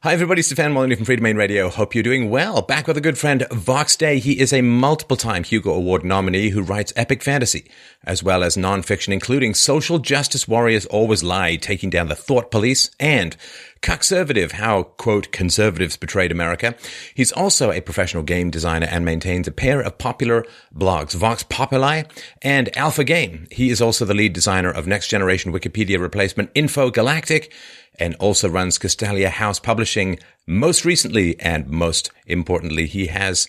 Hi, 0.00 0.12
everybody. 0.12 0.42
Stefan 0.42 0.74
Molyneux 0.74 0.94
from 0.94 1.06
Freedomain 1.06 1.36
Radio. 1.36 1.68
Hope 1.68 1.92
you're 1.92 2.04
doing 2.04 2.30
well. 2.30 2.62
Back 2.62 2.86
with 2.86 2.96
a 2.96 3.00
good 3.00 3.18
friend, 3.18 3.44
Vox 3.50 3.96
Day. 3.96 4.20
He 4.20 4.38
is 4.38 4.52
a 4.52 4.62
multiple 4.62 5.16
time 5.16 5.42
Hugo 5.42 5.74
Award 5.74 6.04
nominee 6.04 6.50
who 6.50 6.62
writes 6.62 6.92
epic 6.94 7.20
fantasy, 7.20 7.68
as 8.04 8.22
well 8.22 8.44
as 8.44 8.56
nonfiction, 8.56 9.12
including 9.12 9.54
Social 9.54 9.98
Justice 9.98 10.46
Warriors 10.46 10.86
Always 10.86 11.24
Lie, 11.24 11.56
Taking 11.56 11.90
Down 11.90 12.06
the 12.06 12.14
Thought 12.14 12.52
Police, 12.52 12.92
and 13.00 13.36
Cuckservative, 13.82 14.52
How, 14.52 14.84
quote, 14.84 15.32
conservatives 15.32 15.96
betrayed 15.96 16.30
America. 16.30 16.76
He's 17.12 17.32
also 17.32 17.72
a 17.72 17.80
professional 17.80 18.22
game 18.22 18.50
designer 18.50 18.86
and 18.88 19.04
maintains 19.04 19.48
a 19.48 19.52
pair 19.52 19.80
of 19.80 19.98
popular 19.98 20.46
blogs, 20.72 21.14
Vox 21.14 21.42
Popoli 21.42 22.08
and 22.40 22.76
Alpha 22.76 23.02
Game. 23.02 23.48
He 23.50 23.68
is 23.68 23.82
also 23.82 24.04
the 24.04 24.14
lead 24.14 24.32
designer 24.32 24.70
of 24.70 24.86
next 24.86 25.08
generation 25.08 25.52
Wikipedia 25.52 25.98
replacement 25.98 26.54
Infogalactic 26.54 27.50
and 27.98 28.14
also 28.16 28.48
runs 28.48 28.78
Castalia 28.78 29.28
House 29.28 29.58
Publishing. 29.58 30.18
Most 30.46 30.84
recently 30.84 31.38
and 31.40 31.68
most 31.68 32.10
importantly, 32.26 32.86
he 32.86 33.06
has 33.06 33.48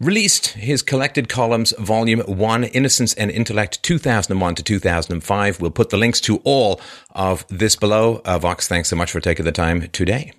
released 0.00 0.48
his 0.48 0.82
collected 0.82 1.28
columns, 1.28 1.72
volume 1.78 2.20
one, 2.20 2.64
Innocence 2.64 3.14
and 3.14 3.30
Intellect, 3.30 3.82
2001 3.82 4.54
to 4.56 4.62
2005. 4.62 5.60
We'll 5.60 5.70
put 5.70 5.90
the 5.90 5.96
links 5.96 6.20
to 6.22 6.38
all 6.44 6.80
of 7.12 7.46
this 7.48 7.76
below. 7.76 8.20
Uh, 8.24 8.38
Vox, 8.38 8.68
thanks 8.68 8.88
so 8.88 8.96
much 8.96 9.12
for 9.12 9.20
taking 9.20 9.44
the 9.44 9.52
time 9.52 9.88
today. 9.90 10.32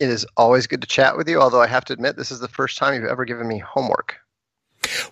It 0.00 0.08
is 0.08 0.26
always 0.36 0.66
good 0.66 0.80
to 0.80 0.86
chat 0.86 1.16
with 1.16 1.28
you, 1.28 1.40
although 1.40 1.62
I 1.62 1.66
have 1.66 1.84
to 1.86 1.92
admit, 1.92 2.16
this 2.16 2.30
is 2.30 2.40
the 2.40 2.48
first 2.48 2.78
time 2.78 2.94
you've 2.94 3.10
ever 3.10 3.24
given 3.24 3.46
me 3.46 3.58
homework. 3.58 4.16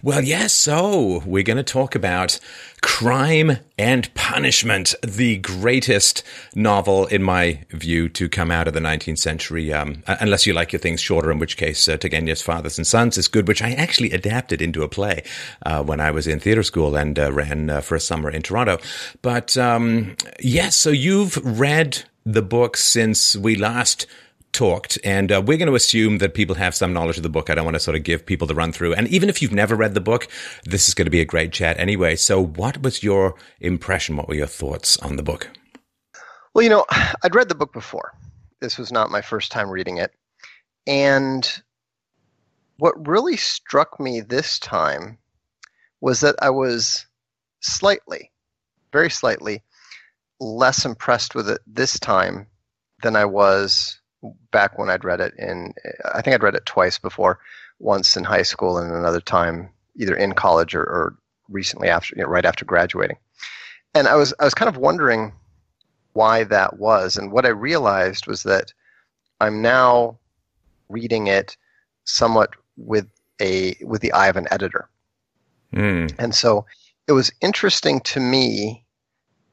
Well, 0.03 0.23
yes. 0.23 0.53
So 0.53 1.23
we're 1.25 1.43
going 1.43 1.57
to 1.57 1.63
talk 1.63 1.95
about 1.95 2.39
Crime 2.83 3.59
and 3.79 4.13
Punishment, 4.15 4.95
the 5.03 5.39
greatest 5.39 6.23
novel, 6.55 7.07
in 7.07 7.23
my 7.23 7.65
view, 7.71 8.09
to 8.11 8.29
come 8.29 8.51
out 8.51 8.67
of 8.67 8.75
the 8.75 8.81
19th 8.81 9.19
century. 9.19 9.73
Um, 9.73 10.03
unless 10.07 10.47
you 10.47 10.53
like 10.53 10.73
your 10.73 10.81
things 10.81 11.01
shorter, 11.01 11.31
in 11.31 11.39
which 11.39 11.57
case 11.57 11.89
uh, 11.89 11.97
Turgenev's 11.97 12.43
Fathers 12.43 12.79
and 12.79 12.87
Sons 12.87 13.17
is 13.17 13.29
good, 13.29 13.49
which 13.49 13.63
I 13.63 13.73
actually 13.73 14.11
adapted 14.11 14.61
into 14.61 14.83
a 14.83 14.89
play 14.89 15.23
uh, 15.65 15.83
when 15.83 16.01
I 16.01 16.11
was 16.11 16.27
in 16.27 16.41
theater 16.41 16.63
school 16.63 16.97
and 16.97 17.19
uh, 17.19 17.33
ran 17.33 17.71
uh, 17.71 17.81
for 17.81 17.95
a 17.95 18.01
summer 18.01 18.31
in 18.31 18.43
Toronto. 18.43 18.79
But 19.23 19.57
um, 19.57 20.17
yes, 20.41 20.77
so 20.77 20.91
you've 20.91 21.37
read 21.45 22.03
the 22.25 22.43
book 22.43 22.77
since 22.77 23.37
we 23.37 23.57
last 23.57 24.07
talked, 24.53 24.99
and 25.03 25.33
uh, 25.33 25.43
we're 25.45 25.59
going 25.59 25.69
to 25.69 25.75
assume 25.75 26.19
that 26.19 26.35
people 26.35 26.55
have 26.57 26.75
some 26.75 26.93
knowledge 26.93 27.17
of 27.17 27.23
the 27.23 27.29
book. 27.29 27.51
I 27.51 27.55
don't 27.55 27.65
want 27.65 27.75
to 27.75 27.81
sort 27.81 27.97
of 27.97 28.03
give 28.03 28.27
people 28.27 28.47
the 28.47 28.55
run 28.55 28.73
through. 28.73 28.95
And 28.95 29.09
even 29.09 29.29
if 29.29 29.41
you've 29.41 29.53
never 29.53 29.75
read 29.75 29.95
the 29.95 30.01
book, 30.01 30.29
this 30.65 30.89
is 30.89 30.95
going 30.95 31.07
to 31.07 31.11
be 31.11 31.21
a 31.21 31.25
great 31.25 31.53
chat 31.53 31.79
anyway. 31.79 32.17
So, 32.17 32.43
what 32.45 32.83
was 32.83 33.03
your 33.03 33.35
impression? 33.61 34.17
What 34.17 34.29
were 34.29 34.35
your 34.35 34.47
thoughts 34.47 34.99
on 34.99 35.17
the 35.17 35.23
book? 35.23 35.51
Well, 36.55 36.63
you 36.63 36.71
know, 36.71 36.85
I'd 37.23 37.35
read 37.35 37.49
the 37.49 37.55
book 37.55 37.73
before. 37.73 38.13
This 38.61 38.79
was 38.79 38.93
not 38.93 39.11
my 39.11 39.23
first 39.23 39.51
time 39.51 39.71
reading 39.71 39.97
it. 39.97 40.13
And 40.87 41.51
what 42.77 43.07
really 43.09 43.37
struck 43.37 43.99
me 43.99 44.21
this 44.21 44.59
time 44.59 45.19
was 46.01 46.21
that 46.21 46.35
I 46.43 46.51
was 46.51 47.07
slightly, 47.61 48.31
very 48.93 49.09
slightly, 49.09 49.63
less 50.41 50.85
impressed 50.85 51.35
with 51.35 51.49
it 51.49 51.61
this 51.67 51.99
time 51.99 52.49
than 53.03 53.17
I 53.17 53.25
was 53.25 54.02
back 54.51 54.79
when 54.79 54.91
I'd 54.91 55.05
read 55.05 55.21
it 55.21 55.35
in, 55.39 55.75
I 56.15 56.23
think 56.23 56.35
I'd 56.35 56.43
read 56.43 56.55
it 56.55 56.67
twice 56.67 56.99
before, 56.99 57.39
once 57.79 58.17
in 58.17 58.25
high 58.25 58.43
school 58.43 58.79
and 58.79 58.93
another 58.93 59.21
time 59.21 59.71
either 59.97 60.15
in 60.15 60.33
college 60.33 60.75
or, 60.75 60.83
or 60.83 61.17
recently 61.49 61.89
after, 61.89 62.15
you 62.17 62.23
know, 62.23 62.29
right 62.29 62.45
after 62.45 62.65
graduating. 62.65 63.17
And 63.95 64.09
I 64.09 64.17
was, 64.17 64.33
I 64.41 64.45
was 64.45 64.55
kind 64.55 64.69
of 64.69 64.77
wondering 64.77 65.33
why 66.13 66.45
that 66.45 66.79
was. 66.79 67.17
And 67.17 67.33
what 67.33 67.45
I 67.45 67.51
realized 67.51 68.27
was 68.27 68.43
that 68.45 68.73
I'm 69.41 69.61
now 69.61 70.19
reading 70.89 71.27
it 71.27 71.57
somewhat 72.05 72.51
with 72.77 73.07
a, 73.41 73.77
with 73.83 74.01
the 74.01 74.13
eye 74.13 74.29
of 74.29 74.37
an 74.37 74.49
editor. 74.51 74.89
Mm. 75.75 76.15
And 76.19 76.35
so 76.35 76.67
it 77.09 77.13
was 77.13 77.33
interesting 77.41 78.01
to 78.01 78.21
me 78.21 78.85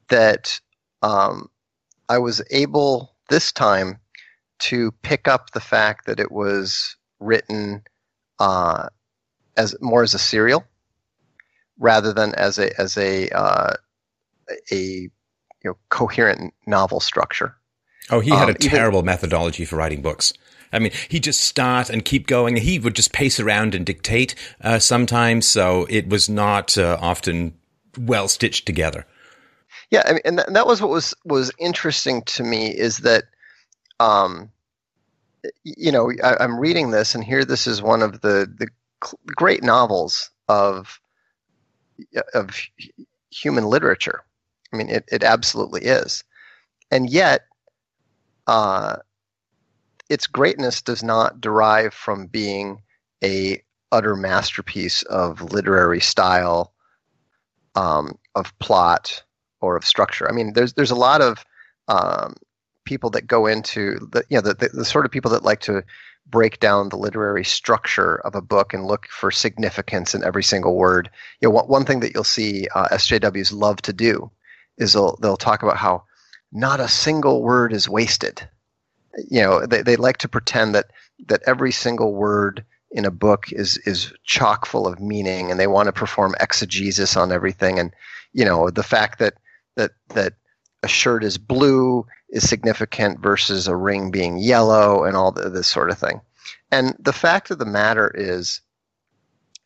that 0.08 0.60
um, 1.02 1.48
I 2.08 2.18
was 2.18 2.42
able 2.50 3.14
this 3.28 3.52
time 3.52 3.98
to 4.60 4.92
pick 5.02 5.28
up 5.28 5.50
the 5.50 5.60
fact 5.60 6.06
that 6.06 6.20
it 6.20 6.30
was 6.30 6.96
written 7.18 7.82
uh, 8.38 8.88
as 9.56 9.74
more 9.80 10.02
as 10.02 10.14
a 10.14 10.18
serial 10.18 10.64
rather 11.78 12.12
than 12.12 12.34
as 12.34 12.58
a 12.58 12.78
as 12.80 12.96
a 12.96 13.28
uh, 13.30 13.74
a 14.70 14.76
you 14.76 15.10
know 15.64 15.76
coherent 15.88 16.54
novel 16.66 17.00
structure. 17.00 17.56
Oh, 18.10 18.20
he 18.20 18.30
had 18.30 18.48
um, 18.48 18.50
a 18.50 18.54
terrible 18.54 18.98
even, 18.98 19.06
methodology 19.06 19.64
for 19.64 19.76
writing 19.76 20.02
books. 20.02 20.32
I 20.72 20.78
mean, 20.78 20.92
he'd 21.08 21.24
just 21.24 21.40
start 21.40 21.90
and 21.90 22.04
keep 22.04 22.26
going. 22.26 22.56
He 22.56 22.78
would 22.78 22.94
just 22.94 23.12
pace 23.12 23.40
around 23.40 23.74
and 23.74 23.84
dictate 23.84 24.34
uh, 24.60 24.78
sometimes, 24.78 25.46
so 25.46 25.86
it 25.88 26.08
was 26.08 26.28
not 26.28 26.76
uh, 26.78 26.96
often 27.00 27.54
well 27.98 28.28
stitched 28.28 28.66
together. 28.66 29.06
Yeah, 29.90 30.02
I 30.06 30.12
mean, 30.12 30.20
and, 30.24 30.36
th- 30.38 30.46
and 30.46 30.56
that 30.56 30.66
was 30.66 30.80
what 30.80 30.90
was 30.90 31.14
was 31.24 31.50
interesting 31.58 32.22
to 32.22 32.42
me 32.42 32.68
is 32.68 32.98
that 32.98 33.24
um, 34.00 34.50
you 35.62 35.92
know, 35.92 36.10
I, 36.24 36.42
am 36.42 36.58
reading 36.58 36.90
this, 36.90 37.14
and 37.14 37.22
here 37.22 37.44
this 37.44 37.66
is 37.66 37.80
one 37.80 38.02
of 38.02 38.20
the 38.22 38.50
the 38.58 38.68
great 39.26 39.62
novels 39.62 40.30
of 40.48 41.00
of 42.34 42.58
human 43.30 43.64
literature. 43.64 44.24
I 44.72 44.76
mean, 44.76 44.88
it, 44.88 45.04
it 45.12 45.22
absolutely 45.22 45.82
is, 45.82 46.24
and 46.90 47.08
yet, 47.10 47.42
uh, 48.46 48.96
its 50.08 50.26
greatness 50.26 50.82
does 50.82 51.02
not 51.02 51.40
derive 51.40 51.94
from 51.94 52.26
being 52.26 52.82
a 53.22 53.62
utter 53.92 54.16
masterpiece 54.16 55.02
of 55.02 55.52
literary 55.52 56.00
style, 56.00 56.72
um, 57.74 58.18
of 58.34 58.56
plot, 58.60 59.22
or 59.60 59.76
of 59.76 59.84
structure. 59.84 60.28
I 60.28 60.32
mean, 60.32 60.54
there's 60.54 60.72
there's 60.72 60.90
a 60.90 60.96
lot 60.96 61.20
of 61.20 61.44
um, 61.88 62.34
people 62.84 63.10
that 63.10 63.26
go 63.26 63.46
into 63.46 64.08
the 64.12 64.24
you 64.28 64.36
know 64.36 64.42
the, 64.42 64.54
the, 64.54 64.68
the, 64.68 64.84
sort 64.84 65.04
of 65.04 65.10
people 65.10 65.30
that 65.30 65.44
like 65.44 65.60
to 65.60 65.82
break 66.26 66.60
down 66.60 66.88
the 66.88 66.96
literary 66.96 67.44
structure 67.44 68.16
of 68.20 68.34
a 68.34 68.42
book 68.42 68.72
and 68.72 68.86
look 68.86 69.06
for 69.06 69.30
significance 69.30 70.14
in 70.14 70.22
every 70.22 70.42
single 70.42 70.76
word. 70.76 71.10
You 71.40 71.48
know, 71.48 71.54
one, 71.54 71.66
one 71.66 71.84
thing 71.84 72.00
that 72.00 72.14
you'll 72.14 72.24
see 72.24 72.68
uh, 72.74 72.88
SJWs 72.88 73.52
love 73.52 73.82
to 73.82 73.92
do 73.92 74.30
is 74.78 74.92
they'll 74.92 75.16
they'll 75.16 75.36
talk 75.36 75.62
about 75.62 75.76
how 75.76 76.04
not 76.52 76.80
a 76.80 76.88
single 76.88 77.42
word 77.42 77.72
is 77.72 77.88
wasted. 77.88 78.48
You 79.28 79.42
know, 79.42 79.66
they 79.66 79.82
they 79.82 79.96
like 79.96 80.18
to 80.18 80.28
pretend 80.28 80.74
that 80.74 80.90
that 81.26 81.42
every 81.46 81.72
single 81.72 82.14
word 82.14 82.64
in 82.90 83.04
a 83.04 83.10
book 83.10 83.52
is 83.52 83.76
is 83.78 84.12
chock 84.24 84.66
full 84.66 84.86
of 84.86 85.00
meaning, 85.00 85.50
and 85.50 85.60
they 85.60 85.66
want 85.66 85.86
to 85.86 85.92
perform 85.92 86.34
exegesis 86.40 87.16
on 87.16 87.32
everything. 87.32 87.78
And 87.78 87.94
you 88.32 88.44
know, 88.44 88.70
the 88.70 88.82
fact 88.82 89.18
that 89.18 89.34
that 89.76 89.92
that 90.10 90.34
a 90.82 90.88
shirt 90.88 91.24
is 91.24 91.38
blue 91.38 92.06
is 92.30 92.48
significant 92.48 93.20
versus 93.20 93.66
a 93.66 93.76
ring 93.76 94.10
being 94.10 94.38
yellow 94.38 95.04
and 95.04 95.16
all 95.16 95.32
the, 95.32 95.50
this 95.50 95.68
sort 95.68 95.90
of 95.90 95.98
thing. 95.98 96.20
And 96.70 96.94
the 96.98 97.12
fact 97.12 97.50
of 97.50 97.58
the 97.58 97.66
matter 97.66 98.12
is, 98.14 98.60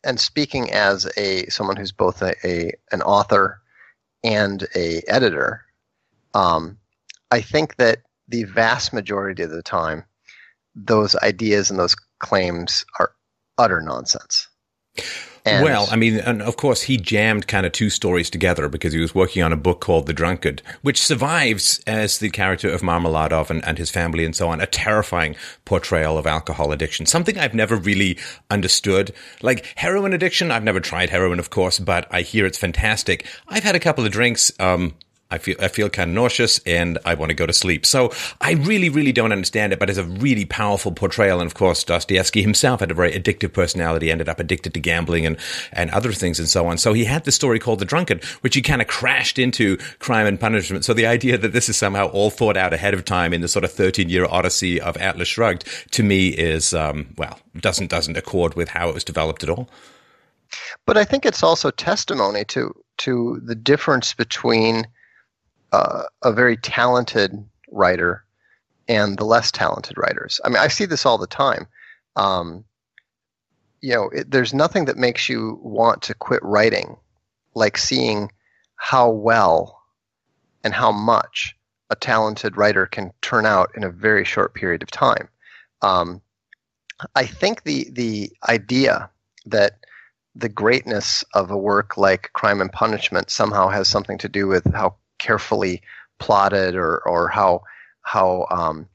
and 0.03 0.19
speaking 0.19 0.71
as 0.71 1.07
a 1.17 1.47
someone 1.47 1.77
who's 1.77 1.91
both 1.91 2.21
a, 2.21 2.35
a 2.45 2.71
an 2.91 3.01
author 3.01 3.61
and 4.23 4.67
a 4.75 5.01
editor, 5.07 5.65
um, 6.33 6.77
I 7.31 7.41
think 7.41 7.77
that 7.77 7.99
the 8.27 8.43
vast 8.43 8.93
majority 8.93 9.43
of 9.43 9.51
the 9.51 9.63
time, 9.63 10.03
those 10.75 11.15
ideas 11.17 11.69
and 11.69 11.79
those 11.79 11.95
claims 12.19 12.85
are 12.99 13.11
utter 13.57 13.81
nonsense. 13.81 14.47
And 15.45 15.63
well, 15.63 15.87
I 15.91 15.95
mean, 15.95 16.17
and 16.17 16.41
of 16.41 16.57
course, 16.57 16.81
he 16.81 16.97
jammed 16.97 17.47
kind 17.47 17.65
of 17.65 17.71
two 17.71 17.91
stories 17.91 18.31
together 18.31 18.67
because 18.67 18.93
he 18.93 18.99
was 18.99 19.13
working 19.13 19.43
on 19.43 19.53
a 19.53 19.57
book 19.57 19.79
called 19.79 20.07
The 20.07 20.13
Drunkard, 20.13 20.63
which 20.81 20.99
survives 20.99 21.81
as 21.85 22.17
the 22.17 22.31
character 22.31 22.69
of 22.69 22.81
Marmeladov 22.81 23.51
and, 23.51 23.63
and 23.63 23.77
his 23.77 23.91
family 23.91 24.25
and 24.25 24.35
so 24.35 24.49
on, 24.49 24.59
a 24.59 24.65
terrifying 24.65 25.35
portrayal 25.63 26.17
of 26.17 26.25
alcohol 26.25 26.71
addiction, 26.71 27.05
something 27.05 27.37
I've 27.37 27.53
never 27.53 27.75
really 27.75 28.17
understood. 28.49 29.13
Like 29.43 29.71
heroin 29.75 30.13
addiction, 30.13 30.49
I've 30.49 30.63
never 30.63 30.79
tried 30.79 31.11
heroin, 31.11 31.37
of 31.37 31.51
course, 31.51 31.77
but 31.77 32.07
I 32.09 32.21
hear 32.21 32.47
it's 32.47 32.57
fantastic. 32.57 33.25
I've 33.47 33.63
had 33.63 33.75
a 33.75 33.79
couple 33.79 34.03
of 34.03 34.11
drinks, 34.11 34.51
um, 34.59 34.95
I 35.31 35.39
feel 35.39 35.55
I 35.59 35.69
feel 35.69 35.89
kind 35.89 36.11
of 36.11 36.13
nauseous 36.13 36.59
and 36.67 36.99
I 37.03 37.15
want 37.15 37.31
to 37.31 37.33
go 37.33 37.47
to 37.47 37.53
sleep. 37.53 37.85
So 37.85 38.11
I 38.41 38.51
really, 38.53 38.89
really 38.89 39.11
don't 39.11 39.31
understand 39.31 39.73
it, 39.73 39.79
but 39.79 39.89
it's 39.89 39.97
a 39.97 40.03
really 40.03 40.45
powerful 40.45 40.91
portrayal. 40.91 41.39
And 41.39 41.47
of 41.47 41.55
course, 41.55 41.83
Dostoevsky 41.83 42.43
himself 42.43 42.81
had 42.81 42.91
a 42.91 42.93
very 42.93 43.11
addictive 43.11 43.51
personality, 43.51 44.11
ended 44.11 44.29
up 44.29 44.39
addicted 44.39 44.75
to 44.75 44.79
gambling 44.79 45.25
and, 45.25 45.37
and 45.71 45.89
other 45.89 46.11
things 46.11 46.37
and 46.37 46.47
so 46.47 46.67
on. 46.67 46.77
So 46.77 46.93
he 46.93 47.05
had 47.05 47.25
this 47.25 47.33
story 47.33 47.57
called 47.57 47.79
The 47.79 47.85
Drunkard, 47.85 48.23
which 48.41 48.53
he 48.53 48.61
kind 48.61 48.83
of 48.83 48.87
crashed 48.87 49.39
into 49.39 49.77
crime 49.97 50.27
and 50.27 50.39
punishment. 50.39 50.85
So 50.85 50.93
the 50.93 51.07
idea 51.07 51.39
that 51.39 51.53
this 51.53 51.69
is 51.69 51.77
somehow 51.77 52.07
all 52.09 52.29
thought 52.29 52.55
out 52.55 52.73
ahead 52.73 52.93
of 52.93 53.03
time 53.03 53.33
in 53.33 53.41
the 53.41 53.47
sort 53.47 53.65
of 53.65 53.71
13 53.71 54.09
year 54.09 54.25
odyssey 54.25 54.79
of 54.79 54.95
Atlas 54.97 55.27
Shrugged 55.27 55.65
to 55.91 56.03
me 56.03 56.27
is, 56.27 56.71
um, 56.71 57.07
well, 57.17 57.39
doesn't, 57.57 57.89
doesn't 57.89 58.15
accord 58.15 58.53
with 58.53 58.69
how 58.69 58.89
it 58.89 58.93
was 58.93 59.03
developed 59.03 59.41
at 59.41 59.49
all. 59.49 59.67
But 60.85 60.97
I 60.97 61.03
think 61.03 61.25
it's 61.25 61.41
also 61.41 61.71
testimony 61.71 62.45
to, 62.45 62.75
to 62.97 63.41
the 63.43 63.55
difference 63.55 64.13
between 64.13 64.85
uh, 65.71 66.03
a 66.21 66.31
very 66.31 66.57
talented 66.57 67.31
writer 67.71 68.23
and 68.87 69.17
the 69.17 69.25
less 69.25 69.51
talented 69.51 69.97
writers. 69.97 70.39
I 70.43 70.49
mean, 70.49 70.57
I 70.57 70.67
see 70.67 70.85
this 70.85 71.05
all 71.05 71.17
the 71.17 71.27
time. 71.27 71.67
Um, 72.15 72.65
you 73.81 73.93
know, 73.93 74.09
it, 74.09 74.31
there's 74.31 74.53
nothing 74.53 74.85
that 74.85 74.97
makes 74.97 75.27
you 75.29 75.59
want 75.61 76.01
to 76.03 76.13
quit 76.13 76.41
writing 76.43 76.97
like 77.55 77.77
seeing 77.77 78.31
how 78.75 79.09
well 79.09 79.81
and 80.63 80.73
how 80.73 80.91
much 80.91 81.55
a 81.89 81.95
talented 81.95 82.57
writer 82.57 82.85
can 82.85 83.11
turn 83.21 83.45
out 83.45 83.71
in 83.75 83.83
a 83.83 83.89
very 83.89 84.25
short 84.25 84.53
period 84.53 84.81
of 84.81 84.91
time. 84.91 85.29
Um, 85.81 86.21
I 87.15 87.25
think 87.25 87.63
the 87.63 87.89
the 87.91 88.31
idea 88.47 89.09
that 89.45 89.85
the 90.35 90.49
greatness 90.49 91.23
of 91.33 91.51
a 91.51 91.57
work 91.57 91.97
like 91.97 92.31
Crime 92.33 92.61
and 92.61 92.71
Punishment 92.71 93.29
somehow 93.29 93.69
has 93.69 93.87
something 93.87 94.17
to 94.19 94.29
do 94.29 94.47
with 94.47 94.65
how 94.73 94.95
carefully 95.19 95.81
plotted 96.19 96.75
or 96.75 97.01
or 97.07 97.27
how 97.27 97.61
how 98.01 98.45
um, 98.49 98.87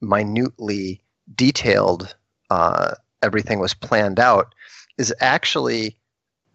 minutely 0.00 1.02
detailed 1.34 2.14
uh, 2.50 2.94
everything 3.22 3.58
was 3.58 3.74
planned 3.74 4.18
out 4.18 4.54
is 4.98 5.14
actually 5.20 5.96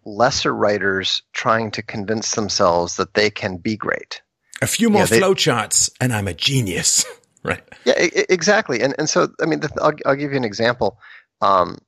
lesser 0.04 0.54
writers 0.54 1.22
trying 1.32 1.70
to 1.72 1.82
convince 1.82 2.32
themselves 2.32 2.96
that 2.96 3.14
they 3.14 3.30
can 3.30 3.56
be 3.56 3.76
great. 3.76 4.22
A 4.62 4.66
few 4.66 4.88
more 4.88 5.02
yeah, 5.02 5.18
flowcharts, 5.18 5.90
and 6.00 6.12
I'm 6.12 6.28
a 6.28 6.34
genius. 6.34 7.04
right. 7.42 7.62
Yeah, 7.84 7.94
exactly. 7.96 8.80
And 8.80 8.94
and 8.98 9.08
so 9.08 9.28
I 9.40 9.46
mean, 9.46 9.60
the, 9.60 9.70
I'll 9.80 9.92
I'll 10.06 10.16
give 10.16 10.30
you 10.30 10.36
an 10.36 10.44
example. 10.44 10.98
Um, 11.40 11.78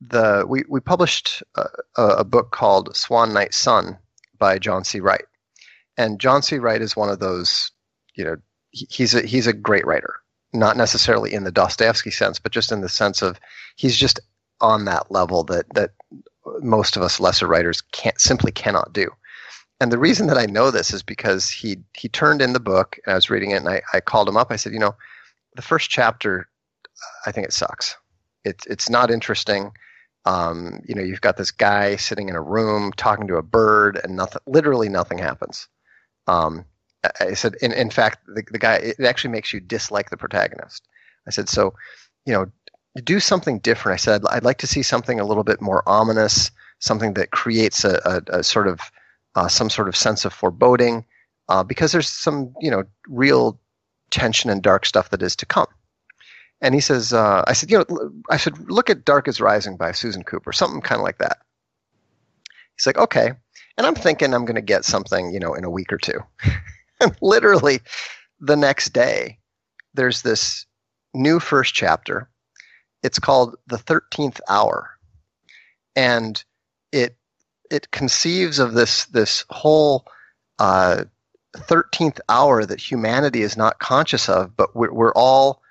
the 0.00 0.44
we 0.48 0.64
we 0.68 0.80
published 0.80 1.42
a, 1.56 1.66
a 1.96 2.24
book 2.24 2.52
called 2.52 2.96
Swan 2.96 3.34
Knight's 3.34 3.58
Son 3.58 3.98
by 4.38 4.58
John 4.58 4.84
C. 4.84 5.00
Wright, 5.00 5.24
and 5.98 6.20
John 6.20 6.42
C. 6.42 6.58
Wright 6.58 6.80
is 6.80 6.96
one 6.96 7.10
of 7.10 7.18
those. 7.18 7.70
You 8.14 8.24
know, 8.24 8.36
he's 8.70 9.14
a 9.14 9.22
he's 9.26 9.46
a 9.46 9.52
great 9.52 9.86
writer. 9.86 10.14
Not 10.54 10.78
necessarily 10.78 11.34
in 11.34 11.44
the 11.44 11.52
Dostoevsky 11.52 12.10
sense, 12.10 12.38
but 12.38 12.52
just 12.52 12.72
in 12.72 12.80
the 12.80 12.88
sense 12.88 13.20
of 13.20 13.38
he's 13.76 13.96
just 13.98 14.18
on 14.60 14.86
that 14.86 15.10
level 15.10 15.44
that 15.44 15.66
that 15.74 15.90
most 16.60 16.96
of 16.96 17.02
us 17.02 17.20
lesser 17.20 17.46
writers 17.46 17.82
can't 17.92 18.20
simply 18.20 18.52
cannot 18.52 18.92
do. 18.92 19.10
And 19.80 19.92
the 19.92 19.98
reason 19.98 20.26
that 20.28 20.38
I 20.38 20.46
know 20.46 20.70
this 20.70 20.92
is 20.92 21.02
because 21.02 21.50
he 21.50 21.78
he 21.96 22.08
turned 22.08 22.40
in 22.40 22.52
the 22.52 22.60
book 22.60 22.98
and 23.04 23.12
I 23.12 23.16
was 23.16 23.30
reading 23.30 23.50
it 23.50 23.56
and 23.56 23.68
I, 23.68 23.82
I 23.92 24.00
called 24.00 24.28
him 24.28 24.36
up. 24.36 24.50
I 24.50 24.56
said, 24.56 24.72
you 24.72 24.78
know, 24.78 24.96
the 25.56 25.62
first 25.62 25.90
chapter, 25.90 26.48
I 27.26 27.32
think 27.32 27.46
it 27.46 27.52
sucks. 27.52 27.96
It's 28.44 28.66
it's 28.66 28.88
not 28.88 29.10
interesting. 29.10 29.72
Um, 30.24 30.80
you 30.86 30.94
know, 30.94 31.02
you've 31.02 31.20
got 31.20 31.36
this 31.36 31.50
guy 31.50 31.96
sitting 31.96 32.28
in 32.28 32.34
a 32.34 32.42
room 32.42 32.92
talking 32.96 33.28
to 33.28 33.36
a 33.36 33.42
bird, 33.42 34.00
and 34.02 34.16
nothing, 34.16 34.42
literally 34.46 34.88
nothing 34.88 35.18
happens. 35.18 35.68
Um, 36.28 36.64
I 37.20 37.34
said, 37.34 37.54
in, 37.62 37.72
in 37.72 37.90
fact, 37.90 38.18
the, 38.26 38.44
the 38.50 38.58
guy, 38.58 38.74
it 38.76 39.00
actually 39.00 39.30
makes 39.30 39.52
you 39.52 39.60
dislike 39.60 40.10
the 40.10 40.16
protagonist. 40.16 40.86
I 41.26 41.30
said, 41.30 41.48
so, 41.48 41.74
you 42.26 42.32
know, 42.32 42.46
do 43.02 43.20
something 43.20 43.58
different. 43.60 43.94
I 43.94 44.02
said, 44.02 44.22
I'd 44.28 44.44
like 44.44 44.58
to 44.58 44.66
see 44.66 44.82
something 44.82 45.20
a 45.20 45.24
little 45.24 45.44
bit 45.44 45.60
more 45.60 45.82
ominous, 45.86 46.50
something 46.80 47.14
that 47.14 47.30
creates 47.30 47.84
a, 47.84 48.00
a, 48.04 48.38
a 48.38 48.42
sort 48.42 48.68
of 48.68 48.80
uh, 49.34 49.48
some 49.48 49.70
sort 49.70 49.88
of 49.88 49.96
sense 49.96 50.24
of 50.24 50.32
foreboding, 50.32 51.04
uh, 51.48 51.62
because 51.62 51.92
there's 51.92 52.08
some 52.08 52.54
you 52.60 52.70
know 52.70 52.84
real 53.08 53.60
tension 54.10 54.50
and 54.50 54.62
dark 54.62 54.84
stuff 54.84 55.10
that 55.10 55.22
is 55.22 55.36
to 55.36 55.46
come. 55.46 55.68
And 56.60 56.74
he 56.74 56.80
says, 56.80 57.12
uh, 57.12 57.44
I 57.46 57.52
said, 57.52 57.70
you 57.70 57.78
know, 57.78 58.10
I 58.28 58.36
should 58.36 58.70
look 58.70 58.90
at 58.90 59.04
Dark 59.04 59.28
is 59.28 59.40
Rising 59.40 59.76
by 59.76 59.92
Susan 59.92 60.24
Cooper, 60.24 60.52
something 60.52 60.80
kind 60.80 60.98
of 60.98 61.04
like 61.04 61.18
that. 61.18 61.38
He's 62.74 62.86
like, 62.86 62.98
okay. 62.98 63.32
And 63.78 63.86
I'm 63.86 63.94
thinking 63.94 64.34
I'm 64.34 64.44
going 64.44 64.56
to 64.56 64.60
get 64.60 64.84
something, 64.84 65.32
you 65.32 65.40
know, 65.40 65.54
in 65.54 65.64
a 65.64 65.70
week 65.70 65.92
or 65.92 65.98
two. 65.98 66.20
and 67.00 67.16
literally 67.22 67.80
the 68.40 68.56
next 68.56 68.92
day, 68.92 69.38
there's 69.94 70.22
this 70.22 70.66
new 71.14 71.40
first 71.40 71.74
chapter 71.74 72.28
it's 73.02 73.18
called 73.18 73.56
The 73.68 73.76
13th 73.76 74.40
Hour. 74.48 74.90
And 75.96 76.42
it 76.92 77.16
it 77.70 77.90
conceives 77.90 78.58
of 78.58 78.72
this 78.72 79.04
this 79.06 79.44
whole 79.50 80.06
uh, 80.58 81.04
13th 81.56 82.20
hour 82.28 82.64
that 82.64 82.80
humanity 82.80 83.42
is 83.42 83.56
not 83.56 83.78
conscious 83.78 84.28
of, 84.28 84.56
but 84.56 84.74
we're, 84.74 84.92
we're 84.92 85.12
all 85.12 85.62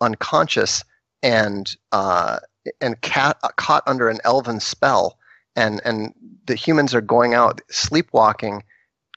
unconscious 0.00 0.84
and 1.22 1.76
uh, 1.92 2.38
and 2.80 2.96
uh, 3.14 3.34
caught 3.56 3.82
under 3.86 4.08
an 4.08 4.18
elven 4.24 4.60
spell, 4.60 5.18
and 5.56 5.80
and 5.84 6.14
the 6.46 6.54
humans 6.54 6.94
are 6.94 7.00
going 7.00 7.34
out 7.34 7.60
sleepwalking, 7.70 8.62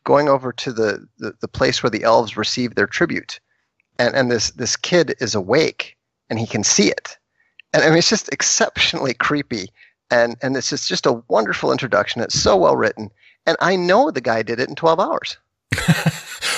going 0.04 0.30
over 0.30 0.54
to 0.54 0.72
the, 0.72 1.06
the, 1.18 1.34
the 1.42 1.48
place 1.48 1.84
where 1.84 1.90
the 1.90 2.04
elves 2.04 2.38
receive 2.38 2.76
their 2.76 2.88
tribute, 2.88 3.40
and 4.00 4.16
and 4.16 4.32
this 4.32 4.52
this 4.52 4.76
kid 4.76 5.16
is 5.20 5.36
awake 5.36 5.98
and 6.30 6.40
he 6.40 6.48
can 6.48 6.64
see 6.64 6.90
it, 6.90 7.18
and 7.74 7.84
I 7.84 7.90
mean 7.90 7.98
it's 7.98 8.10
just 8.10 8.30
exceptionally 8.30 9.14
creepy, 9.14 9.70
and 10.12 10.38
and 10.42 10.56
it's 10.56 10.70
just 10.70 10.88
just 10.88 11.06
a 11.06 11.24
wonderful 11.28 11.72
introduction. 11.72 12.22
It's 12.22 12.40
so 12.40 12.56
well 12.56 12.76
written, 12.76 13.10
and 13.46 13.58
I 13.60 13.76
know 13.76 14.12
the 14.12 14.22
guy 14.22 14.44
did 14.44 14.60
it 14.60 14.70
in 14.70 14.76
twelve 14.76 15.00
hours. 15.00 15.38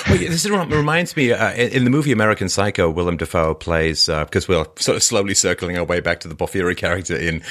well, 0.08 0.18
this 0.18 0.48
reminds 0.48 1.16
me 1.16 1.32
uh, 1.32 1.52
in 1.54 1.84
the 1.84 1.90
movie 1.90 2.12
American 2.12 2.48
Psycho, 2.48 2.90
Willem 2.90 3.16
Dafoe 3.16 3.54
plays 3.54 4.06
because 4.06 4.48
uh, 4.48 4.52
we're 4.52 4.64
sort 4.78 4.96
of 4.96 5.02
slowly 5.02 5.34
circling 5.34 5.78
our 5.78 5.84
way 5.84 6.00
back 6.00 6.20
to 6.20 6.28
the 6.28 6.34
Porfiry 6.34 6.76
character 6.76 7.16
in 7.16 7.42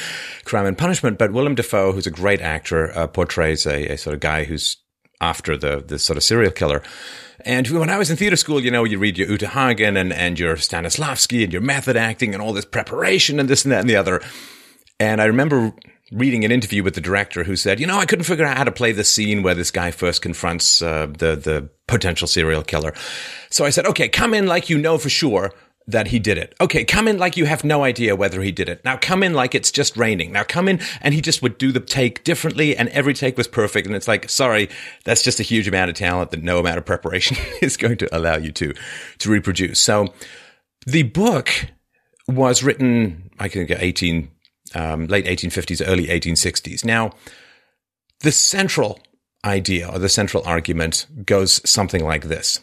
Crime 0.45 0.65
and 0.65 0.77
Punishment. 0.77 1.17
But 1.17 1.33
Willem 1.33 1.55
Dafoe, 1.55 1.91
who's 1.91 2.07
a 2.07 2.11
great 2.11 2.41
actor, 2.41 2.97
uh, 2.97 3.07
portrays 3.07 3.65
a, 3.65 3.93
a, 3.93 3.97
sort 3.97 4.13
of 4.13 4.19
guy 4.19 4.43
who's 4.43 4.77
after 5.21 5.57
the 5.57 5.83
the 5.85 5.99
sort 5.99 6.17
of 6.17 6.23
serial 6.23 6.51
killer. 6.51 6.81
And 7.45 7.67
when 7.69 7.89
I 7.89 7.97
was 7.97 8.09
in 8.09 8.17
theater 8.17 8.35
school, 8.35 8.59
you 8.59 8.71
know, 8.71 8.83
you 8.83 8.99
read 8.99 9.17
your 9.17 9.29
Uta 9.29 9.47
Hagen 9.47 9.95
and, 9.95 10.11
and 10.11 10.37
your 10.37 10.55
Stanislavski 10.55 11.43
and 11.43 11.53
your 11.53 11.61
method 11.61 11.95
acting 11.95 12.33
and 12.33 12.43
all 12.43 12.51
this 12.51 12.65
preparation 12.65 13.39
and 13.39 13.47
this 13.47 13.63
and 13.63 13.71
that 13.71 13.79
and 13.79 13.89
the 13.89 13.95
other. 13.95 14.21
And 14.99 15.21
I 15.21 15.25
remember 15.25 15.73
reading 16.11 16.43
an 16.43 16.51
interview 16.51 16.83
with 16.83 16.95
the 16.95 17.01
director 17.01 17.43
who 17.43 17.55
said, 17.55 17.79
you 17.79 17.85
know, 17.85 17.97
I 17.97 18.05
couldn't 18.05 18.25
figure 18.25 18.45
out 18.45 18.57
how 18.57 18.63
to 18.63 18.71
play 18.71 18.91
the 18.91 19.03
scene 19.03 19.43
where 19.43 19.55
this 19.55 19.71
guy 19.71 19.91
first 19.91 20.21
confronts 20.21 20.81
uh, 20.81 21.07
the 21.07 21.35
the 21.35 21.69
potential 21.87 22.27
serial 22.27 22.63
killer. 22.63 22.93
So 23.49 23.65
I 23.65 23.69
said, 23.69 23.85
okay, 23.85 24.09
come 24.09 24.33
in 24.33 24.47
like 24.47 24.69
you 24.69 24.77
know 24.77 24.97
for 24.97 25.09
sure 25.09 25.51
that 25.89 26.07
he 26.07 26.19
did 26.19 26.37
it. 26.37 26.53
Okay, 26.61 26.85
come 26.85 27.07
in 27.07 27.17
like 27.17 27.35
you 27.35 27.45
have 27.45 27.63
no 27.63 27.83
idea 27.83 28.15
whether 28.15 28.41
he 28.41 28.51
did 28.51 28.69
it. 28.69 28.85
Now 28.85 28.97
come 28.97 29.23
in 29.23 29.33
like 29.33 29.55
it's 29.55 29.71
just 29.71 29.97
raining. 29.97 30.31
Now 30.31 30.43
come 30.43 30.67
in 30.67 30.79
and 31.01 31.15
he 31.15 31.21
just 31.21 31.41
would 31.41 31.57
do 31.57 31.71
the 31.71 31.79
take 31.79 32.23
differently 32.23 32.77
and 32.77 32.89
every 32.89 33.13
take 33.13 33.37
was 33.37 33.47
perfect. 33.47 33.87
And 33.87 33.95
it's 33.95 34.07
like, 34.07 34.29
sorry, 34.29 34.69
that's 35.03 35.23
just 35.23 35.39
a 35.39 35.43
huge 35.43 35.67
amount 35.67 35.89
of 35.89 35.95
talent 35.95 36.29
that 36.29 36.43
no 36.43 36.59
amount 36.59 36.77
of 36.77 36.85
preparation 36.85 37.37
is 37.61 37.75
going 37.75 37.97
to 37.97 38.15
allow 38.15 38.37
you 38.37 38.51
to, 38.51 38.73
to 39.17 39.31
reproduce. 39.31 39.79
So 39.79 40.13
the 40.85 41.03
book 41.03 41.49
was 42.27 42.61
written, 42.61 43.31
I 43.39 43.47
get 43.47 43.81
18, 43.81 44.29
um, 44.75 45.07
late 45.07 45.25
1850s, 45.25 45.81
early 45.85 46.07
1860s. 46.07 46.85
Now, 46.85 47.11
the 48.19 48.31
central 48.31 48.99
idea 49.45 49.87
or 49.87 49.99
the 49.99 50.09
central 50.09 50.43
argument 50.45 51.05
goes 51.25 51.61
something 51.69 52.03
like 52.03 52.25
this. 52.25 52.59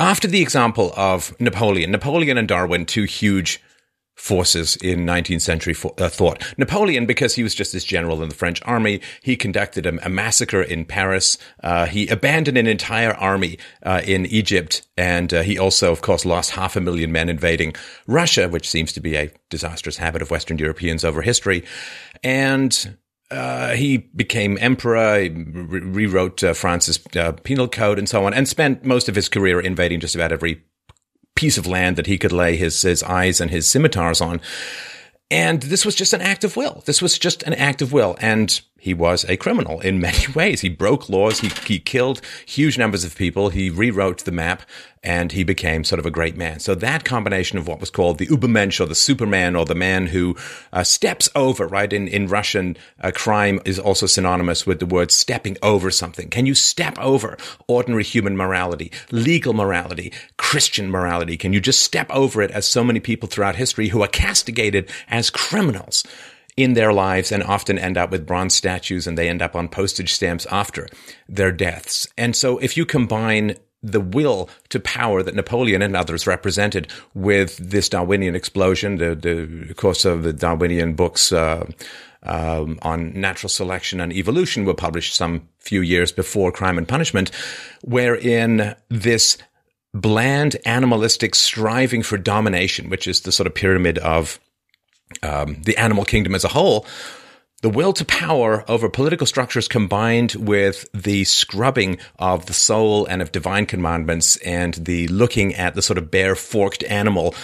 After 0.00 0.26
the 0.26 0.42
example 0.42 0.92
of 0.96 1.38
Napoleon, 1.40 1.92
Napoleon 1.92 2.36
and 2.36 2.48
Darwin, 2.48 2.84
two 2.84 3.04
huge 3.04 3.62
forces 4.14 4.76
in 4.76 5.04
19th 5.04 5.40
century 5.40 5.74
uh, 5.98 6.08
thought. 6.08 6.42
Napoleon, 6.56 7.06
because 7.06 7.34
he 7.34 7.42
was 7.42 7.54
just 7.54 7.72
this 7.72 7.84
general 7.84 8.22
in 8.22 8.28
the 8.28 8.34
French 8.34 8.62
army, 8.64 9.00
he 9.22 9.36
conducted 9.36 9.86
a, 9.86 10.06
a 10.06 10.08
massacre 10.08 10.62
in 10.62 10.84
Paris. 10.84 11.36
Uh, 11.62 11.86
he 11.86 12.08
abandoned 12.08 12.56
an 12.56 12.66
entire 12.66 13.12
army 13.14 13.58
uh, 13.82 14.00
in 14.04 14.26
Egypt, 14.26 14.86
and 14.96 15.34
uh, 15.34 15.42
he 15.42 15.58
also, 15.58 15.90
of 15.90 16.00
course, 16.00 16.24
lost 16.24 16.52
half 16.52 16.76
a 16.76 16.80
million 16.80 17.10
men 17.12 17.28
invading 17.28 17.74
Russia, 18.06 18.48
which 18.48 18.68
seems 18.68 18.92
to 18.92 19.00
be 19.00 19.16
a 19.16 19.30
disastrous 19.50 19.96
habit 19.96 20.22
of 20.22 20.30
Western 20.30 20.58
Europeans 20.58 21.04
over 21.04 21.22
history. 21.22 21.64
And 22.22 22.96
uh, 23.30 23.72
he 23.72 23.98
became 23.98 24.58
emperor, 24.60 25.18
he 25.18 25.28
re- 25.28 25.80
rewrote 25.80 26.44
uh, 26.44 26.54
France's 26.54 27.00
uh, 27.16 27.32
penal 27.42 27.68
code 27.68 27.98
and 27.98 28.08
so 28.08 28.24
on, 28.24 28.32
and 28.34 28.46
spent 28.46 28.84
most 28.84 29.08
of 29.08 29.14
his 29.14 29.28
career 29.28 29.60
invading 29.60 30.00
just 30.00 30.14
about 30.14 30.30
every 30.30 30.62
piece 31.34 31.58
of 31.58 31.66
land 31.66 31.96
that 31.96 32.06
he 32.06 32.18
could 32.18 32.32
lay 32.32 32.56
his, 32.56 32.82
his 32.82 33.02
eyes 33.02 33.40
and 33.40 33.50
his 33.50 33.66
scimitars 33.66 34.20
on. 34.20 34.40
And 35.30 35.62
this 35.62 35.84
was 35.84 35.94
just 35.94 36.12
an 36.12 36.20
act 36.20 36.44
of 36.44 36.56
will. 36.56 36.82
This 36.86 37.02
was 37.02 37.18
just 37.18 37.42
an 37.42 37.54
act 37.54 37.82
of 37.82 37.92
will. 37.92 38.16
And 38.20 38.60
he 38.84 38.92
was 38.92 39.24
a 39.30 39.38
criminal 39.38 39.80
in 39.80 39.98
many 39.98 40.26
ways. 40.34 40.60
He 40.60 40.68
broke 40.68 41.08
laws. 41.08 41.40
He, 41.40 41.48
he 41.66 41.78
killed 41.78 42.20
huge 42.44 42.76
numbers 42.76 43.02
of 43.02 43.16
people. 43.16 43.48
He 43.48 43.70
rewrote 43.70 44.26
the 44.26 44.30
map 44.30 44.60
and 45.02 45.32
he 45.32 45.42
became 45.42 45.84
sort 45.84 46.00
of 46.00 46.04
a 46.04 46.10
great 46.10 46.36
man. 46.36 46.60
So 46.60 46.74
that 46.74 47.02
combination 47.02 47.56
of 47.56 47.66
what 47.66 47.80
was 47.80 47.88
called 47.88 48.18
the 48.18 48.26
Ubermensch 48.26 48.80
or 48.80 48.84
the 48.84 48.94
Superman 48.94 49.56
or 49.56 49.64
the 49.64 49.74
man 49.74 50.08
who 50.08 50.36
uh, 50.70 50.84
steps 50.84 51.30
over, 51.34 51.66
right? 51.66 51.90
In, 51.90 52.08
in 52.08 52.28
Russian, 52.28 52.76
uh, 53.00 53.10
crime 53.10 53.58
is 53.64 53.78
also 53.78 54.04
synonymous 54.04 54.66
with 54.66 54.80
the 54.80 54.86
word 54.86 55.10
stepping 55.10 55.56
over 55.62 55.90
something. 55.90 56.28
Can 56.28 56.44
you 56.44 56.54
step 56.54 56.98
over 56.98 57.38
ordinary 57.66 58.04
human 58.04 58.36
morality, 58.36 58.92
legal 59.10 59.54
morality, 59.54 60.12
Christian 60.36 60.90
morality? 60.90 61.38
Can 61.38 61.54
you 61.54 61.60
just 61.60 61.80
step 61.80 62.10
over 62.10 62.42
it 62.42 62.50
as 62.50 62.66
so 62.66 62.84
many 62.84 63.00
people 63.00 63.30
throughout 63.30 63.56
history 63.56 63.88
who 63.88 64.02
are 64.02 64.08
castigated 64.08 64.90
as 65.08 65.30
criminals? 65.30 66.04
In 66.56 66.74
their 66.74 66.92
lives 66.92 67.32
and 67.32 67.42
often 67.42 67.78
end 67.78 67.96
up 67.96 68.10
with 68.10 68.26
bronze 68.26 68.54
statues 68.54 69.06
and 69.06 69.18
they 69.18 69.28
end 69.28 69.42
up 69.42 69.56
on 69.56 69.68
postage 69.68 70.12
stamps 70.12 70.46
after 70.50 70.88
their 71.28 71.50
deaths. 71.50 72.06
And 72.16 72.36
so 72.36 72.58
if 72.58 72.76
you 72.76 72.86
combine 72.86 73.56
the 73.82 74.00
will 74.00 74.48
to 74.70 74.80
power 74.80 75.22
that 75.22 75.34
Napoleon 75.34 75.82
and 75.82 75.94
others 75.94 76.26
represented 76.26 76.90
with 77.12 77.56
this 77.58 77.88
Darwinian 77.88 78.34
explosion, 78.34 78.96
the, 78.96 79.14
the 79.14 79.74
course 79.74 80.04
of 80.04 80.22
the 80.22 80.32
Darwinian 80.32 80.94
books 80.94 81.32
uh, 81.32 81.66
um, 82.22 82.78
on 82.82 83.12
natural 83.20 83.50
selection 83.50 84.00
and 84.00 84.12
evolution 84.12 84.64
were 84.64 84.74
published 84.74 85.14
some 85.14 85.48
few 85.58 85.82
years 85.82 86.12
before 86.12 86.50
Crime 86.50 86.78
and 86.78 86.88
Punishment, 86.88 87.30
wherein 87.82 88.74
this 88.88 89.36
bland 89.92 90.56
animalistic 90.64 91.34
striving 91.34 92.02
for 92.02 92.16
domination, 92.16 92.88
which 92.88 93.06
is 93.06 93.20
the 93.20 93.32
sort 93.32 93.46
of 93.46 93.54
pyramid 93.54 93.98
of 93.98 94.40
um, 95.22 95.62
the 95.62 95.76
animal 95.76 96.04
kingdom 96.04 96.34
as 96.34 96.44
a 96.44 96.48
whole, 96.48 96.86
the 97.62 97.70
will 97.70 97.94
to 97.94 98.04
power 98.04 98.64
over 98.68 98.90
political 98.90 99.26
structures 99.26 99.68
combined 99.68 100.34
with 100.34 100.86
the 100.92 101.24
scrubbing 101.24 101.98
of 102.18 102.46
the 102.46 102.52
soul 102.52 103.06
and 103.06 103.22
of 103.22 103.32
divine 103.32 103.64
commandments 103.64 104.36
and 104.38 104.74
the 104.74 105.08
looking 105.08 105.54
at 105.54 105.74
the 105.74 105.82
sort 105.82 105.98
of 105.98 106.10
bare 106.10 106.34
forked 106.34 106.82
animal 106.84 107.34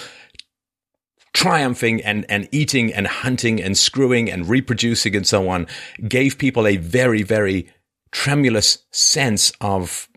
triumphing 1.32 2.02
and, 2.02 2.26
and 2.28 2.48
eating 2.52 2.92
and 2.92 3.06
hunting 3.06 3.62
and 3.62 3.78
screwing 3.78 4.30
and 4.30 4.48
reproducing 4.48 5.16
and 5.16 5.26
so 5.26 5.48
on 5.48 5.66
gave 6.06 6.38
people 6.38 6.66
a 6.66 6.76
very, 6.76 7.22
very 7.22 7.72
tremulous 8.12 8.78
sense 8.90 9.52
of 9.60 10.08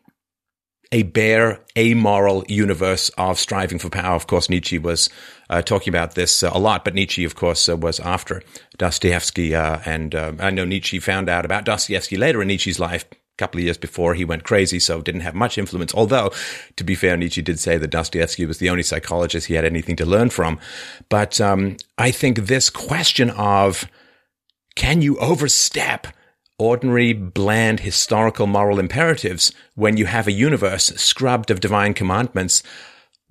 a 0.92 1.04
bare, 1.04 1.60
amoral 1.78 2.44
universe 2.48 3.10
of 3.18 3.40
striving 3.40 3.80
for 3.80 3.90
power. 3.90 4.16
Of 4.16 4.28
course, 4.28 4.50
Nietzsche 4.50 4.78
was 4.78 5.10
uh, 5.50 5.62
talking 5.62 5.92
about 5.92 6.16
this 6.16 6.44
uh, 6.44 6.52
a 6.54 6.60
lot, 6.60 6.86
but 6.86 6.94
Nietzsche, 6.94 7.24
of 7.24 7.36
course, 7.36 7.68
uh, 7.68 7.78
was 7.78 8.00
after 8.00 8.42
Dostoevsky. 8.78 9.56
Uh, 9.56 9.80
and 9.86 10.16
uh, 10.16 10.34
I 10.40 10.52
know 10.52 10.66
Nietzsche 10.66 11.00
found 11.00 11.30
out 11.30 11.46
about 11.46 11.66
Dostoevsky 11.66 12.18
later 12.18 12.42
in 12.42 12.48
Nietzsche's 12.48 12.80
life. 12.80 13.06
A 13.12 13.38
couple 13.38 13.60
of 13.60 13.64
years 13.64 13.80
before 13.80 14.14
he 14.14 14.24
went 14.24 14.44
crazy, 14.44 14.80
so 14.80 15.02
didn't 15.02 15.22
have 15.22 15.34
much 15.34 15.58
influence. 15.58 15.94
Although, 15.96 16.32
to 16.76 16.84
be 16.84 16.94
fair, 16.94 17.18
Nietzsche 17.18 17.42
did 17.42 17.60
say 17.60 17.78
that 17.78 17.90
Dostoevsky 17.90 18.46
was 18.46 18.60
the 18.60 18.70
only 18.70 18.84
psychologist 18.84 19.48
he 19.48 19.56
had 19.56 19.66
anything 19.66 19.96
to 19.96 20.06
learn 20.06 20.30
from. 20.30 20.60
But 21.10 21.42
um, 21.42 21.78
I 21.98 22.12
think 22.12 22.40
this 22.40 22.70
question 22.70 23.32
of 23.32 23.88
can 24.76 25.02
you 25.02 25.18
overstep 25.18 26.08
ordinary, 26.60 27.14
bland, 27.14 27.82
historical 27.82 28.48
moral 28.48 28.80
imperatives 28.80 29.52
when 29.76 29.98
you 29.98 30.06
have 30.06 30.28
a 30.28 30.32
universe 30.32 30.86
scrubbed 30.96 31.50
of 31.50 31.60
divine 31.60 31.94
commandments 31.94 32.64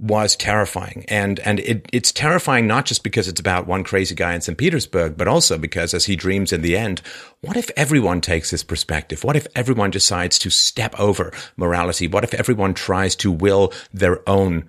was 0.02 0.34
terrifying. 0.34 1.04
And, 1.06 1.38
and 1.40 1.60
it, 1.60 1.88
it's 1.92 2.10
terrifying 2.10 2.66
not 2.66 2.86
just 2.86 3.04
because 3.04 3.28
it's 3.28 3.40
about 3.40 3.68
one 3.68 3.84
crazy 3.84 4.16
guy 4.16 4.34
in 4.34 4.40
St. 4.40 4.58
Petersburg, 4.58 5.16
but 5.16 5.28
also 5.28 5.56
because 5.56 5.94
as 5.94 6.06
he 6.06 6.16
dreams 6.16 6.52
in 6.52 6.60
the 6.60 6.76
end, 6.76 7.00
what 7.40 7.56
if 7.56 7.70
everyone 7.76 8.20
takes 8.20 8.50
this 8.50 8.64
perspective? 8.64 9.22
What 9.22 9.36
if 9.36 9.46
everyone 9.54 9.92
decides 9.92 10.40
to 10.40 10.50
step 10.50 10.98
over 10.98 11.32
morality? 11.56 12.08
What 12.08 12.24
if 12.24 12.34
everyone 12.34 12.74
tries 12.74 13.14
to 13.16 13.30
will 13.30 13.72
their 13.94 14.28
own 14.28 14.68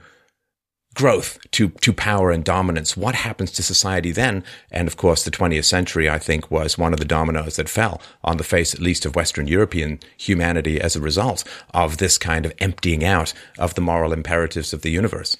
growth 0.93 1.39
to, 1.51 1.69
to 1.69 1.93
power 1.93 2.31
and 2.31 2.43
dominance. 2.43 2.95
What 2.95 3.15
happens 3.15 3.51
to 3.53 3.63
society 3.63 4.11
then? 4.11 4.43
And 4.71 4.87
of 4.87 4.97
course, 4.97 5.23
the 5.23 5.31
20th 5.31 5.65
century, 5.65 6.09
I 6.09 6.19
think, 6.19 6.51
was 6.51 6.77
one 6.77 6.93
of 6.93 6.99
the 6.99 7.05
dominoes 7.05 7.55
that 7.55 7.69
fell 7.69 8.01
on 8.23 8.37
the 8.37 8.43
face, 8.43 8.73
at 8.73 8.81
least 8.81 9.05
of 9.05 9.15
Western 9.15 9.47
European 9.47 9.99
humanity 10.17 10.79
as 10.79 10.95
a 10.95 11.01
result 11.01 11.43
of 11.73 11.97
this 11.97 12.17
kind 12.17 12.45
of 12.45 12.53
emptying 12.59 13.03
out 13.03 13.33
of 13.57 13.73
the 13.73 13.81
moral 13.81 14.13
imperatives 14.13 14.73
of 14.73 14.81
the 14.81 14.91
universe. 14.91 15.35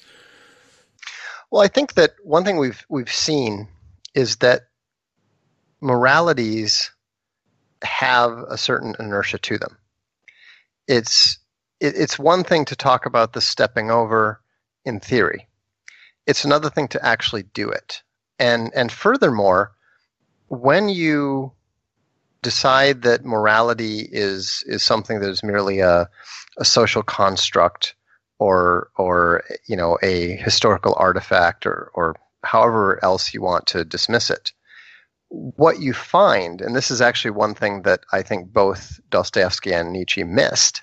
Well, 1.50 1.62
I 1.62 1.68
think 1.68 1.94
that 1.94 2.14
one 2.22 2.44
thing 2.44 2.56
we've, 2.56 2.84
we've 2.88 3.12
seen 3.12 3.68
is 4.14 4.36
that 4.36 4.62
moralities 5.80 6.90
have 7.82 8.38
a 8.48 8.56
certain 8.56 8.94
inertia 8.98 9.38
to 9.38 9.58
them. 9.58 9.76
It's, 10.88 11.38
it, 11.80 11.94
it's 11.96 12.18
one 12.18 12.42
thing 12.42 12.64
to 12.66 12.76
talk 12.76 13.06
about 13.06 13.34
the 13.34 13.40
stepping 13.40 13.90
over 13.90 14.40
in 14.84 15.00
theory. 15.00 15.48
It's 16.26 16.44
another 16.44 16.70
thing 16.70 16.88
to 16.88 17.04
actually 17.04 17.42
do 17.42 17.68
it. 17.68 18.02
And 18.38 18.72
and 18.74 18.90
furthermore, 18.90 19.72
when 20.48 20.88
you 20.88 21.52
decide 22.42 23.02
that 23.02 23.24
morality 23.24 24.08
is 24.12 24.62
is 24.66 24.82
something 24.82 25.20
that 25.20 25.30
is 25.30 25.42
merely 25.42 25.80
a 25.80 26.08
a 26.58 26.64
social 26.64 27.02
construct 27.02 27.94
or 28.38 28.90
or 28.96 29.42
you 29.66 29.76
know 29.76 29.98
a 30.02 30.36
historical 30.36 30.94
artifact 30.96 31.66
or 31.66 31.90
or 31.94 32.14
however 32.42 33.02
else 33.02 33.32
you 33.32 33.40
want 33.40 33.66
to 33.66 33.84
dismiss 33.84 34.30
it 34.30 34.52
what 35.28 35.80
you 35.80 35.92
find 35.92 36.60
and 36.60 36.76
this 36.76 36.90
is 36.90 37.00
actually 37.00 37.30
one 37.30 37.54
thing 37.54 37.82
that 37.82 38.00
i 38.12 38.22
think 38.22 38.52
both 38.52 39.00
dostoevsky 39.10 39.72
and 39.72 39.92
nietzsche 39.92 40.22
missed 40.22 40.82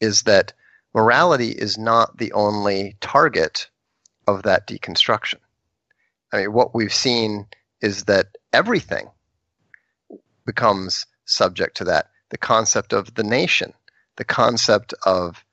is 0.00 0.22
that 0.22 0.52
morality 0.94 1.50
is 1.50 1.76
not 1.76 2.16
the 2.18 2.32
only 2.32 2.96
target 3.00 3.68
of 4.26 4.44
that 4.44 4.66
deconstruction. 4.66 5.38
I 6.32 6.38
mean, 6.38 6.52
what 6.52 6.74
we've 6.74 6.94
seen 6.94 7.46
is 7.80 8.04
that 8.04 8.28
everything 8.52 9.10
becomes 10.46 11.06
subject 11.26 11.76
to 11.78 11.84
that. 11.84 12.10
The 12.30 12.38
concept 12.38 12.92
of 12.92 13.14
the 13.14 13.24
nation, 13.24 13.72
the 14.16 14.24
concept 14.24 14.94
of 15.04 15.44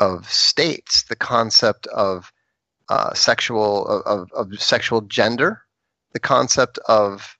of 0.00 0.30
states, 0.30 1.04
the 1.04 1.16
concept 1.16 1.86
of 1.88 2.32
uh, 2.88 3.14
sexual 3.14 3.86
of, 3.86 4.32
of 4.32 4.60
sexual 4.60 5.02
gender, 5.02 5.62
the 6.12 6.20
concept 6.20 6.78
of 6.88 7.38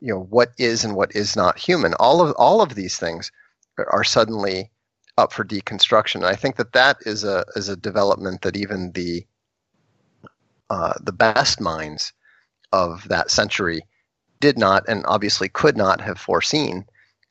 you 0.00 0.12
know 0.12 0.20
what 0.20 0.52
is 0.58 0.84
and 0.84 0.94
what 0.94 1.14
is 1.14 1.36
not 1.36 1.58
human. 1.58 1.94
All 1.94 2.20
of 2.20 2.34
all 2.38 2.62
of 2.62 2.74
these 2.74 2.98
things 2.98 3.30
are 3.78 4.04
suddenly 4.04 4.70
up 5.18 5.32
for 5.32 5.44
deconstruction. 5.44 6.16
And 6.16 6.26
I 6.26 6.34
think 6.34 6.56
that 6.56 6.72
that 6.72 6.98
is 7.02 7.24
a 7.24 7.44
is 7.54 7.68
a 7.68 7.76
development 7.76 8.42
that 8.42 8.56
even 8.56 8.92
the 8.92 9.26
uh, 10.70 10.94
the 11.00 11.12
best 11.12 11.60
minds 11.60 12.12
of 12.72 13.06
that 13.08 13.30
century 13.30 13.80
did 14.40 14.58
not, 14.58 14.84
and 14.88 15.04
obviously 15.06 15.48
could 15.48 15.76
not 15.76 16.00
have 16.00 16.18
foreseen. 16.18 16.84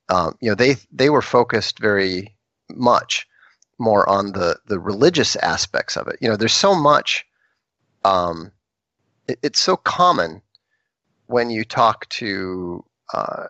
Um, 0.09 0.37
you 0.41 0.49
know, 0.49 0.55
they 0.55 0.77
they 0.91 1.09
were 1.09 1.21
focused 1.21 1.79
very 1.79 2.35
much 2.69 3.27
more 3.77 4.07
on 4.09 4.31
the 4.31 4.57
the 4.67 4.79
religious 4.79 5.35
aspects 5.37 5.97
of 5.97 6.07
it. 6.07 6.17
You 6.21 6.29
know, 6.29 6.37
there's 6.37 6.53
so 6.53 6.75
much. 6.75 7.25
Um, 8.03 8.51
it, 9.27 9.39
it's 9.41 9.59
so 9.59 9.75
common 9.75 10.41
when 11.27 11.49
you 11.49 11.63
talk 11.63 12.07
to 12.09 12.83
uh, 13.13 13.45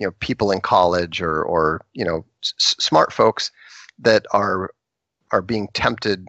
you 0.00 0.06
know 0.06 0.12
people 0.20 0.50
in 0.50 0.60
college 0.60 1.20
or 1.20 1.42
or 1.42 1.84
you 1.92 2.04
know 2.04 2.24
s- 2.42 2.76
smart 2.78 3.12
folks 3.12 3.50
that 4.00 4.26
are 4.30 4.70
are 5.30 5.42
being 5.42 5.68
tempted 5.72 6.26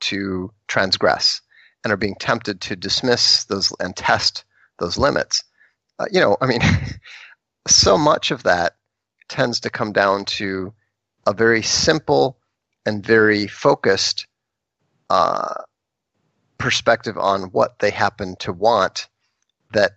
to 0.00 0.52
transgress 0.66 1.42
and 1.84 1.92
are 1.92 1.98
being 1.98 2.16
tempted 2.16 2.60
to 2.60 2.76
dismiss 2.76 3.44
those 3.44 3.72
and 3.80 3.96
test 3.96 4.44
those 4.78 4.98
limits. 4.98 5.44
Uh, 5.98 6.06
you 6.10 6.20
know, 6.20 6.36
I 6.40 6.46
mean, 6.46 6.60
so 7.68 7.98
much 7.98 8.30
of 8.30 8.44
that 8.44 8.74
tends 9.28 9.60
to 9.60 9.70
come 9.70 9.92
down 9.92 10.24
to 10.24 10.72
a 11.26 11.32
very 11.32 11.62
simple 11.62 12.38
and 12.86 13.04
very 13.04 13.46
focused 13.46 14.26
uh, 15.10 15.54
perspective 16.56 17.18
on 17.18 17.44
what 17.44 17.78
they 17.78 17.90
happen 17.90 18.36
to 18.36 18.52
want 18.52 19.08
that 19.72 19.92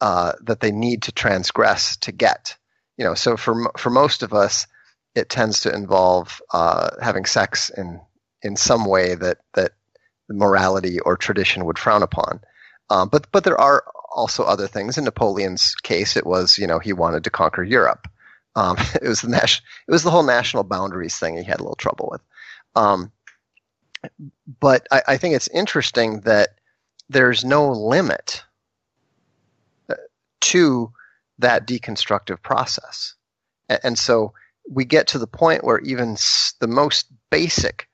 uh, 0.00 0.32
that 0.42 0.60
they 0.60 0.72
need 0.72 1.02
to 1.02 1.12
transgress 1.12 1.96
to 1.98 2.12
get. 2.12 2.56
You 2.98 3.04
know, 3.04 3.14
so 3.14 3.36
for 3.36 3.72
for 3.78 3.90
most 3.90 4.22
of 4.22 4.34
us, 4.34 4.66
it 5.14 5.28
tends 5.28 5.60
to 5.60 5.74
involve 5.74 6.40
uh, 6.52 6.90
having 7.02 7.24
sex 7.24 7.70
in 7.70 8.00
in 8.42 8.56
some 8.56 8.84
way 8.84 9.14
that 9.14 9.38
that 9.54 9.72
morality 10.28 11.00
or 11.00 11.16
tradition 11.16 11.64
would 11.64 11.78
frown 11.78 12.02
upon. 12.02 12.40
Um, 12.88 13.08
but 13.08 13.30
but 13.32 13.44
there 13.44 13.60
are 13.60 13.84
also 14.12 14.44
other 14.44 14.66
things. 14.66 14.98
In 14.98 15.04
Napoleon's 15.04 15.74
case, 15.74 16.16
it 16.16 16.26
was 16.26 16.58
you 16.58 16.66
know 16.66 16.78
he 16.78 16.92
wanted 16.92 17.24
to 17.24 17.30
conquer 17.30 17.62
Europe. 17.62 18.08
Um, 18.56 18.76
it 19.02 19.08
was 19.08 19.22
the 19.22 19.28
nas- 19.28 19.62
it 19.86 19.92
was 19.92 20.02
the 20.02 20.10
whole 20.10 20.22
national 20.22 20.64
boundaries 20.64 21.18
thing 21.18 21.36
he 21.36 21.44
had 21.44 21.60
a 21.60 21.62
little 21.62 21.76
trouble 21.76 22.08
with. 22.10 22.22
Um, 22.76 23.12
but 24.60 24.86
I, 24.90 25.02
I 25.08 25.16
think 25.16 25.34
it's 25.34 25.48
interesting 25.48 26.20
that 26.20 26.50
there's 27.08 27.44
no 27.44 27.70
limit 27.70 28.42
uh, 29.88 29.94
to 30.40 30.92
that 31.38 31.66
deconstructive 31.66 32.42
process, 32.42 33.14
and, 33.68 33.80
and 33.82 33.98
so 33.98 34.32
we 34.70 34.84
get 34.84 35.08
to 35.08 35.18
the 35.18 35.26
point 35.26 35.64
where 35.64 35.80
even 35.80 36.16
the 36.60 36.68
most 36.68 37.06
basic 37.30 37.88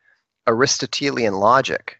Aristotelian 0.46 1.34
logic, 1.34 1.98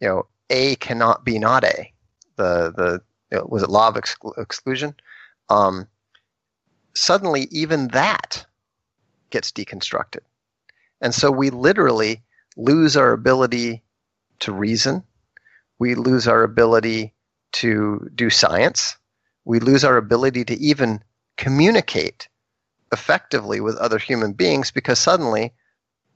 you 0.00 0.08
know, 0.08 0.26
A 0.50 0.74
cannot 0.76 1.24
be 1.24 1.38
not 1.38 1.64
A. 1.64 1.92
The 2.36 2.72
the 2.76 3.00
you 3.30 3.38
know, 3.38 3.46
was 3.48 3.62
it 3.62 3.70
law 3.70 3.88
of 3.88 3.94
exclu- 3.94 4.36
exclusion? 4.36 4.94
Um, 5.48 5.86
suddenly, 6.94 7.46
even 7.50 7.88
that 7.88 8.44
gets 9.30 9.52
deconstructed, 9.52 10.20
and 11.00 11.14
so 11.14 11.30
we 11.30 11.50
literally 11.50 12.22
lose 12.56 12.96
our 12.96 13.12
ability 13.12 13.82
to 14.40 14.52
reason. 14.52 15.04
We 15.78 15.94
lose 15.94 16.26
our 16.26 16.42
ability 16.42 17.14
to 17.52 18.10
do 18.14 18.30
science. 18.30 18.96
We 19.44 19.60
lose 19.60 19.84
our 19.84 19.96
ability 19.96 20.44
to 20.46 20.60
even 20.60 21.02
communicate 21.36 22.28
effectively 22.92 23.60
with 23.60 23.76
other 23.76 23.98
human 23.98 24.32
beings 24.32 24.70
because 24.70 24.98
suddenly 24.98 25.52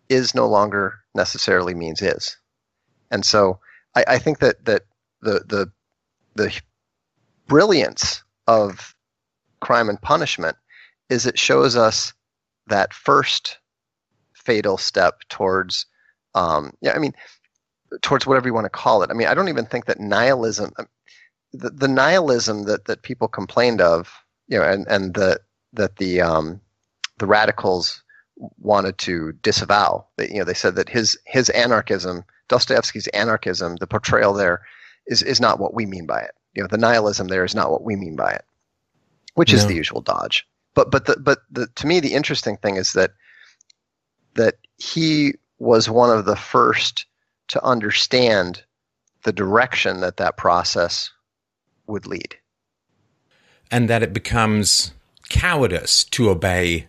is 0.08 0.34
no 0.34 0.46
longer 0.46 0.98
necessarily 1.14 1.74
means 1.74 2.02
is. 2.02 2.36
And 3.10 3.24
so 3.24 3.60
I, 3.94 4.04
I 4.08 4.18
think 4.18 4.38
that, 4.40 4.64
that 4.64 4.82
the, 5.20 5.44
the, 5.46 5.72
the 6.34 6.60
brilliance 7.46 8.22
of 8.46 8.94
crime 9.60 9.88
and 9.88 10.00
punishment 10.00 10.56
is 11.08 11.26
it 11.26 11.38
shows 11.38 11.76
us 11.76 12.12
that 12.68 12.94
first 12.94 13.58
fatal 14.34 14.78
step 14.78 15.20
towards, 15.28 15.86
um, 16.34 16.72
yeah, 16.80 16.92
I 16.92 16.98
mean, 16.98 17.12
towards 18.00 18.26
whatever 18.26 18.48
you 18.48 18.54
want 18.54 18.64
to 18.64 18.70
call 18.70 19.02
it. 19.02 19.10
I 19.10 19.14
mean, 19.14 19.28
I 19.28 19.34
don't 19.34 19.48
even 19.48 19.66
think 19.66 19.84
that 19.86 20.00
nihilism, 20.00 20.72
um, 20.78 20.88
the, 21.52 21.70
the 21.70 21.88
nihilism 21.88 22.64
that, 22.64 22.86
that 22.86 23.02
people 23.02 23.28
complained 23.28 23.80
of, 23.80 24.10
you 24.48 24.58
know, 24.58 24.64
and, 24.64 24.86
and 24.88 25.14
the, 25.14 25.38
that 25.72 25.96
the, 25.96 26.20
um, 26.20 26.60
the 27.18 27.26
radicals 27.26 28.02
wanted 28.58 28.98
to 28.98 29.32
disavow. 29.42 30.06
That 30.16 30.30
you 30.30 30.38
know, 30.38 30.44
they 30.44 30.54
said 30.54 30.76
that 30.76 30.88
his 30.88 31.18
his 31.26 31.48
anarchism, 31.50 32.24
Dostoevsky's 32.48 33.08
anarchism, 33.08 33.76
the 33.76 33.86
portrayal 33.86 34.32
there, 34.32 34.62
is 35.06 35.22
is 35.22 35.40
not 35.40 35.58
what 35.58 35.74
we 35.74 35.86
mean 35.86 36.06
by 36.06 36.20
it. 36.20 36.32
You 36.54 36.62
know, 36.62 36.68
the 36.68 36.78
nihilism 36.78 37.28
there 37.28 37.44
is 37.44 37.54
not 37.54 37.70
what 37.70 37.84
we 37.84 37.96
mean 37.96 38.16
by 38.16 38.32
it, 38.32 38.44
which 39.34 39.52
no. 39.52 39.58
is 39.58 39.66
the 39.66 39.74
usual 39.74 40.00
dodge. 40.00 40.46
But 40.74 40.90
but 40.90 41.06
the 41.06 41.16
but 41.18 41.40
the 41.50 41.66
to 41.66 41.86
me 41.86 42.00
the 42.00 42.14
interesting 42.14 42.56
thing 42.56 42.76
is 42.76 42.92
that 42.92 43.12
that 44.34 44.56
he 44.78 45.34
was 45.58 45.88
one 45.88 46.10
of 46.10 46.24
the 46.24 46.36
first 46.36 47.06
to 47.48 47.62
understand 47.62 48.64
the 49.24 49.32
direction 49.32 50.00
that 50.00 50.16
that 50.16 50.36
process 50.36 51.10
would 51.86 52.06
lead, 52.06 52.36
and 53.70 53.88
that 53.88 54.02
it 54.02 54.12
becomes 54.12 54.92
cowardice 55.32 56.04
to 56.04 56.28
obey 56.28 56.86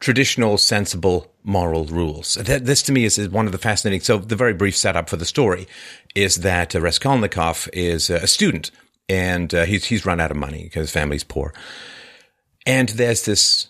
traditional, 0.00 0.58
sensible, 0.58 1.32
moral 1.44 1.84
rules. 1.84 2.34
This 2.34 2.82
to 2.82 2.92
me 2.92 3.04
is 3.04 3.16
one 3.28 3.46
of 3.46 3.52
the 3.52 3.58
fascinating. 3.58 4.00
So 4.00 4.18
the 4.18 4.36
very 4.36 4.52
brief 4.52 4.76
setup 4.76 5.08
for 5.08 5.16
the 5.16 5.24
story 5.24 5.68
is 6.14 6.36
that 6.36 6.74
uh, 6.74 6.80
Raskolnikov 6.80 7.68
is 7.72 8.10
a 8.10 8.26
student 8.26 8.72
and 9.08 9.54
uh, 9.54 9.64
he's, 9.64 9.84
he's 9.84 10.04
run 10.04 10.20
out 10.20 10.32
of 10.32 10.36
money 10.36 10.64
because 10.64 10.82
his 10.82 10.90
family's 10.90 11.24
poor. 11.24 11.54
And 12.66 12.88
there's 12.90 13.24
this 13.24 13.68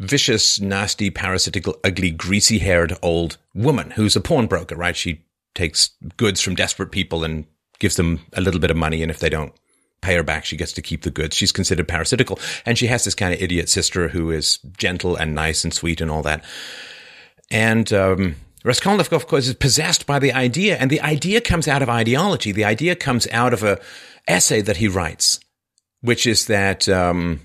vicious, 0.00 0.60
nasty, 0.60 1.10
parasitical, 1.10 1.76
ugly, 1.84 2.10
greasy 2.10 2.58
haired 2.58 2.98
old 3.00 3.38
woman 3.54 3.92
who's 3.92 4.16
a 4.16 4.20
pawnbroker, 4.20 4.74
right? 4.74 4.96
She 4.96 5.24
takes 5.54 5.90
goods 6.16 6.40
from 6.40 6.56
desperate 6.56 6.90
people 6.90 7.22
and 7.22 7.46
gives 7.78 7.96
them 7.96 8.20
a 8.32 8.40
little 8.40 8.60
bit 8.60 8.70
of 8.72 8.76
money. 8.76 9.02
And 9.02 9.10
if 9.10 9.20
they 9.20 9.30
don't 9.30 9.52
pay 10.02 10.14
her 10.16 10.22
back. 10.22 10.44
She 10.44 10.56
gets 10.56 10.72
to 10.72 10.82
keep 10.82 11.02
the 11.02 11.10
goods. 11.10 11.34
She's 11.34 11.52
considered 11.52 11.88
parasitical. 11.88 12.38
And 12.66 12.76
she 12.76 12.88
has 12.88 13.04
this 13.04 13.14
kind 13.14 13.32
of 13.32 13.40
idiot 13.40 13.70
sister 13.70 14.08
who 14.08 14.30
is 14.30 14.58
gentle 14.76 15.16
and 15.16 15.34
nice 15.34 15.64
and 15.64 15.72
sweet 15.72 16.00
and 16.00 16.10
all 16.10 16.22
that. 16.22 16.44
And, 17.50 17.90
um, 17.92 18.36
Raskolnikov, 18.64 19.22
of 19.22 19.26
course, 19.26 19.48
is 19.48 19.54
possessed 19.54 20.06
by 20.06 20.18
the 20.18 20.32
idea, 20.32 20.76
and 20.76 20.88
the 20.88 21.00
idea 21.00 21.40
comes 21.40 21.66
out 21.66 21.82
of 21.82 21.88
ideology. 21.88 22.52
The 22.52 22.64
idea 22.64 22.94
comes 22.94 23.26
out 23.32 23.52
of 23.52 23.64
a 23.64 23.80
essay 24.28 24.60
that 24.60 24.76
he 24.76 24.86
writes, 24.86 25.40
which 26.00 26.26
is 26.26 26.46
that 26.46 26.88
um, 26.88 27.40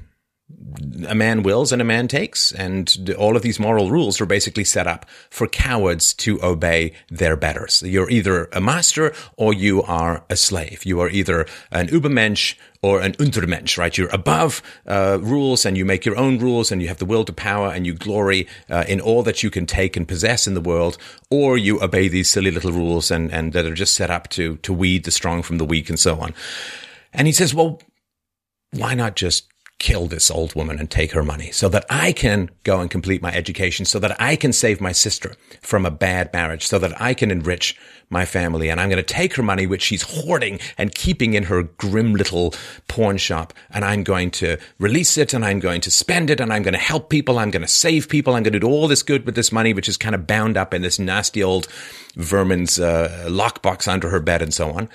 a 1.08 1.16
man 1.16 1.44
wills 1.44 1.72
and 1.72 1.82
a 1.82 1.86
man 1.86 2.08
takes. 2.08 2.52
And 2.54 3.14
all 3.18 3.36
of 3.36 3.42
these 3.42 3.60
moral 3.60 3.92
rules 3.92 4.22
are 4.22 4.26
basically 4.26 4.64
set 4.64 4.88
up 4.88 5.06
for 5.30 5.48
cowards 5.48 6.14
to 6.16 6.42
obey 6.44 6.94
their 7.10 7.36
betters. 7.36 7.84
You're 7.84 8.10
either 8.10 8.46
a 8.54 8.62
master 8.62 9.14
or 9.36 9.54
you 9.54 9.84
are 9.84 10.24
a 10.30 10.36
slave. 10.36 10.86
You 10.86 11.02
are 11.02 11.10
either 11.10 11.46
an 11.72 11.88
Übermensch 11.88 12.56
or 12.82 13.02
an 13.02 13.14
Untermensch, 13.14 13.78
right? 13.78 13.98
You're 13.98 14.14
above 14.14 14.62
uh, 14.86 15.20
rules 15.22 15.66
and 15.66 15.78
you 15.78 15.84
make 15.84 16.06
your 16.06 16.18
own 16.18 16.40
rules 16.40 16.72
and 16.72 16.82
you 16.82 16.88
have 16.88 17.00
the 17.00 17.06
will 17.06 17.26
to 17.26 17.34
power 17.34 17.70
and 17.70 17.86
you 17.86 17.94
glory 17.94 18.48
uh, 18.70 18.86
in 18.88 19.02
all 19.02 19.24
that 19.24 19.44
you 19.44 19.50
can 19.50 19.66
take 19.66 19.98
and 19.98 20.08
possess 20.08 20.48
in 20.48 20.54
the 20.54 20.62
world, 20.62 20.98
or 21.30 21.58
you 21.58 21.82
obey 21.82 22.08
these 22.08 22.30
silly 22.30 22.52
little 22.52 22.72
rules 22.72 23.12
and, 23.12 23.32
and 23.34 23.52
that 23.54 23.66
are 23.66 23.74
just 23.74 23.96
set 23.96 24.10
up 24.10 24.30
to, 24.30 24.58
to 24.58 24.72
weed 24.72 25.04
the 25.04 25.12
strong 25.12 25.42
from 25.42 25.58
the 25.58 25.66
weak 25.66 25.90
and 25.90 26.00
so 26.00 26.20
on. 26.22 26.34
And 27.14 27.28
he 27.28 27.34
says, 27.34 27.54
well, 27.54 27.82
why 28.72 28.94
not 28.94 29.16
just 29.16 29.48
kill 29.80 30.08
this 30.08 30.32
old 30.32 30.56
woman 30.56 30.80
and 30.80 30.90
take 30.90 31.12
her 31.12 31.24
money 31.24 31.52
so 31.52 31.70
that 31.70 31.86
I 31.90 32.12
can 32.12 32.50
go 32.64 32.80
and 32.80 32.90
complete 32.90 33.22
my 33.22 33.32
education, 33.32 33.86
so 33.86 34.00
that 34.00 34.20
I 34.20 34.36
can 34.36 34.52
save 34.52 34.82
my 34.82 34.92
sister 34.92 35.36
from 35.62 35.86
a 35.86 35.92
bad 35.92 36.34
marriage, 36.34 36.66
so 36.66 36.80
that 36.80 37.00
I 37.00 37.14
can 37.14 37.30
enrich 37.30 37.78
my 38.10 38.26
family. 38.26 38.70
And 38.70 38.82
I'm 38.82 38.90
going 38.90 39.04
to 39.04 39.14
take 39.14 39.36
her 39.36 39.44
money, 39.44 39.68
which 39.68 39.84
she's 39.84 40.02
hoarding 40.02 40.60
and 40.78 40.96
keeping 40.96 41.36
in 41.36 41.44
her 41.44 41.64
grim 41.64 42.16
little 42.16 42.56
pawn 42.88 43.18
shop. 43.18 43.54
And 43.70 43.86
I'm 43.86 44.04
going 44.04 44.32
to 44.32 44.58
release 44.80 45.18
it 45.18 45.34
and 45.34 45.46
I'm 45.46 45.60
going 45.60 45.82
to 45.82 45.92
spend 45.92 46.30
it 46.30 46.40
and 46.40 46.52
I'm 46.52 46.64
going 46.64 46.74
to 46.74 46.80
help 46.80 47.10
people. 47.10 47.38
I'm 47.38 47.52
going 47.52 47.62
to 47.62 47.68
save 47.68 48.10
people. 48.10 48.34
I'm 48.34 48.44
going 48.44 48.54
to 48.54 48.60
do 48.60 48.68
all 48.68 48.88
this 48.88 49.04
good 49.04 49.26
with 49.26 49.36
this 49.36 49.52
money, 49.52 49.74
which 49.74 49.90
is 49.90 49.98
kind 49.98 50.16
of 50.16 50.26
bound 50.26 50.58
up 50.58 50.74
in 50.74 50.82
this 50.82 50.98
nasty 50.98 51.44
old 51.44 51.68
vermin's 52.16 52.80
uh, 52.80 53.26
lockbox 53.28 53.88
under 53.88 54.10
her 54.10 54.20
bed 54.20 54.42
and 54.42 54.54
so 54.54 54.72
on. 54.72 54.90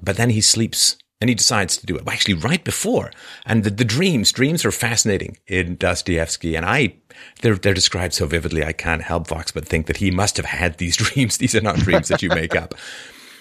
But 0.00 0.16
then 0.16 0.30
he 0.30 0.40
sleeps 0.40 0.96
and 1.20 1.28
he 1.28 1.34
decides 1.34 1.76
to 1.78 1.86
do 1.86 1.96
it. 1.96 2.04
Well, 2.04 2.12
actually, 2.12 2.34
right 2.34 2.62
before. 2.62 3.10
And 3.44 3.64
the, 3.64 3.70
the 3.70 3.84
dreams, 3.84 4.30
dreams 4.30 4.64
are 4.64 4.70
fascinating 4.70 5.36
in 5.46 5.76
Dostoevsky. 5.76 6.54
And 6.54 6.64
I, 6.64 6.94
they're, 7.42 7.56
they're 7.56 7.74
described 7.74 8.14
so 8.14 8.26
vividly, 8.26 8.64
I 8.64 8.72
can't 8.72 9.02
help 9.02 9.26
Vox 9.26 9.50
but 9.50 9.66
think 9.66 9.86
that 9.86 9.96
he 9.96 10.10
must 10.10 10.36
have 10.36 10.46
had 10.46 10.78
these 10.78 10.96
dreams. 10.96 11.38
These 11.38 11.54
are 11.54 11.60
not 11.60 11.76
dreams 11.76 12.08
that 12.08 12.22
you 12.22 12.28
make 12.28 12.56
up. 12.56 12.74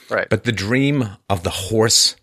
Right. 0.10 0.30
But 0.30 0.46
the 0.46 0.54
dream 0.54 1.18
of 1.30 1.44
the 1.44 1.50
horse 1.50 2.16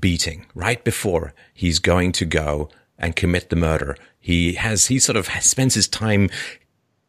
beating 0.00 0.46
right 0.54 0.82
before 0.82 1.34
he's 1.52 1.78
going 1.78 2.12
to 2.12 2.24
go 2.24 2.70
and 2.98 3.14
commit 3.14 3.50
the 3.50 3.56
murder. 3.56 3.98
He 4.18 4.54
has, 4.54 4.86
he 4.86 4.98
sort 4.98 5.16
of 5.16 5.28
spends 5.42 5.74
his 5.74 5.88
time 5.88 6.30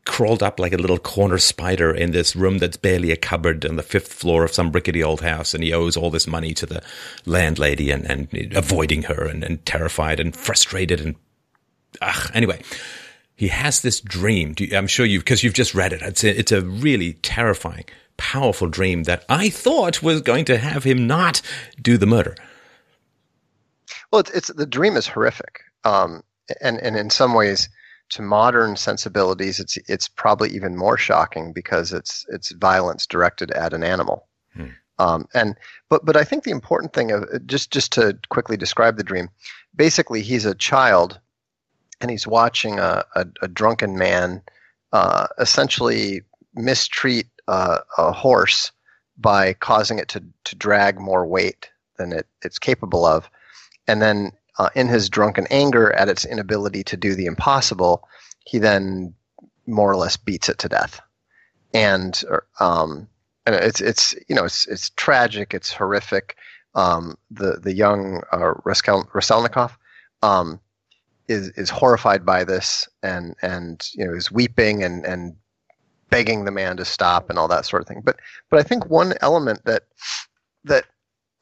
crawled 0.06 0.42
up 0.42 0.60
like 0.60 0.74
a 0.74 0.78
little 0.78 0.98
corner 0.98 1.38
spider 1.38 1.94
in 1.94 2.12
this 2.12 2.36
room 2.36 2.58
that's 2.58 2.78
barely 2.78 3.12
a 3.12 3.16
cupboard 3.16 3.66
on 3.66 3.76
the 3.76 3.84
fifth 3.84 4.12
floor 4.12 4.44
of 4.44 4.52
some 4.52 4.72
rickety 4.72 5.04
old 5.04 5.22
house. 5.22 5.54
And 5.54 5.64
he 5.64 5.74
owes 5.74 5.96
all 5.96 6.10
this 6.10 6.28
money 6.28 6.54
to 6.56 6.66
the 6.66 6.82
landlady 7.26 7.92
and, 7.92 8.06
and 8.06 8.54
avoiding 8.56 9.04
her 9.04 9.26
and, 9.26 9.44
and 9.44 9.64
terrified 9.66 10.20
and 10.20 10.36
frustrated. 10.36 11.00
And 11.00 11.16
ugh, 12.02 12.32
anyway, 12.34 12.62
he 13.36 13.50
has 13.50 13.82
this 13.82 14.02
dream. 14.02 14.56
I'm 14.74 14.88
sure 14.88 15.06
you, 15.06 15.20
because 15.20 15.44
you've 15.44 15.54
just 15.54 15.76
read 15.76 15.94
it. 15.94 16.02
It's 16.02 16.24
a, 16.24 16.40
it's 16.40 16.52
a 16.52 16.62
really 16.62 17.14
terrifying, 17.14 17.86
powerful 18.18 18.68
dream 18.68 19.04
that 19.04 19.26
I 19.30 19.50
thought 19.50 20.02
was 20.02 20.22
going 20.22 20.46
to 20.46 20.58
have 20.58 20.84
him 20.84 21.08
not 21.08 21.42
do 21.82 21.98
the 21.98 22.08
murder. 22.08 22.36
Well, 24.12 24.22
it's, 24.22 24.32
it's 24.32 24.48
the 24.48 24.66
dream 24.66 24.98
is 24.98 25.08
horrific. 25.08 25.62
Um, 25.84 26.24
and, 26.62 26.80
and 26.80 26.96
in 26.96 27.10
some 27.12 27.34
ways, 27.34 27.70
to 28.10 28.22
modern 28.22 28.76
sensibilities, 28.76 29.60
it's 29.60 29.78
it's 29.88 30.08
probably 30.08 30.50
even 30.50 30.76
more 30.76 30.98
shocking 30.98 31.54
because 31.54 31.94
it's 31.94 32.26
it's 32.30 32.52
violence 32.52 33.06
directed 33.06 33.52
at 33.52 33.74
an 33.74 33.84
animal. 33.84 34.28
Hmm. 34.54 34.68
Um, 34.98 35.28
and 35.34 35.56
but 35.90 36.06
but 36.06 36.18
I 36.18 36.24
think 36.24 36.44
the 36.44 36.52
important 36.52 36.94
thing 36.94 37.12
of 37.12 37.26
just 37.46 37.72
just 37.72 37.92
to 37.94 38.18
quickly 38.30 38.58
describe 38.58 38.98
the 38.98 39.04
dream, 39.04 39.30
basically 39.76 40.22
he's 40.22 40.46
a 40.46 40.56
child, 40.56 41.20
and 42.02 42.12
he's 42.12 42.28
watching 42.28 42.80
a 42.80 43.04
a, 43.16 43.26
a 43.42 43.48
drunken 43.48 43.98
man 43.98 44.42
uh, 44.92 45.28
essentially 45.38 46.22
mistreat 46.56 47.28
uh, 47.48 47.80
a 47.98 48.12
horse 48.12 48.72
by 49.18 49.54
causing 49.54 50.00
it 50.00 50.08
to 50.10 50.24
to 50.46 50.56
drag 50.56 51.00
more 51.00 51.26
weight 51.26 51.70
than 51.98 52.12
it, 52.12 52.28
it's 52.42 52.60
capable 52.60 53.06
of, 53.06 53.30
and 53.88 54.02
then 54.02 54.32
uh, 54.60 54.70
in 54.76 54.88
his 54.88 55.10
drunken 55.10 55.48
anger 55.50 55.92
at 55.94 56.10
its 56.10 56.26
inability 56.26 56.84
to 56.84 56.98
do 56.98 57.16
the 57.16 57.26
impossible, 57.26 58.08
he 58.46 58.60
then 58.60 59.14
more 59.66 59.90
or 59.90 59.96
less 59.96 60.18
beats 60.18 60.50
it 60.50 60.58
to 60.60 60.70
death. 60.70 61.00
And 61.74 62.22
um, 62.60 63.08
and 63.46 63.56
it's 63.56 63.80
it's 63.80 64.14
you 64.28 64.36
know 64.36 64.44
it's 64.44 64.68
it's 64.68 64.90
tragic, 64.92 65.54
it's 65.54 65.72
horrific. 65.72 66.36
Um, 66.76 67.18
the 67.32 67.60
the 67.62 67.74
young 67.74 68.22
uh, 68.32 68.54
Raskolnikov 68.66 69.78
um, 70.22 70.60
is 71.28 71.50
is 71.50 71.70
horrified 71.70 72.26
by 72.26 72.44
this 72.44 72.88
and 73.02 73.36
and 73.42 73.88
you 73.94 74.06
know 74.06 74.14
is 74.14 74.32
weeping 74.32 74.84
and 74.84 75.06
and 75.06 75.36
begging 76.10 76.46
the 76.46 76.52
man 76.52 76.76
to 76.78 76.86
stop 76.86 77.30
and 77.30 77.40
all 77.40 77.48
that 77.48 77.66
sort 77.66 77.82
of 77.82 77.88
thing. 77.88 78.02
But 78.04 78.20
but 78.50 78.60
I 78.60 78.64
think 78.64 78.88
one 78.88 79.14
element 79.22 79.64
that 79.66 79.84
that 80.66 80.86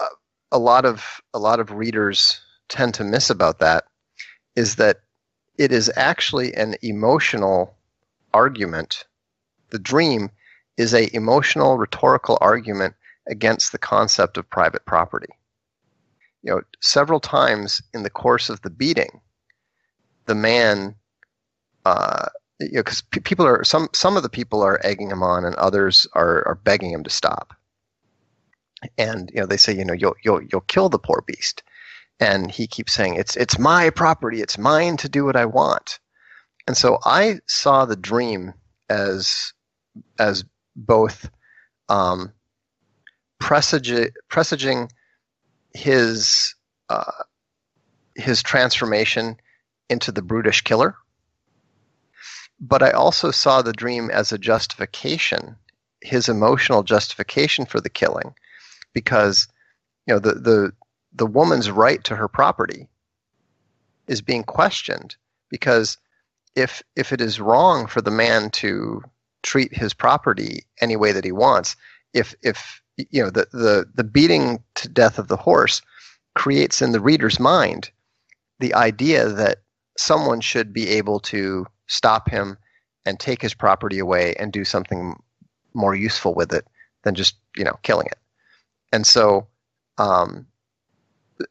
uh, 0.01 0.05
a 0.51 0.59
lot 0.59 0.85
of 0.85 1.21
a 1.33 1.39
lot 1.39 1.59
of 1.59 1.71
readers 1.71 2.41
tend 2.69 2.93
to 2.95 3.03
miss 3.03 3.29
about 3.29 3.59
that 3.59 3.85
is 4.55 4.75
that 4.75 5.01
it 5.57 5.71
is 5.71 5.91
actually 5.95 6.53
an 6.53 6.75
emotional 6.81 7.75
argument. 8.33 9.05
The 9.69 9.79
dream 9.79 10.29
is 10.77 10.93
a 10.93 11.13
emotional 11.15 11.77
rhetorical 11.77 12.37
argument 12.41 12.93
against 13.27 13.71
the 13.71 13.77
concept 13.77 14.37
of 14.37 14.49
private 14.49 14.85
property. 14.85 15.33
You 16.43 16.51
know, 16.55 16.61
several 16.81 17.19
times 17.19 17.81
in 17.93 18.03
the 18.03 18.09
course 18.09 18.49
of 18.49 18.61
the 18.61 18.69
beating, 18.69 19.21
the 20.27 20.35
man, 20.35 20.95
uh, 21.85 22.27
you 22.59 22.73
know, 22.73 22.79
because 22.83 23.01
people 23.01 23.45
are 23.45 23.63
some 23.63 23.89
some 23.93 24.15
of 24.15 24.23
the 24.23 24.29
people 24.29 24.61
are 24.61 24.79
egging 24.83 25.09
him 25.09 25.23
on, 25.23 25.45
and 25.45 25.55
others 25.55 26.07
are 26.13 26.47
are 26.47 26.59
begging 26.63 26.91
him 26.91 27.03
to 27.03 27.09
stop. 27.09 27.53
And 28.97 29.31
you 29.33 29.41
know, 29.41 29.47
they 29.47 29.57
say, 29.57 29.75
you 29.75 29.83
know, 29.83 29.93
you'll 29.93 30.15
you'll 30.23 30.41
you'll 30.43 30.61
kill 30.61 30.89
the 30.89 30.99
poor 30.99 31.23
beast 31.25 31.63
and 32.19 32.51
he 32.51 32.67
keeps 32.67 32.93
saying 32.93 33.15
it's 33.15 33.35
it's 33.35 33.59
my 33.59 33.89
property 33.89 34.41
it's 34.41 34.57
mine 34.57 34.97
to 34.97 35.09
do 35.09 35.25
what 35.25 35.35
i 35.35 35.45
want 35.45 35.99
and 36.67 36.75
so 36.75 36.97
i 37.05 37.39
saw 37.47 37.85
the 37.85 37.95
dream 37.95 38.53
as 38.89 39.53
as 40.19 40.43
both 40.75 41.29
um, 41.89 42.31
presaging, 43.39 44.09
presaging 44.29 44.91
his 45.73 46.55
uh, 46.89 47.11
his 48.15 48.41
transformation 48.41 49.37
into 49.89 50.11
the 50.11 50.21
brutish 50.21 50.61
killer. 50.61 50.95
But 52.59 52.81
I 52.81 52.91
also 52.91 53.31
saw 53.31 53.61
the 53.61 53.73
dream 53.73 54.09
as 54.09 54.31
a 54.31 54.37
justification, 54.37 55.57
his 56.01 56.27
emotional 56.27 56.83
justification 56.83 57.65
for 57.65 57.79
the 57.79 57.89
killing, 57.89 58.33
because 58.93 59.47
you 60.05 60.13
know 60.13 60.19
the 60.19 60.33
the 60.33 60.71
the 61.17 61.25
woman's 61.25 61.71
right 61.71 62.03
to 62.05 62.15
her 62.15 62.27
property 62.27 62.87
is 64.07 64.21
being 64.21 64.43
questioned 64.43 65.15
because 65.49 65.97
if 66.55 66.81
if 66.95 67.11
it 67.13 67.21
is 67.21 67.39
wrong 67.39 67.87
for 67.87 68.01
the 68.01 68.11
man 68.11 68.49
to 68.49 69.01
treat 69.43 69.75
his 69.75 69.93
property 69.93 70.63
any 70.81 70.95
way 70.95 71.11
that 71.11 71.25
he 71.25 71.31
wants, 71.31 71.75
if 72.13 72.35
if 72.41 72.81
you 72.97 73.23
know 73.23 73.29
the 73.29 73.47
the 73.51 73.85
the 73.95 74.03
beating 74.03 74.63
to 74.75 74.87
death 74.89 75.19
of 75.19 75.27
the 75.27 75.37
horse 75.37 75.81
creates 76.35 76.81
in 76.81 76.91
the 76.91 76.99
reader's 76.99 77.39
mind 77.39 77.91
the 78.59 78.73
idea 78.73 79.27
that 79.29 79.59
someone 79.97 80.41
should 80.41 80.73
be 80.73 80.87
able 80.89 81.19
to 81.19 81.65
stop 81.87 82.29
him 82.29 82.57
and 83.05 83.19
take 83.19 83.41
his 83.41 83.53
property 83.53 83.99
away 83.99 84.35
and 84.35 84.51
do 84.51 84.63
something 84.63 85.15
more 85.73 85.95
useful 85.95 86.33
with 86.33 86.53
it 86.53 86.67
than 87.03 87.15
just 87.15 87.35
you 87.55 87.63
know 87.63 87.77
killing 87.83 88.07
it. 88.07 88.19
And 88.91 89.05
so, 89.05 89.47
um, 89.97 90.47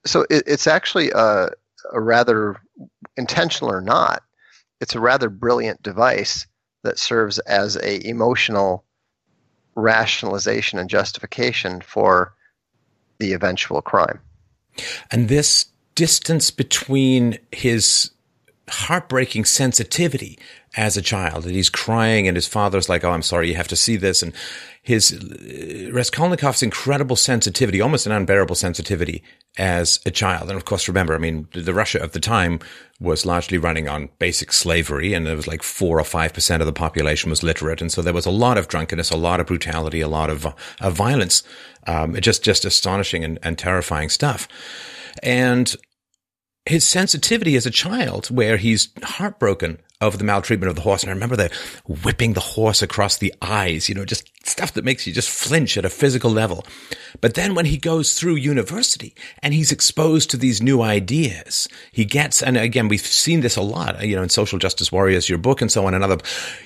so 0.05 0.27
it, 0.31 0.43
it's 0.47 0.67
actually 0.67 1.11
a, 1.11 1.51
a 1.93 2.01
rather 2.01 2.57
intentional 3.17 3.73
or 3.73 3.81
not. 3.81 4.23
It's 4.81 4.95
a 4.95 5.01
rather 5.01 5.29
brilliant 5.29 5.83
device 5.83 6.47
that 6.85 6.99
serves 6.99 7.39
as 7.41 7.77
a 7.77 8.07
emotional 8.07 8.85
rationalization 9.75 10.79
and 10.79 10.89
justification 10.89 11.81
for 11.81 12.35
the 13.19 13.33
eventual 13.33 13.83
crime. 13.83 14.21
And 15.11 15.29
this 15.29 15.67
distance 15.95 16.51
between 16.51 17.39
his 17.53 18.11
heartbreaking 18.69 19.45
sensitivity 19.45 20.39
as 20.77 20.97
a 20.97 21.03
child 21.03 21.45
that 21.45 21.53
he's 21.53 21.71
crying 21.71 22.29
and 22.29 22.37
his 22.37 22.49
father's 22.49 22.89
like, 22.89 23.05
Oh, 23.05 23.11
I'm 23.11 23.23
sorry, 23.23 23.49
you 23.49 23.57
have 23.57 23.69
to 23.69 23.77
see 23.77 23.97
this. 23.97 24.23
And 24.23 24.33
his 24.83 25.13
uh, 25.13 25.17
Raskolnikov's 25.93 26.63
incredible 26.63 27.17
sensitivity, 27.17 27.81
almost 27.81 28.07
an 28.07 28.13
unbearable 28.13 28.55
sensitivity 28.55 29.23
as 29.59 30.01
a 30.05 30.11
child. 30.11 30.49
And 30.49 30.57
of 30.57 30.65
course, 30.65 30.89
remember, 30.89 31.15
I 31.15 31.19
mean, 31.19 31.49
the 31.53 31.75
Russia 31.75 32.03
of 32.03 32.13
the 32.13 32.21
time 32.21 32.61
was 33.01 33.27
largely 33.27 33.59
running 33.59 33.89
on 33.89 34.09
basic 34.19 34.53
slavery 34.53 35.13
and 35.13 35.27
there 35.27 35.37
was 35.37 35.47
like 35.47 35.63
four 35.63 35.99
or 35.99 36.05
five 36.05 36.33
percent 36.33 36.63
of 36.63 36.67
the 36.67 36.73
population 36.73 37.31
was 37.31 37.43
literate. 37.43 37.81
And 37.81 37.93
so 37.93 38.03
there 38.03 38.15
was 38.15 38.27
a 38.27 38.31
lot 38.31 38.59
of 38.59 38.69
drunkenness, 38.69 39.11
a 39.11 39.17
lot 39.17 39.41
of 39.41 39.47
brutality, 39.47 40.01
a 40.01 40.09
lot 40.09 40.31
of, 40.31 40.47
of 40.81 40.95
violence. 40.95 41.43
Um, 41.87 42.15
just, 42.21 42.43
just 42.43 42.65
astonishing 42.65 43.23
and, 43.23 43.39
and 43.43 43.57
terrifying 43.57 44.09
stuff. 44.09 44.49
And 45.23 45.75
his 46.67 46.87
sensitivity 46.87 47.55
as 47.55 47.65
a 47.65 47.71
child, 47.71 48.27
where 48.27 48.57
he's 48.57 48.89
heartbroken 49.03 49.79
over 50.01 50.17
the 50.17 50.25
maltreatment 50.25 50.69
of 50.69 50.77
the 50.77 50.83
horse. 50.83 51.03
And 51.03 51.11
I 51.11 51.15
remember 51.15 51.37
the 51.37 51.51
whipping 51.87 52.33
the 52.35 52.41
horse 52.41 52.83
across 52.83 53.17
the 53.17 53.33
eyes, 53.41 53.89
you 53.89 53.95
know, 53.95 54.05
just 54.05 54.31
stuff 54.49 54.73
that 54.75 54.85
makes 54.85 55.07
you 55.07 55.13
just 55.13 55.29
flinch 55.29 55.77
at 55.77 55.85
a 55.85 55.91
physical 55.91 56.31
level. 56.31 56.65
But 57.21 57.35
then 57.35 57.55
when 57.55 57.67
he 57.67 57.79
goes 57.79 58.15
through 58.15 58.37
university 58.37 59.15
and 59.43 59.55
he's 59.55 59.73
exposed 59.73 60.31
to 60.31 60.37
these 60.37 60.63
new 60.63 60.83
ideas, 60.83 61.69
he 61.93 62.05
gets, 62.05 62.43
and 62.43 62.57
again, 62.57 62.89
we've 62.89 63.01
seen 63.01 63.41
this 63.41 63.57
a 63.57 63.63
lot, 63.63 64.07
you 64.07 64.17
know, 64.17 64.23
in 64.23 64.29
Social 64.29 64.59
Justice 64.59 64.93
Warriors, 64.93 65.29
your 65.29 65.39
book 65.39 65.61
and 65.61 65.71
so 65.71 65.87
on 65.87 65.95
and 65.95 66.05
other, 66.05 66.19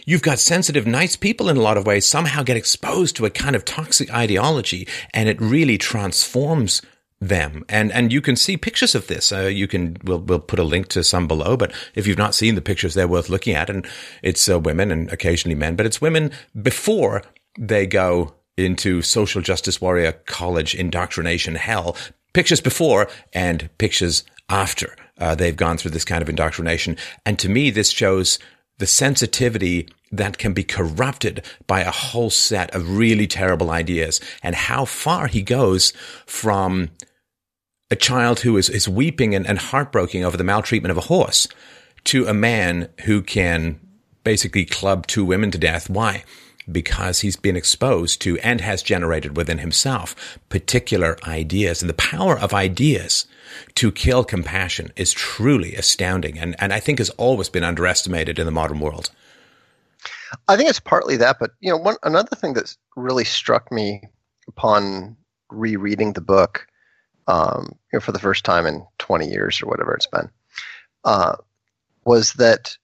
you've 0.05 0.23
got 0.23 0.39
sensitive, 0.39 0.87
nice 0.87 1.17
people 1.17 1.49
in 1.49 1.57
a 1.57 1.63
lot 1.63 1.77
of 1.77 1.87
ways 1.87 2.07
somehow 2.07 2.43
get 2.43 2.57
exposed 2.57 3.17
to 3.17 3.27
a 3.27 3.31
kind 3.31 3.57
of 3.57 3.65
toxic 3.65 4.13
ideology 4.13 4.87
and 5.15 5.29
it 5.29 5.41
really 5.41 5.79
transforms 5.79 6.83
them. 7.21 7.65
And, 7.69 7.93
and 7.93 8.13
you 8.13 8.21
can 8.21 8.35
see 8.35 8.57
pictures 8.57 8.95
of 8.95 9.07
this. 9.07 9.31
Uh, 9.31 9.43
you 9.43 9.69
can, 9.69 9.99
we'll, 10.05 10.21
we'll 10.21 10.41
put 10.41 10.59
a 10.59 10.65
link 10.65 10.89
to 10.89 11.05
some 11.05 11.29
below, 11.29 11.57
but 11.57 11.73
if 11.95 12.07
you've 12.07 12.19
not 12.19 12.35
seen 12.35 12.55
the 12.55 12.63
pictures, 12.63 12.95
they're 12.95 13.07
worth 13.07 13.29
looking 13.29 13.55
at. 13.55 13.69
And 13.69 13.87
it's 14.23 14.49
uh, 14.49 14.59
women 14.59 14.91
and 14.91 15.13
occasionally 15.13 15.55
men, 15.55 15.77
but 15.77 15.87
it's 15.87 16.01
women 16.01 16.31
before 16.61 17.23
they 17.59 17.87
go 17.87 18.35
into 18.57 19.03
social 19.03 19.41
justice 19.41 19.81
warrior 19.81 20.13
college 20.13 20.75
indoctrination 20.75 21.55
hell. 21.55 21.97
Pictures 22.33 22.61
before 22.61 23.09
and 23.33 23.69
pictures 23.79 24.25
after 24.49 24.95
uh, 25.19 25.35
they've 25.35 25.57
gone 25.57 25.77
through 25.77 25.91
this 25.91 26.05
kind 26.05 26.23
of 26.23 26.29
indoctrination. 26.29 26.97
And 27.25 27.39
to 27.39 27.49
me, 27.49 27.71
this 27.71 27.91
shows 27.91 28.39
the 28.79 28.87
sensitivity 28.87 29.89
that 30.13 30.39
can 30.39 30.53
be 30.53 30.65
corrupted 30.65 31.45
by 31.67 31.81
a 31.83 31.91
whole 31.91 32.31
set 32.31 32.75
of 32.75 32.97
really 32.97 33.27
terrible 33.27 33.71
ideas 33.71 34.21
and 34.43 34.55
how 34.55 34.85
far 34.85 35.29
he 35.29 35.43
goes 35.43 35.93
from 36.27 36.91
a 37.91 37.97
child 37.97 38.41
who 38.41 38.57
is, 38.57 38.69
is 38.69 38.89
weeping 38.89 39.35
and, 39.35 39.47
and 39.47 39.59
heartbroken 39.59 40.25
over 40.25 40.37
the 40.37 40.45
maltreatment 40.45 40.91
of 40.91 40.99
a 40.99 41.03
horse 41.03 41.47
to 42.05 42.27
a 42.27 42.35
man 42.35 42.89
who 43.05 43.23
can 43.23 43.79
basically 44.25 44.65
club 44.65 45.07
two 45.07 45.25
women 45.25 45.51
to 45.51 45.59
death. 45.59 45.91
Why? 45.91 46.25
Because 46.73 47.21
he's 47.21 47.37
been 47.37 47.57
exposed 47.57 48.21
to 48.23 48.39
and 48.39 48.61
has 48.61 48.83
generated 48.83 49.37
within 49.37 49.59
himself 49.59 50.39
particular 50.49 51.17
ideas. 51.27 51.83
And 51.83 51.89
the 51.89 51.95
power 51.95 52.39
of 52.39 52.55
ideas 52.55 53.27
to 53.77 53.91
kill 53.91 54.25
compassion 54.25 54.93
is 54.97 55.13
truly 55.13 55.75
astounding 55.75 56.39
and, 56.39 56.55
and 56.59 56.73
I 56.73 56.81
think 56.81 56.99
has 56.99 57.11
always 57.11 57.49
been 57.49 57.65
underestimated 57.65 58.39
in 58.39 58.47
the 58.47 58.53
modern 58.53 58.81
world. 58.81 59.11
I 60.47 60.57
think 60.57 60.71
it's 60.71 60.81
partly 60.81 61.17
that, 61.17 61.39
but 61.41 61.51
you 61.61 61.71
know, 61.71 61.77
one 61.77 61.97
another 62.05 62.37
thing 62.37 62.55
that 62.55 62.77
really 62.97 63.25
struck 63.25 63.73
me 63.73 64.03
upon 64.47 65.17
rereading 65.51 66.13
the 66.13 66.21
book 66.21 66.69
um, 67.31 67.79
you 67.93 67.97
know, 67.97 68.01
for 68.01 68.13
the 68.13 68.19
first 68.19 68.45
time 68.45 68.67
in 68.67 68.85
20 68.99 69.29
years 69.29 69.63
or 69.63 69.67
whatever 69.67 69.95
it's 69.95 70.07
been, 70.07 70.31
uh, 71.05 71.37
was 72.05 72.33
that 72.35 72.77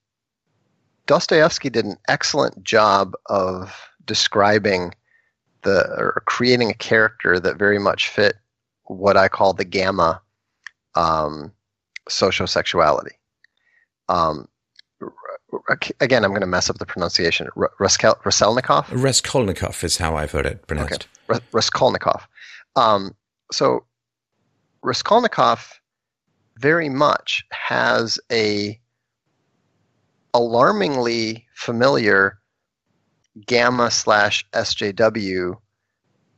Dostoevsky 1.07 1.69
did 1.69 1.85
an 1.85 1.97
excellent 2.07 2.63
job 2.63 3.13
of 3.27 3.89
describing 4.05 4.93
the 5.63 5.85
or 5.97 6.21
creating 6.25 6.69
a 6.69 6.75
character 6.75 7.39
that 7.39 7.57
very 7.57 7.79
much 7.79 8.09
fit 8.09 8.35
what 8.83 9.17
I 9.17 9.27
call 9.27 9.53
the 9.53 9.65
gamma 9.65 10.21
um, 10.95 11.51
sociosexuality. 12.09 13.13
Um, 14.09 14.47
again, 15.99 16.23
I'm 16.23 16.31
going 16.31 16.41
to 16.41 16.47
mess 16.47 16.69
up 16.69 16.77
the 16.77 16.85
pronunciation. 16.85 17.47
Raskel, 17.79 18.23
Raskolnikov? 18.23 18.91
Raskolnikov 18.91 19.83
is 19.83 19.97
how 19.97 20.15
I've 20.15 20.31
heard 20.31 20.45
it 20.45 20.67
pronounced. 20.67 21.07
Okay. 21.29 21.39
Raskolnikov. 21.51 22.27
Um, 22.75 23.15
so 23.51 23.85
Raskolnikov 24.83 25.81
very 26.57 26.89
much 26.89 27.45
has 27.51 28.19
a 28.31 28.79
alarmingly 30.37 31.47
familiar 31.55 32.37
gamma 33.47 33.89
slash 33.89 34.45
SJW 34.53 35.55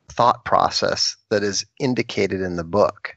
thought 0.08 0.46
process 0.46 1.18
that 1.30 1.44
is 1.44 1.66
indicated 1.80 2.42
in 2.42 2.56
the 2.56 2.64
book. 2.64 3.16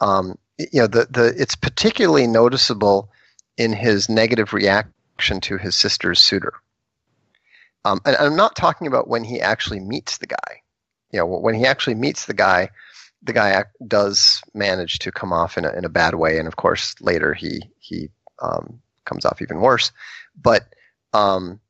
Um, 0.00 0.38
you 0.58 0.80
know, 0.80 0.86
the, 0.86 1.06
the 1.10 1.34
it's 1.36 1.54
particularly 1.54 2.26
noticeable 2.26 3.10
in 3.58 3.74
his 3.74 4.08
negative 4.08 4.54
reaction 4.54 5.40
to 5.42 5.58
his 5.58 5.76
sister's 5.76 6.20
suitor. 6.20 6.54
Um, 7.84 8.00
and 8.06 8.16
I'm 8.16 8.36
not 8.36 8.56
talking 8.56 8.86
about 8.86 9.08
when 9.08 9.24
he 9.24 9.40
actually 9.40 9.80
meets 9.80 10.16
the 10.16 10.26
guy. 10.26 10.62
You 11.10 11.18
know, 11.20 11.26
when 11.26 11.54
he 11.54 11.66
actually 11.66 11.96
meets 11.96 12.24
the 12.24 12.34
guy, 12.34 12.70
the 13.22 13.34
guy 13.34 13.64
does 13.86 14.40
manage 14.54 15.00
to 15.00 15.12
come 15.12 15.32
off 15.32 15.58
in 15.58 15.66
a, 15.66 15.72
in 15.72 15.84
a 15.84 15.90
bad 15.90 16.14
way, 16.14 16.38
and 16.38 16.48
of 16.48 16.56
course 16.56 16.94
later 17.02 17.34
he 17.34 17.62
he 17.80 18.08
um, 18.40 18.80
comes 19.04 19.24
off 19.24 19.42
even 19.42 19.60
worse. 19.60 19.92
But 20.40 20.74
um, 21.12 21.60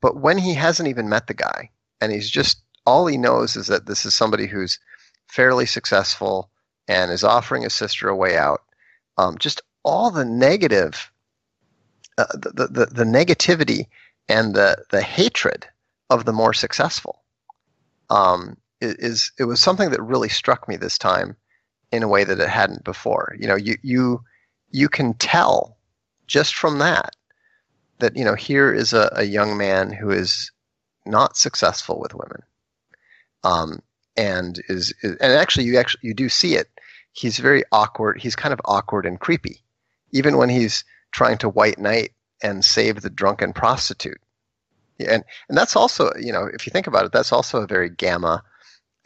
but 0.00 0.20
when 0.20 0.38
he 0.38 0.54
hasn't 0.54 0.88
even 0.88 1.08
met 1.08 1.26
the 1.26 1.34
guy, 1.34 1.70
and 2.00 2.12
he's 2.12 2.30
just 2.30 2.62
all 2.86 3.06
he 3.06 3.18
knows 3.18 3.56
is 3.56 3.66
that 3.66 3.86
this 3.86 4.06
is 4.06 4.14
somebody 4.14 4.46
who's 4.46 4.78
fairly 5.26 5.66
successful 5.66 6.50
and 6.86 7.12
is 7.12 7.24
offering 7.24 7.62
his 7.62 7.74
sister 7.74 8.08
a 8.08 8.16
way 8.16 8.36
out. 8.36 8.62
Um, 9.18 9.36
just 9.38 9.60
all 9.84 10.10
the 10.10 10.24
negative, 10.24 11.10
uh, 12.16 12.26
the, 12.32 12.68
the 12.70 12.86
the 12.86 13.04
negativity 13.04 13.86
and 14.28 14.54
the 14.54 14.84
the 14.90 15.02
hatred 15.02 15.66
of 16.10 16.24
the 16.24 16.32
more 16.32 16.54
successful. 16.54 17.22
Um, 18.10 18.56
is 18.80 19.32
it 19.38 19.44
was 19.44 19.60
something 19.60 19.90
that 19.90 20.02
really 20.02 20.28
struck 20.28 20.68
me 20.68 20.76
this 20.76 20.98
time 20.98 21.36
in 21.90 22.02
a 22.02 22.08
way 22.08 22.24
that 22.24 22.40
it 22.40 22.48
hadn't 22.48 22.84
before. 22.84 23.34
You 23.38 23.48
know, 23.48 23.56
you 23.56 23.76
you 23.82 24.22
you 24.70 24.88
can 24.88 25.14
tell 25.14 25.76
just 26.26 26.54
from 26.54 26.78
that 26.78 27.16
that 27.98 28.16
you 28.16 28.24
know 28.24 28.34
here 28.34 28.72
is 28.72 28.92
a, 28.92 29.10
a 29.14 29.24
young 29.24 29.56
man 29.56 29.92
who 29.92 30.10
is 30.10 30.50
not 31.06 31.36
successful 31.36 31.98
with 32.00 32.14
women, 32.14 32.42
um, 33.44 33.82
and 34.16 34.60
is, 34.68 34.94
is 35.02 35.16
and 35.16 35.32
actually 35.32 35.64
you 35.64 35.78
actually 35.78 36.00
you 36.08 36.14
do 36.14 36.28
see 36.28 36.54
it. 36.54 36.68
He's 37.12 37.38
very 37.38 37.64
awkward. 37.72 38.20
He's 38.20 38.36
kind 38.36 38.52
of 38.52 38.60
awkward 38.64 39.06
and 39.06 39.18
creepy, 39.18 39.62
even 40.12 40.36
when 40.36 40.48
he's 40.48 40.84
trying 41.10 41.38
to 41.38 41.48
white 41.48 41.78
knight 41.78 42.12
and 42.42 42.64
save 42.64 43.00
the 43.00 43.10
drunken 43.10 43.52
prostitute. 43.52 44.20
and 45.00 45.24
and 45.48 45.58
that's 45.58 45.76
also 45.76 46.12
you 46.20 46.32
know 46.32 46.48
if 46.52 46.66
you 46.66 46.70
think 46.70 46.86
about 46.86 47.04
it, 47.04 47.12
that's 47.12 47.32
also 47.32 47.62
a 47.62 47.66
very 47.66 47.90
gamma 47.90 48.42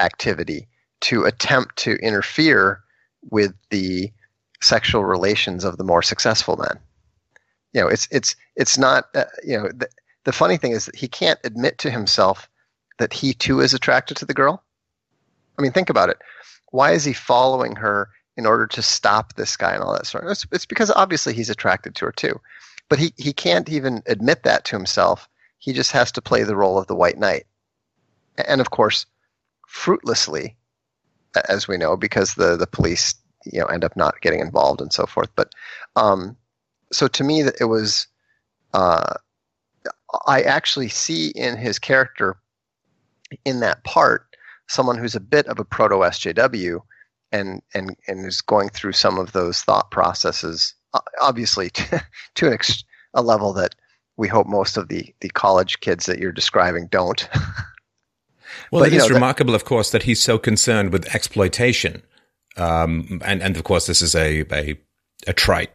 activity 0.00 0.68
to 1.00 1.24
attempt 1.24 1.76
to 1.76 1.94
interfere 1.96 2.80
with 3.30 3.54
the 3.70 4.12
sexual 4.60 5.04
relations 5.04 5.64
of 5.64 5.76
the 5.76 5.84
more 5.84 6.02
successful 6.02 6.56
men. 6.56 6.78
You 7.72 7.82
know, 7.82 7.88
it's 7.88 8.08
it's 8.10 8.36
it's 8.56 8.76
not 8.76 9.06
uh, 9.14 9.24
you 9.44 9.58
know 9.58 9.68
the, 9.68 9.88
the 10.24 10.32
funny 10.32 10.56
thing 10.56 10.72
is 10.72 10.86
that 10.86 10.96
he 10.96 11.08
can't 11.08 11.40
admit 11.44 11.78
to 11.78 11.90
himself 11.90 12.48
that 12.98 13.12
he 13.12 13.34
too 13.34 13.60
is 13.60 13.74
attracted 13.74 14.16
to 14.18 14.26
the 14.26 14.34
girl. 14.34 14.62
I 15.58 15.62
mean, 15.62 15.72
think 15.72 15.90
about 15.90 16.08
it. 16.08 16.18
Why 16.70 16.92
is 16.92 17.04
he 17.04 17.12
following 17.12 17.76
her 17.76 18.08
in 18.36 18.46
order 18.46 18.66
to 18.66 18.82
stop 18.82 19.34
this 19.34 19.56
guy 19.56 19.72
and 19.72 19.82
all 19.82 19.92
that 19.92 20.06
sort 20.06 20.24
of? 20.24 20.30
It's, 20.30 20.46
it's 20.52 20.66
because 20.66 20.90
obviously 20.90 21.34
he's 21.34 21.50
attracted 21.50 21.94
to 21.96 22.06
her 22.06 22.12
too, 22.12 22.40
but 22.88 22.98
he 22.98 23.12
he 23.16 23.32
can't 23.32 23.68
even 23.68 24.02
admit 24.06 24.42
that 24.44 24.64
to 24.66 24.76
himself. 24.76 25.28
He 25.58 25.72
just 25.72 25.92
has 25.92 26.12
to 26.12 26.22
play 26.22 26.42
the 26.42 26.56
role 26.56 26.78
of 26.78 26.86
the 26.86 26.96
white 26.96 27.18
knight, 27.18 27.46
and 28.36 28.60
of 28.60 28.70
course, 28.70 29.06
fruitlessly, 29.66 30.56
as 31.48 31.68
we 31.68 31.76
know, 31.76 31.96
because 31.96 32.34
the 32.34 32.56
the 32.56 32.66
police 32.66 33.14
you 33.44 33.60
know 33.60 33.66
end 33.66 33.84
up 33.84 33.96
not 33.96 34.20
getting 34.20 34.40
involved 34.40 34.80
and 34.80 34.92
so 34.92 35.06
forth. 35.06 35.30
But 35.36 35.52
um, 35.96 36.36
so 36.92 37.08
to 37.08 37.24
me, 37.24 37.40
it 37.40 37.68
was 37.68 38.06
uh, 38.74 39.14
I 40.26 40.42
actually 40.42 40.88
see 40.88 41.28
in 41.28 41.56
his 41.56 41.78
character 41.78 42.36
in 43.44 43.60
that 43.60 43.82
part 43.84 44.26
someone 44.68 44.98
who's 44.98 45.14
a 45.14 45.20
bit 45.20 45.46
of 45.46 45.58
a 45.58 45.64
proto 45.64 45.96
SJW 45.96 46.80
and 47.32 47.62
and 47.74 47.96
and 48.06 48.26
is 48.26 48.40
going 48.40 48.68
through 48.68 48.92
some 48.92 49.18
of 49.18 49.32
those 49.32 49.62
thought 49.62 49.90
processes 49.90 50.74
obviously 51.20 51.70
to, 51.70 52.04
to 52.34 52.46
an 52.48 52.52
ex- 52.52 52.84
a 53.14 53.22
level 53.22 53.52
that 53.52 53.74
we 54.16 54.28
hope 54.28 54.46
most 54.46 54.76
of 54.76 54.88
the 54.88 55.14
the 55.20 55.30
college 55.30 55.80
kids 55.80 56.06
that 56.06 56.18
you're 56.18 56.32
describing 56.32 56.86
don't. 56.88 57.28
Well 58.70 58.82
but, 58.82 58.92
it 58.92 58.96
is 58.96 59.08
know, 59.08 59.14
remarkable 59.14 59.52
that, 59.52 59.56
of 59.62 59.64
course 59.64 59.90
that 59.92 60.02
he's 60.02 60.20
so 60.20 60.38
concerned 60.38 60.92
with 60.92 61.14
exploitation 61.14 62.02
um, 62.58 63.20
and 63.24 63.42
and 63.42 63.56
of 63.56 63.64
course 63.64 63.86
this 63.86 64.02
is 64.02 64.14
a 64.14 64.44
a, 64.52 64.78
a 65.26 65.32
trite 65.32 65.72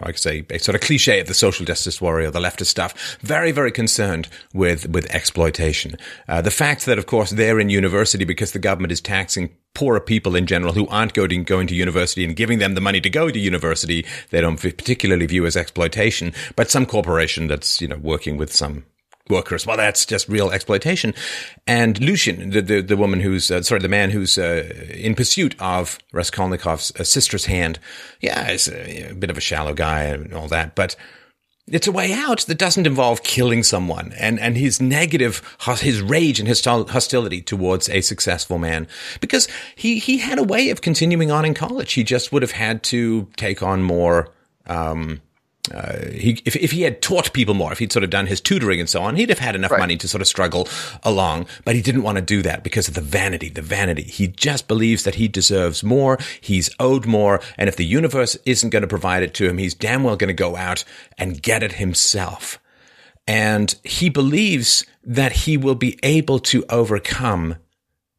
I 0.00 0.06
could 0.06 0.18
say 0.18 0.44
a 0.50 0.58
sort 0.58 0.74
of 0.74 0.82
cliche 0.82 1.20
of 1.20 1.26
the 1.26 1.34
social 1.34 1.64
justice 1.64 2.00
warrior, 2.00 2.30
the 2.30 2.40
leftist 2.40 2.66
stuff, 2.66 3.16
very, 3.20 3.52
very 3.52 3.72
concerned 3.72 4.28
with, 4.52 4.88
with 4.88 5.06
exploitation. 5.14 5.96
Uh, 6.28 6.42
the 6.42 6.50
fact 6.50 6.86
that, 6.86 6.98
of 6.98 7.06
course, 7.06 7.30
they're 7.30 7.58
in 7.58 7.70
university 7.70 8.24
because 8.24 8.52
the 8.52 8.58
government 8.58 8.92
is 8.92 9.00
taxing 9.00 9.50
poorer 9.74 10.00
people 10.00 10.36
in 10.36 10.46
general 10.46 10.72
who 10.72 10.86
aren't 10.88 11.14
going, 11.14 11.44
going 11.44 11.66
to 11.66 11.74
university 11.74 12.24
and 12.24 12.36
giving 12.36 12.58
them 12.58 12.74
the 12.74 12.80
money 12.80 13.00
to 13.00 13.10
go 13.10 13.30
to 13.30 13.38
university, 13.38 14.04
they 14.30 14.40
don't 14.40 14.60
particularly 14.60 15.26
view 15.26 15.46
as 15.46 15.56
exploitation. 15.56 16.32
But 16.56 16.70
some 16.70 16.86
corporation 16.86 17.46
that's, 17.46 17.80
you 17.80 17.88
know, 17.88 17.98
working 17.98 18.36
with 18.36 18.52
some 18.52 18.84
workers. 19.28 19.66
Well, 19.66 19.76
that's 19.76 20.06
just 20.06 20.28
real 20.28 20.50
exploitation. 20.50 21.14
And 21.66 21.96
Luzhin, 21.96 22.52
the 22.52 22.62
the, 22.62 22.80
the 22.80 22.96
woman 22.96 23.20
who's 23.20 23.50
uh, 23.50 23.62
sorry, 23.62 23.80
the 23.80 23.88
man 23.88 24.10
who's 24.10 24.38
uh, 24.38 24.88
in 24.90 25.14
pursuit 25.14 25.54
of 25.60 25.98
Raskolnikov's 26.12 26.92
uh, 26.98 27.04
sister's 27.04 27.46
hand, 27.46 27.78
yeah, 28.20 28.50
is 28.50 28.68
a, 28.68 29.10
a, 29.10 29.14
bit 29.14 29.30
of 29.30 29.38
a 29.38 29.40
shallow 29.40 29.74
guy 29.74 30.04
and 30.04 30.32
all 30.32 30.48
that, 30.48 30.74
but. 30.74 30.96
It's 31.68 31.88
a 31.88 31.92
way 31.92 32.12
out 32.12 32.42
that 32.42 32.58
doesn't 32.58 32.86
involve 32.86 33.24
killing 33.24 33.64
someone 33.64 34.12
and, 34.12 34.38
and 34.38 34.56
his 34.56 34.80
negative, 34.80 35.42
his 35.80 36.00
rage 36.00 36.38
and 36.38 36.46
his 36.46 36.64
hostility 36.64 37.42
towards 37.42 37.88
a 37.88 38.02
successful 38.02 38.58
man. 38.58 38.86
Because 39.20 39.48
he, 39.74 39.98
he 39.98 40.18
had 40.18 40.38
a 40.38 40.44
way 40.44 40.70
of 40.70 40.80
continuing 40.80 41.32
on 41.32 41.44
in 41.44 41.54
college. 41.54 41.94
He 41.94 42.04
just 42.04 42.30
would 42.30 42.42
have 42.42 42.52
had 42.52 42.84
to 42.84 43.26
take 43.36 43.64
on 43.64 43.82
more, 43.82 44.32
um, 44.68 45.20
uh, 45.72 46.10
he, 46.12 46.40
if, 46.44 46.56
if 46.56 46.70
he 46.70 46.82
had 46.82 47.02
taught 47.02 47.32
people 47.32 47.54
more, 47.54 47.72
if 47.72 47.78
he'd 47.78 47.92
sort 47.92 48.04
of 48.04 48.10
done 48.10 48.26
his 48.26 48.40
tutoring 48.40 48.80
and 48.80 48.88
so 48.88 49.02
on, 49.02 49.16
he'd 49.16 49.28
have 49.28 49.38
had 49.38 49.54
enough 49.54 49.70
right. 49.70 49.80
money 49.80 49.96
to 49.96 50.08
sort 50.08 50.20
of 50.20 50.28
struggle 50.28 50.68
along. 51.02 51.46
But 51.64 51.74
he 51.74 51.82
didn't 51.82 52.02
want 52.02 52.16
to 52.16 52.22
do 52.22 52.42
that 52.42 52.62
because 52.62 52.88
of 52.88 52.94
the 52.94 53.00
vanity, 53.00 53.48
the 53.48 53.62
vanity. 53.62 54.02
He 54.02 54.28
just 54.28 54.68
believes 54.68 55.04
that 55.04 55.16
he 55.16 55.28
deserves 55.28 55.82
more. 55.82 56.18
He's 56.40 56.70
owed 56.78 57.06
more. 57.06 57.40
And 57.58 57.68
if 57.68 57.76
the 57.76 57.86
universe 57.86 58.36
isn't 58.44 58.70
going 58.70 58.82
to 58.82 58.88
provide 58.88 59.22
it 59.22 59.34
to 59.34 59.48
him, 59.48 59.58
he's 59.58 59.74
damn 59.74 60.02
well 60.02 60.16
going 60.16 60.28
to 60.28 60.34
go 60.34 60.56
out 60.56 60.84
and 61.18 61.42
get 61.42 61.62
it 61.62 61.72
himself. 61.72 62.58
And 63.26 63.74
he 63.82 64.08
believes 64.08 64.86
that 65.04 65.32
he 65.32 65.56
will 65.56 65.74
be 65.74 65.98
able 66.02 66.38
to 66.40 66.64
overcome 66.68 67.56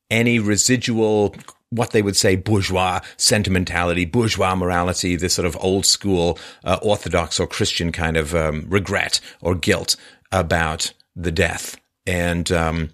any 0.09 0.39
residual 0.39 1.35
what 1.69 1.91
they 1.91 2.01
would 2.01 2.15
say 2.15 2.35
bourgeois 2.35 2.99
sentimentality, 3.17 4.05
bourgeois 4.05 4.55
morality, 4.55 5.15
this 5.15 5.33
sort 5.33 5.45
of 5.45 5.57
old 5.59 5.85
school 5.85 6.39
uh, 6.63 6.79
Orthodox 6.81 7.39
or 7.39 7.47
Christian 7.47 7.91
kind 7.91 8.17
of 8.17 8.33
um, 8.33 8.65
regret 8.69 9.19
or 9.41 9.55
guilt 9.55 9.95
about 10.31 10.93
the 11.15 11.31
death. 11.31 11.77
And 12.05 12.49
um, 12.51 12.89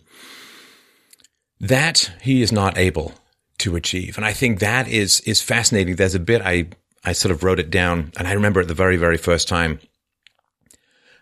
that 1.60 2.12
he 2.22 2.42
is 2.42 2.52
not 2.52 2.78
able 2.78 3.14
to 3.60 3.76
achieve. 3.76 4.18
And 4.18 4.26
I 4.26 4.34
think 4.34 4.60
that 4.60 4.88
is 4.88 5.22
is 5.22 5.42
fascinating. 5.42 5.96
There's 5.96 6.16
a 6.16 6.20
bit 6.20 6.42
I 6.42 6.68
I 7.06 7.14
sort 7.14 7.32
of 7.32 7.44
wrote 7.44 7.60
it 7.60 7.70
down, 7.70 8.12
and 8.18 8.28
I 8.28 8.34
remember 8.34 8.62
it 8.62 8.68
the 8.68 8.74
very 8.74 8.98
very 8.98 9.18
first 9.18 9.48
time 9.48 9.80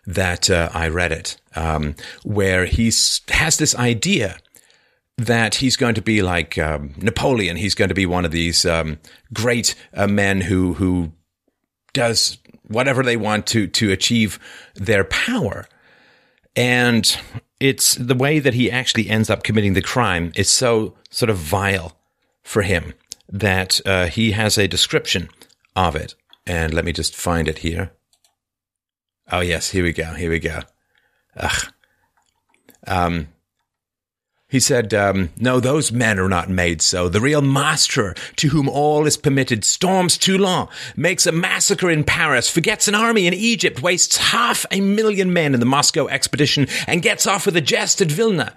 that 0.04 0.50
uh, 0.50 0.68
I 0.74 0.88
read 0.88 1.12
it, 1.12 1.36
um, 1.54 1.94
where 2.24 2.64
he 2.66 2.86
has 2.86 3.56
this 3.58 3.76
idea 3.76 4.38
that 5.26 5.56
he's 5.56 5.76
going 5.76 5.94
to 5.94 6.02
be 6.02 6.22
like 6.22 6.58
um, 6.58 6.94
Napoleon. 6.96 7.56
He's 7.56 7.74
going 7.74 7.88
to 7.88 7.94
be 7.94 8.06
one 8.06 8.24
of 8.24 8.30
these 8.32 8.66
um, 8.66 8.98
great 9.32 9.74
uh, 9.94 10.06
men 10.06 10.40
who 10.40 10.74
who 10.74 11.12
does 11.92 12.38
whatever 12.66 13.02
they 13.02 13.16
want 13.16 13.46
to 13.48 13.66
to 13.66 13.92
achieve 13.92 14.38
their 14.74 15.04
power. 15.04 15.66
And 16.54 17.16
it's 17.60 17.94
the 17.94 18.14
way 18.14 18.38
that 18.38 18.54
he 18.54 18.70
actually 18.70 19.08
ends 19.08 19.30
up 19.30 19.42
committing 19.42 19.74
the 19.74 19.82
crime 19.82 20.32
is 20.34 20.50
so 20.50 20.96
sort 21.10 21.30
of 21.30 21.38
vile 21.38 21.96
for 22.42 22.62
him 22.62 22.94
that 23.28 23.80
uh, 23.86 24.06
he 24.06 24.32
has 24.32 24.58
a 24.58 24.68
description 24.68 25.28
of 25.74 25.96
it. 25.96 26.14
And 26.46 26.74
let 26.74 26.84
me 26.84 26.92
just 26.92 27.14
find 27.14 27.48
it 27.48 27.58
here. 27.58 27.92
Oh 29.30 29.40
yes, 29.40 29.70
here 29.70 29.84
we 29.84 29.92
go. 29.92 30.12
Here 30.14 30.30
we 30.30 30.40
go. 30.40 30.60
Ugh. 31.36 31.72
Um, 32.86 33.28
he 34.52 34.60
said, 34.60 34.92
um, 34.92 35.30
No, 35.38 35.60
those 35.60 35.90
men 35.92 36.18
are 36.18 36.28
not 36.28 36.50
made 36.50 36.82
so. 36.82 37.08
The 37.08 37.22
real 37.22 37.40
master, 37.40 38.14
to 38.36 38.48
whom 38.48 38.68
all 38.68 39.06
is 39.06 39.16
permitted, 39.16 39.64
storms 39.64 40.18
Toulon, 40.18 40.68
makes 40.94 41.26
a 41.26 41.32
massacre 41.32 41.90
in 41.90 42.04
Paris, 42.04 42.50
forgets 42.50 42.86
an 42.86 42.94
army 42.94 43.26
in 43.26 43.32
Egypt, 43.32 43.80
wastes 43.80 44.18
half 44.18 44.66
a 44.70 44.82
million 44.82 45.32
men 45.32 45.54
in 45.54 45.60
the 45.60 45.64
Moscow 45.64 46.06
expedition, 46.06 46.66
and 46.86 47.00
gets 47.00 47.26
off 47.26 47.46
with 47.46 47.56
a 47.56 47.62
jest 47.62 48.02
at 48.02 48.10
Vilna 48.10 48.52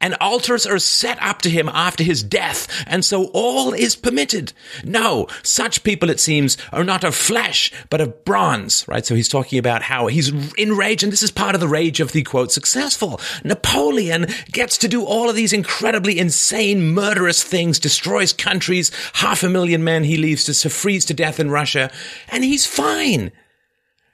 and 0.00 0.16
altars 0.20 0.66
are 0.66 0.78
set 0.78 1.20
up 1.22 1.42
to 1.42 1.50
him 1.50 1.68
after 1.68 2.04
his 2.04 2.22
death, 2.22 2.84
and 2.86 3.04
so 3.04 3.26
all 3.34 3.72
is 3.72 3.96
permitted. 3.96 4.52
No, 4.84 5.26
such 5.42 5.82
people, 5.82 6.10
it 6.10 6.20
seems, 6.20 6.56
are 6.72 6.84
not 6.84 7.04
of 7.04 7.14
flesh, 7.14 7.72
but 7.90 8.00
of 8.00 8.24
bronze, 8.24 8.86
right? 8.86 9.04
So 9.04 9.14
he's 9.14 9.28
talking 9.28 9.58
about 9.58 9.82
how 9.82 10.06
he's 10.06 10.32
enraged, 10.54 11.02
and 11.02 11.12
this 11.12 11.22
is 11.22 11.30
part 11.30 11.54
of 11.54 11.60
the 11.60 11.68
rage 11.68 12.00
of 12.00 12.12
the 12.12 12.22
quote, 12.22 12.52
successful. 12.52 13.20
Napoleon 13.44 14.26
gets 14.52 14.78
to 14.78 14.88
do 14.88 15.04
all 15.04 15.28
of 15.28 15.36
these 15.36 15.52
incredibly 15.52 16.18
insane, 16.18 16.92
murderous 16.92 17.42
things, 17.42 17.78
destroys 17.78 18.32
countries, 18.32 18.90
half 19.14 19.42
a 19.42 19.48
million 19.48 19.84
men 19.84 20.04
he 20.04 20.16
leaves 20.16 20.44
to 20.44 20.70
freeze 20.70 21.04
to 21.06 21.14
death 21.14 21.40
in 21.40 21.50
Russia, 21.50 21.90
and 22.28 22.44
he's 22.44 22.66
fine. 22.66 23.32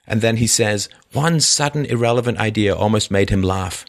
And 0.07 0.21
then 0.21 0.37
he 0.37 0.47
says, 0.47 0.87
one 1.13 1.39
sudden 1.39 1.85
irrelevant 1.85 2.37
idea 2.37 2.75
almost 2.75 3.09
made 3.09 3.29
him 3.29 3.41
laugh. 3.41 3.85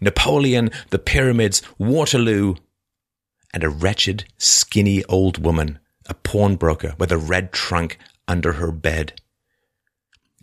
Napoleon, 0.00 0.70
the 0.90 0.98
pyramids, 0.98 1.62
Waterloo, 1.78 2.56
and 3.52 3.64
a 3.64 3.68
wretched, 3.68 4.24
skinny 4.38 5.04
old 5.04 5.38
woman, 5.38 5.78
a 6.08 6.14
pawnbroker 6.14 6.94
with 6.98 7.10
a 7.10 7.18
red 7.18 7.52
trunk 7.52 7.98
under 8.28 8.54
her 8.54 8.70
bed. 8.72 9.20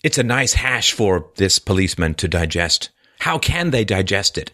It's 0.04 0.17
a 0.17 0.24
nice 0.24 0.54
hash 0.56 0.91
for 0.91 1.30
this 1.36 1.60
policeman 1.60 2.13
to 2.15 2.28
digest. 2.28 2.89
How 3.19 3.38
can 3.38 3.72
they 3.72 3.86
digest 3.86 4.38
it? 4.38 4.52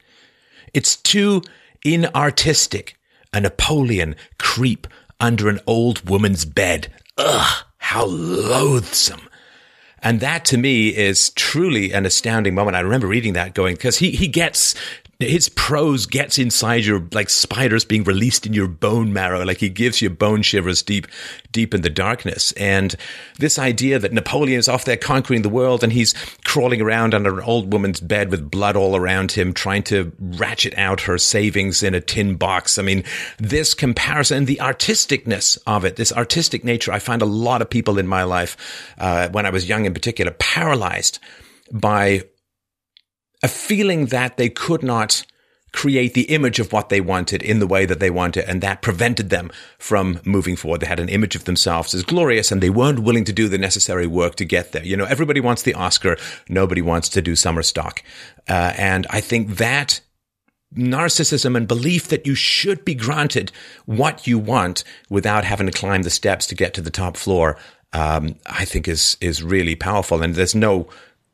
It's 0.73 0.95
too 0.95 1.41
inartistic. 1.85 2.93
A 3.33 3.41
Napoleon 3.41 4.15
creep 4.37 4.87
under 5.19 5.49
an 5.49 5.59
old 5.65 6.09
woman's 6.09 6.45
bed. 6.45 6.91
Ugh, 7.17 7.63
how 7.77 8.05
loathsome. 8.05 9.28
And 10.01 10.19
that 10.21 10.45
to 10.45 10.57
me 10.57 10.89
is 10.89 11.31
truly 11.31 11.91
an 11.91 12.05
astounding 12.05 12.55
moment. 12.55 12.77
I 12.77 12.81
remember 12.81 13.07
reading 13.07 13.33
that 13.33 13.53
going, 13.53 13.75
because 13.75 13.97
he, 13.97 14.11
he 14.11 14.27
gets 14.27 14.75
his 15.19 15.49
prose 15.49 16.05
gets 16.05 16.37
inside 16.37 16.85
your 16.85 17.05
like 17.11 17.29
spiders 17.29 17.83
being 17.83 18.05
released 18.05 18.45
in 18.45 18.53
your 18.53 18.69
bone 18.69 19.11
marrow. 19.11 19.43
Like 19.43 19.57
he 19.57 19.67
gives 19.67 20.01
you 20.01 20.09
bone 20.09 20.43
shivers 20.43 20.81
deep 20.81 21.07
deep 21.51 21.73
in 21.73 21.81
the 21.81 21.89
darkness. 21.89 22.53
And 22.53 22.95
this 23.37 23.59
idea 23.59 23.99
that 23.99 24.13
napoleon 24.13 24.59
is 24.59 24.69
off 24.69 24.85
there 24.85 24.95
conquering 24.95 25.41
the 25.41 25.49
world 25.49 25.83
and 25.83 25.91
he's 25.91 26.13
crawling 26.45 26.79
around 26.79 27.13
under 27.13 27.37
an 27.37 27.43
old 27.43 27.73
woman's 27.73 27.99
bed 27.99 28.31
with 28.31 28.49
blood 28.49 28.77
all 28.77 28.95
around 28.95 29.33
him 29.33 29.53
trying 29.53 29.83
to 29.83 30.13
ratchet 30.19 30.77
out 30.77 31.01
her 31.01 31.17
savings 31.17 31.83
in 31.83 31.93
a 31.93 32.01
tin 32.01 32.35
box. 32.35 32.77
I 32.77 32.83
mean 32.83 33.03
this 33.39 33.73
comparison 33.73 34.37
and 34.39 34.47
the 34.47 34.59
artisticness 34.61 35.57
of 35.67 35.83
it 35.83 35.97
this 35.97 36.13
artistic 36.13 36.63
nature 36.63 36.91
i 36.91 36.99
find 36.99 37.21
a 37.21 37.25
lot 37.25 37.61
of 37.61 37.69
people 37.69 37.97
in 37.97 38.07
my 38.07 38.23
life 38.23 38.55
uh, 38.99 39.27
when 39.29 39.45
i 39.45 39.49
was 39.49 39.67
young 39.67 39.85
in 39.85 39.93
particular 39.93 40.31
paralyzed 40.39 41.19
by 41.71 42.23
a 43.41 43.47
feeling 43.47 44.07
that 44.07 44.37
they 44.37 44.49
could 44.49 44.83
not 44.83 45.25
create 45.71 46.13
the 46.13 46.23
image 46.23 46.59
of 46.59 46.73
what 46.73 46.89
they 46.89 47.01
wanted 47.01 47.43
in 47.43 47.59
the 47.59 47.67
way 47.67 47.85
that 47.85 47.99
they 47.99 48.09
wanted, 48.09 48.49
and 48.49 48.61
that 48.61 48.81
prevented 48.81 49.29
them 49.29 49.51
from 49.77 50.19
moving 50.25 50.55
forward. 50.55 50.81
They 50.81 50.87
had 50.87 50.99
an 50.99 51.09
image 51.09 51.35
of 51.35 51.45
themselves 51.45 51.93
as 51.93 52.03
glorious, 52.03 52.51
and 52.51 52.61
they 52.61 52.69
weren't 52.69 52.99
willing 52.99 53.25
to 53.25 53.33
do 53.33 53.47
the 53.47 53.57
necessary 53.57 54.07
work 54.07 54.35
to 54.35 54.45
get 54.45 54.71
there. 54.71 54.83
You 54.83 54.97
know, 54.97 55.05
everybody 55.05 55.39
wants 55.39 55.63
the 55.63 55.75
Oscar, 55.75 56.17
nobody 56.47 56.81
wants 56.81 57.09
to 57.09 57.21
do 57.21 57.35
summer 57.35 57.63
stock, 57.63 58.03
uh, 58.47 58.73
and 58.77 59.05
I 59.09 59.21
think 59.21 59.57
that 59.57 60.01
narcissism 60.75 61.57
and 61.57 61.67
belief 61.67 62.09
that 62.09 62.27
you 62.27 62.35
should 62.35 62.85
be 62.85 62.93
granted 62.93 63.51
what 63.85 64.27
you 64.27 64.37
want 64.37 64.83
without 65.09 65.43
having 65.43 65.65
to 65.65 65.73
climb 65.73 66.03
the 66.03 66.11
steps 66.11 66.45
to 66.45 66.55
get 66.55 66.75
to 66.75 66.81
the 66.81 66.91
top 66.91 67.17
floor. 67.17 67.57
Um, 67.91 68.35
I 68.45 68.65
think 68.65 68.87
is 68.87 69.17
is 69.19 69.41
really 69.41 69.75
powerful, 69.75 70.21
and 70.21 70.35
there's 70.35 70.55
no 70.55 70.89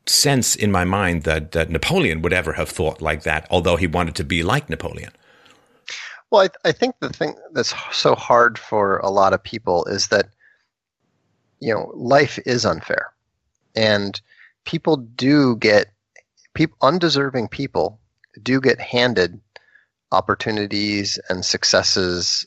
sense 0.07 0.55
in 0.55 0.71
my 0.71 0.83
mind 0.83 1.23
that, 1.23 1.51
that 1.53 1.69
Napoleon 1.69 2.21
would 2.21 2.33
ever 2.33 2.53
have 2.53 2.69
thought 2.69 3.01
like 3.01 3.23
that, 3.23 3.47
although 3.49 3.75
he 3.75 3.87
wanted 3.87 4.15
to 4.15 4.23
be 4.23 4.43
like 4.43 4.69
Napoleon. 4.69 5.11
Well, 6.31 6.43
I, 6.43 6.69
I 6.69 6.71
think 6.71 6.95
the 6.99 7.09
thing 7.09 7.35
that's 7.53 7.73
so 7.91 8.15
hard 8.15 8.57
for 8.57 8.97
a 8.97 9.09
lot 9.09 9.33
of 9.33 9.43
people 9.43 9.85
is 9.85 10.07
that, 10.09 10.29
you 11.59 11.73
know, 11.73 11.91
life 11.95 12.39
is 12.45 12.65
unfair. 12.65 13.13
And 13.75 14.19
people 14.65 14.97
do 14.97 15.55
get, 15.55 15.87
people, 16.53 16.77
undeserving 16.81 17.47
people 17.47 17.99
do 18.41 18.59
get 18.59 18.79
handed 18.79 19.39
opportunities 20.11 21.19
and 21.29 21.43
successes, 21.43 22.45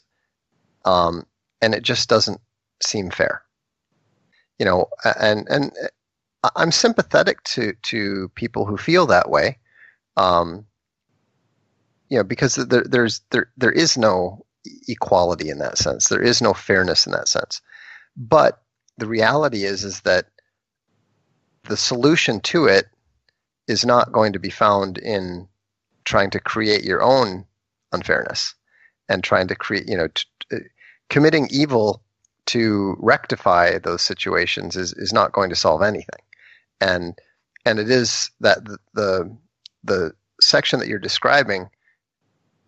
um, 0.84 1.26
and 1.60 1.74
it 1.74 1.82
just 1.82 2.08
doesn't 2.08 2.40
seem 2.82 3.10
fair. 3.10 3.42
You 4.58 4.66
know, 4.66 4.86
and 5.20 5.46
and 5.48 5.72
I'm 6.56 6.72
sympathetic 6.72 7.42
to 7.44 7.74
to 7.84 8.30
people 8.34 8.64
who 8.64 8.76
feel 8.76 9.06
that 9.06 9.30
way. 9.30 9.58
Um, 10.16 10.66
you 12.08 12.18
know, 12.18 12.24
because 12.24 12.54
there, 12.54 12.84
there's 12.84 13.20
there 13.30 13.50
there 13.56 13.72
is 13.72 13.98
no 13.98 14.44
equality 14.88 15.50
in 15.50 15.58
that 15.58 15.78
sense. 15.78 16.08
There 16.08 16.22
is 16.22 16.40
no 16.40 16.54
fairness 16.54 17.06
in 17.06 17.12
that 17.12 17.28
sense. 17.28 17.60
But 18.16 18.62
the 18.98 19.06
reality 19.06 19.64
is 19.64 19.84
is 19.84 20.00
that 20.02 20.26
the 21.64 21.76
solution 21.76 22.40
to 22.40 22.66
it 22.66 22.86
is 23.66 23.84
not 23.84 24.12
going 24.12 24.32
to 24.32 24.38
be 24.38 24.50
found 24.50 24.98
in 24.98 25.48
trying 26.04 26.30
to 26.30 26.40
create 26.40 26.84
your 26.84 27.02
own 27.02 27.44
unfairness 27.92 28.54
and 29.08 29.22
trying 29.22 29.48
to 29.48 29.54
create, 29.54 29.88
you 29.88 29.96
know, 29.96 30.08
t- 30.08 30.24
t- 30.50 30.58
committing 31.10 31.48
evil 31.50 32.02
to 32.46 32.96
rectify 32.98 33.78
those 33.78 34.00
situations 34.00 34.74
is, 34.76 34.94
is 34.94 35.12
not 35.12 35.32
going 35.32 35.50
to 35.50 35.56
solve 35.56 35.82
anything 35.82 36.20
and 36.80 37.18
and 37.64 37.78
it 37.78 37.90
is 37.90 38.30
that 38.40 38.64
the, 38.94 39.36
the 39.84 40.12
section 40.40 40.78
that 40.78 40.88
you're 40.88 40.98
describing 40.98 41.68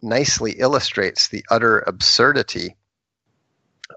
nicely 0.02 0.52
illustrates 0.52 1.28
the 1.28 1.44
utter 1.50 1.78
absurdity 1.80 2.76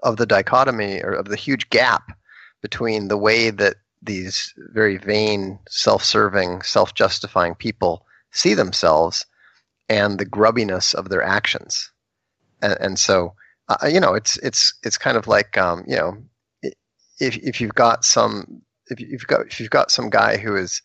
of 0.02 0.16
the 0.16 0.26
dichotomy 0.26 1.02
or 1.02 1.12
of 1.12 1.26
the 1.26 1.36
huge 1.36 1.68
gap 1.70 2.16
between 2.62 3.08
the 3.08 3.18
way 3.18 3.50
that 3.50 3.76
these 4.02 4.54
very 4.56 4.96
vain, 4.98 5.58
self-serving, 5.68 6.62
self-justifying 6.62 7.54
people 7.54 8.06
see 8.32 8.54
themselves 8.54 9.26
and 9.88 10.18
the 10.18 10.26
grubbiness 10.26 10.94
of 10.94 11.08
their 11.08 11.22
actions. 11.22 11.90
And, 12.62 12.76
and 12.80 12.98
so, 12.98 13.34
uh, 13.68 13.86
you 13.86 14.00
know, 14.00 14.14
it's 14.14 14.36
it's 14.38 14.74
it's 14.82 14.98
kind 14.98 15.16
of 15.16 15.26
like 15.26 15.56
um, 15.56 15.84
you 15.86 15.96
know, 15.96 16.16
if 17.20 17.36
if 17.38 17.60
you've 17.60 17.74
got 17.74 18.04
some 18.04 18.62
if 18.88 19.00
you've 19.00 19.26
got 19.26 19.46
if 19.46 19.60
you've 19.60 19.70
got 19.70 19.90
some 19.90 20.10
guy 20.10 20.36
who 20.36 20.56
is, 20.56 20.82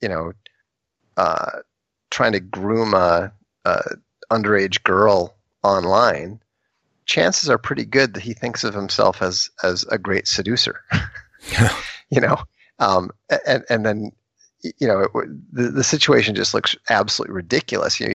you 0.00 0.08
know, 0.08 0.32
uh, 1.16 1.60
trying 2.10 2.32
to 2.32 2.40
groom 2.40 2.94
a, 2.94 3.32
a 3.64 3.82
underage 4.30 4.82
girl 4.82 5.34
online, 5.62 6.40
chances 7.06 7.50
are 7.50 7.58
pretty 7.58 7.84
good 7.84 8.14
that 8.14 8.22
he 8.22 8.34
thinks 8.34 8.64
of 8.64 8.74
himself 8.74 9.22
as 9.22 9.50
as 9.62 9.84
a 9.84 9.98
great 9.98 10.28
seducer. 10.28 10.80
you 12.10 12.20
know, 12.20 12.38
um, 12.78 13.10
and 13.46 13.64
and 13.68 13.84
then 13.84 14.12
you 14.62 14.86
know 14.86 15.00
it, 15.00 15.12
the 15.52 15.70
the 15.70 15.84
situation 15.84 16.34
just 16.34 16.54
looks 16.54 16.76
absolutely 16.90 17.34
ridiculous. 17.34 17.98
You 18.00 18.12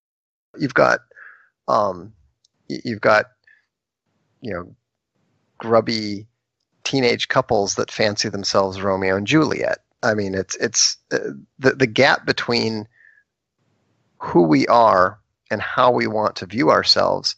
you've 0.57 0.73
got 0.73 0.99
um, 1.67 2.13
you've 2.67 3.01
got 3.01 3.25
you 4.41 4.53
know 4.53 4.75
grubby 5.57 6.27
teenage 6.87 7.27
couples 7.27 7.75
that 7.75 7.91
fancy 7.91 8.29
themselves 8.29 8.81
Romeo 8.81 9.17
and 9.17 9.27
Juliet. 9.27 9.79
I 10.03 10.13
mean, 10.13 10.33
it's 10.33 10.55
it's 10.55 10.95
uh, 11.11 11.17
the 11.59 11.71
the 11.73 11.87
gap 11.87 12.25
between 12.25 12.87
who 14.19 14.43
we 14.43 14.65
are 14.67 15.19
and 15.51 15.61
how 15.61 15.91
we 15.91 16.07
want 16.07 16.37
to 16.37 16.45
view 16.45 16.69
ourselves 16.69 17.35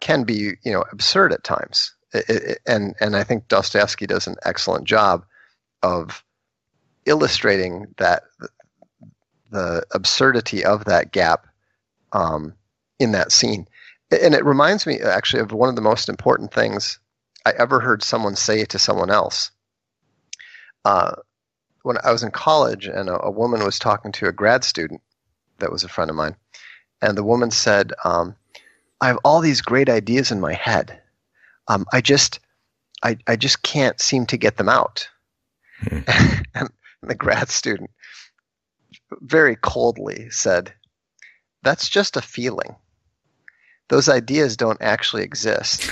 can 0.00 0.24
be 0.24 0.54
you 0.64 0.72
know 0.72 0.84
absurd 0.90 1.32
at 1.32 1.44
times. 1.44 1.94
It, 2.12 2.28
it, 2.28 2.58
and 2.66 2.96
and 2.98 3.14
I 3.14 3.22
think 3.22 3.46
Dostoevsky 3.46 4.08
does 4.08 4.26
an 4.26 4.34
excellent 4.44 4.84
job 4.84 5.24
of 5.84 6.24
illustrating 7.04 7.86
that 7.98 8.24
the 9.52 9.84
absurdity 9.92 10.64
of 10.64 10.86
that 10.86 11.12
gap 11.12 11.46
um, 12.10 12.52
in 12.98 13.12
that 13.12 13.30
scene. 13.30 13.68
And 14.10 14.34
it 14.34 14.44
reminds 14.44 14.88
me 14.88 14.98
actually 14.98 15.40
of 15.42 15.52
one 15.52 15.68
of 15.68 15.76
the 15.76 15.82
most 15.82 16.08
important 16.08 16.52
things 16.52 16.98
I 17.46 17.52
ever 17.60 17.78
heard 17.78 18.02
someone 18.02 18.34
say 18.34 18.60
it 18.60 18.70
to 18.70 18.78
someone 18.80 19.08
else. 19.08 19.52
Uh, 20.84 21.14
when 21.84 21.96
I 22.02 22.10
was 22.10 22.24
in 22.24 22.32
college, 22.32 22.88
and 22.88 23.08
a, 23.08 23.22
a, 23.22 23.30
woman 23.30 23.64
was 23.64 23.78
talking 23.78 24.10
to 24.12 24.26
a 24.26 24.32
grad 24.32 24.64
student 24.64 25.00
that 25.58 25.70
was 25.70 25.84
a 25.84 25.88
friend 25.88 26.10
of 26.10 26.16
mine, 26.16 26.34
and 27.00 27.16
the 27.16 27.22
woman 27.22 27.52
said, 27.52 27.92
um, 28.04 28.34
"I 29.00 29.06
have 29.06 29.20
all 29.22 29.40
these 29.40 29.60
great 29.60 29.88
ideas 29.88 30.32
in 30.32 30.40
my 30.40 30.54
head. 30.54 31.00
Um, 31.68 31.86
I 31.92 32.00
just, 32.00 32.40
I, 33.04 33.16
I 33.28 33.36
just 33.36 33.62
can't 33.62 34.00
seem 34.00 34.26
to 34.26 34.36
get 34.36 34.56
them 34.56 34.68
out." 34.68 35.08
Hmm. 35.82 36.00
and 36.56 36.70
the 37.02 37.14
grad 37.14 37.48
student 37.48 37.90
very 39.20 39.54
coldly 39.54 40.30
said, 40.30 40.74
"That's 41.62 41.88
just 41.88 42.16
a 42.16 42.22
feeling." 42.22 42.74
Those 43.88 44.08
ideas 44.08 44.56
don't 44.56 44.80
actually 44.80 45.22
exist. 45.22 45.90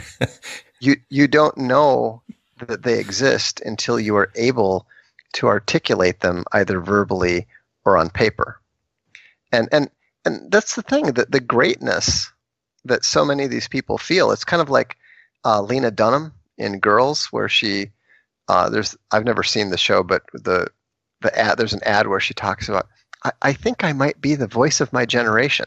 you 0.80 0.96
you 1.08 1.28
don't 1.28 1.56
know 1.56 2.22
that 2.66 2.82
they 2.82 2.98
exist 2.98 3.60
until 3.60 4.00
you 4.00 4.16
are 4.16 4.32
able 4.34 4.86
to 5.34 5.46
articulate 5.46 6.20
them 6.20 6.44
either 6.52 6.80
verbally 6.80 7.46
or 7.84 7.96
on 7.96 8.10
paper. 8.10 8.60
And 9.52 9.68
and 9.72 9.90
and 10.24 10.50
that's 10.50 10.74
the 10.74 10.82
thing 10.82 11.12
that 11.12 11.30
the 11.30 11.40
greatness 11.40 12.30
that 12.84 13.04
so 13.04 13.24
many 13.24 13.44
of 13.44 13.50
these 13.50 13.68
people 13.68 13.98
feel. 13.98 14.30
It's 14.30 14.44
kind 14.44 14.62
of 14.62 14.70
like 14.70 14.96
uh, 15.44 15.62
Lena 15.62 15.90
Dunham 15.90 16.32
in 16.56 16.80
Girls, 16.80 17.26
where 17.26 17.48
she 17.48 17.90
uh, 18.48 18.68
there's 18.68 18.96
I've 19.10 19.24
never 19.24 19.42
seen 19.42 19.70
the 19.70 19.78
show, 19.78 20.02
but 20.02 20.22
the 20.32 20.68
the 21.20 21.36
ad 21.38 21.58
there's 21.58 21.72
an 21.72 21.82
ad 21.84 22.08
where 22.08 22.20
she 22.20 22.34
talks 22.34 22.68
about 22.68 22.88
I, 23.24 23.32
I 23.42 23.52
think 23.52 23.84
I 23.84 23.92
might 23.92 24.20
be 24.20 24.34
the 24.34 24.46
voice 24.46 24.80
of 24.80 24.92
my 24.92 25.06
generation 25.06 25.66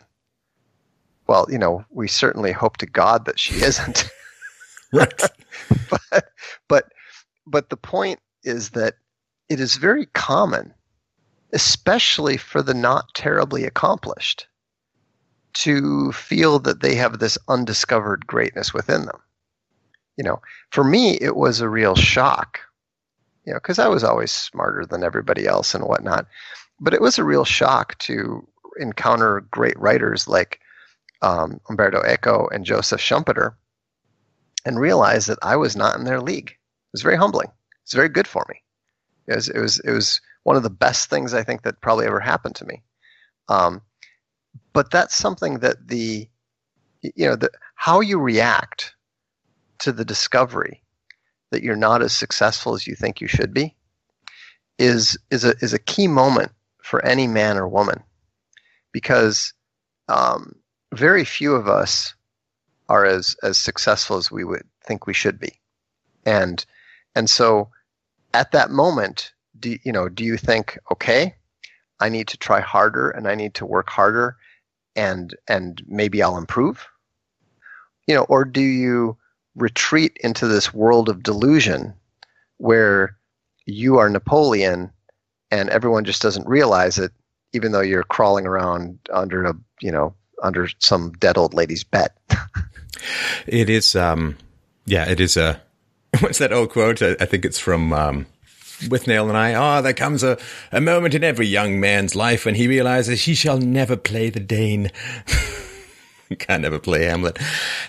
well, 1.31 1.47
you 1.49 1.57
know, 1.57 1.85
we 1.91 2.09
certainly 2.09 2.51
hope 2.51 2.75
to 2.75 2.85
God 2.85 3.23
that 3.23 3.39
she 3.39 3.63
isn't. 3.63 4.09
right. 4.93 5.23
but 6.11 6.25
but 6.67 6.91
but 7.47 7.69
the 7.69 7.77
point 7.77 8.19
is 8.43 8.71
that 8.71 8.95
it 9.47 9.61
is 9.61 9.77
very 9.77 10.07
common, 10.07 10.73
especially 11.53 12.35
for 12.35 12.61
the 12.61 12.73
not 12.73 13.13
terribly 13.13 13.63
accomplished, 13.63 14.45
to 15.53 16.11
feel 16.11 16.59
that 16.59 16.81
they 16.81 16.95
have 16.95 17.19
this 17.19 17.37
undiscovered 17.47 18.27
greatness 18.27 18.73
within 18.73 19.05
them. 19.05 19.21
You 20.17 20.25
know, 20.25 20.41
for 20.71 20.83
me, 20.83 21.13
it 21.21 21.37
was 21.37 21.61
a 21.61 21.69
real 21.69 21.95
shock. 21.95 22.59
You 23.45 23.53
know, 23.53 23.59
because 23.59 23.79
I 23.79 23.87
was 23.87 24.03
always 24.03 24.33
smarter 24.33 24.85
than 24.85 25.01
everybody 25.01 25.47
else 25.47 25.73
and 25.73 25.85
whatnot. 25.85 26.27
But 26.81 26.93
it 26.93 26.99
was 26.99 27.17
a 27.17 27.23
real 27.23 27.45
shock 27.45 27.97
to 27.99 28.45
encounter 28.81 29.45
great 29.49 29.79
writers 29.79 30.27
like 30.27 30.59
um, 31.21 31.59
Umberto 31.69 32.01
Eco 32.03 32.47
and 32.47 32.65
Joseph 32.65 33.01
Schumpeter 33.01 33.53
and 34.65 34.79
realized 34.79 35.27
that 35.27 35.39
I 35.41 35.55
was 35.55 35.75
not 35.75 35.97
in 35.97 36.03
their 36.03 36.21
league. 36.21 36.49
It 36.49 36.93
was 36.93 37.01
very 37.01 37.17
humbling. 37.17 37.47
It 37.47 37.85
was 37.85 37.93
very 37.93 38.09
good 38.09 38.27
for 38.27 38.45
me. 38.49 38.61
It 39.27 39.35
was, 39.35 39.49
it 39.49 39.59
was, 39.59 39.79
it 39.79 39.91
was 39.91 40.21
one 40.43 40.55
of 40.55 40.63
the 40.63 40.69
best 40.69 41.09
things 41.09 41.33
I 41.33 41.43
think 41.43 41.63
that 41.63 41.81
probably 41.81 42.05
ever 42.05 42.19
happened 42.19 42.55
to 42.55 42.65
me. 42.65 42.81
Um, 43.49 43.81
but 44.73 44.91
that's 44.91 45.15
something 45.15 45.59
that 45.59 45.87
the, 45.87 46.27
you 47.01 47.27
know, 47.27 47.35
the, 47.35 47.51
how 47.75 48.01
you 48.01 48.19
react 48.19 48.95
to 49.79 49.91
the 49.91 50.05
discovery 50.05 50.83
that 51.51 51.63
you're 51.63 51.75
not 51.75 52.01
as 52.01 52.13
successful 52.13 52.73
as 52.73 52.87
you 52.87 52.95
think 52.95 53.19
you 53.19 53.27
should 53.27 53.53
be 53.53 53.75
is, 54.77 55.17
is, 55.29 55.43
a, 55.43 55.55
is 55.59 55.73
a 55.73 55.79
key 55.79 56.07
moment 56.07 56.51
for 56.81 57.03
any 57.05 57.27
man 57.27 57.57
or 57.57 57.67
woman 57.67 58.01
because 58.91 59.53
um, 60.07 60.55
very 60.93 61.23
few 61.23 61.53
of 61.53 61.67
us 61.67 62.13
are 62.89 63.05
as 63.05 63.35
as 63.43 63.57
successful 63.57 64.17
as 64.17 64.31
we 64.31 64.43
would 64.43 64.63
think 64.83 65.07
we 65.07 65.13
should 65.13 65.39
be, 65.39 65.59
and 66.25 66.65
and 67.15 67.29
so 67.29 67.69
at 68.33 68.51
that 68.51 68.71
moment, 68.71 69.33
do 69.59 69.77
you 69.83 69.91
know? 69.91 70.09
Do 70.09 70.23
you 70.23 70.37
think, 70.37 70.77
okay, 70.91 71.35
I 71.99 72.09
need 72.09 72.27
to 72.29 72.37
try 72.37 72.59
harder 72.59 73.09
and 73.09 73.27
I 73.27 73.35
need 73.35 73.53
to 73.55 73.65
work 73.65 73.89
harder 73.89 74.37
and 74.95 75.35
and 75.47 75.81
maybe 75.87 76.21
I'll 76.21 76.37
improve? 76.37 76.85
You 78.07 78.15
know, 78.15 78.23
or 78.23 78.45
do 78.45 78.61
you 78.61 79.17
retreat 79.55 80.17
into 80.23 80.47
this 80.47 80.73
world 80.73 81.09
of 81.09 81.23
delusion 81.23 81.93
where 82.57 83.17
you 83.65 83.97
are 83.97 84.09
Napoleon 84.09 84.91
and 85.51 85.69
everyone 85.69 86.05
just 86.05 86.21
doesn't 86.21 86.47
realize 86.47 86.97
it 86.97 87.11
even 87.53 87.73
though 87.73 87.81
you're 87.81 88.03
crawling 88.03 88.45
around 88.47 88.97
under 89.11 89.43
a, 89.43 89.53
you 89.81 89.91
know, 89.91 90.15
under 90.41 90.69
some 90.79 91.11
dead 91.13 91.37
old 91.37 91.53
lady's 91.53 91.83
bed. 91.83 92.09
it 93.47 93.69
is 93.69 93.95
um 93.95 94.37
yeah, 94.85 95.09
it 95.09 95.19
is 95.19 95.37
a 95.37 95.61
what's 96.19 96.39
that 96.39 96.53
old 96.53 96.69
quote? 96.69 97.01
I, 97.01 97.15
I 97.19 97.25
think 97.25 97.45
it's 97.45 97.59
from 97.59 97.93
um 97.93 98.25
Withnail 98.81 99.29
and 99.29 99.37
I, 99.37 99.53
ah, 99.53 99.77
oh, 99.77 99.81
there 99.81 99.93
comes 99.93 100.23
a, 100.23 100.39
a 100.71 100.81
moment 100.81 101.13
in 101.13 101.23
every 101.23 101.45
young 101.45 101.79
man's 101.79 102.15
life 102.15 102.45
when 102.45 102.55
he 102.55 102.67
realizes 102.67 103.23
he 103.23 103.35
shall 103.35 103.59
never 103.59 103.95
play 103.95 104.31
the 104.31 104.39
Dane. 104.39 104.91
Can 106.39 106.61
never 106.61 106.79
play 106.79 107.05
Hamlet. 107.05 107.39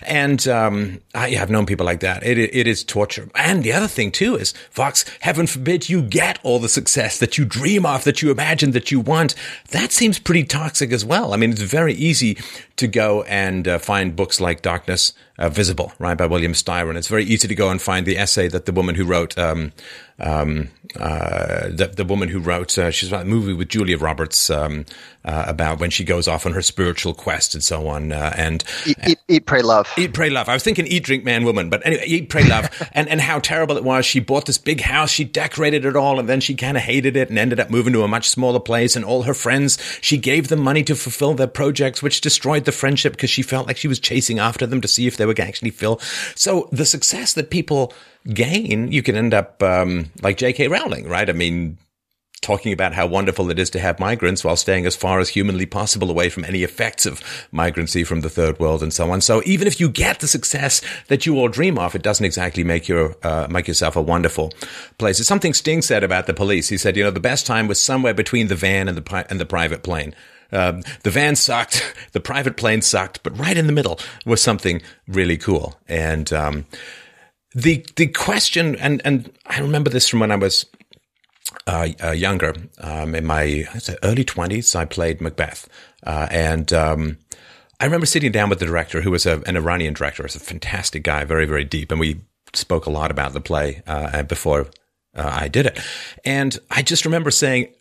And 0.01 0.45
um, 0.47 1.01
I 1.13 1.31
have 1.31 1.49
known 1.49 1.65
people 1.65 1.85
like 1.85 2.01
that. 2.01 2.23
It, 2.23 2.37
it 2.37 2.67
is 2.67 2.83
torture. 2.83 3.29
And 3.35 3.63
the 3.63 3.73
other 3.73 3.87
thing, 3.87 4.11
too, 4.11 4.35
is, 4.35 4.53
Vox, 4.71 5.05
heaven 5.21 5.47
forbid 5.47 5.89
you 5.89 6.01
get 6.01 6.39
all 6.43 6.59
the 6.59 6.69
success 6.69 7.19
that 7.19 7.37
you 7.37 7.45
dream 7.45 7.85
of, 7.85 8.03
that 8.03 8.21
you 8.21 8.31
imagine, 8.31 8.71
that 8.71 8.91
you 8.91 8.99
want. 8.99 9.35
That 9.71 9.91
seems 9.91 10.19
pretty 10.19 10.43
toxic 10.43 10.91
as 10.91 11.05
well. 11.05 11.33
I 11.33 11.37
mean, 11.37 11.51
it's 11.51 11.61
very 11.61 11.93
easy 11.93 12.37
to 12.77 12.87
go 12.87 13.23
and 13.23 13.67
uh, 13.67 13.79
find 13.79 14.15
books 14.15 14.41
like 14.41 14.61
Darkness 14.61 15.13
uh, 15.37 15.49
Visible, 15.49 15.93
right, 15.99 16.17
by 16.17 16.27
William 16.27 16.53
Styron. 16.53 16.95
It's 16.95 17.07
very 17.07 17.23
easy 17.23 17.47
to 17.47 17.55
go 17.55 17.69
and 17.69 17.81
find 17.81 18.05
the 18.05 18.17
essay 18.17 18.47
that 18.49 18.65
the 18.65 18.71
woman 18.71 18.95
who 18.95 19.05
wrote 19.05 19.37
um, 19.37 19.71
um, 20.23 20.69
uh, 20.99 21.69
the, 21.69 21.91
the 21.95 22.05
woman 22.05 22.29
who 22.29 22.39
wrote, 22.39 22.77
uh, 22.77 22.91
she's 22.91 23.09
about 23.09 23.23
a 23.23 23.25
movie 23.25 23.53
with 23.53 23.67
Julia 23.67 23.97
Roberts 23.97 24.49
um, 24.49 24.85
uh, 25.25 25.45
about 25.47 25.79
when 25.79 25.89
she 25.89 26.03
goes 26.03 26.27
off 26.27 26.45
on 26.45 26.53
her 26.53 26.61
spiritual 26.61 27.13
quest 27.13 27.55
and 27.55 27.63
so 27.63 27.87
on. 27.87 28.11
Uh, 28.11 28.33
and 28.37 28.63
eat, 28.85 28.97
eat, 29.07 29.19
eat, 29.27 29.45
pray, 29.45 29.61
love. 29.61 29.91
Eat, 29.97 30.13
pray, 30.13 30.29
love. 30.29 30.49
I 30.49 30.53
was 30.53 30.63
thinking 30.63 30.87
eat, 30.87 31.03
drink, 31.03 31.23
man, 31.23 31.43
woman, 31.43 31.69
but 31.69 31.85
anyway, 31.85 32.03
eat, 32.05 32.29
pray, 32.29 32.47
love. 32.47 32.69
and 32.93 33.09
and 33.09 33.19
how 33.19 33.39
terrible 33.39 33.75
it 33.75 33.83
was. 33.83 34.05
She 34.05 34.19
bought 34.19 34.45
this 34.45 34.57
big 34.57 34.81
house, 34.81 35.09
she 35.09 35.23
decorated 35.23 35.83
it 35.83 35.95
all, 35.95 36.19
and 36.19 36.29
then 36.29 36.39
she 36.39 36.55
kind 36.55 36.77
of 36.77 36.83
hated 36.83 37.17
it 37.17 37.29
and 37.29 37.37
ended 37.37 37.59
up 37.59 37.69
moving 37.69 37.93
to 37.93 38.03
a 38.03 38.07
much 38.07 38.29
smaller 38.29 38.59
place. 38.59 38.95
And 38.95 39.03
all 39.03 39.23
her 39.23 39.33
friends, 39.33 39.77
she 40.01 40.17
gave 40.17 40.47
them 40.47 40.59
money 40.59 40.83
to 40.83 40.95
fulfill 40.95 41.33
their 41.33 41.47
projects, 41.47 42.01
which 42.01 42.21
destroyed 42.21 42.65
the 42.65 42.71
friendship 42.71 43.13
because 43.13 43.29
she 43.29 43.41
felt 43.41 43.67
like 43.67 43.77
she 43.77 43.87
was 43.87 43.99
chasing 43.99 44.39
after 44.39 44.65
them 44.67 44.81
to 44.81 44.87
see 44.87 45.07
if 45.07 45.17
they 45.17 45.25
would 45.25 45.39
actually 45.39 45.71
fill. 45.71 45.99
So 46.35 46.69
the 46.71 46.85
success 46.85 47.33
that 47.33 47.49
people 47.49 47.93
gain, 48.31 48.91
you 48.91 49.03
can 49.03 49.15
end 49.15 49.33
up 49.33 49.61
um, 49.63 50.11
like 50.21 50.37
J.K. 50.37 50.67
Rowling, 50.67 51.07
right? 51.07 51.29
I 51.29 51.33
mean, 51.33 51.77
talking 52.43 52.73
about 52.73 52.93
how 52.93 53.07
wonderful 53.07 53.49
it 53.49 53.57
is 53.57 53.69
to 53.71 53.79
have 53.79 53.99
migrants 53.99 54.43
while 54.43 54.55
staying 54.55 54.85
as 54.85 54.95
far 54.95 55.19
as 55.19 55.29
humanly 55.29 55.65
possible 55.65 56.11
away 56.11 56.29
from 56.29 56.43
any 56.45 56.61
effects 56.61 57.05
of 57.05 57.21
migrancy 57.51 58.03
from 58.03 58.21
the 58.21 58.29
third 58.29 58.59
world 58.59 58.83
and 58.83 58.93
so 58.93 59.09
on. 59.09 59.21
So 59.21 59.41
even 59.45 59.65
if 59.65 59.79
you 59.79 59.89
get 59.89 60.19
the 60.19 60.27
success 60.27 60.81
that 61.07 61.25
you 61.25 61.39
all 61.39 61.47
dream 61.47 61.79
of, 61.79 61.95
it 61.95 62.03
doesn't 62.03 62.25
exactly 62.25 62.63
make 62.63 62.87
your 62.87 63.15
uh, 63.23 63.47
make 63.49 63.67
yourself 63.67 63.95
a 63.95 64.01
wonderful 64.01 64.53
place. 64.97 65.19
It's 65.19 65.29
something 65.29 65.53
Sting 65.53 65.81
said 65.81 66.03
about 66.03 66.27
the 66.27 66.33
police. 66.33 66.69
He 66.69 66.77
said, 66.77 66.97
you 66.97 67.03
know, 67.03 67.11
the 67.11 67.19
best 67.19 67.47
time 67.47 67.67
was 67.67 67.81
somewhere 67.81 68.13
between 68.13 68.47
the 68.47 68.55
van 68.55 68.87
and 68.87 68.97
the 68.97 69.25
and 69.29 69.39
the 69.39 69.45
private 69.45 69.81
plane. 69.81 70.13
Um, 70.51 70.83
the 71.01 71.09
van 71.09 71.35
sucked, 71.35 71.95
the 72.11 72.19
private 72.19 72.57
plane 72.57 72.81
sucked, 72.81 73.23
but 73.23 73.37
right 73.39 73.57
in 73.57 73.65
the 73.65 73.73
middle 73.73 73.99
was 74.25 74.41
something 74.41 74.81
really 75.07 75.37
cool. 75.37 75.79
And 75.87 76.31
um, 76.31 76.65
the 77.55 77.85
the 77.95 78.07
question, 78.07 78.75
and 78.75 79.01
and 79.05 79.31
I 79.45 79.59
remember 79.59 79.89
this 79.89 80.07
from 80.07 80.19
when 80.19 80.31
I 80.31 80.35
was 80.35 80.65
uh, 81.67 81.89
uh, 82.03 82.11
younger, 82.11 82.55
um, 82.79 83.15
in 83.15 83.25
my 83.25 83.65
early 84.01 84.23
twenties, 84.23 84.75
I 84.75 84.85
played 84.85 85.21
Macbeth, 85.21 85.67
uh, 86.05 86.27
and 86.31 86.71
um, 86.73 87.17
I 87.79 87.85
remember 87.85 88.05
sitting 88.05 88.31
down 88.31 88.49
with 88.49 88.59
the 88.59 88.65
director, 88.65 89.01
who 89.01 89.11
was 89.11 89.25
a, 89.25 89.41
an 89.45 89.55
Iranian 89.55 89.93
director, 89.93 90.23
was 90.23 90.35
a 90.35 90.39
fantastic 90.39 91.03
guy, 91.03 91.23
very 91.25 91.45
very 91.45 91.63
deep, 91.63 91.91
and 91.91 91.99
we 91.99 92.21
spoke 92.53 92.85
a 92.85 92.91
lot 92.91 93.11
about 93.11 93.33
the 93.33 93.41
play 93.41 93.81
uh, 93.87 94.23
before 94.23 94.67
uh, 95.15 95.37
I 95.41 95.47
did 95.47 95.65
it, 95.65 95.79
and 96.25 96.57
I 96.71 96.81
just 96.81 97.05
remember 97.05 97.31
saying, 97.31 97.73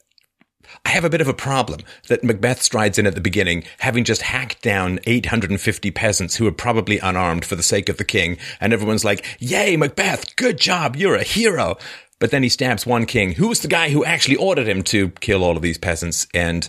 I 0.85 0.91
have 0.91 1.05
a 1.05 1.11
bit 1.11 1.21
of 1.21 1.29
a 1.29 1.35
problem 1.35 1.81
that 2.09 2.25
Macbeth 2.25 2.61
strides 2.61 2.99
in 2.99 3.07
at 3.07 3.15
the 3.15 3.21
beginning, 3.21 3.65
having 3.79 4.05
just 4.05 4.23
hacked 4.23 4.63
down 4.63 4.99
850 5.07 5.91
peasants 5.93 6.37
who 6.37 6.47
are 6.47 6.53
probably 6.53 6.99
unarmed 6.99 7.45
for 7.45 7.57
the 7.57 7.63
sake 7.63 7.89
of 7.89 7.97
the 7.97 8.05
king, 8.05 8.37
and 8.61 8.73
everyone's 8.73 9.05
like, 9.05 9.25
Yay, 9.39 9.77
Macbeth, 9.77 10.37
good 10.37 10.59
job, 10.59 10.97
you're 10.97 11.15
a 11.15 11.23
hero. 11.23 11.77
But 12.19 12.31
then 12.31 12.43
he 12.43 12.49
stabs 12.49 12.87
one 12.87 13.07
king, 13.07 13.33
who 13.33 13.49
was 13.49 13.61
the 13.61 13.69
guy 13.69 13.91
who 13.91 14.05
actually 14.05 14.37
ordered 14.37 14.69
him 14.69 14.83
to 14.85 15.11
kill 15.21 15.43
all 15.43 15.57
of 15.57 15.63
these 15.63 15.79
peasants, 15.79 16.27
and 16.35 16.69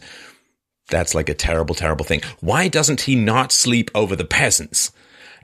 that's 0.90 1.16
like 1.16 1.30
a 1.30 1.36
terrible, 1.36 1.76
terrible 1.76 2.06
thing. 2.06 2.22
Why 2.40 2.68
doesn't 2.68 3.02
he 3.02 3.16
not 3.16 3.52
sleep 3.52 3.90
over 3.96 4.16
the 4.16 4.26
peasants? 4.26 4.92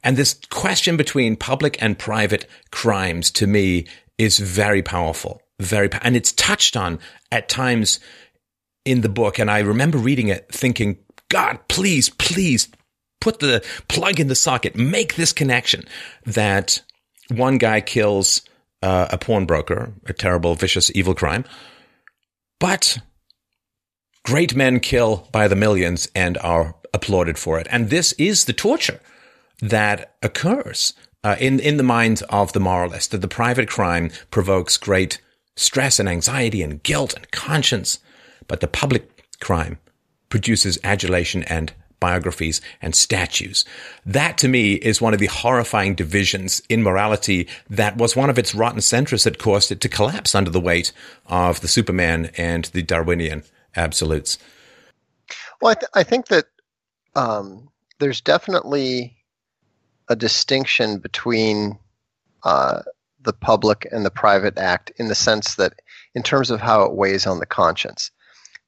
And 0.04 0.16
this 0.16 0.40
question 0.50 0.96
between 0.96 1.36
public 1.36 1.82
and 1.82 2.00
private 2.00 2.48
crimes 2.72 3.32
to 3.32 3.48
me 3.48 3.88
is 4.18 4.40
very 4.40 4.82
powerful, 4.82 5.42
very, 5.60 5.90
and 6.02 6.16
it's 6.16 6.32
touched 6.32 6.78
on 6.78 7.00
at 7.32 7.50
times 7.50 8.00
in 8.90 9.02
the 9.02 9.10
book. 9.10 9.40
And 9.40 9.50
I 9.52 9.60
remember 9.60 9.98
reading 9.98 10.30
it 10.30 10.48
thinking, 10.52 10.98
God, 11.30 11.60
please, 11.68 12.10
please 12.10 12.70
put 13.22 13.40
the 13.40 13.64
plug 13.88 14.20
in 14.20 14.28
the 14.28 14.36
socket, 14.36 14.76
make 14.76 15.16
this 15.16 15.34
connection 15.34 15.84
that 16.26 16.82
one 17.30 17.58
guy 17.58 17.82
kills 17.82 18.42
uh, 18.82 19.08
a 19.12 19.18
pawnbroker, 19.18 19.94
a 20.06 20.14
terrible, 20.14 20.56
vicious, 20.56 20.92
evil 20.96 21.14
crime. 21.14 21.46
But 22.60 23.00
great 24.26 24.56
men 24.56 24.80
kill 24.80 25.28
by 25.32 25.48
the 25.48 25.56
millions 25.56 26.10
and 26.16 26.38
are 26.40 26.76
applauded 26.94 27.38
for 27.38 27.60
it. 27.60 27.68
And 27.70 27.90
this 27.90 28.14
is 28.14 28.46
the 28.46 28.54
torture 28.54 29.00
that 29.62 30.16
occurs 30.24 30.94
uh, 31.24 31.36
in, 31.40 31.60
in 31.60 31.78
the 31.78 31.84
minds 31.84 32.22
of 32.24 32.54
the 32.54 32.60
moralist, 32.60 33.12
that 33.12 33.22
the 33.22 33.28
private 33.28 33.70
crime 33.70 34.10
provokes 34.32 34.78
great 34.78 35.22
stress 35.56 36.00
and 36.00 36.08
anxiety 36.08 36.62
and 36.62 36.82
guilt 36.84 37.14
and 37.14 37.30
conscience. 37.32 38.00
But 38.50 38.60
the 38.60 38.68
public 38.68 39.38
crime 39.40 39.78
produces 40.28 40.78
adulation 40.84 41.44
and 41.44 41.72
biographies 42.00 42.62
and 42.82 42.96
statues. 42.96 43.64
That 44.06 44.38
to 44.40 44.48
me 44.48 44.74
is 44.74 45.02
one 45.02 45.14
of 45.14 45.20
the 45.20 45.28
horrifying 45.28 45.96
divisions 45.96 46.62
in 46.70 46.84
morality 46.84 47.48
that 47.70 47.98
was 47.98 48.16
one 48.16 48.30
of 48.30 48.40
its 48.40 48.56
rotten 48.56 48.82
centers 48.82 49.24
that 49.24 49.38
caused 49.38 49.72
it 49.72 49.82
to 49.82 49.90
collapse 49.90 50.36
under 50.36 50.50
the 50.50 50.60
weight 50.60 50.92
of 51.28 51.62
the 51.62 51.68
Superman 51.68 52.32
and 52.38 52.66
the 52.66 52.82
Darwinian 52.82 53.44
absolutes. 53.76 54.38
Well, 55.62 55.72
I, 55.72 55.76
th- 55.76 55.92
I 55.94 56.04
think 56.04 56.28
that 56.28 56.46
um, 57.16 57.70
there's 58.00 58.22
definitely 58.22 59.16
a 60.08 60.16
distinction 60.16 61.00
between 61.00 61.78
uh, 62.44 62.82
the 63.22 63.34
public 63.34 63.88
and 63.92 64.06
the 64.06 64.12
private 64.12 64.58
act 64.58 64.92
in 64.98 65.08
the 65.08 65.16
sense 65.16 65.56
that, 65.56 65.74
in 66.16 66.24
terms 66.24 66.50
of 66.50 66.62
how 66.62 66.84
it 66.84 66.94
weighs 66.94 67.28
on 67.28 67.40
the 67.40 67.46
conscience. 67.46 68.10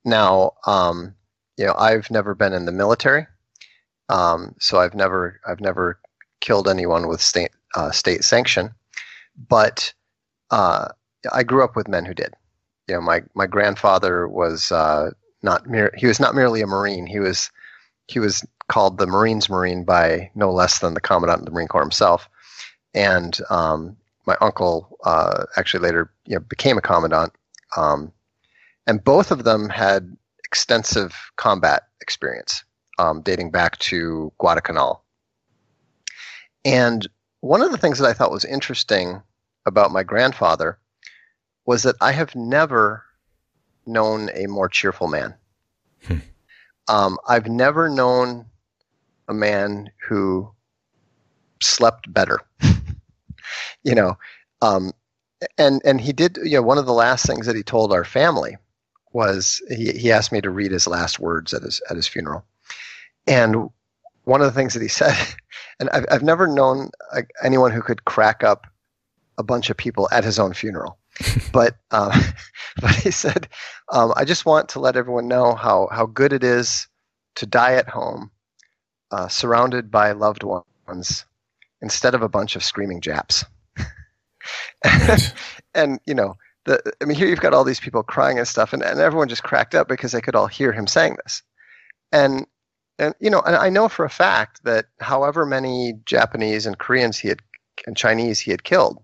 Now, 0.03 0.53
um, 0.65 1.15
you 1.57 1.65
know, 1.65 1.75
I've 1.77 2.09
never 2.09 2.33
been 2.33 2.53
in 2.53 2.65
the 2.65 2.71
military, 2.71 3.27
um, 4.09 4.55
so 4.59 4.79
I've 4.79 4.95
never 4.95 5.39
I've 5.47 5.61
never 5.61 5.99
killed 6.39 6.67
anyone 6.67 7.07
with 7.07 7.21
state 7.21 7.51
uh, 7.75 7.91
state 7.91 8.23
sanction, 8.23 8.71
but 9.47 9.93
uh, 10.49 10.89
I 11.31 11.43
grew 11.43 11.63
up 11.63 11.75
with 11.75 11.87
men 11.87 12.05
who 12.05 12.13
did. 12.13 12.33
You 12.87 12.95
know, 12.95 13.01
my 13.01 13.21
my 13.35 13.47
grandfather 13.47 14.27
was 14.27 14.71
uh, 14.71 15.11
not 15.43 15.67
mere, 15.67 15.93
he 15.95 16.07
was 16.07 16.19
not 16.19 16.35
merely 16.35 16.61
a 16.61 16.67
Marine. 16.67 17.05
He 17.05 17.19
was 17.19 17.51
he 18.07 18.19
was 18.19 18.45
called 18.67 18.97
the 18.97 19.07
Marines 19.07 19.49
Marine 19.49 19.83
by 19.83 20.31
no 20.35 20.51
less 20.51 20.79
than 20.79 20.93
the 20.93 21.01
Commandant 21.01 21.41
of 21.41 21.45
the 21.45 21.51
Marine 21.51 21.67
Corps 21.67 21.81
himself, 21.81 22.27
and 22.93 23.39
um, 23.49 23.95
my 24.25 24.35
uncle 24.41 24.97
uh, 25.03 25.45
actually 25.57 25.83
later 25.83 26.11
you 26.25 26.35
know, 26.35 26.41
became 26.41 26.77
a 26.77 26.81
commandant. 26.81 27.33
Um, 27.77 28.11
and 28.87 29.03
both 29.03 29.31
of 29.31 29.43
them 29.43 29.69
had 29.69 30.15
extensive 30.43 31.31
combat 31.37 31.83
experience 32.01 32.63
um, 32.99 33.21
dating 33.21 33.51
back 33.51 33.77
to 33.79 34.31
Guadalcanal. 34.37 35.03
And 36.63 37.07
one 37.39 37.61
of 37.61 37.71
the 37.71 37.77
things 37.77 37.97
that 37.97 38.07
I 38.07 38.13
thought 38.13 38.31
was 38.31 38.45
interesting 38.45 39.21
about 39.65 39.91
my 39.91 40.03
grandfather 40.03 40.77
was 41.65 41.83
that 41.83 41.95
I 42.01 42.11
have 42.11 42.35
never 42.35 43.03
known 43.85 44.29
a 44.33 44.47
more 44.47 44.69
cheerful 44.69 45.07
man. 45.07 45.33
Hmm. 46.05 46.17
Um, 46.87 47.17
I've 47.27 47.47
never 47.47 47.89
known 47.89 48.45
a 49.27 49.33
man 49.33 49.91
who 50.07 50.51
slept 51.61 52.11
better. 52.13 52.39
you 53.83 53.95
know, 53.95 54.17
um, 54.61 54.91
and 55.57 55.81
and 55.85 56.01
he 56.01 56.11
did. 56.11 56.37
You 56.37 56.57
know, 56.57 56.61
one 56.61 56.77
of 56.77 56.85
the 56.85 56.93
last 56.93 57.25
things 57.25 57.45
that 57.45 57.55
he 57.55 57.63
told 57.63 57.93
our 57.93 58.03
family 58.03 58.57
was 59.13 59.61
he, 59.69 59.91
he 59.91 60.11
asked 60.11 60.31
me 60.31 60.41
to 60.41 60.49
read 60.49 60.71
his 60.71 60.87
last 60.87 61.19
words 61.19 61.53
at 61.53 61.63
his 61.63 61.81
at 61.89 61.95
his 61.95 62.07
funeral, 62.07 62.45
and 63.27 63.69
one 64.23 64.41
of 64.41 64.47
the 64.47 64.57
things 64.59 64.73
that 64.73 64.81
he 64.81 64.87
said, 65.01 65.15
and 65.79 65.89
I've 65.91 66.05
I've 66.11 66.23
never 66.23 66.47
known 66.47 66.91
anyone 67.43 67.71
who 67.71 67.81
could 67.81 68.05
crack 68.05 68.43
up 68.43 68.67
a 69.37 69.43
bunch 69.43 69.69
of 69.69 69.77
people 69.77 70.07
at 70.11 70.23
his 70.23 70.39
own 70.39 70.53
funeral. 70.53 70.97
but 71.51 71.77
um, 71.91 72.11
but 72.81 72.95
he 72.95 73.11
said, 73.11 73.47
um, 73.91 74.13
I 74.15 74.25
just 74.25 74.45
want 74.45 74.69
to 74.69 74.79
let 74.79 74.95
everyone 74.95 75.27
know 75.27 75.55
how 75.55 75.87
how 75.91 76.05
good 76.05 76.33
it 76.33 76.43
is 76.43 76.87
to 77.35 77.45
die 77.45 77.73
at 77.73 77.89
home, 77.89 78.31
uh, 79.11 79.27
surrounded 79.27 79.91
by 79.91 80.11
loved 80.11 80.43
ones, 80.43 81.25
instead 81.81 82.15
of 82.15 82.21
a 82.21 82.29
bunch 82.29 82.55
of 82.55 82.63
screaming 82.63 83.01
Japs. 83.01 83.45
and, 84.83 85.33
and 85.73 85.99
you 86.05 86.13
know, 86.13 86.35
the 86.65 86.93
I 87.01 87.05
mean, 87.05 87.17
here 87.17 87.27
you've 87.27 87.41
got 87.41 87.53
all 87.53 87.63
these 87.63 87.79
people 87.79 88.03
crying 88.03 88.37
and 88.37 88.47
stuff, 88.47 88.73
and, 88.73 88.83
and 88.83 88.99
everyone 88.99 89.29
just 89.29 89.43
cracked 89.43 89.75
up 89.75 89.87
because 89.87 90.11
they 90.11 90.21
could 90.21 90.35
all 90.35 90.47
hear 90.47 90.71
him 90.71 90.87
saying 90.87 91.17
this. 91.23 91.41
And 92.11 92.45
and 92.99 93.15
you 93.19 93.29
know, 93.29 93.41
and 93.41 93.55
I 93.55 93.69
know 93.69 93.89
for 93.89 94.05
a 94.05 94.09
fact 94.09 94.63
that 94.63 94.85
however 94.99 95.45
many 95.45 95.93
Japanese 96.05 96.65
and 96.65 96.77
Koreans 96.77 97.17
he 97.17 97.29
had 97.29 97.41
and 97.87 97.97
Chinese 97.97 98.39
he 98.39 98.51
had 98.51 98.63
killed, 98.63 99.01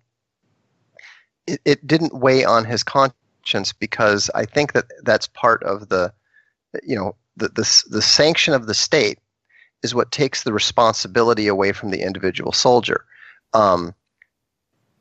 it, 1.48 1.60
it 1.66 1.88
didn't 1.88 2.20
weigh 2.20 2.44
on 2.44 2.66
his 2.66 2.84
conscience 2.84 3.74
because 3.74 4.30
I 4.36 4.46
think 4.46 4.74
that 4.74 4.86
that's 5.04 5.28
part 5.28 5.64
of 5.64 5.90
the, 5.90 6.14
you 6.84 6.96
know, 6.96 7.16
the 7.38 7.48
the, 7.50 7.84
the 7.90 8.02
sanction 8.02 8.54
of 8.54 8.68
the 8.68 8.76
state 8.76 9.20
is 9.84 9.96
what 9.96 10.12
takes 10.12 10.44
the 10.44 10.54
responsibility 10.54 11.48
away 11.48 11.72
from 11.72 11.92
the 11.92 12.02
individual 12.02 12.52
soldier. 12.52 13.06
Um, 13.54 13.94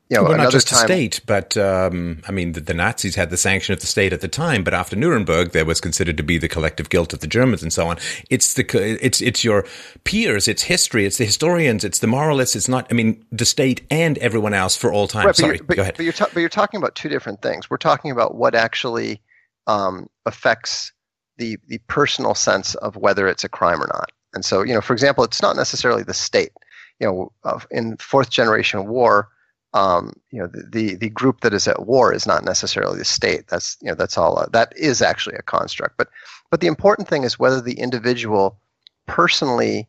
you 0.09 0.15
know, 0.15 0.23
well, 0.23 0.37
not 0.37 0.51
just 0.51 0.69
time, 0.69 0.87
the 0.87 0.93
state, 0.93 1.21
but 1.25 1.57
um, 1.57 2.21
I 2.27 2.31
mean, 2.31 2.53
the, 2.53 2.61
the, 2.61 2.73
Nazis 2.73 3.15
had 3.15 3.29
the 3.29 3.35
sanction 3.35 3.73
of 3.73 3.81
the 3.81 3.87
state 3.87 4.13
at 4.13 4.21
the 4.21 4.29
time, 4.29 4.63
but 4.63 4.73
after 4.73 4.95
Nuremberg, 4.95 5.51
there 5.51 5.65
was 5.65 5.81
considered 5.81 6.15
to 6.15 6.23
be 6.23 6.37
the 6.37 6.47
collective 6.47 6.89
guilt 6.89 7.11
of 7.11 7.19
the 7.19 7.27
Germans 7.27 7.61
and 7.61 7.73
so 7.73 7.89
on. 7.89 7.97
It's 8.29 8.53
the 8.53 8.65
it's 9.03 9.21
it's 9.21 9.43
your 9.43 9.65
peers, 10.05 10.47
it's 10.47 10.63
history, 10.63 11.05
it's 11.05 11.17
the 11.17 11.25
historians, 11.25 11.83
it's 11.83 11.99
the 11.99 12.07
moralists. 12.07 12.55
It's 12.55 12.69
not, 12.69 12.87
I 12.89 12.93
mean, 12.93 13.25
the 13.33 13.43
state 13.43 13.81
and 13.91 14.17
everyone 14.19 14.53
else 14.53 14.77
for 14.77 14.93
all 14.93 15.07
time. 15.09 15.25
Right, 15.25 15.35
Sorry, 15.35 15.57
but, 15.57 15.75
go 15.75 15.81
ahead. 15.81 15.95
But 15.97 16.03
you're, 16.03 16.13
ta- 16.13 16.29
but 16.33 16.39
you're 16.39 16.49
talking 16.49 16.77
about 16.77 16.95
two 16.95 17.09
different 17.09 17.41
things. 17.41 17.69
We're 17.69 17.75
talking 17.75 18.09
about 18.11 18.35
what 18.35 18.55
actually 18.55 19.21
um, 19.67 20.09
affects 20.25 20.93
the 21.37 21.57
the 21.67 21.79
personal 21.87 22.33
sense 22.33 22.75
of 22.75 22.95
whether 22.95 23.27
it's 23.27 23.43
a 23.43 23.49
crime 23.49 23.83
or 23.83 23.87
not. 23.87 24.13
And 24.33 24.45
so, 24.45 24.61
you 24.61 24.73
know, 24.73 24.81
for 24.81 24.93
example, 24.93 25.25
it's 25.25 25.41
not 25.41 25.57
necessarily 25.57 26.03
the 26.03 26.13
state. 26.13 26.53
You 27.01 27.07
know, 27.43 27.59
in 27.69 27.97
fourth 27.97 28.29
generation 28.29 28.87
war 28.87 29.29
um, 29.73 30.13
you 30.31 30.39
know, 30.39 30.47
the, 30.47 30.63
the, 30.71 30.95
the 30.95 31.09
group 31.09 31.41
that 31.41 31.53
is 31.53 31.67
at 31.67 31.85
war 31.85 32.13
is 32.13 32.25
not 32.25 32.43
necessarily 32.43 32.97
the 32.97 33.05
state. 33.05 33.47
That's 33.47 33.77
you 33.81 33.89
know 33.89 33.95
that's 33.95 34.17
all. 34.17 34.37
A, 34.39 34.49
that 34.51 34.73
is 34.75 35.01
actually 35.01 35.35
a 35.35 35.43
construct. 35.43 35.97
But 35.97 36.09
but 36.49 36.61
the 36.61 36.67
important 36.67 37.07
thing 37.07 37.23
is 37.23 37.37
whether 37.37 37.61
the 37.61 37.79
individual 37.79 38.57
personally 39.05 39.87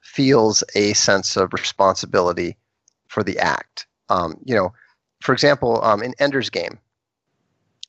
feels 0.00 0.64
a 0.74 0.94
sense 0.94 1.36
of 1.36 1.52
responsibility 1.52 2.56
for 3.08 3.22
the 3.22 3.38
act. 3.38 3.86
Um, 4.08 4.36
you 4.44 4.54
know, 4.54 4.72
for 5.20 5.32
example, 5.32 5.82
um, 5.84 6.02
in 6.02 6.14
Ender's 6.18 6.50
Game, 6.50 6.78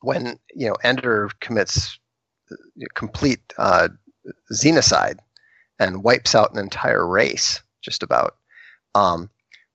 when 0.01 0.37
you 0.53 0.67
know 0.67 0.75
Ender 0.83 1.29
commits 1.39 1.97
uh, 2.51 2.55
complete 2.93 3.41
uh, 3.57 3.87
xenocide 4.53 5.17
and 5.79 6.03
wipes 6.03 6.35
out 6.35 6.51
an 6.51 6.59
entire 6.59 7.07
race, 7.07 7.61
just 7.81 8.03
about. 8.03 8.35
Um, 8.93 9.29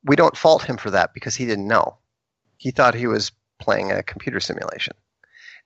we 0.07 0.17
don't 0.17 0.37
fault 0.37 0.63
him 0.63 0.77
for 0.77 0.91
that 0.91 1.13
because 1.13 1.35
he 1.35 1.47
didn't 1.47 1.69
know. 1.69 1.97
He 2.59 2.71
thought 2.71 2.95
he 2.95 3.07
was 3.07 3.33
playing 3.59 3.93
a 3.93 4.03
computer 4.03 4.41
simulation, 4.41 4.95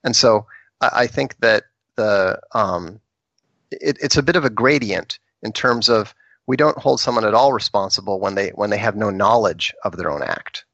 and 0.03 0.15
so 0.15 0.45
I, 0.81 0.89
I 0.93 1.07
think 1.07 1.39
that 1.39 1.63
the 1.95 2.39
um, 2.53 2.99
it, 3.71 3.97
it's 4.01 4.17
a 4.17 4.23
bit 4.23 4.35
of 4.35 4.45
a 4.45 4.49
gradient 4.49 5.19
in 5.43 5.53
terms 5.53 5.89
of 5.89 6.13
we 6.47 6.57
don't 6.57 6.77
hold 6.77 6.99
someone 6.99 7.25
at 7.25 7.33
all 7.33 7.53
responsible 7.53 8.19
when 8.19 8.35
they 8.35 8.49
when 8.49 8.69
they 8.69 8.77
have 8.77 8.95
no 8.95 9.09
knowledge 9.09 9.73
of 9.83 9.95
their 9.95 10.11
own 10.11 10.23
act. 10.23 10.65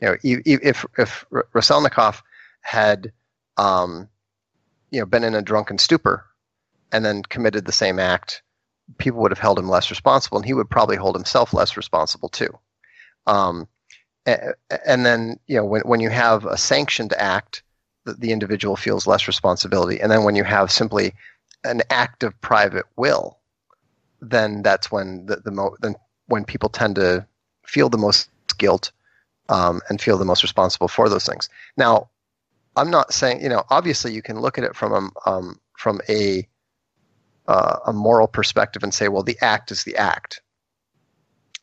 You 0.00 0.08
know, 0.08 0.16
if 0.24 0.84
if 0.98 1.24
Raselnikov 1.54 2.20
had 2.60 3.12
um, 3.56 4.08
you 4.90 5.00
know 5.00 5.06
been 5.06 5.24
in 5.24 5.34
a 5.34 5.42
drunken 5.42 5.78
stupor 5.78 6.26
and 6.90 7.04
then 7.04 7.22
committed 7.22 7.64
the 7.64 7.72
same 7.72 7.98
act, 7.98 8.42
people 8.98 9.20
would 9.20 9.30
have 9.30 9.38
held 9.38 9.58
him 9.58 9.68
less 9.68 9.90
responsible, 9.90 10.38
and 10.38 10.44
he 10.44 10.54
would 10.54 10.68
probably 10.68 10.96
hold 10.96 11.14
himself 11.14 11.54
less 11.54 11.76
responsible 11.76 12.28
too. 12.28 12.58
Um, 13.26 13.68
and 14.26 15.04
then 15.04 15.38
you 15.46 15.56
know 15.56 15.64
when 15.64 15.82
when 15.82 16.00
you 16.00 16.10
have 16.10 16.44
a 16.46 16.56
sanctioned 16.56 17.12
act, 17.14 17.62
the, 18.04 18.14
the 18.14 18.32
individual 18.32 18.76
feels 18.76 19.06
less 19.06 19.26
responsibility. 19.26 20.00
And 20.00 20.10
then 20.10 20.24
when 20.24 20.36
you 20.36 20.44
have 20.44 20.70
simply 20.70 21.14
an 21.64 21.82
act 21.90 22.22
of 22.22 22.40
private 22.40 22.86
will, 22.96 23.38
then 24.20 24.62
that's 24.62 24.90
when 24.90 25.26
the, 25.26 25.36
the 25.36 25.50
mo- 25.50 25.76
then 25.80 25.96
when 26.26 26.44
people 26.44 26.68
tend 26.68 26.96
to 26.96 27.26
feel 27.66 27.88
the 27.88 27.98
most 27.98 28.28
guilt 28.58 28.92
um, 29.48 29.80
and 29.88 30.00
feel 30.00 30.18
the 30.18 30.24
most 30.24 30.42
responsible 30.42 30.88
for 30.88 31.08
those 31.08 31.26
things. 31.26 31.48
Now, 31.76 32.10
I'm 32.76 32.90
not 32.90 33.12
saying 33.12 33.42
you 33.42 33.48
know 33.48 33.64
obviously 33.70 34.12
you 34.12 34.22
can 34.22 34.40
look 34.40 34.58
at 34.58 34.64
it 34.64 34.76
from 34.76 34.92
a 34.92 35.30
um, 35.30 35.60
from 35.76 36.00
a 36.08 36.46
uh, 37.48 37.78
a 37.86 37.92
moral 37.92 38.28
perspective 38.28 38.84
and 38.84 38.94
say, 38.94 39.08
well, 39.08 39.24
the 39.24 39.38
act 39.40 39.72
is 39.72 39.82
the 39.82 39.96
act 39.96 40.40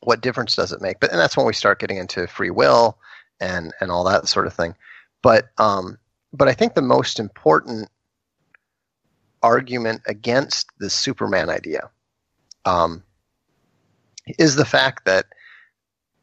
what 0.00 0.20
difference 0.20 0.56
does 0.56 0.72
it 0.72 0.80
make? 0.80 1.00
But 1.00 1.10
and 1.10 1.18
that's 1.18 1.36
when 1.36 1.46
we 1.46 1.52
start 1.52 1.80
getting 1.80 1.98
into 1.98 2.26
free 2.26 2.50
will 2.50 2.98
and 3.40 3.72
and 3.80 3.90
all 3.90 4.04
that 4.04 4.28
sort 4.28 4.46
of 4.46 4.54
thing. 4.54 4.74
But 5.22 5.48
um, 5.58 5.98
but 6.32 6.48
I 6.48 6.52
think 6.52 6.74
the 6.74 6.82
most 6.82 7.18
important 7.18 7.88
argument 9.42 10.02
against 10.06 10.68
the 10.78 10.90
Superman 10.90 11.48
idea 11.50 11.90
um, 12.64 13.02
is 14.38 14.56
the 14.56 14.64
fact 14.64 15.04
that 15.06 15.26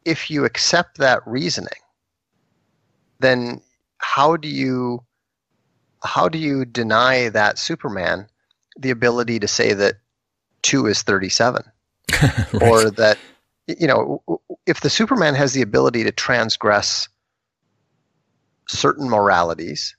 if 0.04 0.30
you 0.30 0.44
accept 0.44 0.98
that 0.98 1.26
reasoning, 1.26 1.68
then 3.20 3.60
how 3.98 4.36
do 4.36 4.48
you 4.48 5.04
how 6.04 6.28
do 6.28 6.38
you 6.38 6.64
deny 6.64 7.28
that 7.28 7.58
Superman 7.58 8.28
the 8.78 8.90
ability 8.90 9.40
to 9.40 9.48
say 9.48 9.72
that 9.72 9.96
two 10.62 10.86
is 10.86 11.02
thirty 11.02 11.28
seven, 11.28 11.62
right. 12.22 12.62
or 12.62 12.90
that 12.90 13.18
you 13.68 13.86
know, 13.86 14.22
if 14.66 14.80
the 14.80 14.90
Superman 14.90 15.34
has 15.34 15.52
the 15.52 15.62
ability 15.62 16.04
to 16.04 16.12
transgress 16.12 17.08
certain 18.68 19.08
moralities, 19.08 19.94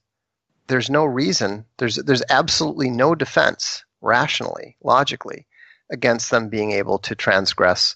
there's 0.67 0.89
no 0.89 1.05
reason, 1.05 1.65
there's 1.77 1.95
there's 1.95 2.23
absolutely 2.29 2.89
no 2.89 3.15
defense 3.15 3.83
rationally, 4.01 4.75
logically, 4.83 5.45
against 5.91 6.31
them 6.31 6.49
being 6.49 6.71
able 6.71 6.97
to 6.99 7.15
transgress 7.15 7.95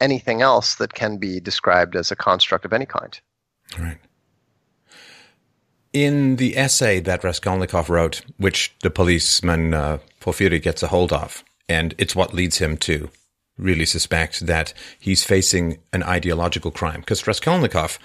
anything 0.00 0.42
else 0.42 0.76
that 0.76 0.94
can 0.94 1.18
be 1.18 1.40
described 1.40 1.96
as 1.96 2.10
a 2.10 2.16
construct 2.16 2.64
of 2.64 2.72
any 2.72 2.86
kind. 2.86 3.20
Right. 3.78 3.98
In 5.92 6.36
the 6.36 6.56
essay 6.56 6.98
that 7.00 7.22
Raskolnikov 7.22 7.88
wrote, 7.88 8.22
which 8.36 8.74
the 8.82 8.90
policeman 8.90 9.74
uh, 9.74 9.98
Porfiry 10.20 10.60
gets 10.60 10.82
a 10.82 10.88
hold 10.88 11.12
of, 11.12 11.44
and 11.68 11.94
it's 11.98 12.16
what 12.16 12.34
leads 12.34 12.58
him 12.58 12.76
to 12.78 13.10
really 13.56 13.86
suspect 13.86 14.46
that 14.46 14.74
he's 14.98 15.24
facing 15.24 15.78
an 15.92 16.02
ideological 16.02 16.70
crime 16.70 17.00
because 17.00 17.26
Raskolnikov 17.26 17.98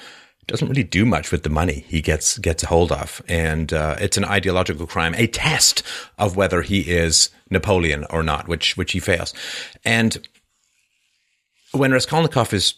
doesn't 0.50 0.68
really 0.68 0.84
do 0.84 1.06
much 1.06 1.32
with 1.32 1.44
the 1.44 1.50
money 1.50 1.86
he 1.88 2.02
gets 2.02 2.38
gets 2.40 2.64
a 2.64 2.68
hold 2.68 2.92
of, 2.92 3.22
and 3.28 3.72
uh, 3.72 3.96
it's 4.00 4.18
an 4.18 4.26
ideological 4.26 4.88
crime, 4.88 5.14
a 5.16 5.28
test 5.28 5.84
of 6.18 6.36
whether 6.36 6.62
he 6.62 6.82
is 6.82 7.30
Napoleon 7.50 8.06
or 8.10 8.24
not, 8.24 8.48
which 8.48 8.76
which 8.76 8.92
he 8.92 9.00
fails. 9.00 9.34
And 9.86 10.28
when 11.72 11.92
Raskolnikov 11.92 12.54
is 12.54 12.74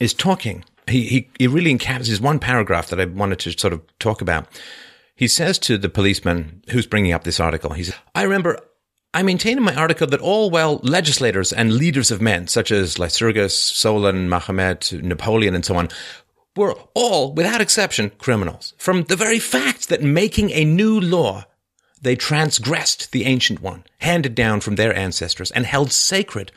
is 0.00 0.14
talking, 0.14 0.64
he 0.88 1.04
he, 1.06 1.30
he 1.38 1.46
really 1.48 1.76
encapsulates 1.76 2.20
one 2.20 2.38
paragraph 2.38 2.88
that 2.88 3.00
I 3.00 3.06
wanted 3.06 3.40
to 3.40 3.58
sort 3.58 3.72
of 3.72 3.82
talk 3.98 4.20
about. 4.20 4.46
He 5.16 5.28
says 5.28 5.58
to 5.60 5.78
the 5.78 5.88
policeman 5.88 6.62
who's 6.70 6.86
bringing 6.86 7.12
up 7.12 7.24
this 7.24 7.40
article, 7.40 7.72
he 7.72 7.84
says, 7.84 7.96
"I 8.14 8.22
remember 8.22 8.60
I 9.14 9.22
maintain 9.22 9.56
in 9.56 9.64
my 9.64 9.74
article 9.76 10.08
that 10.08 10.20
all 10.20 10.50
well 10.50 10.80
legislators 10.82 11.52
and 11.52 11.72
leaders 11.72 12.10
of 12.10 12.20
men, 12.20 12.48
such 12.48 12.72
as 12.72 12.98
Lycurgus, 12.98 13.56
Solon, 13.56 14.28
Mahomet, 14.28 14.92
Napoleon, 15.02 15.54
and 15.54 15.64
so 15.64 15.76
on, 15.76 15.88
were 16.56 16.74
all, 16.94 17.32
without 17.32 17.60
exception, 17.60 18.10
criminals. 18.18 18.74
From 18.76 19.04
the 19.04 19.16
very 19.16 19.38
fact 19.38 19.88
that 19.88 20.02
making 20.02 20.50
a 20.50 20.64
new 20.64 21.00
law, 21.00 21.44
they 22.02 22.16
transgressed 22.16 23.12
the 23.12 23.24
ancient 23.24 23.62
one, 23.62 23.84
handed 23.98 24.34
down 24.34 24.60
from 24.60 24.74
their 24.74 24.94
ancestors 24.94 25.52
and 25.52 25.64
held 25.64 25.92
sacred 25.92 26.50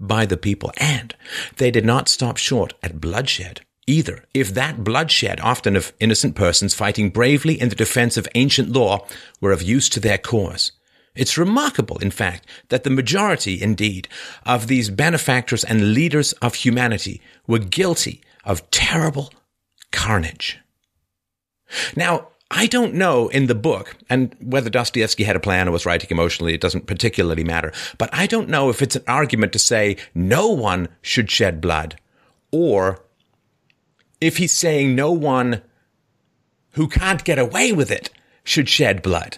by 0.00 0.26
the 0.26 0.36
people. 0.36 0.72
And 0.78 1.14
they 1.58 1.70
did 1.70 1.84
not 1.84 2.08
stop 2.08 2.36
short 2.36 2.74
at 2.82 3.00
bloodshed 3.00 3.60
either. 3.86 4.24
If 4.34 4.52
that 4.54 4.82
bloodshed, 4.82 5.40
often 5.40 5.76
of 5.76 5.92
innocent 6.00 6.34
persons 6.34 6.74
fighting 6.74 7.10
bravely 7.10 7.60
in 7.60 7.68
the 7.68 7.74
defense 7.76 8.16
of 8.16 8.28
ancient 8.34 8.70
law, 8.70 9.06
were 9.40 9.52
of 9.52 9.62
use 9.62 9.88
to 9.90 10.00
their 10.00 10.18
cause. 10.18 10.72
It's 11.20 11.36
remarkable, 11.36 11.98
in 11.98 12.10
fact, 12.10 12.46
that 12.70 12.82
the 12.82 12.88
majority, 12.88 13.60
indeed, 13.60 14.08
of 14.46 14.68
these 14.68 14.88
benefactors 14.88 15.64
and 15.64 15.92
leaders 15.92 16.32
of 16.40 16.54
humanity 16.54 17.20
were 17.46 17.58
guilty 17.58 18.22
of 18.42 18.70
terrible 18.70 19.30
carnage. 19.92 20.58
Now, 21.94 22.28
I 22.50 22.66
don't 22.66 22.94
know 22.94 23.28
in 23.28 23.48
the 23.48 23.54
book, 23.54 23.98
and 24.08 24.34
whether 24.40 24.70
Dostoevsky 24.70 25.24
had 25.24 25.36
a 25.36 25.40
plan 25.40 25.68
or 25.68 25.72
was 25.72 25.84
writing 25.84 26.08
emotionally, 26.10 26.54
it 26.54 26.62
doesn't 26.62 26.86
particularly 26.86 27.44
matter, 27.44 27.70
but 27.98 28.08
I 28.14 28.26
don't 28.26 28.48
know 28.48 28.70
if 28.70 28.80
it's 28.80 28.96
an 28.96 29.04
argument 29.06 29.52
to 29.52 29.58
say 29.58 29.98
no 30.14 30.48
one 30.48 30.88
should 31.02 31.30
shed 31.30 31.60
blood, 31.60 32.00
or 32.50 33.04
if 34.22 34.38
he's 34.38 34.54
saying 34.54 34.94
no 34.94 35.12
one 35.12 35.60
who 36.70 36.88
can't 36.88 37.24
get 37.24 37.38
away 37.38 37.72
with 37.74 37.90
it 37.90 38.08
should 38.42 38.70
shed 38.70 39.02
blood. 39.02 39.36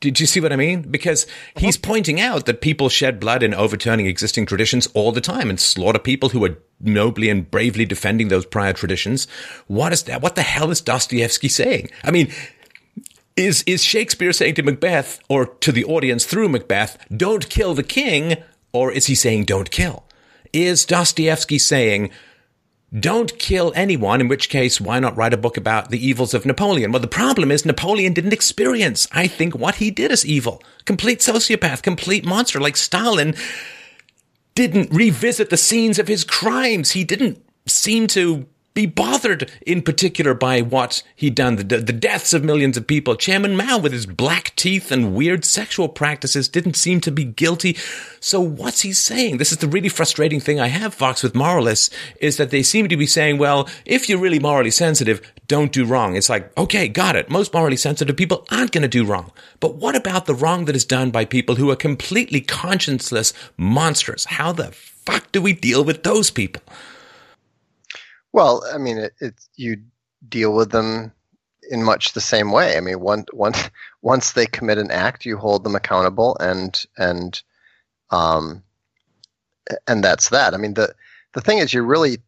Did 0.00 0.20
you 0.20 0.26
see 0.26 0.40
what 0.40 0.52
I 0.52 0.56
mean? 0.56 0.82
Because 0.82 1.24
uh-huh. 1.24 1.60
he's 1.60 1.76
pointing 1.76 2.20
out 2.20 2.46
that 2.46 2.60
people 2.60 2.88
shed 2.88 3.20
blood 3.20 3.42
in 3.42 3.54
overturning 3.54 4.06
existing 4.06 4.46
traditions 4.46 4.86
all 4.88 5.12
the 5.12 5.20
time 5.20 5.48
and 5.48 5.58
slaughter 5.58 5.98
people 5.98 6.30
who 6.30 6.44
are 6.44 6.58
nobly 6.80 7.28
and 7.30 7.50
bravely 7.50 7.84
defending 7.84 8.28
those 8.28 8.46
prior 8.46 8.72
traditions. 8.72 9.26
What 9.66 9.92
is 9.92 10.02
that? 10.04 10.20
What 10.20 10.34
the 10.34 10.42
hell 10.42 10.70
is 10.70 10.80
Dostoevsky 10.80 11.48
saying? 11.48 11.90
I 12.04 12.10
mean, 12.10 12.30
is, 13.36 13.62
is 13.66 13.82
Shakespeare 13.82 14.32
saying 14.32 14.54
to 14.54 14.62
Macbeth 14.62 15.20
or 15.28 15.46
to 15.46 15.72
the 15.72 15.84
audience 15.84 16.24
through 16.24 16.48
Macbeth, 16.48 16.98
don't 17.14 17.48
kill 17.48 17.74
the 17.74 17.82
king? 17.82 18.36
Or 18.72 18.92
is 18.92 19.06
he 19.06 19.14
saying 19.14 19.44
don't 19.44 19.70
kill? 19.70 20.04
Is 20.52 20.84
Dostoevsky 20.84 21.58
saying, 21.58 22.10
don't 22.94 23.38
kill 23.38 23.72
anyone, 23.74 24.20
in 24.20 24.28
which 24.28 24.48
case, 24.48 24.80
why 24.80 25.00
not 25.00 25.16
write 25.16 25.34
a 25.34 25.38
book 25.38 25.56
about 25.56 25.90
the 25.90 26.06
evils 26.06 26.34
of 26.34 26.46
Napoleon? 26.46 26.92
Well, 26.92 27.00
the 27.00 27.08
problem 27.08 27.50
is 27.50 27.66
Napoleon 27.66 28.12
didn't 28.12 28.32
experience, 28.32 29.08
I 29.12 29.26
think, 29.26 29.56
what 29.56 29.76
he 29.76 29.90
did 29.90 30.12
as 30.12 30.24
evil. 30.24 30.62
Complete 30.84 31.18
sociopath, 31.18 31.82
complete 31.82 32.24
monster, 32.24 32.60
like 32.60 32.76
Stalin 32.76 33.34
didn't 34.54 34.92
revisit 34.92 35.50
the 35.50 35.56
scenes 35.56 35.98
of 35.98 36.08
his 36.08 36.24
crimes. 36.24 36.92
He 36.92 37.04
didn't 37.04 37.44
seem 37.66 38.06
to 38.08 38.46
be 38.76 38.86
bothered 38.86 39.50
in 39.66 39.80
particular 39.82 40.34
by 40.34 40.60
what 40.60 41.02
he'd 41.16 41.34
done, 41.34 41.56
the, 41.56 41.64
the 41.64 41.92
deaths 41.92 42.34
of 42.34 42.44
millions 42.44 42.76
of 42.76 42.86
people. 42.86 43.16
Chairman 43.16 43.56
Mao, 43.56 43.78
with 43.78 43.92
his 43.92 44.04
black 44.06 44.54
teeth 44.54 44.92
and 44.92 45.14
weird 45.14 45.44
sexual 45.46 45.88
practices, 45.88 46.46
didn't 46.46 46.76
seem 46.76 47.00
to 47.00 47.10
be 47.10 47.24
guilty. 47.24 47.76
So 48.20 48.38
what's 48.38 48.82
he 48.82 48.92
saying? 48.92 49.38
This 49.38 49.50
is 49.50 49.58
the 49.58 49.66
really 49.66 49.88
frustrating 49.88 50.40
thing 50.40 50.60
I 50.60 50.68
have, 50.68 50.94
Vox, 50.94 51.22
with 51.22 51.34
moralists, 51.34 51.90
is 52.20 52.36
that 52.36 52.50
they 52.50 52.62
seem 52.62 52.88
to 52.88 52.96
be 52.98 53.06
saying, 53.06 53.38
well, 53.38 53.66
if 53.86 54.08
you're 54.08 54.18
really 54.18 54.38
morally 54.38 54.70
sensitive, 54.70 55.22
don't 55.48 55.72
do 55.72 55.86
wrong. 55.86 56.14
It's 56.14 56.28
like, 56.28 56.56
okay, 56.58 56.86
got 56.86 57.16
it. 57.16 57.30
Most 57.30 57.54
morally 57.54 57.78
sensitive 57.78 58.16
people 58.16 58.46
aren't 58.50 58.72
going 58.72 58.82
to 58.82 58.88
do 58.88 59.06
wrong. 59.06 59.32
But 59.58 59.76
what 59.76 59.96
about 59.96 60.26
the 60.26 60.34
wrong 60.34 60.66
that 60.66 60.76
is 60.76 60.84
done 60.84 61.10
by 61.10 61.24
people 61.24 61.54
who 61.54 61.70
are 61.70 61.76
completely 61.76 62.42
conscienceless 62.42 63.32
monsters? 63.56 64.26
How 64.26 64.52
the 64.52 64.72
fuck 64.72 65.32
do 65.32 65.40
we 65.40 65.54
deal 65.54 65.82
with 65.82 66.02
those 66.02 66.30
people? 66.30 66.62
Well, 68.32 68.62
I 68.72 68.78
mean, 68.78 68.98
it, 68.98 69.14
it, 69.20 69.34
you 69.56 69.78
deal 70.28 70.54
with 70.54 70.70
them 70.70 71.12
in 71.70 71.82
much 71.82 72.12
the 72.12 72.20
same 72.20 72.52
way. 72.52 72.76
I 72.76 72.80
mean, 72.80 73.00
once 73.00 73.26
once 73.32 73.70
once 74.02 74.32
they 74.32 74.46
commit 74.46 74.78
an 74.78 74.90
act, 74.90 75.24
you 75.24 75.36
hold 75.36 75.64
them 75.64 75.74
accountable, 75.74 76.36
and 76.40 76.82
and 76.96 77.40
um, 78.10 78.62
and 79.86 80.02
that's 80.02 80.28
that. 80.30 80.54
I 80.54 80.56
mean, 80.56 80.74
the 80.74 80.94
the 81.32 81.40
thing 81.40 81.58
is, 81.58 81.72
you're 81.72 81.84
really 81.84 82.18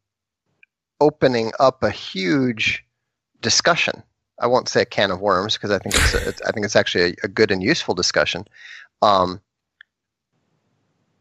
opening 1.00 1.52
up 1.60 1.82
a 1.82 1.90
huge 1.90 2.84
discussion. 3.40 4.02
I 4.40 4.46
won't 4.46 4.68
say 4.68 4.82
a 4.82 4.86
can 4.86 5.10
of 5.10 5.20
worms 5.20 5.54
because 5.54 5.70
I 5.70 5.78
think 5.78 5.94
it's, 5.94 6.14
a, 6.14 6.28
it's, 6.28 6.42
I 6.42 6.52
think 6.52 6.64
it's 6.64 6.76
actually 6.76 7.10
a, 7.10 7.14
a 7.24 7.28
good 7.28 7.50
and 7.50 7.62
useful 7.62 7.94
discussion. 7.94 8.44
Um, 9.02 9.40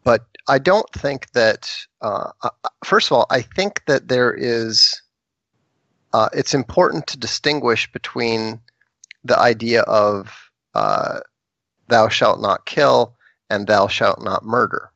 but 0.08 0.26
I 0.48 0.58
don't 0.58 0.90
think 0.94 1.30
that. 1.34 1.70
Uh, 2.00 2.32
first 2.86 3.10
of 3.10 3.12
all, 3.12 3.26
I 3.30 3.42
think 3.42 3.84
that 3.88 4.08
there 4.08 4.34
is. 4.34 5.02
Uh, 6.14 6.30
it's 6.32 6.54
important 6.54 7.08
to 7.08 7.20
distinguish 7.20 7.92
between 7.92 8.62
the 9.26 9.38
idea 9.38 9.82
of 9.82 10.50
uh, 10.76 11.20
"thou 11.90 12.08
shalt 12.08 12.40
not 12.40 12.66
kill" 12.66 13.18
and 13.50 13.68
"thou 13.68 13.90
shalt 13.90 14.24
not 14.24 14.46
murder." 14.46 14.92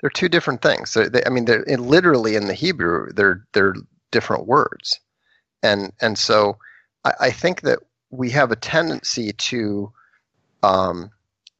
They're 0.00 0.10
two 0.10 0.28
different 0.28 0.62
things. 0.62 0.94
They, 0.94 1.24
I 1.26 1.28
mean, 1.28 1.46
they're 1.46 1.64
in, 1.64 1.88
literally 1.88 2.36
in 2.36 2.46
the 2.46 2.54
Hebrew, 2.54 3.12
they're 3.12 3.44
they're 3.52 3.74
different 4.12 4.46
words, 4.46 5.00
and 5.64 5.92
and 6.00 6.16
so 6.16 6.58
I, 7.04 7.12
I 7.22 7.30
think 7.32 7.62
that 7.62 7.80
we 8.10 8.30
have 8.30 8.52
a 8.52 8.62
tendency 8.70 9.32
to 9.50 9.92
um, 10.62 11.10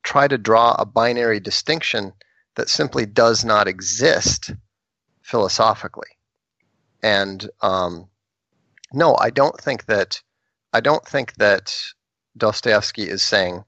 try 0.04 0.28
to 0.28 0.38
draw 0.38 0.76
a 0.78 0.84
binary 0.84 1.40
distinction 1.40 2.12
that 2.57 2.68
simply 2.68 3.07
does 3.07 3.44
not 3.44 3.68
exist 3.68 4.53
philosophically. 5.22 6.09
And 7.03 7.48
um, 7.62 8.09
no, 8.92 9.16
I 9.18 9.30
don't 9.30 9.59
think 9.59 9.86
that 9.86 10.20
I 10.72 10.80
don't 10.80 11.07
think 11.07 11.34
that 11.34 11.74
Dostoevsky 12.36 13.09
is 13.09 13.22
saying 13.22 13.64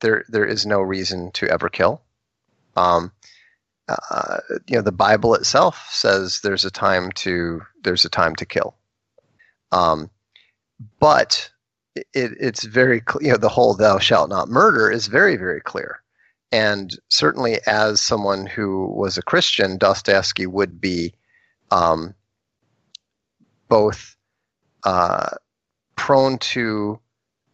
there 0.00 0.24
there 0.28 0.44
is 0.46 0.66
no 0.66 0.80
reason 0.80 1.30
to 1.32 1.48
ever 1.48 1.68
kill. 1.68 2.02
Um, 2.76 3.12
uh, 3.88 4.38
you 4.66 4.76
know, 4.76 4.82
the 4.82 4.92
Bible 4.92 5.34
itself 5.34 5.86
says 5.90 6.40
there's 6.42 6.64
a 6.64 6.70
time 6.70 7.12
to 7.12 7.62
there's 7.82 8.04
a 8.04 8.10
time 8.10 8.34
to 8.36 8.46
kill. 8.46 8.76
Um, 9.72 10.10
but 11.00 11.50
it, 11.94 12.06
it's 12.14 12.64
very 12.64 13.00
clear. 13.00 13.26
you 13.26 13.32
know 13.32 13.38
the 13.38 13.48
whole 13.48 13.74
"thou 13.74 13.98
shalt 13.98 14.30
not 14.30 14.48
murder" 14.48 14.90
is 14.90 15.06
very 15.06 15.36
very 15.36 15.60
clear. 15.60 16.00
And 16.54 16.96
certainly, 17.08 17.58
as 17.66 18.00
someone 18.00 18.46
who 18.46 18.86
was 18.86 19.18
a 19.18 19.22
Christian, 19.22 19.76
Dostoevsky 19.76 20.46
would 20.46 20.80
be 20.80 21.12
um, 21.72 22.14
both 23.68 24.14
uh, 24.84 25.30
prone 25.96 26.38
to 26.38 27.00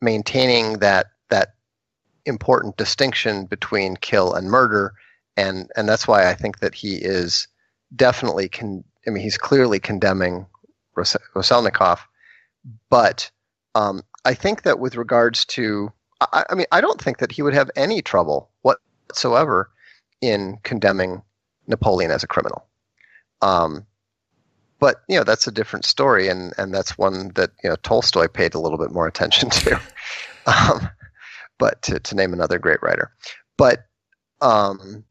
maintaining 0.03 0.81
that 0.81 1.07
that 1.31 1.55
important 2.27 2.77
distinction 2.77 3.47
between 3.47 3.97
kill 3.97 4.35
and 4.35 4.51
murder, 4.51 4.93
and 5.35 5.71
and 5.77 5.89
that's 5.89 6.07
why 6.07 6.29
I 6.29 6.35
think 6.35 6.59
that 6.59 6.75
he 6.75 6.97
is 6.97 7.49
definitely 7.97 8.51
con- 8.51 8.85
I 9.07 9.11
mean, 9.13 9.23
he's 9.23 9.39
clearly 9.39 9.81
condemning 9.81 10.45
Ros- 10.95 11.17
Roselnikov, 11.35 12.01
but 12.91 13.31
um, 13.75 14.03
I 14.27 14.35
think 14.35 14.65
that 14.65 14.79
with 14.79 14.97
regards 14.97 15.47
to 15.47 15.91
I, 16.21 16.45
I, 16.51 16.55
mean, 16.55 16.67
I 16.71 16.83
don't 16.83 17.01
think 17.01 17.17
that 17.17 17.33
he 17.33 17.41
would 17.41 17.55
have 17.55 17.71
any 17.77 18.03
trouble 18.03 18.51
what 18.61 18.77
whatsoever 19.11 19.69
in 20.21 20.57
condemning 20.63 21.21
Napoleon 21.67 22.13
as 22.13 22.23
a 22.23 22.29
criminal. 22.29 22.65
Um, 23.43 23.85
but 24.79 25.03
you 25.09 25.19
know 25.19 25.25
that's 25.25 25.49
a 25.49 25.53
different 25.53 25.85
story, 25.85 26.29
and 26.29 26.53
and 26.59 26.73
that's 26.73 26.97
one 26.97 27.33
that 27.35 27.51
you 27.65 27.69
know 27.69 27.77
Tolstoy 27.83 28.29
paid 28.29 28.55
a 28.55 28.61
little 28.61 28.79
bit 28.79 28.93
more 28.93 29.09
attention 29.09 29.51
to. 29.51 29.83
um, 30.47 30.89
but 31.59 31.83
to, 31.83 31.99
to 31.99 32.15
name 32.15 32.33
another 32.33 32.59
great 32.59 32.83
writer, 32.83 33.13
but 33.59 33.81
um, 34.41 35.05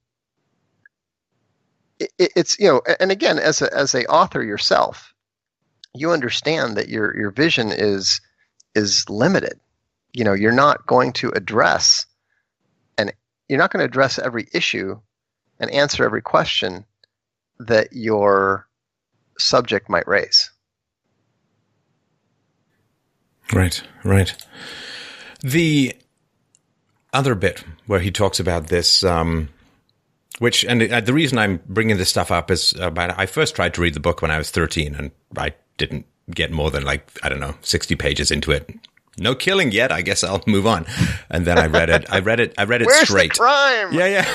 it, 2.00 2.12
it's 2.18 2.58
you 2.58 2.68
know, 2.68 2.82
and 3.00 3.12
again, 3.12 3.38
as 3.38 3.62
a 3.62 3.72
as 3.76 3.94
a 3.94 4.06
author 4.06 4.42
yourself, 4.44 5.14
you 5.94 6.12
understand 6.12 6.78
that 6.78 6.88
your 6.88 7.16
your 7.18 7.32
vision 7.32 7.72
is 7.72 8.22
is 8.76 9.06
limited. 9.10 9.60
You 10.14 10.24
know, 10.24 10.34
you're 10.34 10.52
not 10.52 10.88
going 10.88 11.14
to 11.14 11.30
address 11.36 12.06
you're 13.50 13.58
not 13.58 13.72
going 13.74 13.80
to 13.80 13.86
address 13.86 14.20
every 14.20 14.48
issue 14.54 14.98
and 15.60 15.72
answer 15.72 16.06
every 16.06 16.22
question 16.22 16.86
that 17.60 17.92
your 17.92 18.68
subject 19.38 19.90
might 19.90 20.08
raise. 20.08 20.52
Right, 23.52 23.82
right. 24.04 24.34
The 25.42 25.96
other 27.12 27.34
bit 27.34 27.64
where 27.88 28.00
he 28.00 28.12
talks 28.12 28.40
about 28.40 28.68
this, 28.68 29.04
um, 29.04 29.50
which, 30.38 30.64
and 30.64 30.82
the 30.82 31.14
reason 31.14 31.40
I'm 31.40 31.60
bringing 31.68 31.98
this 31.98 32.10
stuff 32.10 32.32
up 32.32 32.52
is 32.52 32.74
about 32.80 33.18
I 33.18 33.26
first 33.26 33.56
tried 33.56 33.74
to 33.74 33.82
read 33.82 33.96
the 33.96 34.00
book 34.00 34.22
when 34.22 34.32
I 34.32 34.38
was 34.38 34.52
13 34.52 34.94
and 34.94 35.12
I 35.36 35.54
didn't 35.78 36.06
get 36.30 36.52
more 36.52 36.70
than 36.70 36.84
like, 36.84 37.10
I 37.24 37.30
don't 37.30 37.40
know, 37.40 37.56
60 37.62 37.96
pages 37.96 38.30
into 38.30 38.52
it 38.52 38.70
no 39.20 39.36
killing 39.36 39.72
yet. 39.72 39.92
I 39.92 40.02
guess 40.02 40.24
I'll 40.24 40.44
move 40.48 40.66
on. 40.66 40.86
And 41.30 41.46
then 41.46 41.58
I 41.58 41.68
read 41.68 41.90
it. 41.90 42.06
I 42.12 42.20
read 42.20 42.40
it. 42.40 42.54
I 42.58 42.64
read 42.64 42.82
it 42.82 42.88
Where's 42.88 43.08
straight. 43.08 43.34
The 43.34 43.40
crime. 43.40 43.94
Yeah, 43.94 44.08
yeah. 44.08 44.28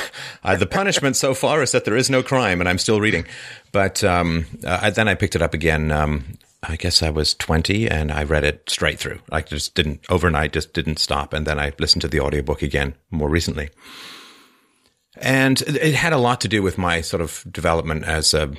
Uh, 0.43 0.57
the 0.57 0.67
punishment 0.67 1.17
so 1.17 1.35
far 1.35 1.63
is 1.63 1.73
that 1.73 1.85
there 1.85 1.97
is 1.97 2.11
no 2.11 2.23
crime, 2.23 2.61
and 2.61 2.69
I'm 2.69 2.79
still 2.79 3.01
reading. 3.01 3.27
But 3.73 4.05
um, 4.05 4.47
uh, 4.65 4.91
then 4.91 5.09
I 5.09 5.15
picked 5.15 5.37
it 5.37 5.43
up 5.43 5.55
again. 5.55 5.91
Um, 5.91 6.39
I 6.67 6.77
guess 6.77 7.03
I 7.03 7.11
was 7.11 7.35
20 7.35 7.91
and 7.91 8.11
I 8.11 8.25
read 8.25 8.43
it 8.45 8.71
straight 8.71 8.99
through. 8.99 9.21
I 9.31 9.43
just 9.43 9.75
didn't 9.75 10.01
overnight, 10.09 10.55
just 10.55 10.73
didn't 10.73 10.99
stop. 10.99 11.35
And 11.35 11.47
then 11.47 11.59
I 11.59 11.73
listened 11.79 12.03
to 12.03 12.09
the 12.09 12.21
audiobook 12.21 12.63
again 12.63 12.95
more 13.11 13.29
recently. 13.29 13.69
And 15.17 15.61
it 15.61 15.95
had 15.95 16.15
a 16.15 16.19
lot 16.19 16.41
to 16.41 16.49
do 16.49 16.63
with 16.63 16.79
my 16.79 17.03
sort 17.03 17.21
of 17.21 17.45
development 17.51 18.05
as 18.05 18.33
a 18.33 18.53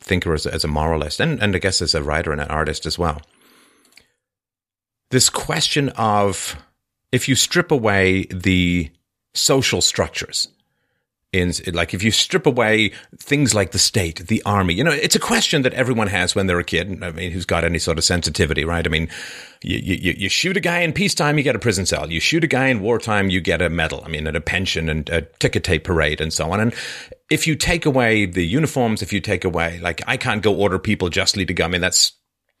thinker, 0.00 0.32
as, 0.32 0.46
as 0.46 0.64
a 0.64 0.68
moralist, 0.68 1.20
and, 1.20 1.40
and 1.42 1.54
I 1.54 1.58
guess 1.58 1.82
as 1.82 1.94
a 1.94 2.02
writer 2.02 2.32
and 2.32 2.40
an 2.40 2.48
artist 2.48 2.86
as 2.86 2.98
well 2.98 3.20
this 5.10 5.28
question 5.28 5.90
of 5.90 6.56
if 7.12 7.28
you 7.28 7.34
strip 7.34 7.70
away 7.70 8.24
the 8.26 8.90
social 9.34 9.80
structures 9.80 10.48
in 11.32 11.52
like 11.72 11.94
if 11.94 12.02
you 12.02 12.10
strip 12.10 12.44
away 12.44 12.92
things 13.18 13.54
like 13.54 13.70
the 13.70 13.78
state, 13.78 14.26
the 14.26 14.42
army, 14.44 14.74
you 14.74 14.82
know, 14.82 14.90
it's 14.90 15.14
a 15.14 15.20
question 15.20 15.62
that 15.62 15.72
everyone 15.74 16.08
has 16.08 16.34
when 16.34 16.46
they're 16.48 16.58
a 16.58 16.64
kid. 16.64 17.02
I 17.04 17.12
mean, 17.12 17.30
who's 17.30 17.46
got 17.46 17.62
any 17.62 17.78
sort 17.78 17.98
of 17.98 18.04
sensitivity, 18.04 18.64
right? 18.64 18.84
I 18.84 18.90
mean, 18.90 19.08
you, 19.62 19.78
you, 19.78 20.14
you 20.16 20.28
shoot 20.28 20.56
a 20.56 20.60
guy 20.60 20.80
in 20.80 20.92
peacetime, 20.92 21.38
you 21.38 21.44
get 21.44 21.54
a 21.54 21.60
prison 21.60 21.86
cell. 21.86 22.10
You 22.10 22.18
shoot 22.18 22.42
a 22.42 22.48
guy 22.48 22.66
in 22.66 22.80
wartime, 22.80 23.30
you 23.30 23.40
get 23.40 23.62
a 23.62 23.70
medal. 23.70 24.02
I 24.04 24.08
mean, 24.08 24.26
and 24.26 24.36
a 24.36 24.40
pension 24.40 24.88
and 24.88 25.08
a 25.08 25.22
ticker 25.22 25.60
tape 25.60 25.84
parade 25.84 26.20
and 26.20 26.32
so 26.32 26.50
on. 26.50 26.58
And 26.58 26.74
if 27.30 27.46
you 27.46 27.54
take 27.54 27.86
away 27.86 28.26
the 28.26 28.44
uniforms, 28.44 29.00
if 29.00 29.12
you 29.12 29.20
take 29.20 29.44
away, 29.44 29.78
like, 29.80 30.02
I 30.08 30.16
can't 30.16 30.42
go 30.42 30.56
order 30.56 30.80
people 30.80 31.10
justly 31.10 31.46
to 31.46 31.54
go. 31.54 31.64
I 31.64 31.68
mean, 31.68 31.80
that's 31.80 32.12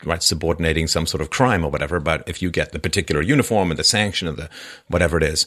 right 0.04 0.22
subordinating 0.22 0.86
some 0.86 1.06
sort 1.06 1.20
of 1.20 1.30
crime 1.30 1.64
or 1.64 1.70
whatever, 1.70 2.00
but 2.00 2.22
if 2.26 2.40
you 2.42 2.50
get 2.50 2.72
the 2.72 2.78
particular 2.78 3.20
uniform 3.20 3.70
and 3.70 3.78
the 3.78 3.84
sanction 3.84 4.28
of 4.28 4.36
the 4.36 4.48
whatever 4.88 5.16
it 5.16 5.22
is. 5.22 5.46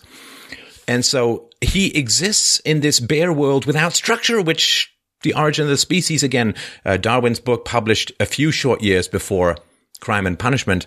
And 0.88 1.06
so 1.06 1.50
he 1.62 1.96
exists 1.98 2.60
in 2.60 2.82
this 2.82 3.00
bare 3.00 3.32
world 3.32 3.66
without 3.66 3.94
structure, 3.94 4.42
which 4.42 4.94
the 5.22 5.34
origin 5.34 5.64
of 5.64 5.70
the 5.70 5.78
species, 5.78 6.24
again, 6.24 6.56
uh, 6.86 6.98
Darwin's 6.98 7.40
book 7.40 7.66
published 7.66 8.12
a 8.20 8.26
few 8.26 8.52
short 8.52 8.82
years 8.82 9.08
before 9.08 9.58
crime 10.02 10.28
and 10.28 10.38
punishment, 10.38 10.86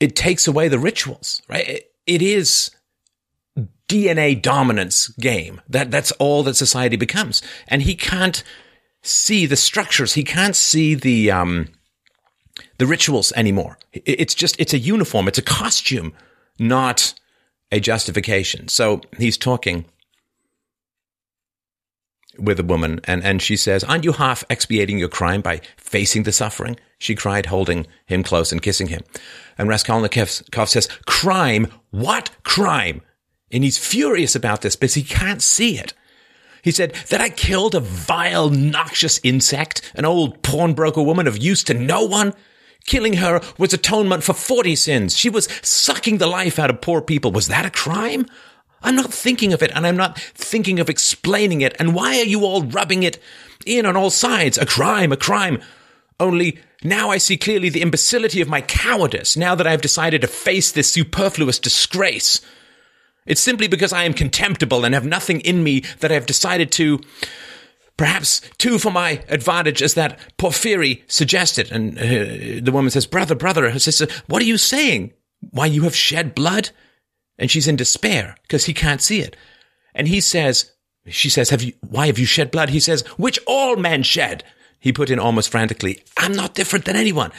it 0.00 0.16
takes 0.16 0.48
away 0.48 0.68
the 0.68 0.78
rituals, 0.78 1.42
right? 1.48 1.68
it, 1.68 1.92
it 2.06 2.22
is 2.22 2.70
DNA 3.88 4.40
dominance 4.40 5.08
game. 5.08 5.60
That, 5.68 5.90
that's 5.90 6.12
all 6.12 6.42
that 6.44 6.56
society 6.56 6.96
becomes. 6.96 7.42
And 7.68 7.82
he 7.82 7.94
can't 7.94 8.42
see 9.02 9.46
the 9.46 9.56
structures. 9.56 10.14
He 10.14 10.24
can't 10.24 10.56
see 10.56 10.94
the, 10.94 11.30
um, 11.30 11.68
the 12.78 12.86
rituals 12.86 13.32
anymore. 13.36 13.78
It's 13.92 14.34
just, 14.34 14.58
it's 14.58 14.74
a 14.74 14.78
uniform. 14.78 15.28
It's 15.28 15.38
a 15.38 15.42
costume, 15.42 16.12
not 16.58 17.14
a 17.72 17.80
justification. 17.80 18.68
So 18.68 19.00
he's 19.18 19.36
talking 19.36 19.86
with 22.38 22.60
a 22.60 22.64
woman 22.64 23.00
and, 23.04 23.24
and 23.24 23.40
she 23.40 23.56
says, 23.56 23.82
aren't 23.84 24.04
you 24.04 24.12
half 24.12 24.44
expiating 24.50 24.98
your 24.98 25.08
crime 25.08 25.40
by 25.40 25.60
facing 25.76 26.24
the 26.24 26.32
suffering? 26.32 26.76
She 26.98 27.14
cried, 27.14 27.46
holding 27.46 27.86
him 28.06 28.22
close 28.22 28.52
and 28.52 28.62
kissing 28.62 28.88
him. 28.88 29.02
And 29.58 29.68
Raskolnikov 29.68 30.28
says, 30.28 30.88
crime? 31.06 31.68
What 31.90 32.30
crime? 32.42 33.02
And 33.50 33.64
he's 33.64 33.78
furious 33.78 34.34
about 34.34 34.62
this 34.62 34.76
because 34.76 34.94
he 34.94 35.02
can't 35.02 35.42
see 35.42 35.78
it. 35.78 35.94
He 36.62 36.72
said 36.72 36.94
that 37.10 37.20
I 37.20 37.28
killed 37.28 37.74
a 37.74 37.80
vile, 37.80 38.50
noxious 38.50 39.20
insect, 39.22 39.92
an 39.94 40.04
old 40.04 40.42
pawnbroker 40.42 41.02
woman 41.02 41.26
of 41.26 41.38
use 41.38 41.62
to 41.64 41.74
no 41.74 42.04
one. 42.04 42.34
Killing 42.86 43.14
her 43.14 43.40
was 43.58 43.72
atonement 43.72 44.22
for 44.22 44.32
40 44.32 44.76
sins. 44.76 45.16
She 45.16 45.28
was 45.28 45.48
sucking 45.62 46.18
the 46.18 46.26
life 46.26 46.58
out 46.58 46.70
of 46.70 46.80
poor 46.80 47.00
people. 47.00 47.32
Was 47.32 47.48
that 47.48 47.66
a 47.66 47.70
crime? 47.70 48.26
I'm 48.82 48.94
not 48.94 49.12
thinking 49.12 49.52
of 49.52 49.62
it 49.62 49.72
and 49.74 49.86
I'm 49.86 49.96
not 49.96 50.18
thinking 50.18 50.78
of 50.78 50.88
explaining 50.88 51.60
it. 51.60 51.74
And 51.78 51.94
why 51.94 52.18
are 52.18 52.24
you 52.24 52.44
all 52.44 52.62
rubbing 52.62 53.02
it 53.02 53.20
in 53.64 53.86
on 53.86 53.96
all 53.96 54.10
sides? 54.10 54.56
A 54.56 54.66
crime, 54.66 55.10
a 55.10 55.16
crime. 55.16 55.60
Only 56.20 56.60
now 56.84 57.10
I 57.10 57.18
see 57.18 57.36
clearly 57.36 57.68
the 57.68 57.82
imbecility 57.82 58.40
of 58.40 58.48
my 58.48 58.60
cowardice 58.60 59.36
now 59.36 59.54
that 59.56 59.66
I 59.66 59.72
have 59.72 59.80
decided 59.80 60.20
to 60.20 60.28
face 60.28 60.70
this 60.70 60.90
superfluous 60.90 61.58
disgrace. 61.58 62.40
It's 63.26 63.40
simply 63.40 63.66
because 63.66 63.92
I 63.92 64.04
am 64.04 64.14
contemptible 64.14 64.84
and 64.84 64.94
have 64.94 65.04
nothing 65.04 65.40
in 65.40 65.64
me 65.64 65.80
that 65.98 66.12
I 66.12 66.14
have 66.14 66.26
decided 66.26 66.70
to, 66.72 67.00
perhaps 67.96 68.40
two 68.58 68.78
for 68.78 68.90
my 68.90 69.22
advantage, 69.28 69.82
as 69.82 69.94
that 69.94 70.18
Porfiry 70.36 71.02
suggested. 71.06 71.70
And 71.72 71.98
uh, 71.98 72.60
the 72.62 72.72
woman 72.72 72.90
says, 72.90 73.06
Brother, 73.06 73.34
brother, 73.34 73.70
her 73.70 73.78
sister, 73.78 74.06
what 74.26 74.42
are 74.42 74.46
you 74.46 74.58
saying? 74.58 75.12
Why, 75.50 75.66
you 75.66 75.82
have 75.82 75.96
shed 75.96 76.34
blood? 76.34 76.70
And 77.38 77.50
she's 77.50 77.68
in 77.68 77.76
despair 77.76 78.36
because 78.42 78.64
he 78.64 78.74
can't 78.74 79.02
see 79.02 79.20
it. 79.20 79.36
And 79.94 80.08
he 80.08 80.20
says, 80.20 80.72
she 81.08 81.30
says, 81.30 81.50
have 81.50 81.62
you, 81.62 81.74
why 81.88 82.06
have 82.06 82.18
you 82.18 82.26
shed 82.26 82.50
blood? 82.50 82.70
He 82.70 82.80
says, 82.80 83.02
which 83.18 83.38
all 83.46 83.76
men 83.76 84.02
shed. 84.02 84.44
He 84.78 84.92
put 84.92 85.10
in 85.10 85.18
almost 85.18 85.50
frantically, 85.50 86.02
I'm 86.16 86.32
not 86.32 86.54
different 86.54 86.84
than 86.84 86.96
anyone. 86.96 87.32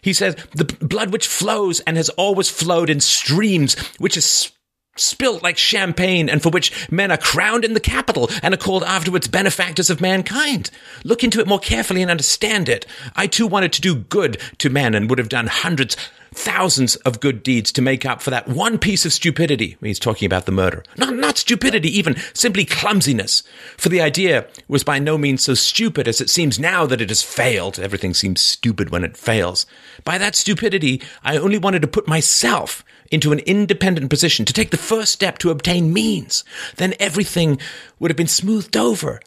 He 0.00 0.12
says, 0.12 0.36
the 0.54 0.64
blood 0.64 1.12
which 1.12 1.26
flows 1.26 1.80
and 1.80 1.96
has 1.96 2.08
always 2.10 2.50
flowed 2.50 2.90
in 2.90 3.00
streams, 3.00 3.74
which 3.98 4.16
is 4.16 4.52
spilt 4.96 5.42
like 5.42 5.58
champagne 5.58 6.28
and 6.28 6.42
for 6.42 6.50
which 6.50 6.90
men 6.90 7.10
are 7.10 7.16
crowned 7.16 7.64
in 7.64 7.74
the 7.74 7.80
capital 7.80 8.30
and 8.42 8.54
are 8.54 8.58
called 8.58 8.84
afterwards 8.84 9.28
benefactors 9.28 9.90
of 9.90 10.00
mankind. 10.00 10.70
Look 11.04 11.24
into 11.24 11.40
it 11.40 11.46
more 11.46 11.58
carefully 11.58 12.02
and 12.02 12.10
understand 12.10 12.68
it. 12.68 12.86
I 13.16 13.26
too 13.26 13.46
wanted 13.46 13.72
to 13.74 13.80
do 13.80 13.94
good 13.96 14.40
to 14.58 14.70
men 14.70 14.94
and 14.94 15.08
would 15.10 15.18
have 15.18 15.28
done 15.28 15.48
hundreds, 15.48 15.96
thousands 16.32 16.96
of 16.96 17.20
good 17.20 17.42
deeds 17.42 17.72
to 17.72 17.82
make 17.82 18.04
up 18.04 18.22
for 18.22 18.30
that 18.30 18.48
one 18.48 18.78
piece 18.78 19.04
of 19.04 19.12
stupidity. 19.12 19.76
He's 19.80 19.98
talking 19.98 20.26
about 20.26 20.46
the 20.46 20.52
murder. 20.52 20.84
Not, 20.96 21.14
not 21.14 21.38
stupidity, 21.38 21.88
even 21.96 22.16
simply 22.32 22.64
clumsiness. 22.64 23.42
For 23.76 23.88
the 23.88 24.00
idea 24.00 24.46
was 24.68 24.84
by 24.84 24.98
no 24.98 25.18
means 25.18 25.44
so 25.44 25.54
stupid 25.54 26.06
as 26.08 26.20
it 26.20 26.30
seems 26.30 26.58
now 26.58 26.86
that 26.86 27.00
it 27.00 27.08
has 27.08 27.22
failed. 27.22 27.78
Everything 27.78 28.14
seems 28.14 28.40
stupid 28.40 28.90
when 28.90 29.04
it 29.04 29.16
fails. 29.16 29.66
By 30.04 30.18
that 30.18 30.34
stupidity, 30.34 31.02
I 31.22 31.36
only 31.36 31.58
wanted 31.58 31.82
to 31.82 31.88
put 31.88 32.08
myself 32.08 32.84
into 33.10 33.32
an 33.32 33.40
independent 33.40 34.10
position 34.10 34.44
to 34.44 34.52
take 34.52 34.70
the 34.70 34.76
first 34.76 35.12
step 35.12 35.38
to 35.38 35.50
obtain 35.50 35.92
means, 35.92 36.44
then 36.76 36.94
everything 36.98 37.58
would 37.98 38.10
have 38.10 38.16
been 38.16 38.26
smoothed 38.26 38.76
over 38.76 39.20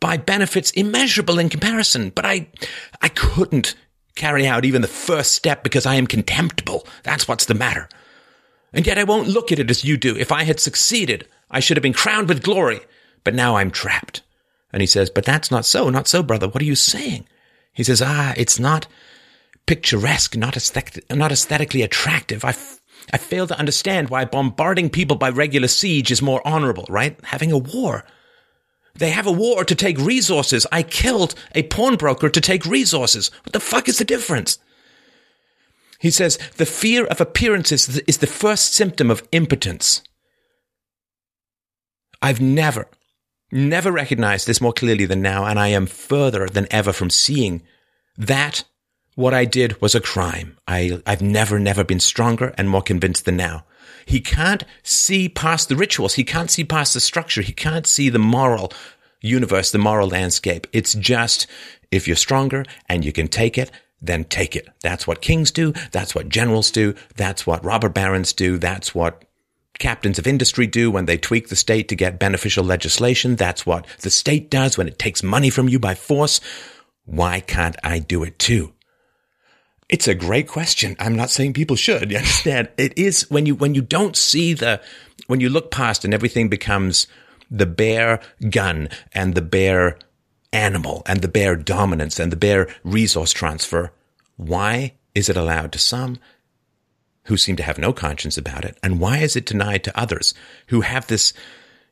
by 0.00 0.16
benefits 0.16 0.70
immeasurable 0.72 1.38
in 1.38 1.48
comparison. 1.48 2.10
But 2.10 2.24
I, 2.24 2.48
I 3.02 3.08
couldn't 3.08 3.74
carry 4.14 4.46
out 4.46 4.64
even 4.64 4.82
the 4.82 4.88
first 4.88 5.32
step 5.32 5.62
because 5.62 5.86
I 5.86 5.94
am 5.94 6.06
contemptible. 6.06 6.86
That's 7.02 7.26
what's 7.26 7.46
the 7.46 7.54
matter. 7.54 7.88
And 8.72 8.86
yet 8.86 8.98
I 8.98 9.04
won't 9.04 9.28
look 9.28 9.50
at 9.50 9.58
it 9.58 9.70
as 9.70 9.84
you 9.84 9.96
do. 9.96 10.16
If 10.16 10.30
I 10.30 10.44
had 10.44 10.60
succeeded, 10.60 11.26
I 11.50 11.60
should 11.60 11.76
have 11.76 11.82
been 11.82 11.92
crowned 11.92 12.28
with 12.28 12.42
glory. 12.42 12.80
But 13.24 13.34
now 13.34 13.56
I'm 13.56 13.70
trapped. 13.70 14.22
And 14.72 14.82
he 14.82 14.86
says, 14.86 15.10
but 15.10 15.24
that's 15.24 15.50
not 15.50 15.64
so, 15.64 15.88
not 15.88 16.08
so, 16.08 16.22
brother. 16.22 16.48
What 16.48 16.62
are 16.62 16.66
you 16.66 16.74
saying? 16.74 17.26
He 17.72 17.82
says, 17.82 18.02
ah, 18.02 18.34
it's 18.36 18.58
not 18.58 18.86
picturesque, 19.66 20.36
not, 20.36 20.56
aesthetic, 20.56 21.04
not 21.10 21.32
aesthetically 21.32 21.82
attractive. 21.82 22.44
I 22.44 22.52
I 23.12 23.18
fail 23.18 23.46
to 23.46 23.58
understand 23.58 24.10
why 24.10 24.24
bombarding 24.24 24.90
people 24.90 25.16
by 25.16 25.30
regular 25.30 25.68
siege 25.68 26.10
is 26.10 26.22
more 26.22 26.46
honorable, 26.46 26.86
right? 26.88 27.18
Having 27.24 27.52
a 27.52 27.58
war. 27.58 28.04
They 28.94 29.10
have 29.10 29.26
a 29.26 29.32
war 29.32 29.64
to 29.64 29.74
take 29.74 29.98
resources. 29.98 30.66
I 30.72 30.82
killed 30.82 31.34
a 31.54 31.62
pawnbroker 31.62 32.28
to 32.28 32.40
take 32.40 32.66
resources. 32.66 33.30
What 33.44 33.52
the 33.52 33.60
fuck 33.60 33.88
is 33.88 33.98
the 33.98 34.04
difference? 34.04 34.58
He 36.00 36.10
says 36.10 36.38
the 36.56 36.66
fear 36.66 37.06
of 37.06 37.20
appearances 37.20 37.98
is 38.00 38.18
the 38.18 38.26
first 38.26 38.74
symptom 38.74 39.10
of 39.10 39.26
impotence. 39.32 40.02
I've 42.20 42.40
never, 42.40 42.88
never 43.52 43.92
recognized 43.92 44.46
this 44.46 44.60
more 44.60 44.72
clearly 44.72 45.06
than 45.06 45.22
now, 45.22 45.44
and 45.44 45.58
I 45.58 45.68
am 45.68 45.86
further 45.86 46.46
than 46.46 46.66
ever 46.70 46.92
from 46.92 47.10
seeing 47.10 47.62
that 48.16 48.64
what 49.18 49.34
I 49.34 49.46
did 49.46 49.80
was 49.80 49.96
a 49.96 50.00
crime. 50.00 50.56
I, 50.68 51.02
I've 51.04 51.20
never, 51.20 51.58
never 51.58 51.82
been 51.82 51.98
stronger 51.98 52.54
and 52.56 52.70
more 52.70 52.82
convinced 52.82 53.24
than 53.24 53.36
now. 53.36 53.64
He 54.06 54.20
can't 54.20 54.62
see 54.84 55.28
past 55.28 55.68
the 55.68 55.74
rituals. 55.74 56.14
He 56.14 56.22
can't 56.22 56.52
see 56.52 56.62
past 56.62 56.94
the 56.94 57.00
structure. 57.00 57.42
He 57.42 57.52
can't 57.52 57.84
see 57.84 58.10
the 58.10 58.20
moral 58.20 58.72
universe, 59.20 59.72
the 59.72 59.78
moral 59.78 60.06
landscape. 60.06 60.68
It's 60.72 60.94
just, 60.94 61.48
if 61.90 62.06
you're 62.06 62.14
stronger 62.14 62.64
and 62.88 63.04
you 63.04 63.10
can 63.12 63.26
take 63.26 63.58
it, 63.58 63.72
then 64.00 64.22
take 64.22 64.54
it. 64.54 64.68
That's 64.82 65.08
what 65.08 65.20
kings 65.20 65.50
do. 65.50 65.72
That's 65.90 66.14
what 66.14 66.28
generals 66.28 66.70
do. 66.70 66.94
That's 67.16 67.44
what 67.44 67.64
robber 67.64 67.88
barons 67.88 68.32
do. 68.32 68.56
That's 68.56 68.94
what 68.94 69.24
captains 69.80 70.20
of 70.20 70.28
industry 70.28 70.68
do 70.68 70.92
when 70.92 71.06
they 71.06 71.18
tweak 71.18 71.48
the 71.48 71.56
state 71.56 71.88
to 71.88 71.96
get 71.96 72.20
beneficial 72.20 72.62
legislation. 72.62 73.34
That's 73.34 73.66
what 73.66 73.84
the 73.98 74.10
state 74.10 74.48
does 74.48 74.78
when 74.78 74.86
it 74.86 74.96
takes 74.96 75.24
money 75.24 75.50
from 75.50 75.68
you 75.68 75.80
by 75.80 75.96
force. 75.96 76.40
Why 77.04 77.40
can't 77.40 77.74
I 77.82 77.98
do 77.98 78.22
it 78.22 78.38
too? 78.38 78.74
It's 79.88 80.06
a 80.06 80.14
great 80.14 80.48
question. 80.48 80.96
I'm 80.98 81.16
not 81.16 81.30
saying 81.30 81.54
people 81.54 81.76
should. 81.76 82.10
You 82.10 82.18
understand? 82.18 82.68
It 82.76 82.98
is 82.98 83.30
when 83.30 83.46
you 83.46 83.54
when 83.54 83.74
you 83.74 83.82
don't 83.82 84.16
see 84.16 84.54
the 84.54 84.80
when 85.26 85.40
you 85.40 85.48
look 85.48 85.70
past 85.70 86.04
and 86.04 86.12
everything 86.12 86.48
becomes 86.48 87.06
the 87.50 87.66
bare 87.66 88.20
gun 88.50 88.88
and 89.12 89.34
the 89.34 89.42
bare 89.42 89.98
animal 90.52 91.02
and 91.06 91.20
the 91.20 91.28
bare 91.28 91.56
dominance 91.56 92.18
and 92.18 92.32
the 92.32 92.36
bare 92.36 92.68
resource 92.84 93.32
transfer. 93.32 93.92
Why 94.36 94.94
is 95.14 95.28
it 95.28 95.36
allowed 95.36 95.72
to 95.72 95.78
some 95.78 96.18
who 97.24 97.36
seem 97.36 97.56
to 97.56 97.62
have 97.62 97.78
no 97.78 97.92
conscience 97.92 98.38
about 98.38 98.64
it? 98.64 98.78
And 98.82 99.00
why 99.00 99.18
is 99.18 99.36
it 99.36 99.46
denied 99.46 99.84
to 99.84 99.98
others 99.98 100.34
who 100.68 100.82
have 100.82 101.06
this 101.06 101.32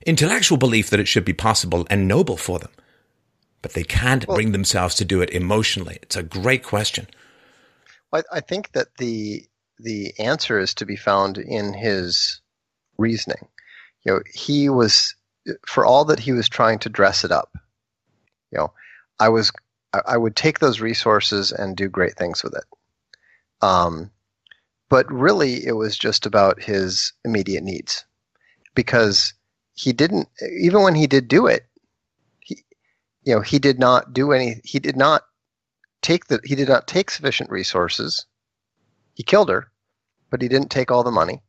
intellectual 0.07 0.59
belief 0.59 0.91
that 0.91 1.01
it 1.01 1.09
should 1.09 1.25
be 1.25 1.33
possible 1.33 1.87
and 1.91 2.07
noble 2.09 2.37
for 2.37 2.59
them? 2.59 2.71
But 3.63 3.73
they 3.73 3.85
can't 3.85 4.27
well, 4.27 4.37
bring 4.37 4.53
themselves 4.53 4.95
to 4.97 5.05
do 5.05 5.21
it 5.23 5.31
emotionally. 5.31 5.99
It's 6.03 6.17
a 6.17 6.23
great 6.23 6.63
question. 6.63 7.07
I, 8.13 8.23
I 8.33 8.41
think 8.41 8.73
that 8.73 8.89
the 8.99 9.47
the 9.79 10.15
answer 10.19 10.59
is 10.59 10.75
to 10.75 10.87
be 10.87 10.97
found 10.97 11.39
in 11.39 11.75
his 11.75 12.41
reasoning. 12.99 13.49
You 14.05 14.15
know, 14.15 14.21
he 14.33 14.69
was 14.69 15.15
for 15.67 15.85
all 15.85 16.05
that 16.07 16.21
he 16.21 16.33
was 16.33 16.49
trying 16.49 16.79
to 16.81 16.89
dress 16.89 17.25
it 17.25 17.33
up. 17.33 17.57
You 18.51 18.59
know, 18.59 18.73
I 19.21 19.29
was 19.29 19.53
I 20.07 20.17
would 20.17 20.37
take 20.37 20.59
those 20.59 20.81
resources 20.81 21.53
and 21.53 21.77
do 21.77 21.89
great 21.89 22.17
things 22.17 22.43
with 22.43 22.55
it. 22.55 22.65
Um, 23.63 24.11
but 24.89 25.11
really, 25.11 25.67
it 25.67 25.73
was 25.73 25.97
just 25.97 26.27
about 26.27 26.63
his 26.63 27.13
immediate 27.25 27.65
needs, 27.65 28.05
because 28.75 29.35
he 29.75 29.93
didn't 29.93 30.29
even 30.61 30.83
when 30.83 30.95
he 30.95 31.07
did 31.07 31.29
do 31.29 31.47
it. 31.47 31.67
He, 32.41 32.65
you 33.25 33.35
know, 33.35 33.41
he 33.41 33.59
did 33.59 33.79
not 33.79 34.13
do 34.13 34.33
any. 34.33 34.61
He 34.65 34.79
did 34.79 34.97
not 34.97 35.23
take 36.07 36.27
the 36.27 36.41
he 36.45 36.55
did 36.55 36.69
not 36.69 36.87
take 36.87 37.11
sufficient 37.11 37.51
resources. 37.51 38.27
He 39.15 39.23
killed 39.25 39.49
her, 39.49 39.73
but 40.31 40.43
he 40.43 40.49
didn't 40.49 40.71
take 40.71 40.91
all 40.91 41.05
the 41.05 41.11
money. 41.11 41.43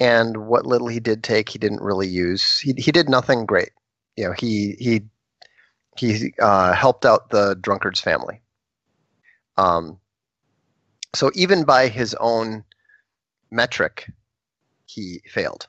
And 0.00 0.36
what 0.48 0.66
little 0.66 0.88
he 0.88 1.00
did 1.00 1.22
take, 1.22 1.48
he 1.50 1.58
didn't 1.58 1.82
really 1.82 2.08
use. 2.08 2.58
He 2.58 2.74
he 2.76 2.92
did 2.92 3.08
nothing 3.08 3.46
great. 3.46 3.72
You 4.16 4.24
know, 4.26 4.34
he 4.38 4.76
he 4.78 5.02
he 5.98 6.34
uh, 6.40 6.72
helped 6.74 7.04
out 7.06 7.30
the 7.30 7.56
drunkard's 7.60 8.00
family. 8.00 8.42
Um, 9.56 9.98
So 11.14 11.30
even 11.34 11.64
by 11.64 11.88
his 11.88 12.14
own 12.20 12.64
metric, 13.50 14.10
he 14.84 15.22
failed. 15.26 15.68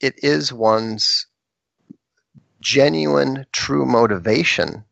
It 0.00 0.14
is 0.22 0.52
one's 0.52 1.26
genuine, 2.60 3.46
true 3.52 3.84
motivation 3.84 4.84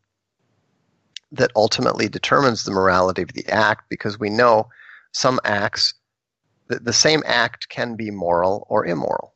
that 1.31 1.51
ultimately 1.55 2.09
determines 2.09 2.63
the 2.63 2.71
morality 2.71 3.21
of 3.21 3.33
the 3.33 3.47
act 3.47 3.85
because 3.89 4.19
we 4.19 4.29
know 4.29 4.69
some 5.13 5.39
acts, 5.43 5.93
the, 6.67 6.79
the 6.79 6.93
same 6.93 7.23
act 7.25 7.69
can 7.69 7.95
be 7.95 8.11
moral 8.11 8.65
or 8.69 8.85
immoral. 8.85 9.33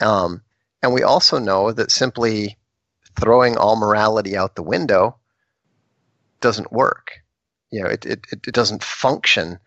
Um, 0.00 0.42
and 0.82 0.92
we 0.92 1.02
also 1.02 1.38
know 1.38 1.72
that 1.72 1.90
simply 1.90 2.58
throwing 3.18 3.56
all 3.56 3.76
morality 3.76 4.36
out 4.36 4.54
the 4.54 4.62
window 4.62 5.16
doesn't 6.40 6.72
work. 6.72 7.12
You 7.70 7.82
know, 7.82 7.88
it, 7.88 8.04
it, 8.04 8.26
it 8.30 8.54
doesn't 8.54 8.82
function 8.82 9.58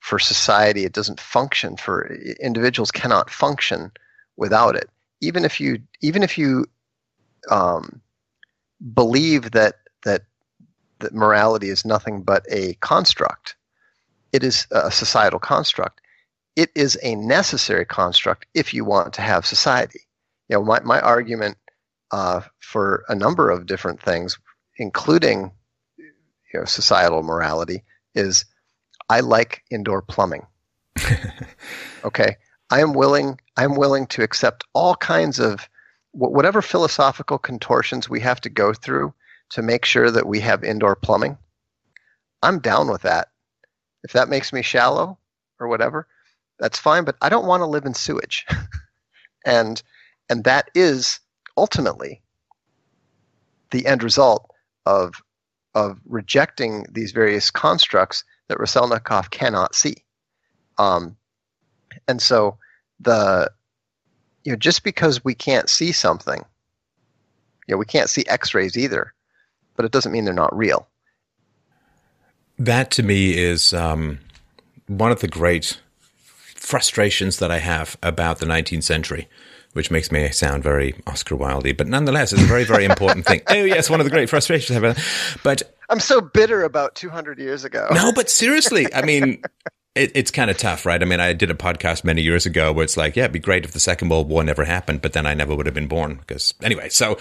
for 0.00 0.18
society. 0.18 0.84
It 0.84 0.92
doesn't 0.92 1.20
function 1.20 1.76
for 1.76 2.14
individuals 2.40 2.90
cannot 2.90 3.30
function 3.30 3.90
without 4.36 4.76
it. 4.76 4.88
Even 5.20 5.44
if 5.44 5.60
you 5.60 5.78
even 6.00 6.22
if 6.22 6.36
you 6.36 6.66
um, 7.50 8.00
believe 8.94 9.52
that 9.52 9.76
that 10.04 10.22
that 11.00 11.14
morality 11.14 11.68
is 11.68 11.84
nothing 11.84 12.22
but 12.22 12.44
a 12.50 12.74
construct, 12.74 13.56
it 14.32 14.42
is 14.42 14.66
a 14.70 14.90
societal 14.90 15.38
construct. 15.38 16.00
It 16.56 16.70
is 16.74 16.98
a 17.02 17.14
necessary 17.14 17.84
construct 17.84 18.46
if 18.54 18.74
you 18.74 18.84
want 18.84 19.14
to 19.14 19.22
have 19.22 19.46
society. 19.46 20.00
You 20.48 20.56
know, 20.56 20.64
my 20.64 20.80
my 20.80 21.00
argument 21.00 21.56
uh, 22.10 22.42
for 22.60 23.04
a 23.08 23.14
number 23.14 23.50
of 23.50 23.66
different 23.66 24.02
things, 24.02 24.38
including 24.76 25.50
you 25.98 26.60
know, 26.60 26.64
societal 26.64 27.22
morality, 27.22 27.82
is 28.14 28.44
I 29.08 29.20
like 29.20 29.62
indoor 29.70 30.02
plumbing. 30.02 30.46
okay, 32.04 32.36
I 32.70 32.80
am 32.80 32.92
willing. 32.92 33.40
I 33.56 33.64
am 33.64 33.76
willing 33.76 34.06
to 34.08 34.22
accept 34.22 34.64
all 34.74 34.96
kinds 34.96 35.38
of 35.38 35.68
whatever 36.12 36.62
philosophical 36.62 37.38
contortions 37.38 38.08
we 38.08 38.20
have 38.20 38.40
to 38.40 38.48
go 38.48 38.72
through 38.72 39.12
to 39.54 39.62
make 39.62 39.84
sure 39.84 40.10
that 40.10 40.26
we 40.26 40.40
have 40.40 40.64
indoor 40.64 40.96
plumbing. 40.96 41.38
I'm 42.42 42.58
down 42.58 42.90
with 42.90 43.02
that. 43.02 43.28
If 44.02 44.12
that 44.12 44.28
makes 44.28 44.52
me 44.52 44.62
shallow 44.62 45.16
or 45.60 45.68
whatever, 45.68 46.08
that's 46.58 46.78
fine. 46.78 47.04
But 47.04 47.14
I 47.22 47.28
don't 47.28 47.46
want 47.46 47.60
to 47.60 47.66
live 47.66 47.86
in 47.86 47.94
sewage, 47.94 48.44
and 49.46 49.80
and 50.28 50.42
that 50.42 50.70
is 50.74 51.20
ultimately 51.56 52.20
the 53.70 53.86
end 53.86 54.02
result 54.02 54.50
of 54.86 55.22
of 55.76 56.00
rejecting 56.04 56.84
these 56.90 57.12
various 57.12 57.52
constructs 57.52 58.24
that 58.48 58.58
Raskolnikov 58.58 59.30
cannot 59.30 59.76
see. 59.76 60.04
Um, 60.78 61.16
and 62.08 62.20
so 62.20 62.58
the 62.98 63.52
you 64.42 64.50
know 64.50 64.56
just 64.56 64.82
because 64.82 65.24
we 65.24 65.34
can't 65.36 65.70
see 65.70 65.92
something, 65.92 66.44
you 67.68 67.74
know, 67.74 67.78
we 67.78 67.86
can't 67.86 68.10
see 68.10 68.24
X-rays 68.26 68.76
either, 68.76 69.14
but 69.76 69.84
it 69.84 69.92
doesn't 69.92 70.12
mean 70.12 70.24
they're 70.24 70.34
not 70.34 70.56
real. 70.56 70.88
That 72.58 72.90
to 72.92 73.02
me 73.02 73.36
is 73.36 73.72
um, 73.74 74.20
one 74.86 75.10
of 75.10 75.20
the 75.20 75.28
great 75.28 75.80
frustrations 76.54 77.38
that 77.38 77.50
I 77.50 77.58
have 77.58 77.96
about 78.02 78.38
the 78.38 78.46
19th 78.46 78.84
century 78.84 79.28
which 79.74 79.90
makes 79.90 80.10
me 80.10 80.30
sound 80.30 80.62
very 80.62 80.94
Oscar 81.06 81.36
Wilde, 81.36 81.76
but 81.76 81.86
nonetheless, 81.86 82.32
it's 82.32 82.42
a 82.42 82.46
very, 82.46 82.64
very 82.64 82.84
important 82.84 83.26
thing. 83.26 83.42
Oh, 83.48 83.64
yes, 83.64 83.90
one 83.90 84.00
of 84.00 84.04
the 84.04 84.10
great 84.10 84.30
frustrations 84.30 84.76
I 84.76 84.86
have. 84.86 85.40
But 85.42 85.62
I'm 85.90 86.00
so 86.00 86.20
bitter 86.20 86.62
about 86.62 86.94
200 86.94 87.38
years 87.38 87.64
ago. 87.64 87.88
No, 87.92 88.12
but 88.12 88.30
seriously, 88.30 88.92
I 88.92 89.02
mean, 89.02 89.42
it, 89.94 90.12
it's 90.14 90.30
kind 90.30 90.50
of 90.50 90.56
tough, 90.56 90.86
right? 90.86 91.00
I 91.00 91.04
mean, 91.04 91.20
I 91.20 91.32
did 91.32 91.50
a 91.50 91.54
podcast 91.54 92.04
many 92.04 92.22
years 92.22 92.46
ago 92.46 92.72
where 92.72 92.84
it's 92.84 92.96
like, 92.96 93.16
yeah, 93.16 93.24
it'd 93.24 93.32
be 93.32 93.38
great 93.38 93.64
if 93.64 93.72
the 93.72 93.80
Second 93.80 94.08
World 94.08 94.28
War 94.28 94.42
never 94.42 94.64
happened, 94.64 95.02
but 95.02 95.12
then 95.12 95.26
I 95.26 95.34
never 95.34 95.54
would 95.54 95.66
have 95.66 95.74
been 95.74 95.88
born 95.88 96.16
because 96.16 96.54
anyway. 96.62 96.88
So, 96.88 97.18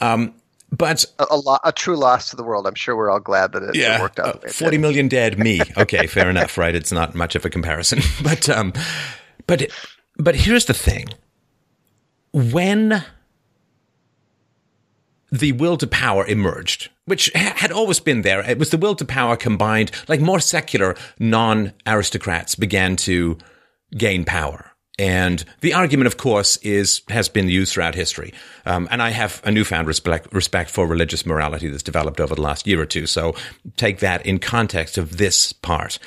um, 0.00 0.34
but 0.70 1.04
a, 1.18 1.26
a, 1.30 1.36
lo- 1.36 1.58
a, 1.64 1.72
true 1.72 1.96
loss 1.96 2.30
to 2.30 2.36
the 2.36 2.42
world. 2.42 2.66
I'm 2.66 2.74
sure 2.74 2.96
we're 2.96 3.10
all 3.10 3.20
glad 3.20 3.52
that 3.52 3.62
it, 3.62 3.74
yeah, 3.74 3.98
it 3.98 4.00
worked 4.00 4.18
out. 4.18 4.44
Uh, 4.44 4.48
Forty 4.48 4.78
million 4.78 5.08
dead, 5.08 5.38
me. 5.38 5.60
Okay, 5.76 6.06
fair 6.06 6.28
enough, 6.28 6.58
right? 6.58 6.74
It's 6.74 6.92
not 6.92 7.14
much 7.14 7.34
of 7.36 7.44
a 7.44 7.50
comparison, 7.50 8.00
but 8.22 8.48
um, 8.48 8.72
but 9.46 9.70
but 10.16 10.34
here's 10.34 10.64
the 10.64 10.74
thing: 10.74 11.06
when 12.32 13.04
the 15.30 15.52
will 15.52 15.76
to 15.76 15.86
power 15.86 16.26
emerged, 16.26 16.90
which 17.04 17.30
had 17.34 17.72
always 17.72 18.00
been 18.00 18.22
there. 18.22 18.48
It 18.48 18.58
was 18.58 18.70
the 18.70 18.78
will 18.78 18.94
to 18.96 19.04
power 19.04 19.36
combined, 19.36 19.90
like 20.08 20.20
more 20.20 20.40
secular 20.40 20.96
non 21.18 21.72
aristocrats 21.86 22.54
began 22.54 22.96
to 22.96 23.38
gain 23.96 24.24
power. 24.24 24.72
And 24.98 25.44
the 25.60 25.74
argument, 25.74 26.06
of 26.06 26.16
course, 26.16 26.56
is 26.58 27.02
has 27.08 27.28
been 27.28 27.48
used 27.48 27.72
throughout 27.72 27.94
history. 27.94 28.32
Um, 28.64 28.88
and 28.90 29.02
I 29.02 29.10
have 29.10 29.42
a 29.44 29.50
newfound 29.50 29.86
respect, 29.86 30.32
respect 30.32 30.70
for 30.70 30.86
religious 30.86 31.26
morality 31.26 31.68
that's 31.68 31.82
developed 31.82 32.18
over 32.18 32.34
the 32.34 32.40
last 32.40 32.66
year 32.66 32.80
or 32.80 32.86
two. 32.86 33.06
So 33.06 33.34
take 33.76 33.98
that 33.98 34.24
in 34.24 34.38
context 34.38 34.96
of 34.96 35.18
this 35.18 35.52
part. 35.52 35.98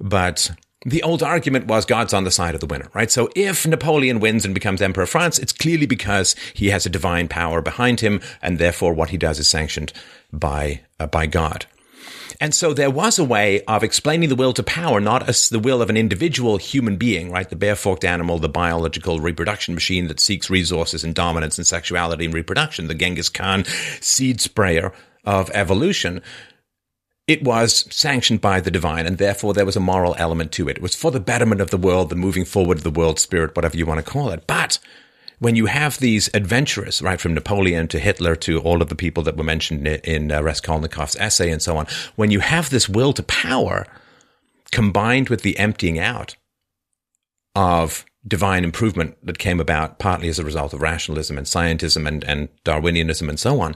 But 0.00 0.50
the 0.86 1.02
old 1.02 1.22
argument 1.22 1.66
was 1.66 1.84
God's 1.84 2.14
on 2.14 2.24
the 2.24 2.30
side 2.30 2.54
of 2.54 2.60
the 2.60 2.66
winner, 2.66 2.88
right? 2.94 3.10
So 3.10 3.28
if 3.34 3.66
Napoleon 3.66 4.20
wins 4.20 4.44
and 4.44 4.54
becomes 4.54 4.80
Emperor 4.80 5.02
of 5.02 5.10
France, 5.10 5.38
it's 5.38 5.52
clearly 5.52 5.86
because 5.86 6.34
he 6.54 6.70
has 6.70 6.86
a 6.86 6.90
divine 6.90 7.28
power 7.28 7.60
behind 7.60 8.00
him, 8.00 8.20
and 8.40 8.58
therefore 8.58 8.94
what 8.94 9.10
he 9.10 9.18
does 9.18 9.38
is 9.38 9.48
sanctioned 9.48 9.92
by 10.32 10.80
uh, 10.98 11.06
by 11.06 11.26
God. 11.26 11.66
And 12.40 12.54
so 12.54 12.72
there 12.72 12.90
was 12.90 13.18
a 13.18 13.24
way 13.24 13.62
of 13.62 13.82
explaining 13.82 14.28
the 14.28 14.36
will 14.36 14.52
to 14.52 14.62
power, 14.62 15.00
not 15.00 15.28
as 15.28 15.48
the 15.48 15.58
will 15.58 15.82
of 15.82 15.90
an 15.90 15.96
individual 15.96 16.56
human 16.56 16.96
being, 16.96 17.32
right? 17.32 17.48
The 17.48 17.56
bare-forked 17.56 18.04
animal, 18.04 18.38
the 18.38 18.48
biological 18.48 19.18
reproduction 19.18 19.74
machine 19.74 20.06
that 20.06 20.20
seeks 20.20 20.48
resources 20.48 21.02
and 21.02 21.14
dominance 21.14 21.58
and 21.58 21.66
sexuality 21.66 22.24
and 22.26 22.34
reproduction, 22.34 22.86
the 22.86 22.94
Genghis 22.94 23.28
Khan 23.28 23.64
seed 24.00 24.40
sprayer 24.40 24.92
of 25.24 25.50
evolution 25.52 26.22
it 27.28 27.44
was 27.44 27.84
sanctioned 27.94 28.40
by 28.40 28.58
the 28.58 28.70
divine, 28.70 29.06
and 29.06 29.18
therefore 29.18 29.52
there 29.52 29.66
was 29.66 29.76
a 29.76 29.80
moral 29.80 30.16
element 30.18 30.50
to 30.52 30.66
it. 30.68 30.78
It 30.78 30.82
was 30.82 30.94
for 30.94 31.10
the 31.10 31.20
betterment 31.20 31.60
of 31.60 31.68
the 31.68 31.76
world, 31.76 32.08
the 32.08 32.16
moving 32.16 32.46
forward 32.46 32.78
of 32.78 32.84
the 32.84 32.90
world 32.90 33.20
spirit, 33.20 33.54
whatever 33.54 33.76
you 33.76 33.84
want 33.84 34.04
to 34.04 34.10
call 34.10 34.30
it. 34.30 34.46
But 34.46 34.78
when 35.38 35.56
you 35.56 35.66
have 35.66 35.98
these 35.98 36.28
adventurers, 36.34 37.00
right, 37.00 37.20
from 37.20 37.34
Napoleon 37.34 37.88
to 37.88 37.98
Hitler 37.98 38.34
to 38.36 38.60
all 38.60 38.82
of 38.82 38.88
the 38.88 38.96
people 38.96 39.22
that 39.24 39.36
were 39.36 39.44
mentioned 39.44 39.86
in 39.86 40.32
uh, 40.32 40.40
Raskolnikov's 40.40 41.16
essay 41.16 41.50
and 41.50 41.62
so 41.62 41.76
on, 41.76 41.86
when 42.16 42.30
you 42.30 42.40
have 42.40 42.70
this 42.70 42.88
will 42.88 43.12
to 43.12 43.22
power 43.22 43.86
combined 44.72 45.28
with 45.28 45.42
the 45.42 45.58
emptying 45.58 45.98
out 45.98 46.36
of 47.54 48.04
divine 48.26 48.64
improvement 48.64 49.16
that 49.22 49.38
came 49.38 49.60
about 49.60 49.98
partly 49.98 50.28
as 50.28 50.38
a 50.38 50.44
result 50.44 50.72
of 50.72 50.82
rationalism 50.82 51.38
and 51.38 51.46
scientism 51.46 52.06
and, 52.06 52.24
and 52.24 52.48
Darwinianism 52.64 53.28
and 53.28 53.40
so 53.40 53.60
on, 53.60 53.74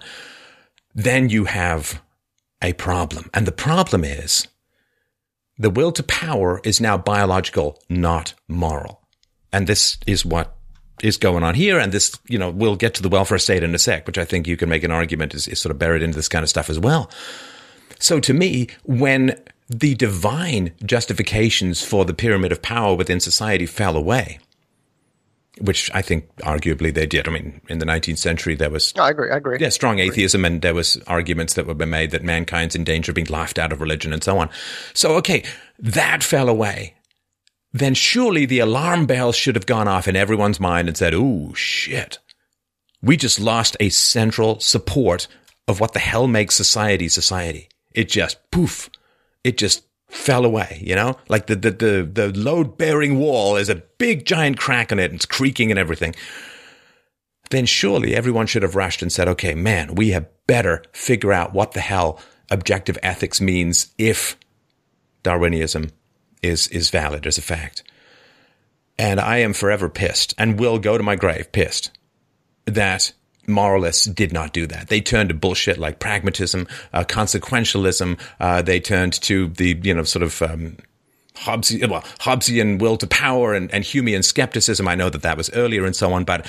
then 0.94 1.28
you 1.28 1.44
have 1.44 2.02
a 2.60 2.72
problem. 2.74 3.30
And 3.32 3.46
the 3.46 3.52
problem 3.52 4.04
is 4.04 4.46
the 5.58 5.70
will 5.70 5.92
to 5.92 6.02
power 6.02 6.60
is 6.64 6.80
now 6.80 6.98
biological, 6.98 7.80
not 7.88 8.34
moral. 8.48 9.00
And 9.52 9.66
this 9.66 9.98
is 10.06 10.24
what 10.24 10.56
is 11.02 11.16
going 11.16 11.42
on 11.42 11.54
here. 11.54 11.78
And 11.78 11.92
this, 11.92 12.18
you 12.28 12.38
know, 12.38 12.50
we'll 12.50 12.76
get 12.76 12.94
to 12.94 13.02
the 13.02 13.08
welfare 13.08 13.38
state 13.38 13.62
in 13.62 13.74
a 13.74 13.78
sec, 13.78 14.06
which 14.06 14.18
I 14.18 14.24
think 14.24 14.46
you 14.46 14.56
can 14.56 14.68
make 14.68 14.84
an 14.84 14.90
argument 14.90 15.34
is, 15.34 15.48
is 15.48 15.60
sort 15.60 15.70
of 15.70 15.78
buried 15.78 16.02
into 16.02 16.16
this 16.16 16.28
kind 16.28 16.42
of 16.42 16.48
stuff 16.48 16.70
as 16.70 16.78
well. 16.78 17.10
So 17.98 18.20
to 18.20 18.34
me, 18.34 18.68
when 18.84 19.40
the 19.68 19.94
divine 19.94 20.72
justifications 20.84 21.82
for 21.82 22.04
the 22.04 22.14
pyramid 22.14 22.52
of 22.52 22.62
power 22.62 22.94
within 22.94 23.20
society 23.20 23.66
fell 23.66 23.96
away, 23.96 24.38
which 25.60 25.90
I 25.94 26.02
think 26.02 26.34
arguably 26.38 26.92
they 26.92 27.06
did. 27.06 27.28
I 27.28 27.30
mean, 27.30 27.60
in 27.68 27.78
the 27.78 27.84
19th 27.84 28.18
century, 28.18 28.54
there 28.54 28.70
was. 28.70 28.92
I 28.98 29.10
agree. 29.10 29.30
I 29.30 29.36
agree. 29.36 29.58
Yeah, 29.60 29.68
strong 29.68 29.98
atheism, 29.98 30.44
and 30.44 30.62
there 30.62 30.74
was 30.74 30.96
arguments 31.06 31.54
that 31.54 31.66
were 31.66 31.74
made 31.74 32.10
that 32.12 32.22
mankind's 32.24 32.74
in 32.74 32.84
danger 32.84 33.12
of 33.12 33.16
being 33.16 33.26
laughed 33.26 33.58
out 33.58 33.72
of 33.72 33.80
religion 33.80 34.12
and 34.12 34.24
so 34.24 34.38
on. 34.38 34.48
So, 34.94 35.14
okay, 35.16 35.44
that 35.78 36.22
fell 36.22 36.48
away. 36.48 36.94
Then 37.72 37.94
surely 37.94 38.44
the 38.44 38.58
alarm 38.58 39.06
bells 39.06 39.36
should 39.36 39.54
have 39.54 39.66
gone 39.66 39.88
off 39.88 40.06
in 40.06 40.16
everyone's 40.16 40.60
mind 40.60 40.88
and 40.88 40.96
said, 40.96 41.14
"Ooh, 41.14 41.54
shit, 41.54 42.18
we 43.00 43.16
just 43.16 43.40
lost 43.40 43.76
a 43.80 43.88
central 43.88 44.60
support 44.60 45.26
of 45.66 45.80
what 45.80 45.92
the 45.92 45.98
hell 45.98 46.26
makes 46.26 46.54
society 46.54 47.08
society." 47.08 47.68
It 47.94 48.08
just 48.08 48.38
poof, 48.50 48.90
it 49.44 49.58
just 49.58 49.84
fell 50.12 50.44
away, 50.44 50.80
you 50.84 50.94
know? 50.94 51.16
Like 51.28 51.46
the, 51.46 51.56
the, 51.56 51.70
the, 51.70 52.10
the 52.12 52.38
load 52.38 52.76
bearing 52.76 53.18
wall 53.18 53.56
is 53.56 53.68
a 53.68 53.82
big 53.98 54.26
giant 54.26 54.58
crack 54.58 54.92
in 54.92 54.98
it 54.98 55.10
and 55.10 55.14
it's 55.14 55.26
creaking 55.26 55.70
and 55.70 55.78
everything. 55.78 56.14
Then 57.50 57.66
surely 57.66 58.14
everyone 58.14 58.46
should 58.46 58.62
have 58.62 58.76
rushed 58.76 59.02
and 59.02 59.12
said, 59.12 59.28
okay, 59.28 59.54
man, 59.54 59.94
we 59.94 60.10
had 60.10 60.28
better 60.46 60.82
figure 60.92 61.32
out 61.32 61.54
what 61.54 61.72
the 61.72 61.80
hell 61.80 62.20
objective 62.50 62.98
ethics 63.02 63.40
means 63.40 63.92
if 63.98 64.36
Darwinism 65.22 65.90
is, 66.42 66.68
is 66.68 66.90
valid 66.90 67.26
as 67.26 67.38
a 67.38 67.42
fact. 67.42 67.82
And 68.98 69.20
I 69.20 69.38
am 69.38 69.52
forever 69.52 69.88
pissed 69.88 70.34
and 70.36 70.58
will 70.58 70.78
go 70.78 70.96
to 70.96 71.02
my 71.02 71.16
grave 71.16 71.50
pissed 71.52 71.90
that 72.66 73.12
moralists 73.46 74.04
did 74.04 74.32
not 74.32 74.52
do 74.52 74.66
that. 74.66 74.88
They 74.88 75.00
turned 75.00 75.30
to 75.30 75.34
bullshit 75.34 75.78
like 75.78 75.98
pragmatism, 75.98 76.68
uh, 76.92 77.04
consequentialism. 77.04 78.18
Uh, 78.38 78.62
they 78.62 78.80
turned 78.80 79.14
to 79.22 79.48
the, 79.48 79.80
you 79.82 79.94
know, 79.94 80.04
sort 80.04 80.22
of, 80.22 80.42
um, 80.42 80.76
Hobbesian, 81.34 81.88
well, 81.90 82.02
Hobbesian 82.20 82.78
will 82.78 82.96
to 82.98 83.06
power 83.06 83.54
and, 83.54 83.72
and 83.72 83.84
Humean 83.84 84.22
skepticism. 84.22 84.86
I 84.86 84.94
know 84.94 85.10
that 85.10 85.22
that 85.22 85.36
was 85.36 85.50
earlier 85.50 85.84
and 85.86 85.96
so 85.96 86.12
on, 86.12 86.24
but 86.24 86.46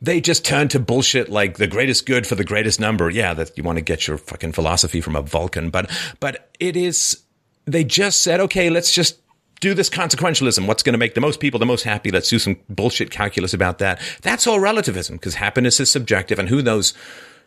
they 0.00 0.20
just 0.20 0.44
turned 0.44 0.70
to 0.70 0.80
bullshit 0.80 1.28
like 1.28 1.56
the 1.56 1.66
greatest 1.66 2.06
good 2.06 2.26
for 2.26 2.34
the 2.34 2.44
greatest 2.44 2.78
number. 2.78 3.10
Yeah, 3.10 3.34
that 3.34 3.56
you 3.56 3.64
want 3.64 3.78
to 3.78 3.82
get 3.82 4.06
your 4.06 4.18
fucking 4.18 4.52
philosophy 4.52 5.00
from 5.00 5.16
a 5.16 5.22
Vulcan, 5.22 5.70
but 5.70 5.90
but 6.20 6.50
it 6.60 6.76
is. 6.76 7.22
They 7.66 7.84
just 7.84 8.22
said, 8.22 8.40
okay, 8.40 8.70
let's 8.70 8.92
just 8.92 9.20
do 9.60 9.74
this 9.74 9.90
consequentialism. 9.90 10.66
What's 10.66 10.82
going 10.82 10.92
to 10.92 10.98
make 10.98 11.14
the 11.14 11.20
most 11.20 11.40
people 11.40 11.58
the 11.58 11.66
most 11.66 11.82
happy? 11.82 12.10
Let's 12.10 12.28
do 12.28 12.38
some 12.38 12.58
bullshit 12.68 13.10
calculus 13.10 13.54
about 13.54 13.78
that. 13.78 14.00
That's 14.22 14.46
all 14.46 14.60
relativism 14.60 15.16
because 15.16 15.34
happiness 15.34 15.80
is 15.80 15.90
subjective, 15.90 16.38
and 16.38 16.48
who 16.48 16.62
knows 16.62 16.94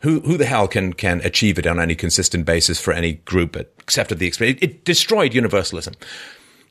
who 0.01 0.21
who 0.21 0.37
the 0.37 0.45
hell 0.45 0.67
can 0.67 0.93
can 0.93 1.21
achieve 1.21 1.59
it 1.59 1.67
on 1.67 1.79
any 1.79 1.95
consistent 1.95 2.45
basis 2.45 2.79
for 2.79 2.93
any 2.93 3.13
group 3.13 3.55
except 3.55 4.11
at 4.11 4.19
the 4.19 4.27
expense? 4.27 4.57
It, 4.57 4.63
it 4.63 4.85
destroyed 4.85 5.33
universalism, 5.33 5.93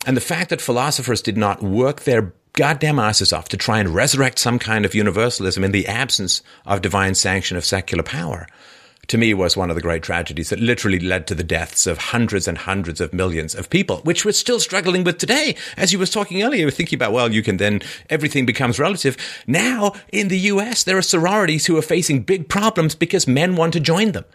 and 0.07 0.17
the 0.17 0.23
fact 0.23 0.51
that 0.51 0.61
philosophers 0.61 1.23
did 1.23 1.37
not 1.37 1.63
work 1.63 2.03
their 2.03 2.35
goddamn 2.55 2.99
asses 2.99 3.33
off 3.33 3.49
to 3.51 3.57
try 3.57 3.79
and 3.79 3.91
resurrect 3.91 4.39
some 4.39 4.59
kind 4.59 4.85
of 4.85 4.95
universalism 4.95 5.63
in 5.63 5.71
the 5.71 5.87
absence 5.87 6.43
of 6.67 6.83
divine 6.83 7.15
sanction 7.15 7.57
of 7.57 7.65
secular 7.65 8.03
power 8.03 8.49
to 9.09 9.19
me 9.19 9.35
was 9.35 9.57
one 9.57 9.71
of 9.71 9.77
the 9.77 9.83
great 9.83 10.03
tragedies 10.03 10.51
that 10.51 10.61
literally 10.61 11.01
led 11.01 11.27
to 11.27 11.35
the 11.35 11.43
deaths 11.43 11.87
of 11.87 11.99
hundreds 11.99 12.47
and 12.47 12.59
hundreds 12.59 13.01
of 13.01 13.13
millions 13.13 13.55
of 13.55 13.71
people, 13.71 13.99
which 13.99 14.25
we're 14.25 14.33
still 14.33 14.61
struggling 14.61 15.03
with 15.03 15.19
today. 15.19 15.57
As 15.77 15.93
you 15.93 15.99
were 15.99 16.07
talking 16.07 16.43
earlier, 16.43 16.61
you 16.61 16.67
were 16.67 16.71
thinking 16.71 16.99
about, 16.99 17.13
well, 17.13 17.33
you 17.33 17.43
can 17.43 17.57
then, 17.57 17.81
everything 18.11 18.45
becomes 18.45 18.79
relative. 18.79 19.17
Now, 19.47 19.95
in 20.13 20.29
the 20.29 20.39
US, 20.39 20.85
there 20.85 20.99
are 20.99 21.03
sororities 21.03 21.67
who 21.67 21.77
are 21.79 21.83
facing 21.83 22.23
big 22.23 22.49
problems 22.49 22.95
because 22.95 23.27
men 23.27 23.57
want 23.57 23.73
to 23.73 23.81
join 23.81 24.13
them. 24.13 24.27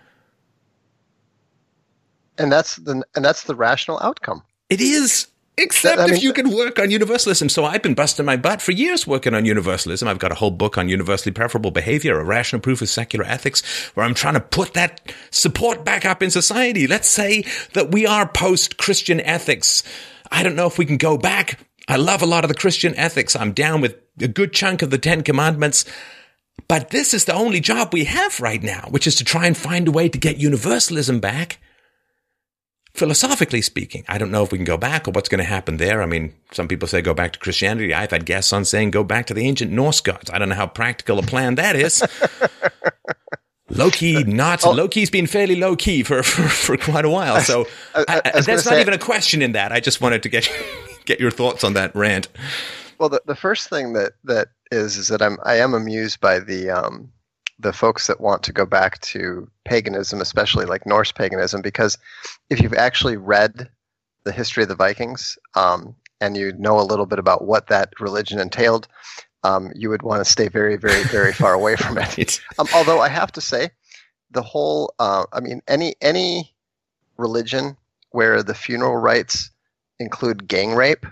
And 2.39 2.51
that's 2.51 2.77
the, 2.77 3.03
and 3.15 3.23
that's 3.23 3.43
the 3.43 3.55
rational 3.55 3.99
outcome. 4.01 4.41
It 4.69 4.81
is. 4.81 5.27
Except 5.55 5.99
I 5.99 6.05
mean, 6.05 6.15
if 6.15 6.23
you 6.23 6.33
can 6.33 6.49
work 6.49 6.79
on 6.79 6.89
universalism. 6.89 7.47
So 7.47 7.63
I've 7.63 7.83
been 7.83 7.93
busting 7.93 8.25
my 8.25 8.37
butt 8.37 8.61
for 8.61 8.71
years 8.71 9.05
working 9.05 9.35
on 9.35 9.45
universalism. 9.45 10.07
I've 10.07 10.17
got 10.17 10.31
a 10.31 10.35
whole 10.35 10.51
book 10.51 10.79
on 10.79 10.89
universally 10.89 11.31
preferable 11.31 11.69
behavior, 11.69 12.19
a 12.19 12.23
rational 12.23 12.59
proof 12.59 12.81
of 12.81 12.89
secular 12.89 13.23
ethics, 13.23 13.61
where 13.93 14.03
I'm 14.05 14.15
trying 14.15 14.33
to 14.33 14.39
put 14.39 14.73
that 14.73 15.13
support 15.29 15.85
back 15.85 16.05
up 16.05 16.23
in 16.23 16.31
society. 16.31 16.87
Let's 16.87 17.07
say 17.07 17.45
that 17.73 17.91
we 17.91 18.07
are 18.07 18.27
post 18.27 18.77
Christian 18.77 19.21
ethics. 19.21 19.83
I 20.31 20.41
don't 20.41 20.55
know 20.55 20.65
if 20.65 20.79
we 20.79 20.85
can 20.85 20.97
go 20.97 21.17
back. 21.19 21.59
I 21.87 21.97
love 21.97 22.23
a 22.23 22.27
lot 22.27 22.43
of 22.43 22.47
the 22.47 22.55
Christian 22.55 22.95
ethics. 22.95 23.35
I'm 23.35 23.51
down 23.51 23.81
with 23.81 23.97
a 24.19 24.27
good 24.27 24.53
chunk 24.53 24.81
of 24.81 24.89
the 24.89 24.97
Ten 24.97 25.21
Commandments. 25.21 25.85
But 26.67 26.89
this 26.89 27.13
is 27.13 27.25
the 27.25 27.33
only 27.33 27.59
job 27.59 27.93
we 27.93 28.05
have 28.05 28.39
right 28.39 28.63
now, 28.63 28.87
which 28.89 29.05
is 29.05 29.15
to 29.17 29.23
try 29.23 29.45
and 29.45 29.55
find 29.55 29.87
a 29.87 29.91
way 29.91 30.09
to 30.09 30.17
get 30.17 30.37
universalism 30.37 31.19
back 31.19 31.59
philosophically 32.93 33.61
speaking. 33.61 34.03
I 34.07 34.17
don't 34.17 34.31
know 34.31 34.43
if 34.43 34.51
we 34.51 34.57
can 34.57 34.65
go 34.65 34.77
back 34.77 35.07
or 35.07 35.11
what's 35.11 35.29
going 35.29 35.39
to 35.39 35.45
happen 35.45 35.77
there. 35.77 36.01
I 36.01 36.05
mean, 36.05 36.33
some 36.51 36.67
people 36.67 36.87
say 36.87 37.01
go 37.01 37.13
back 37.13 37.33
to 37.33 37.39
Christianity. 37.39 37.93
I've 37.93 38.11
had 38.11 38.25
guests 38.25 38.53
on 38.53 38.65
saying 38.65 38.91
go 38.91 39.03
back 39.03 39.25
to 39.27 39.33
the 39.33 39.47
ancient 39.47 39.71
Norse 39.71 40.01
gods. 40.01 40.29
I 40.29 40.37
don't 40.37 40.49
know 40.49 40.55
how 40.55 40.67
practical 40.67 41.19
a 41.19 41.23
plan 41.23 41.55
that 41.55 41.75
is. 41.75 42.03
Loki, 43.69 44.23
not 44.23 44.65
oh. 44.65 44.71
Loki's 44.71 45.09
been 45.09 45.25
fairly 45.25 45.55
low 45.55 45.75
key 45.75 46.03
for, 46.03 46.21
for, 46.21 46.47
for 46.47 46.77
quite 46.77 47.05
a 47.05 47.09
while. 47.09 47.39
So 47.41 47.65
I, 47.95 48.05
I, 48.07 48.17
I 48.17 48.41
that's 48.41 48.47
not 48.47 48.59
say, 48.59 48.81
even 48.81 48.93
a 48.93 48.99
question 48.99 49.41
in 49.41 49.53
that. 49.53 49.71
I 49.71 49.79
just 49.79 49.99
wanted 49.99 50.23
to 50.23 50.29
get 50.29 50.49
get 51.05 51.19
your 51.19 51.31
thoughts 51.31 51.63
on 51.63 51.73
that 51.73 51.95
rant. 51.95 52.27
Well, 52.99 53.09
the, 53.09 53.21
the 53.25 53.35
first 53.35 53.69
thing 53.69 53.93
that 53.93 54.13
that 54.25 54.49
is 54.71 54.97
is 54.97 55.07
that 55.07 55.21
I'm 55.21 55.37
I 55.43 55.57
am 55.57 55.73
amused 55.73 56.19
by 56.19 56.39
the 56.39 56.69
um, 56.69 57.11
the 57.59 57.73
folks 57.73 58.07
that 58.07 58.19
want 58.19 58.43
to 58.43 58.53
go 58.53 58.65
back 58.65 58.99
to 59.01 59.49
paganism, 59.65 60.21
especially 60.21 60.65
like 60.65 60.85
Norse 60.85 61.11
paganism, 61.11 61.61
because 61.61 61.97
if 62.49 62.61
you've 62.61 62.73
actually 62.73 63.17
read 63.17 63.69
the 64.23 64.31
history 64.31 64.63
of 64.63 64.69
the 64.69 64.75
Vikings 64.75 65.37
um, 65.55 65.95
and 66.21 66.37
you 66.37 66.53
know 66.53 66.79
a 66.79 66.81
little 66.81 67.05
bit 67.05 67.19
about 67.19 67.45
what 67.45 67.67
that 67.67 67.93
religion 67.99 68.39
entailed, 68.39 68.87
um, 69.43 69.71
you 69.75 69.89
would 69.89 70.01
want 70.01 70.23
to 70.23 70.29
stay 70.29 70.47
very, 70.47 70.77
very, 70.77 71.03
very 71.05 71.33
far 71.33 71.53
away 71.53 71.75
from 71.75 71.97
it. 71.97 72.39
Um, 72.59 72.67
although 72.73 72.99
I 72.99 73.09
have 73.09 73.31
to 73.33 73.41
say, 73.41 73.71
the 74.31 74.41
whole, 74.41 74.93
uh, 74.99 75.25
I 75.33 75.39
mean, 75.39 75.61
any 75.67 75.95
any 76.01 76.53
religion 77.17 77.77
where 78.11 78.43
the 78.43 78.53
funeral 78.53 78.97
rites 78.97 79.49
include 79.99 80.47
gang 80.47 80.73
rape 80.73 81.05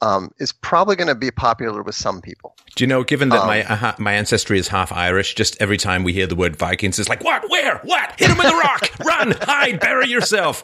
um, 0.00 0.30
is 0.38 0.52
probably 0.52 0.96
going 0.96 1.08
to 1.08 1.14
be 1.14 1.30
popular 1.30 1.82
with 1.82 1.94
some 1.94 2.20
people. 2.20 2.54
Do 2.74 2.84
you 2.84 2.88
know, 2.88 3.02
given 3.04 3.30
that 3.30 3.40
um, 3.40 3.46
my 3.46 3.64
uh, 3.64 3.94
my 3.98 4.12
ancestry 4.12 4.58
is 4.58 4.68
half 4.68 4.92
Irish, 4.92 5.34
just 5.34 5.56
every 5.60 5.78
time 5.78 6.04
we 6.04 6.12
hear 6.12 6.26
the 6.26 6.36
word 6.36 6.56
Vikings, 6.56 6.98
it's 6.98 7.08
like, 7.08 7.24
what, 7.24 7.48
where, 7.50 7.78
what? 7.84 8.14
Hit 8.18 8.30
him 8.30 8.38
with 8.38 8.46
a 8.46 8.56
rock, 8.56 8.90
run, 9.04 9.32
hide, 9.40 9.80
bury 9.80 10.08
yourself. 10.08 10.62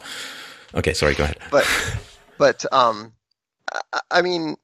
Okay, 0.75 0.93
sorry, 0.93 1.15
go 1.15 1.23
ahead. 1.23 1.37
But, 1.51 1.67
but, 2.37 2.65
um, 2.71 3.13
I, 3.73 4.01
I 4.11 4.21
mean, 4.21 4.55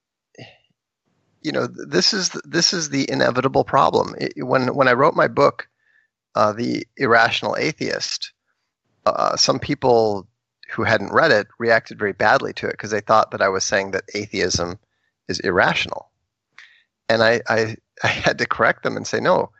you 1.41 1.51
know, 1.51 1.67
this 1.67 2.13
is 2.13 2.29
this 2.43 2.73
is 2.73 2.89
the 2.89 3.09
inevitable 3.09 3.63
problem. 3.63 4.13
It, 4.19 4.33
when 4.37 4.75
when 4.75 4.87
I 4.87 4.93
wrote 4.93 5.15
my 5.15 5.27
book, 5.27 5.67
uh, 6.35 6.53
the 6.53 6.85
irrational 6.97 7.55
atheist, 7.57 8.33
uh, 9.05 9.35
some 9.35 9.57
people 9.57 10.27
who 10.69 10.83
hadn't 10.83 11.13
read 11.13 11.31
it 11.31 11.47
reacted 11.57 11.97
very 11.97 12.13
badly 12.13 12.53
to 12.53 12.67
it 12.67 12.73
because 12.73 12.91
they 12.91 13.01
thought 13.01 13.31
that 13.31 13.41
I 13.41 13.49
was 13.49 13.63
saying 13.63 13.91
that 13.91 14.09
atheism 14.13 14.79
is 15.27 15.39
irrational. 15.39 16.09
And 17.07 17.23
I, 17.23 17.41
I, 17.49 17.75
I 18.03 18.07
had 18.07 18.37
to 18.37 18.47
correct 18.47 18.83
them 18.83 18.95
and 18.95 19.05
say, 19.05 19.19
no, 19.19 19.51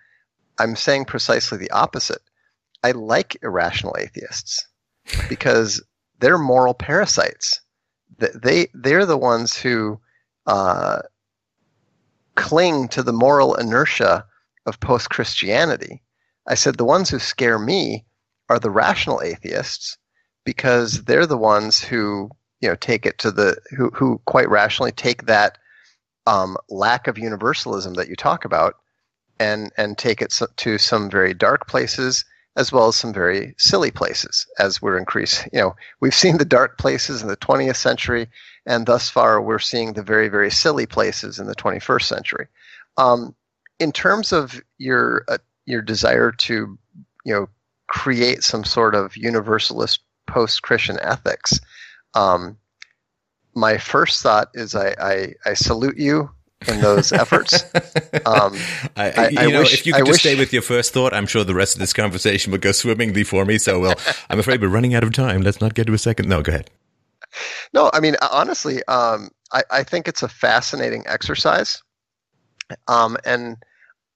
I'm 0.60 0.76
saying 0.76 1.06
precisely 1.06 1.58
the 1.58 1.72
opposite. 1.72 2.22
I 2.84 2.92
like 2.92 3.38
irrational 3.44 3.96
atheists 4.00 4.66
because 5.28 5.82
they're 6.20 6.38
moral 6.38 6.74
parasites. 6.74 7.62
They, 8.18 8.68
they're 8.74 9.06
the 9.06 9.18
ones 9.18 9.56
who 9.56 10.00
uh, 10.46 11.02
cling 12.36 12.88
to 12.90 13.04
the 13.04 13.14
moral 13.14 13.56
inertia 13.56 14.26
of 14.66 14.80
post 14.80 15.10
Christianity. 15.10 16.02
I 16.48 16.56
said 16.56 16.78
the 16.78 16.86
ones 16.86 17.10
who 17.10 17.20
scare 17.20 17.60
me 17.60 18.06
are 18.50 18.60
the 18.60 18.72
rational 18.72 19.22
atheists 19.22 19.98
because 20.50 21.04
they're 21.04 21.28
the 21.28 21.38
ones 21.38 21.80
who 21.80 22.28
you 22.60 22.68
know 22.68 22.74
take 22.74 23.06
it 23.06 23.20
to 23.20 23.30
the 23.30 23.56
who 23.78 23.92
who 23.92 24.20
quite 24.26 24.50
rationally 24.50 24.92
take 24.92 25.28
that 25.28 25.60
um, 26.26 26.58
lack 26.72 27.06
of 27.06 27.20
universalism 27.20 27.94
that 27.94 28.10
you 28.10 28.16
talk 28.16 28.46
about 28.46 28.78
and 29.40 29.72
and 29.78 30.00
take 30.00 30.24
it 30.24 30.34
to 30.58 30.80
some 30.80 31.08
very 31.08 31.36
dark 31.36 31.68
places 31.68 32.26
as 32.56 32.72
well 32.72 32.88
as 32.88 32.96
some 32.96 33.14
very 33.14 33.54
silly 33.60 33.92
places 33.92 34.48
as 34.58 34.82
we're 34.82 34.98
increasing 34.98 35.48
you 35.54 35.60
know 35.60 35.76
we've 36.00 36.16
seen 36.16 36.40
the 36.40 36.46
dark 36.58 36.80
places 36.80 37.22
in 37.22 37.28
the 37.28 37.38
20th 37.38 37.76
century 37.76 38.28
and 38.66 38.88
thus 38.88 39.08
far 39.08 39.40
we're 39.40 39.60
seeing 39.60 39.94
the 39.94 40.02
very 40.02 40.30
very 40.30 40.50
silly 40.50 40.88
places 40.88 41.38
in 41.38 41.46
the 41.46 41.56
21st 41.56 42.04
century. 42.04 42.48
Um, 42.98 43.36
in 43.78 43.92
terms 43.92 44.34
of 44.34 44.60
your 44.80 45.26
uh, 45.28 45.38
your 45.68 45.84
desire 45.84 46.32
to 46.32 46.76
you 47.24 47.34
know 47.34 47.48
create 47.86 48.44
some 48.44 48.64
sort 48.64 48.96
of 48.96 49.16
universalist 49.16 50.00
post 50.30 50.62
Christian 50.62 50.98
ethics. 51.02 51.60
Um, 52.14 52.58
my 53.56 53.78
first 53.78 54.22
thought 54.22 54.50
is 54.54 54.76
I, 54.76 54.96
I, 55.00 55.34
I 55.46 55.54
salute 55.54 55.98
you 55.98 56.30
in 56.68 56.82
those 56.82 57.12
efforts. 57.12 57.64
Um, 58.26 58.56
I, 58.96 59.12
I, 59.12 59.30
you 59.30 59.40
I 59.40 59.46
know, 59.48 59.60
wish, 59.60 59.74
if 59.74 59.88
you 59.88 59.94
could 59.94 60.06
just 60.06 60.12
wish, 60.12 60.22
stay 60.22 60.36
with 60.36 60.52
your 60.52 60.62
first 60.62 60.94
thought, 60.94 61.14
I'm 61.14 61.26
sure 61.26 61.44
the 61.44 61.56
rest 61.56 61.76
of 61.76 61.80
this 61.80 61.94
conversation 61.94 62.52
would 62.52 62.62
go 62.62 62.72
swimmingly 62.72 63.24
for 63.24 63.46
me. 63.46 63.58
So, 63.58 63.80
well, 63.80 63.96
I'm 64.30 64.40
afraid 64.40 64.62
we're 64.62 64.68
running 64.68 64.94
out 64.94 65.04
of 65.04 65.14
time. 65.14 65.42
Let's 65.42 65.62
not 65.62 65.74
get 65.74 65.88
to 65.88 65.94
a 65.94 65.98
second. 65.98 66.28
No, 66.28 66.42
go 66.42 66.52
ahead. 66.52 66.70
No, 67.74 67.90
I 67.94 68.02
mean, 68.02 68.18
honestly, 68.32 68.84
um, 68.86 69.30
I, 69.52 69.64
I 69.72 69.84
think 69.84 70.08
it's 70.08 70.22
a 70.22 70.28
fascinating 70.28 71.04
exercise. 71.08 71.82
Um, 72.88 73.18
and 73.26 73.58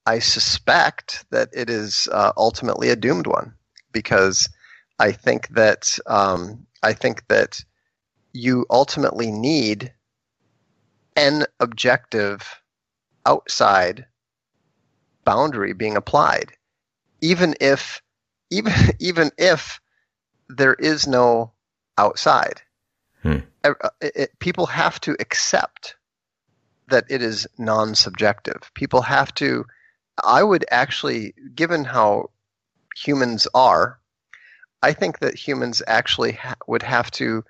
I 0.06 0.20
suspect 0.20 1.26
that 1.32 1.50
it 1.54 1.70
is 1.70 2.08
uh, 2.12 2.34
ultimately 2.38 2.90
a 2.90 2.96
doomed 2.96 3.26
one 3.26 3.54
because– 3.92 4.50
I 5.04 5.12
think 5.12 5.50
that 5.50 6.00
um, 6.08 6.66
I 6.82 6.94
think 6.94 7.28
that 7.28 7.62
you 8.32 8.66
ultimately 8.70 9.32
need 9.32 9.94
an 11.18 11.46
objective 11.60 12.42
outside 13.26 14.06
boundary 15.26 15.74
being 15.74 15.98
applied, 15.98 16.54
even 17.20 17.54
if 17.60 18.02
even 18.50 18.74
even 19.00 19.30
if 19.38 19.82
there 20.48 20.74
is 20.74 21.06
no 21.06 21.52
outside. 21.98 22.62
Hmm. 23.24 23.40
It, 23.66 23.76
uh, 23.84 23.90
it, 24.00 24.40
people 24.40 24.68
have 24.68 25.02
to 25.02 25.18
accept 25.20 25.98
that 26.88 27.04
it 27.10 27.22
is 27.22 27.46
non-subjective. 27.58 28.72
People 28.74 29.02
have 29.02 29.34
to. 29.36 29.66
I 30.24 30.44
would 30.44 30.64
actually, 30.72 31.34
given 31.56 31.84
how 31.84 32.30
humans 32.96 33.50
are, 33.54 34.00
I 34.84 34.92
think 34.92 35.20
that 35.20 35.36
humans 35.36 35.82
actually 35.88 36.34
ha- 36.34 36.56
would 36.68 36.84
have 36.84 37.10
to 37.12 37.44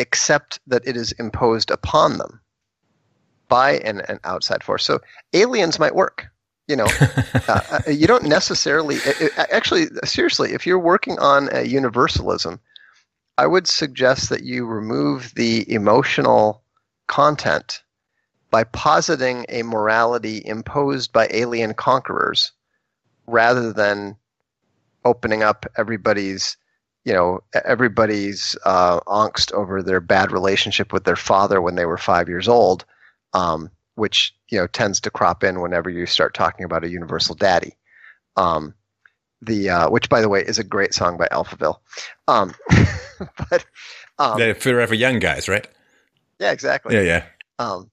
accept 0.00 0.58
that 0.66 0.82
it 0.86 0.96
is 0.96 1.12
imposed 1.12 1.70
upon 1.70 2.16
them 2.16 2.40
by 3.48 3.72
an, 3.80 4.00
an 4.08 4.18
outside 4.24 4.64
force. 4.64 4.82
So 4.82 5.00
aliens 5.34 5.78
might 5.78 5.94
work. 5.94 6.26
You 6.68 6.76
know, 6.76 6.86
uh, 7.48 7.60
uh, 7.86 7.90
you 7.90 8.06
don't 8.06 8.24
necessarily. 8.24 8.96
It, 8.96 9.20
it, 9.20 9.32
actually, 9.36 9.88
seriously, 10.04 10.54
if 10.54 10.66
you're 10.66 10.78
working 10.78 11.18
on 11.18 11.50
a 11.52 11.66
universalism, 11.66 12.58
I 13.36 13.46
would 13.46 13.66
suggest 13.66 14.30
that 14.30 14.42
you 14.42 14.64
remove 14.64 15.34
the 15.34 15.70
emotional 15.70 16.62
content 17.06 17.82
by 18.50 18.64
positing 18.64 19.44
a 19.50 19.62
morality 19.62 20.40
imposed 20.42 21.12
by 21.12 21.28
alien 21.30 21.74
conquerors 21.74 22.52
rather 23.26 23.72
than 23.74 24.16
opening 25.04 25.42
up 25.42 25.66
everybody's 25.76 26.56
you 27.04 27.12
know 27.12 27.40
everybody's 27.64 28.56
uh, 28.64 29.00
angst 29.00 29.52
over 29.52 29.82
their 29.82 30.00
bad 30.00 30.32
relationship 30.32 30.92
with 30.92 31.04
their 31.04 31.16
father 31.16 31.60
when 31.60 31.74
they 31.74 31.86
were 31.86 31.98
five 31.98 32.28
years 32.28 32.48
old, 32.48 32.84
um, 33.32 33.70
which 33.94 34.34
you 34.50 34.58
know 34.58 34.66
tends 34.66 35.00
to 35.00 35.10
crop 35.10 35.42
in 35.44 35.60
whenever 35.60 35.90
you 35.90 36.06
start 36.06 36.34
talking 36.34 36.64
about 36.64 36.84
a 36.84 36.90
universal 36.90 37.34
daddy. 37.34 37.76
Um, 38.36 38.74
the 39.42 39.70
uh, 39.70 39.90
which, 39.90 40.08
by 40.08 40.20
the 40.20 40.28
way, 40.28 40.40
is 40.40 40.58
a 40.58 40.64
great 40.64 40.94
song 40.94 41.16
by 41.16 41.26
Alphaville. 41.32 41.78
Um, 42.28 42.54
but 43.50 43.64
um, 44.18 44.38
they're 44.38 44.54
forever 44.54 44.94
young 44.94 45.18
guys, 45.18 45.48
right? 45.48 45.66
Yeah, 46.38 46.52
exactly. 46.52 46.94
Yeah, 46.94 47.02
yeah. 47.02 47.24
Um, 47.58 47.90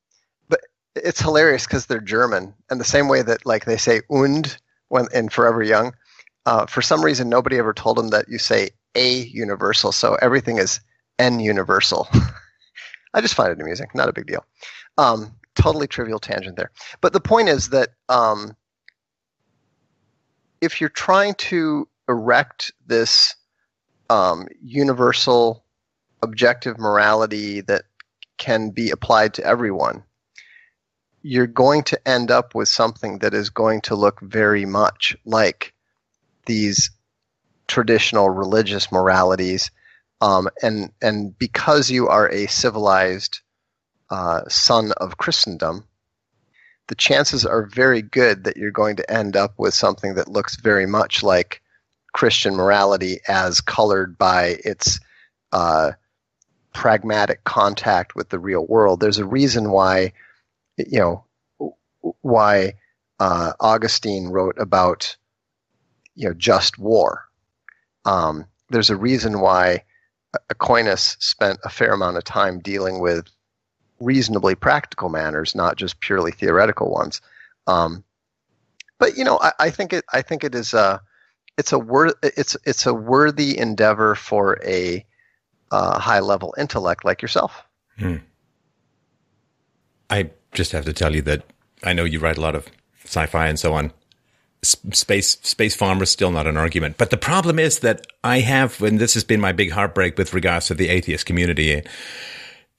but 0.48 0.62
it's 0.96 1.20
hilarious 1.20 1.66
because 1.66 1.88
they're 1.88 2.00
German, 2.00 2.54
and 2.70 2.80
the 2.80 2.86
same 2.86 3.08
way 3.08 3.24
that 3.24 3.46
like 3.46 3.66
they 3.66 3.78
say 3.78 4.02
"und" 4.10 4.58
when 4.90 5.08
in 5.14 5.30
Forever 5.30 5.64
Young, 5.64 5.94
uh, 6.46 6.68
for 6.68 6.84
some 6.84 7.04
reason 7.04 7.30
nobody 7.30 7.58
ever 7.58 7.74
told 7.74 7.98
them 7.98 8.10
that 8.10 8.30
you 8.30 8.38
say 8.38 8.70
a 8.96 9.20
universal, 9.24 9.92
so 9.92 10.16
everything 10.16 10.58
is 10.58 10.80
n 11.18 11.40
universal. 11.40 12.08
I 13.14 13.22
just 13.22 13.34
find 13.34 13.52
it 13.52 13.62
amusing, 13.62 13.88
not 13.94 14.10
a 14.10 14.14
big 14.14 14.28
deal. 14.28 14.46
Um, 14.98 15.36
totally 15.56 15.88
trivial 15.88 16.20
tangent 16.20 16.56
there, 16.56 16.72
but 17.02 17.14
the 17.14 17.20
point 17.20 17.50
is 17.50 17.70
that 17.70 17.90
um, 18.08 18.56
if 20.62 20.80
you're 20.80 20.90
trying 20.90 21.36
to 21.36 21.88
erect 22.08 22.72
this 22.88 23.36
um, 24.10 24.48
universal 24.62 25.64
objective 26.22 26.78
morality 26.78 27.62
that 27.62 27.84
can 28.38 28.70
be 28.72 28.90
applied 28.90 29.34
to 29.36 29.46
everyone, 29.46 30.04
you're 31.22 31.48
going 31.48 31.84
to 31.84 32.08
end 32.08 32.32
up 32.32 32.56
with 32.56 32.68
something 32.68 33.20
that 33.20 33.34
is 33.34 33.50
going 33.50 33.82
to 33.82 33.96
look 33.96 34.20
very 34.22 34.66
much 34.66 35.16
like 35.26 35.74
these 36.46 36.90
traditional 37.70 38.30
religious 38.30 38.92
moralities. 38.92 39.72
Um, 40.20 40.50
and 40.62 40.92
and 41.02 41.38
because 41.38 41.90
you 41.90 42.10
are 42.10 42.30
a 42.30 42.48
civilized 42.48 43.40
uh, 44.10 44.42
son 44.50 44.92
of 44.98 45.18
Christendom, 45.18 45.86
the 46.88 46.96
chances 46.96 47.46
are 47.46 47.66
very 47.66 48.02
good 48.02 48.44
that 48.44 48.58
you're 48.58 48.72
going 48.72 48.98
to 48.98 49.10
end 49.10 49.38
up 49.38 49.54
with 49.58 49.74
something 49.74 50.16
that 50.16 50.28
looks 50.28 50.58
very 50.58 50.88
much 50.88 51.24
like 51.24 51.62
Christian 52.12 52.56
morality 52.56 53.20
as 53.28 53.62
colored 53.62 54.18
by 54.18 54.58
its 54.66 55.00
uh, 55.54 55.92
pragmatic 56.74 57.44
contact 57.44 58.16
with 58.16 58.30
the 58.30 58.40
real 58.40 58.66
world. 58.66 59.00
There's 59.00 59.20
a 59.20 59.26
reason 59.26 59.72
why, 59.72 60.14
you 60.78 61.00
know, 61.00 61.26
why 62.22 62.74
uh, 63.20 63.54
Augustine 63.60 64.30
wrote 64.30 64.58
about, 64.58 65.16
you 66.16 66.28
know, 66.28 66.34
just 66.34 66.78
war. 66.78 67.29
Um, 68.06 68.46
there's 68.70 68.90
a 68.90 68.96
reason 68.96 69.40
why 69.40 69.84
Aquinas 70.50 71.18
spent 71.20 71.60
a 71.64 71.70
fair 71.70 71.94
amount 71.94 72.18
of 72.18 72.24
time 72.24 72.60
dealing 72.60 73.00
with 73.00 73.28
reasonably 74.00 74.56
practical 74.56 75.10
matters, 75.10 75.56
not 75.56 75.76
just 75.76 76.00
purely 76.00 76.32
theoretical 76.32 76.92
ones. 76.92 77.22
Um, 77.68 78.04
but 78.98 79.18
you 79.18 79.24
know, 79.24 79.40
I, 79.42 79.52
I, 79.60 79.70
think 79.70 79.94
it. 79.94 80.06
I 80.14 80.22
think 80.22 80.44
it 80.44 80.56
is 80.56 80.74
a. 80.74 81.02
It's 81.58 81.74
a 81.74 81.80
wor- 81.80 82.16
It's 82.24 82.56
it's 82.66 82.86
a 82.86 82.94
worthy 82.94 83.58
endeavor 83.58 84.16
for 84.16 84.60
a 84.64 85.06
uh, 85.72 86.00
high 86.00 86.20
level 86.20 86.54
intellect 86.58 87.04
like 87.04 87.22
yourself. 87.22 87.64
Hmm. 87.98 88.18
I 90.10 90.32
just 90.54 90.72
have 90.72 90.86
to 90.86 90.94
tell 90.94 91.16
you 91.16 91.22
that 91.24 91.44
I 91.84 91.94
know 91.94 92.04
you 92.04 92.20
write 92.20 92.38
a 92.38 92.42
lot 92.42 92.56
of 92.56 92.68
sci-fi 93.06 93.48
and 93.48 93.60
so 93.60 93.74
on. 93.74 93.92
Space 94.62 95.38
space 95.42 95.76
farmer 95.76 96.04
is 96.04 96.10
still 96.10 96.32
not 96.32 96.48
an 96.48 96.58
argument, 96.58 96.98
but 96.98 97.10
the 97.10 97.18
problem 97.18 97.60
is 97.60 97.80
that 97.80 98.06
I 98.24 98.40
have, 98.40 98.82
and 98.82 99.00
this 99.00 99.14
has 99.14 99.24
been 99.24 99.40
my 99.40 99.52
big 99.52 99.72
heartbreak 99.72 100.18
with 100.18 100.34
regards 100.34 100.68
to 100.68 100.74
the 100.74 100.90
atheist 100.90 101.26
community 101.26 101.82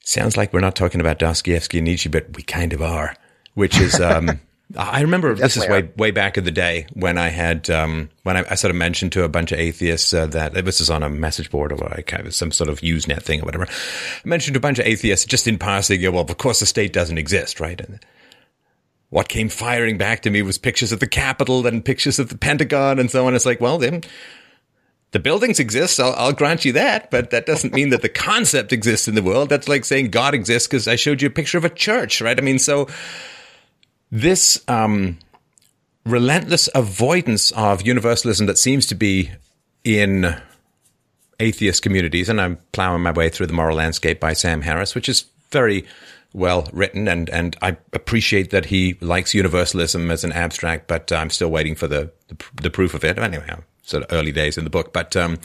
sounds 0.05 0.37
like 0.37 0.53
we're 0.53 0.61
not 0.61 0.75
talking 0.75 1.01
about 1.01 1.19
Dostoevsky 1.19 1.79
and 1.79 1.87
Nietzsche, 1.87 2.09
but 2.09 2.37
we 2.37 2.43
kind 2.43 2.73
of 2.73 2.83
are, 2.83 3.15
which 3.55 3.79
is, 3.79 4.01
um, 4.01 4.41
I 4.77 5.01
remember 5.01 5.35
this 5.35 5.57
is 5.57 5.67
way, 5.69 5.91
way 5.97 6.11
back 6.11 6.39
in 6.39 6.45
the 6.45 6.51
day 6.51 6.87
when 6.93 7.19
I 7.19 7.29
had, 7.29 7.69
um, 7.71 8.11
when 8.23 8.37
I, 8.37 8.45
I, 8.51 8.55
sort 8.55 8.71
of 8.71 8.77
mentioned 8.77 9.13
to 9.13 9.25
a 9.25 9.29
bunch 9.29 9.51
of 9.53 9.59
atheists 9.59 10.15
uh, 10.15 10.27
that 10.27 10.53
this 10.65 10.79
was 10.79 10.91
on 10.91 11.03
a 11.03 11.11
message 11.11 11.51
board 11.51 11.73
or 11.73 11.77
like 11.77 12.15
some 12.31 12.53
sort 12.53 12.71
of 12.71 12.81
Usenet 12.81 13.23
thing 13.23 13.41
or 13.41 13.45
whatever. 13.45 13.67
I 13.67 14.29
mentioned 14.29 14.55
to 14.55 14.59
a 14.59 14.61
bunch 14.61 14.79
of 14.79 14.87
atheists 14.87 15.27
just 15.27 15.49
in 15.49 15.59
passing, 15.59 16.03
well, 16.13 16.23
of 16.23 16.39
course 16.39 16.61
the 16.61 16.67
state 16.67 16.93
doesn't 16.93 17.19
exist, 17.19 17.59
right? 17.59 17.81
And 17.81 17.99
what 19.11 19.29
came 19.29 19.49
firing 19.49 19.99
back 19.99 20.23
to 20.23 20.31
me 20.31 20.41
was 20.41 20.57
pictures 20.57 20.93
of 20.93 21.01
the 21.01 21.07
Capitol 21.07 21.67
and 21.67 21.85
pictures 21.85 22.19
of 22.19 22.29
the 22.29 22.39
Pentagon 22.39 22.99
and 22.99 23.11
so 23.11 23.27
on. 23.27 23.35
It's 23.35 23.47
like, 23.47 23.61
well, 23.61 23.77
then 23.79 24.03
the 25.11 25.19
buildings 25.19 25.59
exist. 25.59 25.99
I'll, 25.99 26.15
I'll, 26.15 26.33
grant 26.33 26.65
you 26.65 26.73
that, 26.73 27.11
but 27.11 27.31
that 27.31 27.45
doesn't 27.45 27.75
mean 27.75 27.91
that 27.91 28.03
the 28.03 28.09
concept 28.09 28.73
exists 28.73 29.09
in 29.09 29.17
the 29.17 29.23
world. 29.23 29.49
That's 29.49 29.69
like 29.69 29.85
saying 29.85 30.11
God 30.11 30.33
exists 30.35 30.69
because 30.69 30.87
I 30.87 30.95
showed 30.95 31.21
you 31.21 31.29
a 31.29 31.33
picture 31.33 31.59
of 31.59 31.65
a 31.65 31.71
church, 31.71 32.21
right? 32.21 32.39
I 32.39 32.43
mean, 32.43 32.61
so 32.61 32.89
this 34.13 34.63
um, 34.69 35.19
relentless 36.05 36.69
avoidance 36.75 37.51
of 37.53 37.83
universalism 37.83 38.47
that 38.47 38.59
seems 38.59 38.87
to 38.87 38.95
be 38.95 39.31
in 39.83 40.37
atheist 41.41 41.83
communities, 41.83 42.29
and 42.29 42.41
I'm 42.41 42.59
plowing 42.73 43.03
my 43.03 43.11
way 43.11 43.29
through 43.29 43.47
the 43.47 43.53
moral 43.53 43.77
landscape 43.77 44.21
by 44.21 44.35
Sam 44.35 44.63
Harris, 44.63 44.95
which 44.95 45.09
is 45.09 45.25
very 45.51 45.85
well 46.33 46.69
written, 46.73 47.09
and 47.09 47.29
and 47.31 47.57
I 47.63 47.77
appreciate 47.93 48.51
that 48.51 48.67
he 48.67 48.97
likes 49.01 49.35
universalism 49.35 50.11
as 50.11 50.25
an 50.25 50.33
abstract, 50.33 50.89
but 50.89 51.11
I'm 51.13 51.31
still 51.31 51.51
waiting 51.51 51.75
for 51.75 51.89
the 51.89 52.13
the, 52.29 52.37
the 52.63 52.71
proof 52.71 52.95
of 52.95 53.05
it. 53.05 53.19
Anyway, 53.19 53.49
sort 53.83 54.05
of 54.05 54.13
early 54.13 54.33
days 54.33 54.57
in 54.57 54.65
the 54.65 54.71
book, 54.71 54.93
but 54.93 55.17
um, 55.17 55.39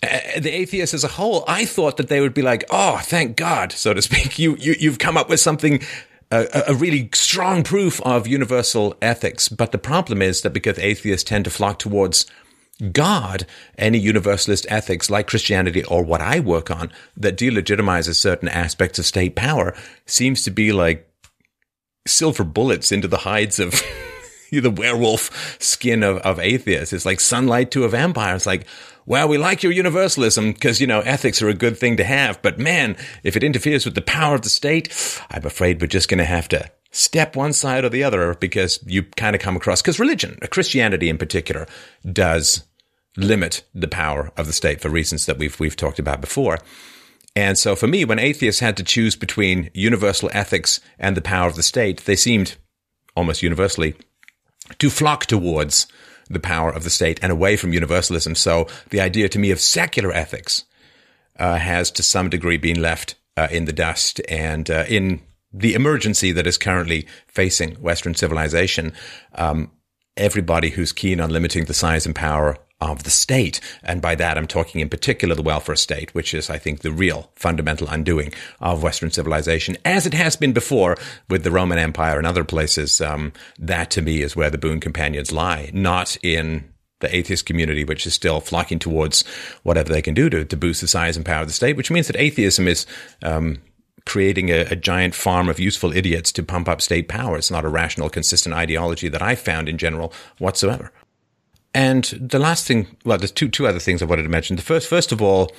the 0.00 0.50
atheists 0.50 0.94
as 0.94 1.04
a 1.04 1.08
whole, 1.08 1.44
I 1.48 1.64
thought 1.64 1.96
that 1.96 2.08
they 2.08 2.20
would 2.20 2.34
be 2.34 2.42
like, 2.42 2.64
"Oh, 2.70 3.00
thank 3.02 3.36
God," 3.36 3.72
so 3.72 3.94
to 3.94 4.02
speak. 4.02 4.38
You, 4.38 4.56
you 4.56 4.74
you've 4.78 4.98
come 4.98 5.16
up 5.16 5.28
with 5.28 5.40
something. 5.40 5.82
A, 6.30 6.64
a 6.68 6.74
really 6.74 7.08
strong 7.14 7.62
proof 7.62 8.02
of 8.02 8.26
universal 8.26 8.94
ethics. 9.00 9.48
But 9.48 9.72
the 9.72 9.78
problem 9.78 10.20
is 10.20 10.42
that 10.42 10.50
because 10.50 10.78
atheists 10.78 11.26
tend 11.26 11.46
to 11.46 11.50
flock 11.50 11.78
towards 11.78 12.26
God, 12.92 13.44
any 13.76 13.98
universalist 13.98 14.64
ethics 14.68 15.10
like 15.10 15.26
Christianity 15.26 15.82
or 15.84 16.04
what 16.04 16.20
I 16.20 16.38
work 16.38 16.70
on 16.70 16.92
that 17.16 17.36
delegitimizes 17.36 18.14
certain 18.14 18.48
aspects 18.48 18.98
of 19.00 19.06
state 19.06 19.34
power 19.34 19.74
seems 20.06 20.44
to 20.44 20.50
be 20.50 20.72
like 20.72 21.10
silver 22.06 22.44
bullets 22.44 22.92
into 22.92 23.08
the 23.08 23.18
hides 23.18 23.58
of 23.58 23.82
the 24.52 24.70
werewolf 24.70 25.60
skin 25.60 26.04
of, 26.04 26.18
of 26.18 26.38
atheists. 26.38 26.92
It's 26.92 27.06
like 27.06 27.18
sunlight 27.18 27.72
to 27.72 27.84
a 27.84 27.88
vampire. 27.88 28.36
It's 28.36 28.46
like, 28.46 28.64
well, 29.06 29.26
we 29.26 29.38
like 29.38 29.62
your 29.62 29.72
universalism 29.72 30.52
because, 30.52 30.80
you 30.80 30.86
know, 30.86 31.00
ethics 31.00 31.42
are 31.42 31.48
a 31.48 31.54
good 31.54 31.78
thing 31.78 31.96
to 31.96 32.04
have. 32.04 32.40
But 32.42 32.60
man, 32.60 32.96
if 33.24 33.36
it 33.36 33.42
interferes 33.42 33.86
with 33.86 33.96
the 33.96 34.02
power 34.02 34.36
of 34.36 34.42
the 34.42 34.50
state, 34.50 35.20
I'm 35.30 35.44
afraid 35.44 35.80
we're 35.80 35.88
just 35.88 36.08
going 36.08 36.18
to 36.18 36.24
have 36.24 36.46
to 36.48 36.70
step 36.90 37.36
one 37.36 37.52
side 37.52 37.84
or 37.84 37.88
the 37.88 38.04
other 38.04 38.34
because 38.34 38.80
you 38.86 39.02
kind 39.02 39.36
of 39.36 39.42
come 39.42 39.56
across, 39.56 39.82
because 39.82 40.00
religion, 40.00 40.38
Christianity 40.50 41.08
in 41.08 41.18
particular, 41.18 41.66
does 42.10 42.64
limit 43.16 43.64
the 43.74 43.88
power 43.88 44.32
of 44.36 44.46
the 44.46 44.52
state 44.52 44.80
for 44.80 44.88
reasons 44.88 45.26
that 45.26 45.38
we've, 45.38 45.58
we've 45.58 45.76
talked 45.76 45.98
about 45.98 46.20
before. 46.20 46.58
And 47.36 47.58
so 47.58 47.76
for 47.76 47.86
me, 47.86 48.04
when 48.04 48.18
atheists 48.18 48.60
had 48.60 48.76
to 48.78 48.82
choose 48.82 49.16
between 49.16 49.70
universal 49.74 50.30
ethics 50.32 50.80
and 50.98 51.16
the 51.16 51.22
power 51.22 51.48
of 51.48 51.56
the 51.56 51.62
state, 51.62 52.04
they 52.04 52.16
seemed 52.16 52.56
almost 53.14 53.42
universally 53.42 53.94
to 54.78 54.90
flock 54.90 55.26
towards 55.26 55.86
the 56.28 56.40
power 56.40 56.70
of 56.70 56.84
the 56.84 56.90
state 56.90 57.18
and 57.22 57.32
away 57.32 57.56
from 57.56 57.72
universalism. 57.72 58.34
So 58.34 58.66
the 58.90 59.00
idea 59.00 59.28
to 59.28 59.38
me 59.38 59.50
of 59.50 59.60
secular 59.60 60.12
ethics 60.12 60.64
uh, 61.38 61.56
has 61.56 61.90
to 61.92 62.02
some 62.02 62.28
degree 62.28 62.56
been 62.56 62.82
left 62.82 63.14
uh, 63.36 63.48
in 63.50 63.64
the 63.64 63.72
dust 63.72 64.20
and 64.28 64.70
uh, 64.70 64.84
in 64.88 65.22
the 65.52 65.74
emergency 65.74 66.32
that 66.32 66.46
is 66.46 66.58
currently 66.58 67.06
facing 67.26 67.74
Western 67.76 68.14
civilization. 68.14 68.92
Um, 69.34 69.70
everybody 70.16 70.70
who's 70.70 70.92
keen 70.92 71.20
on 71.20 71.30
limiting 71.30 71.64
the 71.66 71.74
size 71.74 72.04
and 72.04 72.14
power 72.14 72.58
of 72.80 73.02
the 73.02 73.10
state. 73.10 73.60
And 73.82 74.00
by 74.00 74.14
that, 74.16 74.38
I'm 74.38 74.46
talking 74.46 74.80
in 74.80 74.88
particular 74.88 75.34
the 75.34 75.42
welfare 75.42 75.76
state, 75.76 76.14
which 76.14 76.32
is, 76.32 76.48
I 76.48 76.58
think, 76.58 76.80
the 76.80 76.92
real 76.92 77.30
fundamental 77.34 77.88
undoing 77.88 78.32
of 78.60 78.82
Western 78.82 79.10
civilization, 79.10 79.76
as 79.84 80.06
it 80.06 80.14
has 80.14 80.36
been 80.36 80.52
before 80.52 80.96
with 81.28 81.42
the 81.42 81.50
Roman 81.50 81.78
Empire 81.78 82.18
and 82.18 82.26
other 82.26 82.44
places. 82.44 83.00
Um, 83.00 83.32
that 83.58 83.90
to 83.92 84.02
me 84.02 84.22
is 84.22 84.36
where 84.36 84.50
the 84.50 84.58
boon 84.58 84.80
companions 84.80 85.32
lie, 85.32 85.70
not 85.72 86.16
in 86.22 86.72
the 87.00 87.14
atheist 87.14 87.46
community, 87.46 87.84
which 87.84 88.06
is 88.06 88.14
still 88.14 88.40
flocking 88.40 88.78
towards 88.78 89.24
whatever 89.62 89.92
they 89.92 90.02
can 90.02 90.14
do 90.14 90.28
to, 90.30 90.44
to 90.44 90.56
boost 90.56 90.80
the 90.80 90.88
size 90.88 91.16
and 91.16 91.26
power 91.26 91.42
of 91.42 91.48
the 91.48 91.52
state, 91.52 91.76
which 91.76 91.90
means 91.90 92.06
that 92.06 92.16
atheism 92.16 92.66
is, 92.66 92.86
um, 93.22 93.60
creating 94.08 94.50
a, 94.50 94.60
a, 94.70 94.74
giant 94.74 95.14
farm 95.14 95.48
of 95.48 95.60
useful 95.60 95.94
idiots 95.94 96.32
to 96.32 96.42
pump 96.42 96.68
up 96.68 96.80
state 96.80 97.08
power. 97.08 97.36
It's 97.36 97.50
not 97.50 97.64
a 97.64 97.68
rational, 97.68 98.08
consistent 98.08 98.54
ideology 98.54 99.08
that 99.08 99.22
I 99.22 99.34
found 99.34 99.68
in 99.68 99.76
general 99.76 100.12
whatsoever. 100.38 100.90
And 101.74 102.04
the 102.04 102.38
last 102.38 102.66
thing, 102.66 102.96
well, 103.04 103.18
there's 103.18 103.30
two 103.30 103.48
two 103.48 103.66
other 103.66 103.78
things 103.78 104.00
I 104.00 104.06
wanted 104.06 104.22
to 104.22 104.30
mention. 104.30 104.56
The 104.56 104.62
first, 104.62 104.88
first 104.88 105.12
of 105.12 105.20
all, 105.20 105.52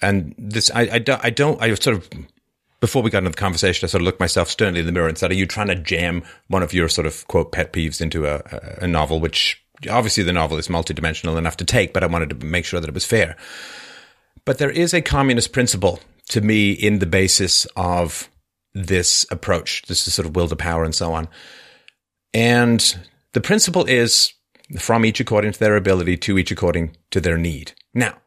and 0.00 0.34
this, 0.38 0.70
I, 0.70 0.88
I, 0.92 0.98
don't, 0.98 1.24
I 1.24 1.30
don't, 1.30 1.62
I 1.62 1.72
sort 1.74 1.96
of, 1.96 2.08
before 2.80 3.02
we 3.02 3.10
got 3.10 3.18
into 3.18 3.30
the 3.30 3.36
conversation, 3.36 3.86
I 3.86 3.88
sort 3.88 4.00
of 4.00 4.06
looked 4.06 4.18
myself 4.18 4.48
sternly 4.48 4.80
in 4.80 4.86
the 4.86 4.92
mirror 4.92 5.06
and 5.06 5.18
said, 5.18 5.30
are 5.30 5.34
you 5.34 5.46
trying 5.46 5.68
to 5.68 5.76
jam 5.76 6.24
one 6.48 6.62
of 6.62 6.72
your 6.72 6.88
sort 6.88 7.06
of 7.06 7.28
quote 7.28 7.52
pet 7.52 7.72
peeves 7.72 8.00
into 8.00 8.26
a, 8.26 8.42
a 8.80 8.88
novel, 8.88 9.20
which 9.20 9.62
obviously 9.90 10.24
the 10.24 10.32
novel 10.32 10.56
is 10.56 10.68
multidimensional 10.68 11.36
enough 11.36 11.58
to 11.58 11.64
take, 11.64 11.92
but 11.92 12.02
I 12.02 12.06
wanted 12.06 12.30
to 12.30 12.46
make 12.46 12.64
sure 12.64 12.80
that 12.80 12.88
it 12.88 12.94
was 12.94 13.04
fair. 13.04 13.36
But 14.44 14.58
there 14.58 14.70
is 14.70 14.94
a 14.94 15.02
communist 15.02 15.52
principle 15.52 16.00
to 16.28 16.40
me 16.40 16.72
in 16.72 16.98
the 16.98 17.06
basis 17.06 17.66
of 17.76 18.28
this 18.74 19.26
approach. 19.30 19.82
This 19.88 20.06
is 20.06 20.14
sort 20.14 20.26
of 20.26 20.36
will 20.36 20.48
to 20.48 20.56
power 20.56 20.84
and 20.84 20.94
so 20.94 21.12
on. 21.12 21.28
And 22.32 23.08
the 23.32 23.40
principle 23.40 23.84
is 23.84 24.32
from 24.78 25.04
each 25.04 25.20
according 25.20 25.52
to 25.52 25.58
their 25.58 25.76
ability 25.76 26.16
to 26.16 26.38
each 26.38 26.50
according 26.50 26.96
to 27.10 27.20
their 27.20 27.36
need. 27.36 27.72
Now, 27.92 28.18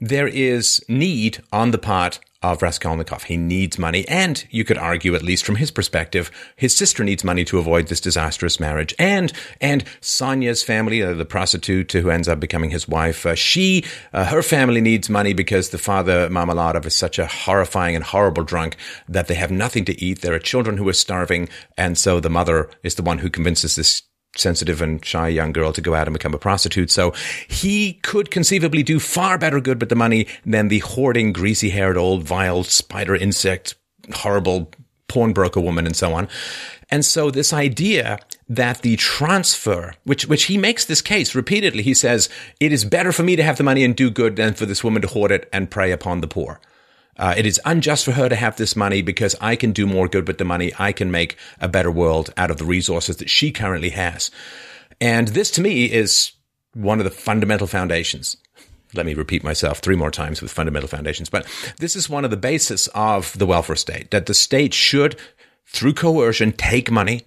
there 0.00 0.26
is 0.26 0.84
need 0.88 1.42
on 1.52 1.70
the 1.70 1.78
part 1.78 2.18
of 2.52 2.62
Raskolnikov. 2.62 3.24
He 3.24 3.36
needs 3.36 3.78
money, 3.78 4.06
and 4.06 4.44
you 4.50 4.64
could 4.64 4.78
argue, 4.78 5.14
at 5.14 5.22
least 5.22 5.44
from 5.44 5.56
his 5.56 5.70
perspective, 5.70 6.30
his 6.56 6.76
sister 6.76 7.02
needs 7.02 7.24
money 7.24 7.44
to 7.46 7.58
avoid 7.58 7.88
this 7.88 8.00
disastrous 8.00 8.60
marriage. 8.60 8.94
And 8.98 9.32
and 9.60 9.84
Sonia's 10.00 10.62
family, 10.62 11.02
uh, 11.02 11.14
the 11.14 11.24
prostitute 11.24 11.92
who 11.92 12.10
ends 12.10 12.28
up 12.28 12.40
becoming 12.40 12.70
his 12.70 12.86
wife, 12.86 13.24
uh, 13.24 13.34
she 13.34 13.84
uh, 14.12 14.26
her 14.26 14.42
family 14.42 14.80
needs 14.80 15.08
money 15.08 15.32
because 15.32 15.70
the 15.70 15.78
father 15.78 16.28
Marmeladov 16.28 16.86
is 16.86 16.94
such 16.94 17.18
a 17.18 17.26
horrifying 17.26 17.94
and 17.94 18.04
horrible 18.04 18.44
drunk 18.44 18.76
that 19.08 19.26
they 19.26 19.34
have 19.34 19.50
nothing 19.50 19.84
to 19.86 20.02
eat. 20.02 20.20
There 20.20 20.34
are 20.34 20.38
children 20.38 20.76
who 20.76 20.88
are 20.88 20.92
starving, 20.92 21.48
and 21.78 21.96
so 21.96 22.20
the 22.20 22.30
mother 22.30 22.68
is 22.82 22.96
the 22.96 23.02
one 23.02 23.18
who 23.18 23.30
convinces 23.30 23.76
this 23.76 24.02
sensitive 24.36 24.80
and 24.82 25.04
shy 25.04 25.28
young 25.28 25.52
girl 25.52 25.72
to 25.72 25.80
go 25.80 25.94
out 25.94 26.06
and 26.06 26.14
become 26.14 26.34
a 26.34 26.38
prostitute. 26.38 26.90
So 26.90 27.12
he 27.48 27.94
could 27.94 28.30
conceivably 28.30 28.82
do 28.82 28.98
far 28.98 29.38
better 29.38 29.60
good 29.60 29.80
with 29.80 29.88
the 29.88 29.96
money 29.96 30.26
than 30.44 30.68
the 30.68 30.80
hoarding, 30.80 31.32
greasy 31.32 31.70
haired 31.70 31.96
old 31.96 32.24
vile 32.24 32.64
spider 32.64 33.14
insect, 33.14 33.74
horrible 34.12 34.70
pawnbroker 35.08 35.60
woman 35.60 35.86
and 35.86 35.96
so 35.96 36.14
on. 36.14 36.28
And 36.90 37.04
so 37.04 37.30
this 37.30 37.52
idea 37.52 38.18
that 38.48 38.82
the 38.82 38.96
transfer, 38.96 39.94
which, 40.04 40.26
which 40.26 40.44
he 40.44 40.58
makes 40.58 40.84
this 40.84 41.00
case 41.00 41.34
repeatedly, 41.34 41.82
he 41.82 41.94
says, 41.94 42.28
it 42.60 42.72
is 42.72 42.84
better 42.84 43.12
for 43.12 43.22
me 43.22 43.36
to 43.36 43.42
have 43.42 43.56
the 43.56 43.64
money 43.64 43.84
and 43.84 43.96
do 43.96 44.10
good 44.10 44.36
than 44.36 44.54
for 44.54 44.66
this 44.66 44.84
woman 44.84 45.02
to 45.02 45.08
hoard 45.08 45.32
it 45.32 45.48
and 45.52 45.70
prey 45.70 45.92
upon 45.92 46.20
the 46.20 46.28
poor. 46.28 46.60
Uh, 47.16 47.34
it 47.36 47.46
is 47.46 47.60
unjust 47.64 48.04
for 48.04 48.12
her 48.12 48.28
to 48.28 48.36
have 48.36 48.56
this 48.56 48.74
money 48.74 49.02
because 49.02 49.36
I 49.40 49.56
can 49.56 49.72
do 49.72 49.86
more 49.86 50.08
good 50.08 50.26
with 50.26 50.38
the 50.38 50.44
money. 50.44 50.72
I 50.78 50.92
can 50.92 51.10
make 51.10 51.36
a 51.60 51.68
better 51.68 51.90
world 51.90 52.32
out 52.36 52.50
of 52.50 52.58
the 52.58 52.64
resources 52.64 53.18
that 53.18 53.30
she 53.30 53.52
currently 53.52 53.90
has. 53.90 54.30
And 55.00 55.28
this 55.28 55.50
to 55.52 55.60
me 55.60 55.86
is 55.86 56.32
one 56.74 56.98
of 56.98 57.04
the 57.04 57.10
fundamental 57.10 57.66
foundations. 57.66 58.36
Let 58.94 59.06
me 59.06 59.14
repeat 59.14 59.42
myself 59.42 59.78
three 59.78 59.96
more 59.96 60.10
times 60.10 60.40
with 60.40 60.52
fundamental 60.52 60.88
foundations. 60.88 61.28
But 61.28 61.46
this 61.78 61.96
is 61.96 62.08
one 62.08 62.24
of 62.24 62.30
the 62.30 62.36
basis 62.36 62.86
of 62.88 63.36
the 63.38 63.46
welfare 63.46 63.76
state 63.76 64.10
that 64.10 64.26
the 64.26 64.34
state 64.34 64.74
should, 64.74 65.16
through 65.66 65.94
coercion, 65.94 66.52
take 66.52 66.90
money 66.90 67.24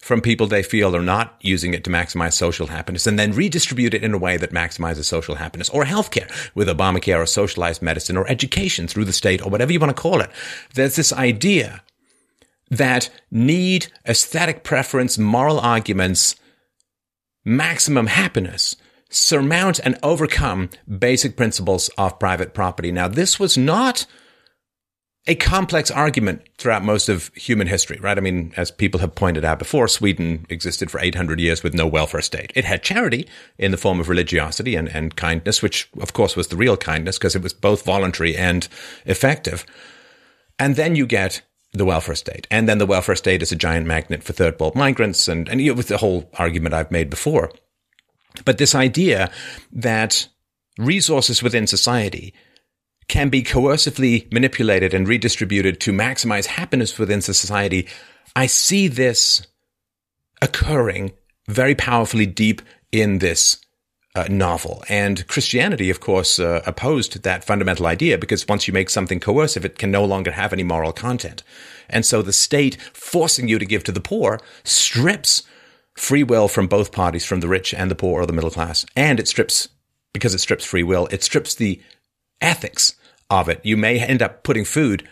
from 0.00 0.20
people 0.20 0.46
they 0.46 0.62
feel 0.62 0.96
are 0.96 1.02
not 1.02 1.36
using 1.40 1.74
it 1.74 1.84
to 1.84 1.90
maximize 1.90 2.32
social 2.32 2.68
happiness 2.68 3.06
and 3.06 3.18
then 3.18 3.32
redistribute 3.32 3.94
it 3.94 4.02
in 4.02 4.14
a 4.14 4.18
way 4.18 4.36
that 4.36 4.50
maximizes 4.50 5.04
social 5.04 5.34
happiness 5.34 5.68
or 5.68 5.84
healthcare 5.84 6.30
with 6.54 6.68
Obamacare 6.68 7.22
or 7.22 7.26
socialized 7.26 7.82
medicine 7.82 8.16
or 8.16 8.28
education 8.28 8.88
through 8.88 9.04
the 9.04 9.12
state 9.12 9.44
or 9.44 9.50
whatever 9.50 9.72
you 9.72 9.78
want 9.78 9.94
to 9.94 10.02
call 10.02 10.20
it. 10.20 10.30
There's 10.74 10.96
this 10.96 11.12
idea 11.12 11.82
that 12.70 13.10
need, 13.30 13.88
aesthetic 14.06 14.64
preference, 14.64 15.18
moral 15.18 15.60
arguments, 15.60 16.34
maximum 17.44 18.06
happiness 18.06 18.76
surmount 19.10 19.80
and 19.80 19.98
overcome 20.02 20.70
basic 20.88 21.36
principles 21.36 21.90
of 21.98 22.18
private 22.18 22.54
property. 22.54 22.92
Now, 22.92 23.08
this 23.08 23.38
was 23.38 23.58
not 23.58 24.06
a 25.26 25.34
complex 25.34 25.90
argument 25.90 26.42
throughout 26.56 26.82
most 26.82 27.08
of 27.08 27.30
human 27.34 27.66
history, 27.66 27.98
right? 28.00 28.16
I 28.16 28.20
mean, 28.20 28.54
as 28.56 28.70
people 28.70 29.00
have 29.00 29.14
pointed 29.14 29.44
out 29.44 29.58
before, 29.58 29.86
Sweden 29.86 30.46
existed 30.48 30.90
for 30.90 30.98
800 30.98 31.38
years 31.38 31.62
with 31.62 31.74
no 31.74 31.86
welfare 31.86 32.22
state. 32.22 32.52
It 32.54 32.64
had 32.64 32.82
charity 32.82 33.28
in 33.58 33.70
the 33.70 33.76
form 33.76 34.00
of 34.00 34.08
religiosity 34.08 34.76
and, 34.76 34.88
and 34.88 35.14
kindness, 35.16 35.62
which 35.62 35.90
of 36.00 36.14
course 36.14 36.36
was 36.36 36.48
the 36.48 36.56
real 36.56 36.76
kindness 36.76 37.18
because 37.18 37.36
it 37.36 37.42
was 37.42 37.52
both 37.52 37.84
voluntary 37.84 38.34
and 38.34 38.66
effective. 39.04 39.66
And 40.58 40.76
then 40.76 40.96
you 40.96 41.06
get 41.06 41.42
the 41.72 41.84
welfare 41.84 42.14
state. 42.14 42.46
And 42.50 42.68
then 42.68 42.78
the 42.78 42.86
welfare 42.86 43.14
state 43.14 43.42
is 43.42 43.52
a 43.52 43.56
giant 43.56 43.86
magnet 43.86 44.22
for 44.22 44.32
third 44.32 44.58
world 44.58 44.74
migrants 44.74 45.28
and, 45.28 45.48
and 45.48 45.60
you 45.60 45.70
know, 45.70 45.76
with 45.76 45.88
the 45.88 45.98
whole 45.98 46.30
argument 46.38 46.74
I've 46.74 46.90
made 46.90 47.10
before. 47.10 47.52
But 48.44 48.58
this 48.58 48.74
idea 48.74 49.30
that 49.72 50.28
resources 50.78 51.42
within 51.42 51.66
society 51.66 52.32
can 53.10 53.28
be 53.28 53.42
coercively 53.42 54.32
manipulated 54.32 54.94
and 54.94 55.08
redistributed 55.08 55.80
to 55.80 55.92
maximize 55.92 56.46
happiness 56.46 56.96
within 56.96 57.20
society, 57.20 57.88
I 58.36 58.46
see 58.46 58.86
this 58.86 59.48
occurring 60.40 61.12
very 61.48 61.74
powerfully 61.74 62.24
deep 62.24 62.62
in 62.92 63.18
this 63.18 63.58
uh, 64.14 64.26
novel. 64.30 64.84
And 64.88 65.26
Christianity, 65.26 65.90
of 65.90 65.98
course, 65.98 66.38
uh, 66.38 66.62
opposed 66.64 67.24
that 67.24 67.42
fundamental 67.42 67.88
idea 67.88 68.16
because 68.16 68.46
once 68.46 68.68
you 68.68 68.72
make 68.72 68.88
something 68.88 69.18
coercive, 69.18 69.64
it 69.64 69.76
can 69.76 69.90
no 69.90 70.04
longer 70.04 70.30
have 70.30 70.52
any 70.52 70.62
moral 70.62 70.92
content. 70.92 71.42
And 71.88 72.06
so 72.06 72.22
the 72.22 72.32
state 72.32 72.80
forcing 72.92 73.48
you 73.48 73.58
to 73.58 73.66
give 73.66 73.82
to 73.84 73.92
the 73.92 74.00
poor 74.00 74.38
strips 74.62 75.42
free 75.96 76.22
will 76.22 76.46
from 76.46 76.68
both 76.68 76.92
parties, 76.92 77.26
from 77.26 77.40
the 77.40 77.48
rich 77.48 77.74
and 77.74 77.90
the 77.90 77.96
poor 77.96 78.22
or 78.22 78.26
the 78.26 78.32
middle 78.32 78.52
class. 78.52 78.86
And 78.94 79.18
it 79.18 79.26
strips, 79.26 79.68
because 80.12 80.32
it 80.32 80.38
strips 80.38 80.64
free 80.64 80.84
will, 80.84 81.08
it 81.10 81.24
strips 81.24 81.56
the 81.56 81.82
ethics 82.40 82.94
of 83.30 83.48
it. 83.48 83.60
You 83.64 83.76
may 83.76 83.98
end 84.00 84.22
up 84.22 84.42
putting 84.42 84.64
food 84.64 85.08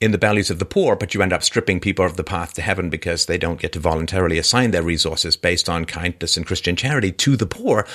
in 0.00 0.12
the 0.12 0.18
bellies 0.18 0.50
of 0.50 0.58
the 0.58 0.64
poor, 0.64 0.96
but 0.96 1.12
you 1.12 1.22
end 1.22 1.32
up 1.32 1.42
stripping 1.42 1.78
people 1.78 2.04
of 2.04 2.16
the 2.16 2.24
path 2.24 2.54
to 2.54 2.62
heaven 2.62 2.88
because 2.88 3.26
they 3.26 3.36
don't 3.36 3.60
get 3.60 3.72
to 3.72 3.78
voluntarily 3.80 4.38
assign 4.38 4.70
their 4.70 4.82
resources 4.82 5.36
based 5.36 5.68
on 5.68 5.84
kindness 5.84 6.36
and 6.36 6.46
Christian 6.46 6.74
charity 6.74 7.12
to 7.12 7.36
the 7.36 7.46
poor. 7.46 7.86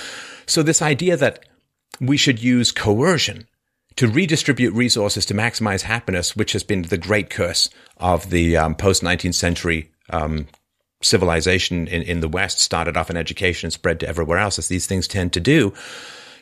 So 0.45 0.61
this 0.61 0.81
idea 0.81 1.17
that 1.17 1.43
we 1.99 2.17
should 2.17 2.41
use 2.41 2.71
coercion 2.71 3.47
to 3.95 4.07
redistribute 4.07 4.73
resources 4.73 5.25
to 5.25 5.33
maximize 5.33 5.81
happiness, 5.81 6.35
which 6.35 6.53
has 6.53 6.63
been 6.63 6.83
the 6.83 6.97
great 6.97 7.29
curse 7.29 7.69
of 7.97 8.29
the 8.29 8.57
um, 8.57 8.75
post 8.75 9.01
19th 9.01 9.35
century 9.35 9.89
um, 10.09 10.47
civilization 11.01 11.87
in, 11.87 12.01
in 12.01 12.19
the 12.19 12.27
West, 12.27 12.59
started 12.59 12.97
off 12.97 13.09
in 13.09 13.17
education 13.17 13.67
and 13.67 13.73
spread 13.73 13.99
to 14.01 14.07
everywhere 14.07 14.37
else, 14.37 14.59
as 14.59 14.67
these 14.67 14.85
things 14.85 15.07
tend 15.07 15.33
to 15.33 15.39
do, 15.39 15.73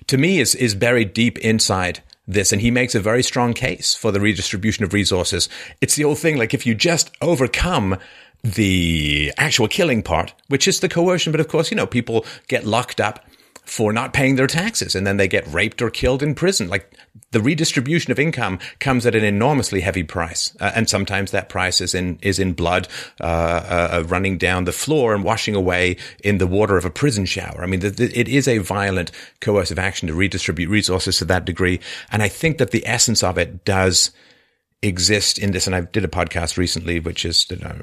to 0.08 0.18
me 0.18 0.40
is, 0.40 0.56
is 0.56 0.76
buried 0.76 1.14
deep 1.14 1.38
inside 1.40 2.02
this. 2.28 2.52
And 2.52 2.62
he 2.62 2.72
makes 2.72 2.96
a 2.96 3.00
very 3.00 3.24
strong 3.24 3.54
case 3.54 3.96
for 3.96 4.12
the 4.12 4.20
redistribution 4.20 4.84
of 4.84 4.94
resources. 4.94 5.50
It's 5.82 5.96
the 5.96 6.04
old 6.04 6.20
thing, 6.20 6.38
like 6.38 6.54
if 6.54 6.66
you 6.66 6.76
just 6.76 7.12
overcome 7.22 7.98
the 8.44 9.32
actual 9.38 9.68
killing 9.68 10.04
part, 10.04 10.34
which 10.50 10.68
is 10.68 10.80
the 10.80 10.90
coercion, 10.90 11.32
but 11.32 11.40
of 11.40 11.48
course, 11.48 11.72
you 11.72 11.78
know, 11.78 11.88
people 11.88 12.26
get 12.48 12.66
locked 12.66 13.00
up 13.00 13.26
for 13.66 13.94
not 13.94 14.14
paying 14.14 14.36
their 14.36 14.48
taxes 14.48 14.96
and 14.96 15.08
then 15.08 15.18
they 15.18 15.28
get 15.28 15.48
raped 15.48 15.82
or 15.82 15.90
killed 15.90 16.22
in 16.22 16.36
prison. 16.36 16.68
Like 16.68 16.94
the 17.32 17.42
redistribution 17.42 18.12
of 18.12 18.20
income 18.20 18.60
comes 18.80 19.06
at 19.06 19.16
an 19.16 19.24
enormously 19.24 19.82
heavy 19.82 20.04
price. 20.04 20.56
Uh, 20.60 20.72
and 20.76 20.90
sometimes 20.90 21.32
that 21.32 21.50
price 21.50 21.80
is 21.82 21.96
in, 21.96 22.20
is 22.22 22.40
in 22.40 22.54
blood, 22.54 22.88
uh, 23.22 23.24
uh, 23.24 23.90
uh 23.92 24.04
running 24.08 24.38
down 24.38 24.66
the 24.66 24.72
floor 24.72 25.16
and 25.16 25.24
washing 25.24 25.56
away 25.56 25.98
in 26.24 26.38
the 26.38 26.48
water 26.48 26.78
of 26.78 26.86
a 26.86 26.90
prison 26.90 27.26
shower. 27.26 27.64
I 27.64 27.66
mean, 27.66 27.80
the, 27.80 27.90
the, 27.90 28.20
it 28.20 28.28
is 28.28 28.48
a 28.48 28.58
violent 28.58 29.12
coercive 29.40 29.80
action 29.80 30.08
to 30.08 30.14
redistribute 30.14 30.70
resources 30.70 31.18
to 31.18 31.26
that 31.26 31.46
degree. 31.46 31.80
And 32.12 32.22
I 32.22 32.28
think 32.28 32.58
that 32.58 32.72
the 32.72 32.86
essence 32.86 33.24
of 33.24 33.38
it 33.38 33.64
does 33.66 34.12
exist 34.82 35.40
in 35.40 35.52
this. 35.52 35.68
And 35.68 35.76
I 35.76 35.82
did 35.82 36.04
a 36.04 36.10
podcast 36.10 36.58
recently, 36.58 37.00
which 37.00 37.26
is, 37.26 37.50
you 37.50 37.58
know, 37.58 37.76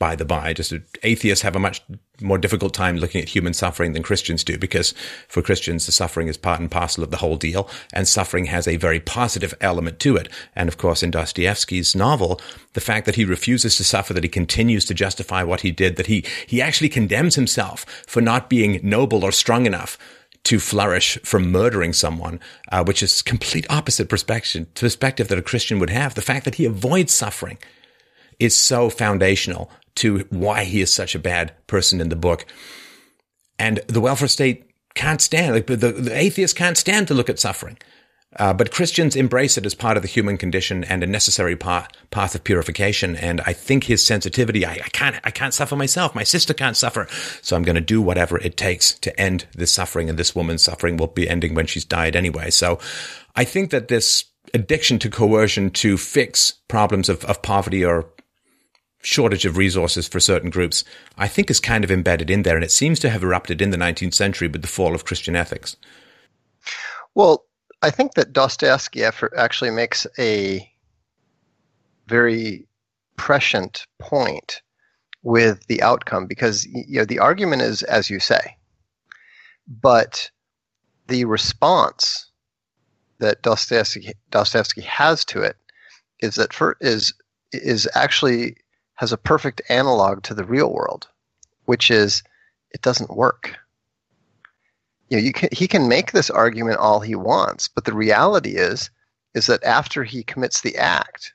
by 0.00 0.16
the 0.16 0.24
by, 0.24 0.54
just 0.54 0.72
atheists 1.02 1.42
have 1.42 1.54
a 1.54 1.60
much 1.60 1.82
more 2.22 2.38
difficult 2.38 2.72
time 2.72 2.96
looking 2.96 3.20
at 3.20 3.28
human 3.28 3.52
suffering 3.52 3.92
than 3.92 4.02
Christians 4.02 4.42
do, 4.42 4.56
because 4.56 4.94
for 5.28 5.42
Christians, 5.42 5.84
the 5.84 5.92
suffering 5.92 6.26
is 6.26 6.38
part 6.38 6.58
and 6.58 6.70
parcel 6.70 7.04
of 7.04 7.10
the 7.10 7.18
whole 7.18 7.36
deal, 7.36 7.68
and 7.92 8.08
suffering 8.08 8.46
has 8.46 8.66
a 8.66 8.78
very 8.78 8.98
positive 8.98 9.54
element 9.60 10.00
to 10.00 10.16
it. 10.16 10.28
And 10.56 10.70
of 10.70 10.78
course, 10.78 11.02
in 11.02 11.10
Dostoevsky's 11.10 11.94
novel, 11.94 12.40
the 12.72 12.80
fact 12.80 13.04
that 13.04 13.14
he 13.14 13.26
refuses 13.26 13.76
to 13.76 13.84
suffer, 13.84 14.14
that 14.14 14.24
he 14.24 14.30
continues 14.30 14.86
to 14.86 14.94
justify 14.94 15.42
what 15.42 15.60
he 15.60 15.70
did, 15.70 15.96
that 15.96 16.06
he, 16.06 16.24
he 16.46 16.62
actually 16.62 16.88
condemns 16.88 17.34
himself 17.34 17.84
for 18.06 18.22
not 18.22 18.48
being 18.48 18.80
noble 18.82 19.22
or 19.22 19.32
strong 19.32 19.66
enough 19.66 19.98
to 20.44 20.58
flourish 20.58 21.18
from 21.22 21.52
murdering 21.52 21.92
someone, 21.92 22.40
uh, 22.72 22.82
which 22.82 23.02
is 23.02 23.20
complete 23.20 23.66
opposite 23.68 24.08
perspective, 24.08 24.72
perspective 24.74 25.28
that 25.28 25.38
a 25.38 25.42
Christian 25.42 25.78
would 25.78 25.90
have. 25.90 26.14
The 26.14 26.22
fact 26.22 26.46
that 26.46 26.54
he 26.54 26.64
avoids 26.64 27.12
suffering 27.12 27.58
is 28.38 28.56
so 28.56 28.88
foundational 28.88 29.70
to 29.96 30.26
why 30.30 30.64
he 30.64 30.80
is 30.80 30.92
such 30.92 31.14
a 31.14 31.18
bad 31.18 31.52
person 31.66 32.00
in 32.00 32.08
the 32.08 32.16
book. 32.16 32.46
And 33.58 33.80
the 33.86 34.00
welfare 34.00 34.28
state 34.28 34.70
can't 34.94 35.20
stand, 35.20 35.54
like 35.54 35.66
the, 35.66 35.76
the 35.76 36.16
atheists 36.16 36.56
can't 36.56 36.76
stand 36.76 37.08
to 37.08 37.14
look 37.14 37.28
at 37.28 37.38
suffering. 37.38 37.78
Uh, 38.36 38.54
but 38.54 38.70
Christians 38.70 39.16
embrace 39.16 39.58
it 39.58 39.66
as 39.66 39.74
part 39.74 39.96
of 39.96 40.02
the 40.02 40.08
human 40.08 40.38
condition 40.38 40.84
and 40.84 41.02
a 41.02 41.06
necessary 41.06 41.56
path, 41.56 41.88
path 42.12 42.34
of 42.36 42.44
purification. 42.44 43.16
And 43.16 43.40
I 43.40 43.52
think 43.52 43.84
his 43.84 44.04
sensitivity, 44.04 44.64
I, 44.64 44.74
I, 44.74 44.88
can't, 44.92 45.16
I 45.24 45.32
can't 45.32 45.52
suffer 45.52 45.74
myself. 45.74 46.14
My 46.14 46.22
sister 46.22 46.54
can't 46.54 46.76
suffer. 46.76 47.08
So 47.42 47.56
I'm 47.56 47.64
going 47.64 47.74
to 47.74 47.80
do 47.80 48.00
whatever 48.00 48.38
it 48.38 48.56
takes 48.56 48.94
to 49.00 49.20
end 49.20 49.46
this 49.54 49.72
suffering. 49.72 50.08
And 50.08 50.16
this 50.16 50.34
woman's 50.34 50.62
suffering 50.62 50.96
will 50.96 51.08
be 51.08 51.28
ending 51.28 51.54
when 51.54 51.66
she's 51.66 51.84
died 51.84 52.14
anyway. 52.14 52.50
So 52.50 52.78
I 53.34 53.42
think 53.42 53.70
that 53.70 53.88
this 53.88 54.26
addiction 54.54 55.00
to 55.00 55.10
coercion 55.10 55.70
to 55.70 55.96
fix 55.96 56.54
problems 56.68 57.08
of, 57.08 57.24
of 57.24 57.42
poverty 57.42 57.84
or 57.84 58.06
shortage 59.02 59.46
of 59.46 59.56
resources 59.56 60.06
for 60.06 60.20
certain 60.20 60.50
groups, 60.50 60.84
I 61.16 61.28
think 61.28 61.50
is 61.50 61.60
kind 61.60 61.84
of 61.84 61.90
embedded 61.90 62.30
in 62.30 62.42
there. 62.42 62.54
And 62.54 62.64
it 62.64 62.70
seems 62.70 62.98
to 63.00 63.10
have 63.10 63.22
erupted 63.22 63.62
in 63.62 63.70
the 63.70 63.76
19th 63.76 64.14
century 64.14 64.48
with 64.48 64.62
the 64.62 64.68
fall 64.68 64.94
of 64.94 65.04
Christian 65.04 65.36
ethics. 65.36 65.76
Well, 67.14 67.44
I 67.82 67.90
think 67.90 68.14
that 68.14 68.32
Dostoevsky 68.32 69.02
actually 69.04 69.70
makes 69.70 70.06
a 70.18 70.70
very 72.06 72.66
prescient 73.16 73.86
point 73.98 74.62
with 75.22 75.66
the 75.66 75.82
outcome 75.82 76.26
because 76.26 76.64
you 76.66 76.98
know 76.98 77.04
the 77.04 77.18
argument 77.18 77.60
is 77.60 77.82
as 77.82 78.08
you 78.08 78.18
say 78.18 78.56
but 79.82 80.30
the 81.08 81.24
response 81.26 82.30
that 83.18 83.42
Dostoevsky, 83.42 84.12
Dostoevsky 84.30 84.80
has 84.80 85.24
to 85.26 85.42
it 85.42 85.56
is 86.20 86.34
that 86.36 86.52
for, 86.52 86.76
is 86.80 87.14
is 87.52 87.88
actually 87.94 88.56
has 89.00 89.12
a 89.12 89.16
perfect 89.16 89.62
analog 89.70 90.22
to 90.22 90.34
the 90.34 90.44
real 90.44 90.70
world, 90.70 91.08
which 91.64 91.90
is 91.90 92.22
it 92.70 92.82
doesn't 92.82 93.16
work. 93.16 93.56
You 95.08 95.16
know, 95.16 95.22
you 95.22 95.32
can, 95.32 95.48
he 95.52 95.66
can 95.66 95.88
make 95.88 96.12
this 96.12 96.28
argument 96.28 96.80
all 96.80 97.00
he 97.00 97.14
wants, 97.14 97.66
but 97.66 97.86
the 97.86 97.94
reality 97.94 98.56
is 98.56 98.90
is 99.34 99.46
that 99.46 99.64
after 99.64 100.04
he 100.04 100.22
commits 100.22 100.60
the 100.60 100.76
act 100.76 101.32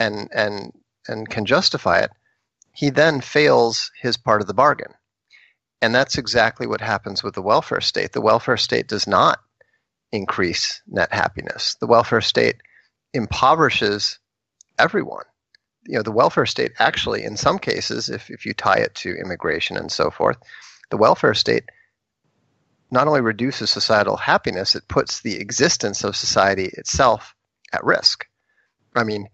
and 0.00 0.28
and 0.34 0.72
and 1.06 1.30
can 1.30 1.46
justify 1.46 2.00
it, 2.00 2.10
he 2.72 2.90
then 2.90 3.20
fails 3.20 3.92
his 4.02 4.16
part 4.16 4.40
of 4.40 4.48
the 4.48 4.54
bargain. 4.54 4.92
And 5.80 5.94
that's 5.94 6.18
exactly 6.18 6.66
what 6.66 6.80
happens 6.80 7.22
with 7.22 7.36
the 7.36 7.42
welfare 7.42 7.80
state. 7.80 8.14
The 8.14 8.20
welfare 8.20 8.56
state 8.56 8.88
does 8.88 9.06
not 9.06 9.38
increase 10.10 10.82
net 10.88 11.12
happiness. 11.12 11.76
The 11.80 11.86
welfare 11.86 12.20
state 12.20 12.56
impoverishes 13.14 14.18
everyone. 14.76 15.26
You 15.86 15.96
know, 15.96 16.02
the 16.02 16.12
welfare 16.12 16.46
state 16.46 16.72
actually, 16.78 17.24
in 17.24 17.36
some 17.36 17.58
cases, 17.58 18.08
if, 18.08 18.30
if 18.30 18.44
you 18.44 18.54
tie 18.54 18.78
it 18.78 18.94
to 18.96 19.16
immigration 19.16 19.76
and 19.76 19.90
so 19.90 20.10
forth, 20.10 20.38
the 20.90 20.96
welfare 20.96 21.34
state 21.34 21.64
not 22.90 23.06
only 23.06 23.20
reduces 23.20 23.70
societal 23.70 24.16
happiness, 24.16 24.74
it 24.74 24.88
puts 24.88 25.20
the 25.20 25.36
existence 25.36 26.04
of 26.04 26.16
society 26.16 26.70
itself 26.74 27.34
at 27.72 27.84
risk. 27.84 28.26
I 28.96 29.04
mean, 29.04 29.28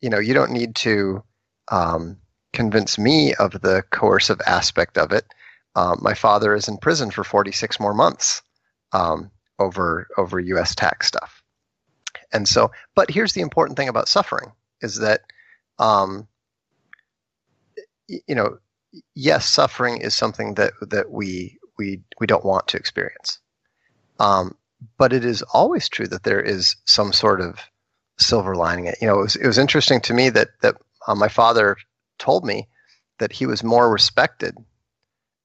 you 0.00 0.10
know, 0.10 0.18
you 0.18 0.34
don't 0.34 0.52
need 0.52 0.76
to 0.76 1.22
um, 1.70 2.18
convince 2.52 2.98
me 2.98 3.34
of 3.34 3.52
the 3.52 3.82
coercive 3.90 4.40
aspect 4.46 4.98
of 4.98 5.12
it. 5.12 5.24
Um, 5.74 5.98
my 6.02 6.14
father 6.14 6.54
is 6.54 6.68
in 6.68 6.78
prison 6.78 7.10
for 7.10 7.24
46 7.24 7.80
more 7.80 7.94
months 7.94 8.42
um, 8.92 9.30
over 9.58 10.08
over 10.16 10.40
U.S. 10.40 10.74
tax 10.74 11.06
stuff. 11.06 11.42
And 12.32 12.46
so, 12.46 12.70
but 12.94 13.10
here's 13.10 13.32
the 13.32 13.40
important 13.40 13.76
thing 13.76 13.88
about 13.88 14.08
suffering 14.08 14.52
is 14.80 14.96
that, 14.96 15.22
um, 15.78 16.28
you 18.08 18.34
know, 18.34 18.58
yes, 19.14 19.46
suffering 19.46 19.98
is 20.00 20.14
something 20.14 20.54
that 20.54 20.72
that 20.82 21.10
we 21.10 21.58
we 21.78 22.02
we 22.20 22.26
don't 22.26 22.44
want 22.44 22.68
to 22.68 22.76
experience. 22.76 23.38
Um, 24.18 24.56
but 24.98 25.12
it 25.12 25.24
is 25.24 25.42
always 25.42 25.88
true 25.88 26.06
that 26.08 26.22
there 26.24 26.40
is 26.40 26.76
some 26.84 27.12
sort 27.12 27.40
of 27.40 27.58
silver 28.18 28.54
lining. 28.54 28.86
It 28.86 28.98
you 29.00 29.08
know 29.08 29.18
it 29.18 29.22
was 29.22 29.36
it 29.36 29.46
was 29.46 29.58
interesting 29.58 30.00
to 30.02 30.14
me 30.14 30.30
that 30.30 30.48
that 30.62 30.76
uh, 31.06 31.14
my 31.14 31.28
father 31.28 31.76
told 32.18 32.44
me 32.44 32.68
that 33.18 33.32
he 33.32 33.46
was 33.46 33.64
more 33.64 33.90
respected 33.90 34.56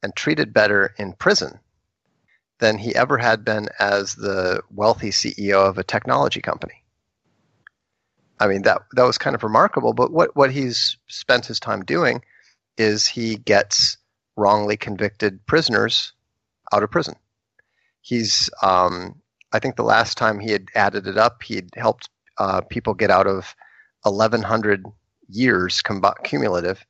and 0.02 0.16
treated 0.16 0.54
better 0.54 0.94
in 0.98 1.14
prison 1.14 1.60
than 2.60 2.78
he 2.78 2.96
ever 2.96 3.18
had 3.18 3.44
been 3.44 3.68
as 3.80 4.16
the 4.16 4.62
wealthy 4.70 5.10
CEO 5.10 5.68
of 5.68 5.78
a 5.78 5.84
technology 5.84 6.42
company. 6.42 6.83
I 8.44 8.48
mean 8.48 8.64
that 8.64 8.82
that 8.92 9.04
was 9.04 9.18
kind 9.18 9.36
of 9.36 9.44
remarkable. 9.44 9.94
But 9.94 10.12
what 10.12 10.36
what 10.36 10.52
he's 10.52 10.98
spent 11.08 11.46
his 11.46 11.62
time 11.62 11.84
doing 11.86 12.22
is 12.78 13.08
he 13.08 13.38
gets 13.38 13.98
wrongly 14.36 14.76
convicted 14.76 15.46
prisoners 15.46 16.12
out 16.74 16.84
of 16.84 16.92
prison. 16.92 17.16
He's 18.02 18.50
um, 18.62 19.22
I 19.54 19.60
think 19.60 19.78
the 19.78 19.84
last 19.84 20.18
time 20.18 20.40
he 20.40 20.52
had 20.52 20.68
added 20.76 21.08
it 21.08 21.18
up, 21.18 21.42
he 21.42 21.56
had 21.56 21.70
helped 21.78 22.10
uh, 22.38 22.60
people 22.62 22.94
get 22.94 23.12
out 23.12 23.28
of 23.28 23.56
1,100 24.02 24.86
years 25.30 25.82
cumulative 26.24 26.86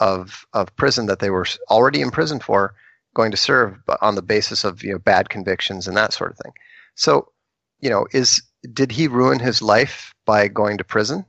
of 0.00 0.44
of 0.52 0.76
prison 0.76 1.06
that 1.06 1.20
they 1.20 1.30
were 1.30 1.46
already 1.70 2.02
in 2.02 2.10
prison 2.10 2.40
for 2.40 2.74
going 3.14 3.30
to 3.30 3.38
serve 3.38 3.78
on 4.02 4.16
the 4.16 4.22
basis 4.22 4.64
of 4.64 4.84
you 4.84 4.92
know 4.92 4.98
bad 4.98 5.30
convictions 5.30 5.88
and 5.88 5.96
that 5.96 6.12
sort 6.12 6.32
of 6.32 6.36
thing. 6.36 6.52
So, 6.94 7.32
you 7.80 7.88
know, 7.88 8.06
is 8.12 8.42
did 8.72 8.92
he 8.92 9.08
ruin 9.08 9.38
his 9.38 9.62
life 9.62 10.14
by 10.24 10.48
going 10.48 10.78
to 10.78 10.84
prison? 10.84 11.24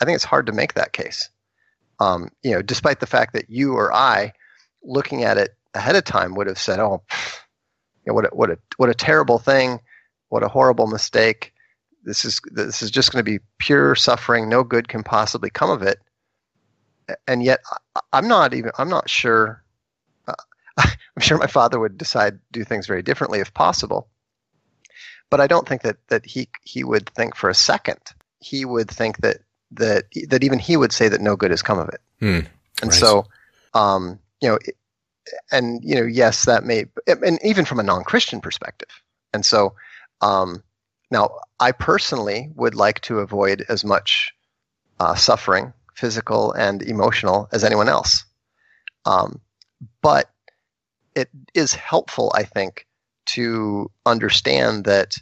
I 0.00 0.04
think 0.04 0.16
it's 0.16 0.24
hard 0.24 0.46
to 0.46 0.52
make 0.52 0.74
that 0.74 0.92
case. 0.92 1.30
Um, 2.00 2.28
you 2.42 2.52
know, 2.52 2.62
despite 2.62 3.00
the 3.00 3.06
fact 3.06 3.32
that 3.34 3.48
you 3.48 3.74
or 3.74 3.92
I, 3.92 4.32
looking 4.82 5.24
at 5.24 5.38
it 5.38 5.56
ahead 5.74 5.96
of 5.96 6.04
time, 6.04 6.34
would 6.34 6.46
have 6.46 6.58
said, 6.58 6.80
"Oh, 6.80 7.02
you 8.04 8.10
know, 8.10 8.14
what 8.14 8.26
a, 8.26 8.28
what 8.34 8.50
a 8.50 8.58
what 8.76 8.90
a 8.90 8.94
terrible 8.94 9.38
thing, 9.38 9.80
what 10.28 10.42
a 10.42 10.48
horrible 10.48 10.86
mistake. 10.86 11.52
This 12.02 12.24
is 12.24 12.40
this 12.50 12.82
is 12.82 12.90
just 12.90 13.12
going 13.12 13.24
to 13.24 13.30
be 13.30 13.44
pure 13.58 13.94
suffering. 13.94 14.48
No 14.48 14.64
good 14.64 14.88
can 14.88 15.02
possibly 15.02 15.50
come 15.50 15.70
of 15.70 15.82
it." 15.82 15.98
and 17.26 17.42
yet 17.42 17.60
I'm 18.12 18.28
not 18.28 18.54
even 18.54 18.70
I'm 18.78 18.88
not 18.88 19.08
sure. 19.08 19.62
Uh, 20.26 20.34
I'm 20.78 21.20
sure 21.20 21.38
my 21.38 21.46
father 21.46 21.78
would 21.78 21.98
decide 21.98 22.38
do 22.52 22.64
things 22.64 22.86
very 22.86 23.02
differently 23.02 23.40
if 23.40 23.54
possible, 23.54 24.08
but 25.30 25.40
I 25.40 25.46
don't 25.46 25.68
think 25.68 25.82
that 25.82 25.96
that 26.08 26.26
he 26.26 26.48
he 26.62 26.84
would 26.84 27.10
think 27.10 27.36
for 27.36 27.50
a 27.50 27.54
second. 27.54 28.00
He 28.40 28.64
would 28.64 28.90
think 28.90 29.18
that 29.18 29.38
that 29.72 30.04
that 30.28 30.44
even 30.44 30.58
he 30.58 30.76
would 30.76 30.92
say 30.92 31.08
that 31.08 31.20
no 31.20 31.36
good 31.36 31.50
has 31.50 31.62
come 31.62 31.78
of 31.78 31.88
it. 31.88 32.00
Hmm. 32.20 32.40
And 32.82 32.90
right. 32.90 32.92
so, 32.92 33.26
um, 33.72 34.18
you 34.40 34.48
know, 34.48 34.58
and 35.50 35.82
you 35.84 35.94
know, 35.94 36.04
yes, 36.04 36.44
that 36.44 36.64
may, 36.64 36.86
and 37.06 37.38
even 37.42 37.64
from 37.64 37.80
a 37.80 37.84
non-Christian 37.84 38.40
perspective. 38.40 38.88
And 39.32 39.44
so, 39.44 39.74
um, 40.20 40.62
now 41.10 41.38
I 41.60 41.72
personally 41.72 42.50
would 42.54 42.74
like 42.74 43.00
to 43.02 43.20
avoid 43.20 43.64
as 43.68 43.84
much 43.84 44.32
uh, 45.00 45.14
suffering 45.14 45.72
physical 45.94 46.52
and 46.52 46.82
emotional 46.82 47.48
as 47.52 47.64
anyone 47.64 47.88
else. 47.88 48.24
Um, 49.06 49.40
but 50.02 50.30
it 51.14 51.28
is 51.54 51.74
helpful, 51.74 52.32
I 52.34 52.42
think, 52.42 52.86
to 53.26 53.90
understand 54.06 54.84
that 54.84 55.16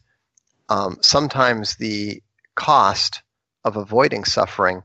um, 0.68 0.98
sometimes 1.00 1.76
the 1.76 2.22
cost 2.54 3.22
of 3.64 3.76
avoiding 3.76 4.24
suffering 4.24 4.82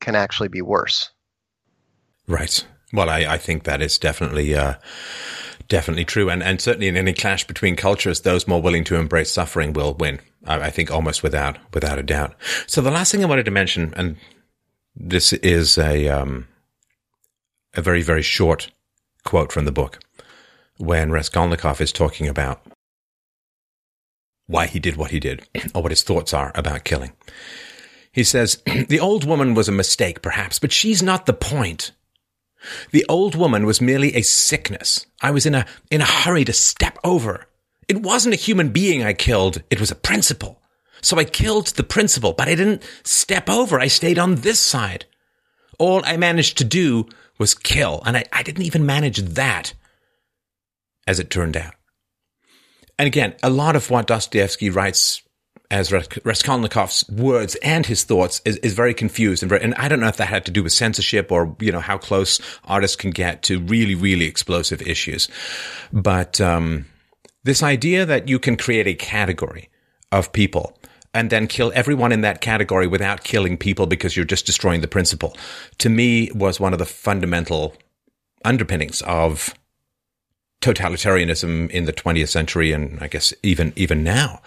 can 0.00 0.14
actually 0.14 0.48
be 0.48 0.62
worse. 0.62 1.10
Right. 2.26 2.64
Well, 2.92 3.10
I, 3.10 3.20
I 3.20 3.38
think 3.38 3.64
that 3.64 3.82
is 3.82 3.98
definitely 3.98 4.54
uh, 4.54 4.74
definitely 5.68 6.04
true, 6.04 6.30
and 6.30 6.42
and 6.42 6.60
certainly 6.60 6.88
in 6.88 6.96
any 6.96 7.12
clash 7.12 7.46
between 7.46 7.76
cultures, 7.76 8.20
those 8.20 8.46
more 8.46 8.62
willing 8.62 8.84
to 8.84 8.96
embrace 8.96 9.30
suffering 9.30 9.72
will 9.72 9.94
win. 9.94 10.20
I, 10.46 10.66
I 10.66 10.70
think 10.70 10.90
almost 10.90 11.22
without 11.22 11.58
without 11.72 11.98
a 11.98 12.02
doubt. 12.02 12.34
So 12.66 12.80
the 12.80 12.90
last 12.90 13.10
thing 13.10 13.22
I 13.22 13.28
wanted 13.28 13.44
to 13.46 13.50
mention, 13.50 13.92
and 13.96 14.16
this 14.94 15.32
is 15.32 15.76
a 15.76 16.08
um, 16.08 16.46
a 17.74 17.82
very 17.82 18.02
very 18.02 18.22
short 18.22 18.70
quote 19.24 19.50
from 19.50 19.64
the 19.64 19.72
book 19.72 19.98
when 20.78 21.10
Raskolnikov 21.10 21.80
is 21.80 21.92
talking 21.92 22.28
about 22.28 22.64
why 24.46 24.66
he 24.66 24.78
did 24.78 24.96
what 24.96 25.10
he 25.10 25.20
did 25.20 25.46
or 25.74 25.82
what 25.82 25.92
his 25.92 26.02
thoughts 26.02 26.34
are 26.34 26.52
about 26.54 26.84
killing. 26.84 27.12
He 28.12 28.24
says, 28.24 28.62
The 28.88 29.00
old 29.00 29.24
woman 29.24 29.54
was 29.54 29.68
a 29.68 29.72
mistake, 29.72 30.22
perhaps, 30.22 30.58
but 30.58 30.72
she's 30.72 31.02
not 31.02 31.26
the 31.26 31.32
point. 31.32 31.92
The 32.92 33.04
old 33.08 33.34
woman 33.34 33.66
was 33.66 33.80
merely 33.80 34.14
a 34.14 34.22
sickness. 34.22 35.06
I 35.20 35.30
was 35.30 35.46
in 35.46 35.54
a, 35.54 35.66
in 35.90 36.00
a 36.00 36.06
hurry 36.06 36.44
to 36.44 36.52
step 36.52 36.98
over. 37.04 37.46
It 37.88 38.02
wasn't 38.02 38.34
a 38.34 38.38
human 38.38 38.70
being 38.70 39.02
I 39.02 39.12
killed. 39.12 39.62
It 39.70 39.80
was 39.80 39.90
a 39.90 39.96
principle. 39.96 40.62
So 41.02 41.18
I 41.18 41.24
killed 41.24 41.66
the 41.68 41.82
principle, 41.82 42.32
but 42.32 42.48
I 42.48 42.54
didn't 42.54 42.82
step 43.02 43.50
over. 43.50 43.78
I 43.78 43.88
stayed 43.88 44.18
on 44.18 44.36
this 44.36 44.60
side. 44.60 45.04
All 45.78 46.02
I 46.04 46.16
managed 46.16 46.56
to 46.58 46.64
do 46.64 47.06
was 47.38 47.54
kill, 47.54 48.02
and 48.06 48.16
I, 48.16 48.24
I 48.32 48.42
didn't 48.42 48.62
even 48.62 48.86
manage 48.86 49.18
that, 49.18 49.74
as 51.06 51.18
it 51.18 51.30
turned 51.30 51.56
out. 51.56 51.74
And 52.98 53.06
again, 53.06 53.34
a 53.42 53.50
lot 53.50 53.76
of 53.76 53.90
what 53.90 54.06
Dostoevsky 54.06 54.70
writes 54.70 55.22
as 55.70 55.90
Raskolnikov's 55.90 57.08
words 57.10 57.56
and 57.56 57.84
his 57.86 58.04
thoughts 58.04 58.40
is, 58.44 58.58
is 58.58 58.74
very 58.74 58.94
confused 58.94 59.42
and 59.42 59.50
very, 59.50 59.62
and 59.62 59.74
I 59.74 59.88
don't 59.88 59.98
know 59.98 60.08
if 60.08 60.18
that 60.18 60.28
had 60.28 60.44
to 60.46 60.52
do 60.52 60.62
with 60.62 60.72
censorship 60.72 61.32
or, 61.32 61.56
you 61.58 61.72
know, 61.72 61.80
how 61.80 61.98
close 61.98 62.40
artists 62.64 62.96
can 62.96 63.10
get 63.10 63.42
to 63.44 63.60
really, 63.60 63.94
really 63.94 64.26
explosive 64.26 64.82
issues. 64.82 65.28
But, 65.92 66.40
um, 66.40 66.86
this 67.42 67.62
idea 67.62 68.06
that 68.06 68.28
you 68.28 68.38
can 68.38 68.56
create 68.56 68.86
a 68.86 68.94
category 68.94 69.68
of 70.12 70.32
people 70.32 70.78
and 71.12 71.30
then 71.30 71.46
kill 71.46 71.72
everyone 71.74 72.12
in 72.12 72.22
that 72.22 72.40
category 72.40 72.86
without 72.86 73.24
killing 73.24 73.56
people 73.56 73.86
because 73.86 74.16
you're 74.16 74.24
just 74.24 74.46
destroying 74.46 74.80
the 74.80 74.88
principle, 74.88 75.36
to 75.78 75.88
me 75.88 76.30
was 76.34 76.58
one 76.58 76.72
of 76.72 76.78
the 76.78 76.86
fundamental 76.86 77.74
underpinnings 78.44 79.02
of 79.02 79.54
totalitarianism 80.64 81.70
in 81.70 81.84
the 81.84 81.92
20th 81.92 82.28
century 82.28 82.72
and 82.72 82.98
I 83.00 83.08
guess 83.08 83.34
even 83.42 83.72
even 83.76 84.02
now. 84.02 84.40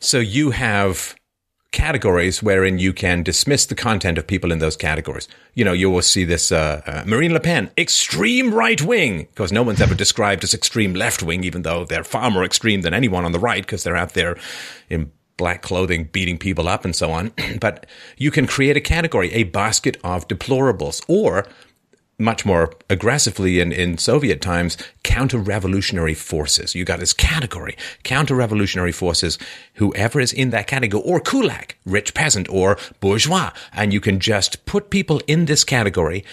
So 0.00 0.18
you 0.18 0.50
have 0.50 1.14
categories 1.70 2.42
wherein 2.42 2.78
you 2.78 2.92
can 2.92 3.22
dismiss 3.22 3.66
the 3.66 3.74
content 3.74 4.16
of 4.16 4.26
people 4.26 4.52
in 4.52 4.58
those 4.60 4.76
categories. 4.76 5.26
You 5.54 5.64
know, 5.64 5.72
you 5.72 5.90
will 5.90 6.02
see 6.02 6.24
this 6.24 6.52
uh, 6.52 6.82
uh, 6.86 7.02
Marine 7.04 7.32
Le 7.32 7.40
Pen, 7.40 7.70
extreme 7.76 8.54
right 8.54 8.80
wing, 8.80 9.26
because 9.30 9.50
no 9.50 9.62
one's 9.62 9.80
ever 9.80 9.94
described 9.94 10.44
as 10.44 10.54
extreme 10.54 10.94
left 10.94 11.22
wing, 11.22 11.42
even 11.42 11.62
though 11.62 11.84
they're 11.84 12.04
far 12.04 12.30
more 12.30 12.44
extreme 12.44 12.82
than 12.82 12.94
anyone 12.94 13.24
on 13.24 13.32
the 13.32 13.40
right 13.40 13.66
because 13.66 13.82
they're 13.82 13.96
out 13.96 14.14
there 14.14 14.36
in 14.88 15.10
black 15.36 15.62
clothing 15.62 16.04
beating 16.12 16.38
people 16.38 16.68
up 16.68 16.84
and 16.84 16.94
so 16.94 17.10
on. 17.10 17.32
but 17.60 17.86
you 18.18 18.30
can 18.30 18.46
create 18.46 18.76
a 18.76 18.80
category, 18.80 19.32
a 19.32 19.42
basket 19.42 19.96
of 20.04 20.28
deplorables, 20.28 21.02
or 21.08 21.44
much 22.18 22.44
more 22.46 22.72
aggressively 22.88 23.60
in, 23.60 23.72
in 23.72 23.98
Soviet 23.98 24.40
times, 24.40 24.76
counter-revolutionary 25.02 26.14
forces. 26.14 26.74
You 26.74 26.84
got 26.84 27.00
this 27.00 27.12
category, 27.12 27.76
counter-revolutionary 28.02 28.92
forces, 28.92 29.38
whoever 29.74 30.20
is 30.20 30.32
in 30.32 30.50
that 30.50 30.66
category, 30.66 31.02
or 31.04 31.20
kulak, 31.20 31.76
rich 31.84 32.14
peasant, 32.14 32.48
or 32.48 32.78
bourgeois. 33.00 33.50
And 33.72 33.92
you 33.92 34.00
can 34.00 34.20
just 34.20 34.64
put 34.64 34.90
people 34.90 35.20
in 35.26 35.46
this 35.46 35.64
category. 35.64 36.24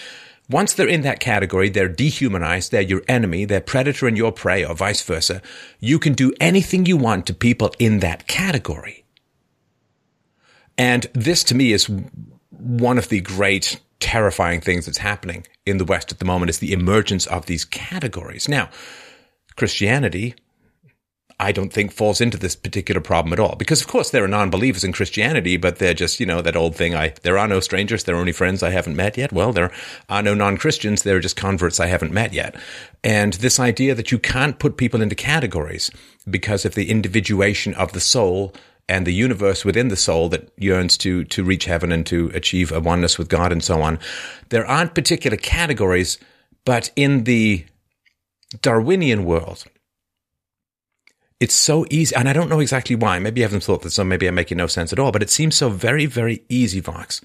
Once 0.48 0.74
they're 0.74 0.88
in 0.88 1.02
that 1.02 1.20
category, 1.20 1.68
they're 1.68 1.88
dehumanized, 1.88 2.70
they're 2.70 2.82
your 2.82 3.02
enemy, 3.08 3.44
they're 3.44 3.60
predator 3.60 4.06
and 4.06 4.16
your 4.16 4.32
prey, 4.32 4.64
or 4.64 4.74
vice 4.74 5.02
versa. 5.02 5.42
You 5.80 5.98
can 5.98 6.12
do 6.12 6.32
anything 6.40 6.86
you 6.86 6.96
want 6.96 7.26
to 7.26 7.34
people 7.34 7.72
in 7.78 8.00
that 8.00 8.26
category. 8.26 9.04
And 10.78 11.06
this 11.12 11.42
to 11.44 11.54
me 11.54 11.72
is 11.72 11.90
one 12.50 12.98
of 12.98 13.08
the 13.08 13.20
great 13.20 13.80
terrifying 14.02 14.60
things 14.60 14.84
that's 14.84 14.98
happening 14.98 15.46
in 15.64 15.78
the 15.78 15.84
West 15.84 16.10
at 16.10 16.18
the 16.18 16.24
moment 16.24 16.50
is 16.50 16.58
the 16.58 16.72
emergence 16.72 17.26
of 17.26 17.46
these 17.46 17.64
categories. 17.64 18.48
Now, 18.48 18.68
Christianity, 19.56 20.34
I 21.38 21.52
don't 21.52 21.72
think 21.72 21.92
falls 21.92 22.20
into 22.20 22.36
this 22.36 22.56
particular 22.56 23.00
problem 23.00 23.32
at 23.32 23.38
all. 23.40 23.54
Because 23.56 23.80
of 23.80 23.86
course 23.86 24.10
there 24.10 24.24
are 24.24 24.28
non-believers 24.28 24.84
in 24.84 24.92
Christianity, 24.92 25.56
but 25.56 25.76
they're 25.76 25.94
just, 25.94 26.20
you 26.20 26.26
know, 26.26 26.42
that 26.42 26.56
old 26.56 26.74
thing, 26.76 26.94
I, 26.94 27.14
there 27.22 27.38
are 27.38 27.48
no 27.48 27.60
strangers, 27.60 28.04
there 28.04 28.16
are 28.16 28.20
only 28.20 28.32
friends 28.32 28.62
I 28.62 28.70
haven't 28.70 28.96
met 28.96 29.16
yet. 29.16 29.32
Well, 29.32 29.52
there 29.52 29.70
are 30.08 30.22
no 30.22 30.34
non-Christians, 30.34 31.02
there 31.02 31.16
are 31.16 31.20
just 31.20 31.36
converts 31.36 31.80
I 31.80 31.86
haven't 31.86 32.12
met 32.12 32.32
yet. 32.32 32.56
And 33.04 33.34
this 33.34 33.60
idea 33.60 33.94
that 33.94 34.12
you 34.12 34.18
can't 34.18 34.58
put 34.58 34.76
people 34.76 35.00
into 35.00 35.14
categories 35.14 35.90
because 36.28 36.64
of 36.64 36.74
the 36.74 36.90
individuation 36.90 37.74
of 37.74 37.92
the 37.92 38.00
soul 38.00 38.52
and 38.88 39.06
the 39.06 39.14
universe 39.14 39.64
within 39.64 39.88
the 39.88 39.96
soul 39.96 40.28
that 40.30 40.52
yearns 40.56 40.98
to 40.98 41.24
to 41.24 41.44
reach 41.44 41.64
heaven 41.64 41.92
and 41.92 42.06
to 42.06 42.30
achieve 42.34 42.72
a 42.72 42.80
oneness 42.80 43.18
with 43.18 43.28
God 43.28 43.52
and 43.52 43.62
so 43.62 43.82
on. 43.82 43.98
There 44.48 44.66
aren't 44.66 44.94
particular 44.94 45.36
categories, 45.36 46.18
but 46.64 46.90
in 46.96 47.24
the 47.24 47.64
Darwinian 48.60 49.24
world, 49.24 49.64
it's 51.40 51.54
so 51.54 51.86
easy, 51.90 52.14
and 52.14 52.28
I 52.28 52.32
don't 52.32 52.48
know 52.48 52.60
exactly 52.60 52.94
why. 52.94 53.18
Maybe 53.18 53.40
you 53.40 53.44
haven't 53.44 53.64
thought 53.64 53.82
this, 53.82 53.94
so 53.94 54.04
maybe 54.04 54.28
I'm 54.28 54.34
making 54.34 54.58
no 54.58 54.68
sense 54.68 54.92
at 54.92 54.98
all. 55.00 55.10
But 55.10 55.22
it 55.22 55.30
seems 55.30 55.56
so 55.56 55.70
very, 55.70 56.06
very 56.06 56.44
easy, 56.48 56.78
Vox, 56.78 57.20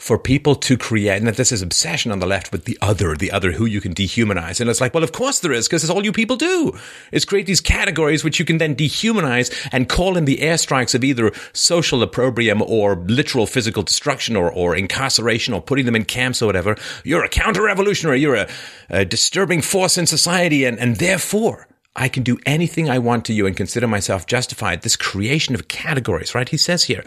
for 0.00 0.18
people 0.18 0.54
to 0.56 0.78
create, 0.78 1.18
and 1.18 1.26
that 1.26 1.36
this 1.36 1.52
is 1.52 1.60
obsession 1.60 2.10
on 2.10 2.20
the 2.20 2.26
left 2.26 2.52
with 2.52 2.64
the 2.64 2.78
other, 2.80 3.14
the 3.14 3.30
other 3.30 3.52
who 3.52 3.66
you 3.66 3.82
can 3.82 3.94
dehumanize. 3.94 4.58
And 4.58 4.70
it's 4.70 4.80
like, 4.80 4.94
well, 4.94 5.04
of 5.04 5.12
course 5.12 5.40
there 5.40 5.52
is, 5.52 5.68
because 5.68 5.84
it's 5.84 5.90
all 5.90 6.02
you 6.02 6.10
people 6.10 6.36
do, 6.36 6.72
is 7.12 7.26
create 7.26 7.44
these 7.44 7.60
categories 7.60 8.24
which 8.24 8.38
you 8.38 8.46
can 8.46 8.56
then 8.56 8.74
dehumanize 8.74 9.68
and 9.70 9.90
call 9.90 10.16
in 10.16 10.24
the 10.24 10.38
airstrikes 10.38 10.94
of 10.94 11.04
either 11.04 11.30
social 11.52 12.02
opprobrium 12.02 12.62
or 12.62 12.96
literal 12.96 13.44
physical 13.44 13.82
destruction 13.82 14.36
or, 14.36 14.50
or 14.50 14.74
incarceration 14.74 15.52
or 15.52 15.60
putting 15.60 15.84
them 15.84 15.96
in 15.96 16.06
camps 16.06 16.40
or 16.40 16.46
whatever. 16.46 16.76
You're 17.04 17.24
a 17.24 17.28
counter-revolutionary. 17.28 18.20
You're 18.20 18.36
a, 18.36 18.48
a 18.88 19.04
disturbing 19.04 19.60
force 19.60 19.98
in 19.98 20.06
society. 20.06 20.64
And, 20.64 20.78
and 20.78 20.96
therefore, 20.96 21.68
I 21.94 22.08
can 22.08 22.22
do 22.22 22.38
anything 22.46 22.88
I 22.88 22.98
want 22.98 23.26
to 23.26 23.34
you 23.34 23.46
and 23.46 23.54
consider 23.54 23.86
myself 23.86 24.24
justified. 24.26 24.80
This 24.80 24.96
creation 24.96 25.54
of 25.54 25.68
categories, 25.68 26.34
right? 26.34 26.48
He 26.48 26.56
says 26.56 26.84
here, 26.84 27.04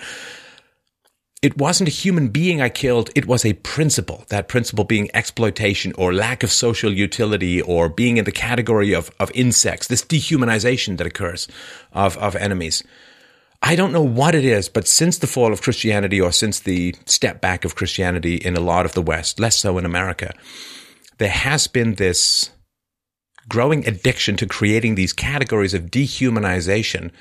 it 1.43 1.57
wasn't 1.57 1.89
a 1.89 1.91
human 1.91 2.29
being 2.29 2.61
I 2.61 2.69
killed. 2.69 3.09
It 3.15 3.27
was 3.27 3.43
a 3.43 3.51
principle. 3.51 4.23
That 4.29 4.47
principle 4.47 4.85
being 4.85 5.09
exploitation 5.13 5.91
or 5.97 6.13
lack 6.13 6.41
of 6.41 6.53
social 6.53 6.93
utility 6.93 7.61
or 7.61 7.89
being 7.89 8.15
in 8.15 8.23
the 8.23 8.31
category 8.31 8.93
of, 8.93 9.11
of 9.19 9.29
insects, 9.35 9.87
this 9.87 10.05
dehumanization 10.05 10.97
that 10.97 11.05
occurs 11.05 11.49
of, 11.91 12.17
of 12.17 12.37
enemies. 12.37 12.81
I 13.61 13.75
don't 13.75 13.91
know 13.91 14.01
what 14.01 14.35
it 14.35 14.45
is, 14.45 14.69
but 14.69 14.87
since 14.87 15.17
the 15.17 15.27
fall 15.27 15.51
of 15.51 15.61
Christianity 15.61 16.19
or 16.21 16.31
since 16.31 16.61
the 16.61 16.95
step 17.05 17.41
back 17.41 17.65
of 17.65 17.75
Christianity 17.75 18.35
in 18.37 18.55
a 18.55 18.61
lot 18.61 18.85
of 18.85 18.93
the 18.93 19.01
West, 19.01 19.37
less 19.37 19.57
so 19.57 19.77
in 19.77 19.85
America, 19.85 20.33
there 21.17 21.27
has 21.27 21.67
been 21.67 21.95
this 21.95 22.51
growing 23.49 23.85
addiction 23.85 24.37
to 24.37 24.47
creating 24.47 24.95
these 24.95 25.11
categories 25.11 25.73
of 25.73 25.91
dehumanization 25.91 27.11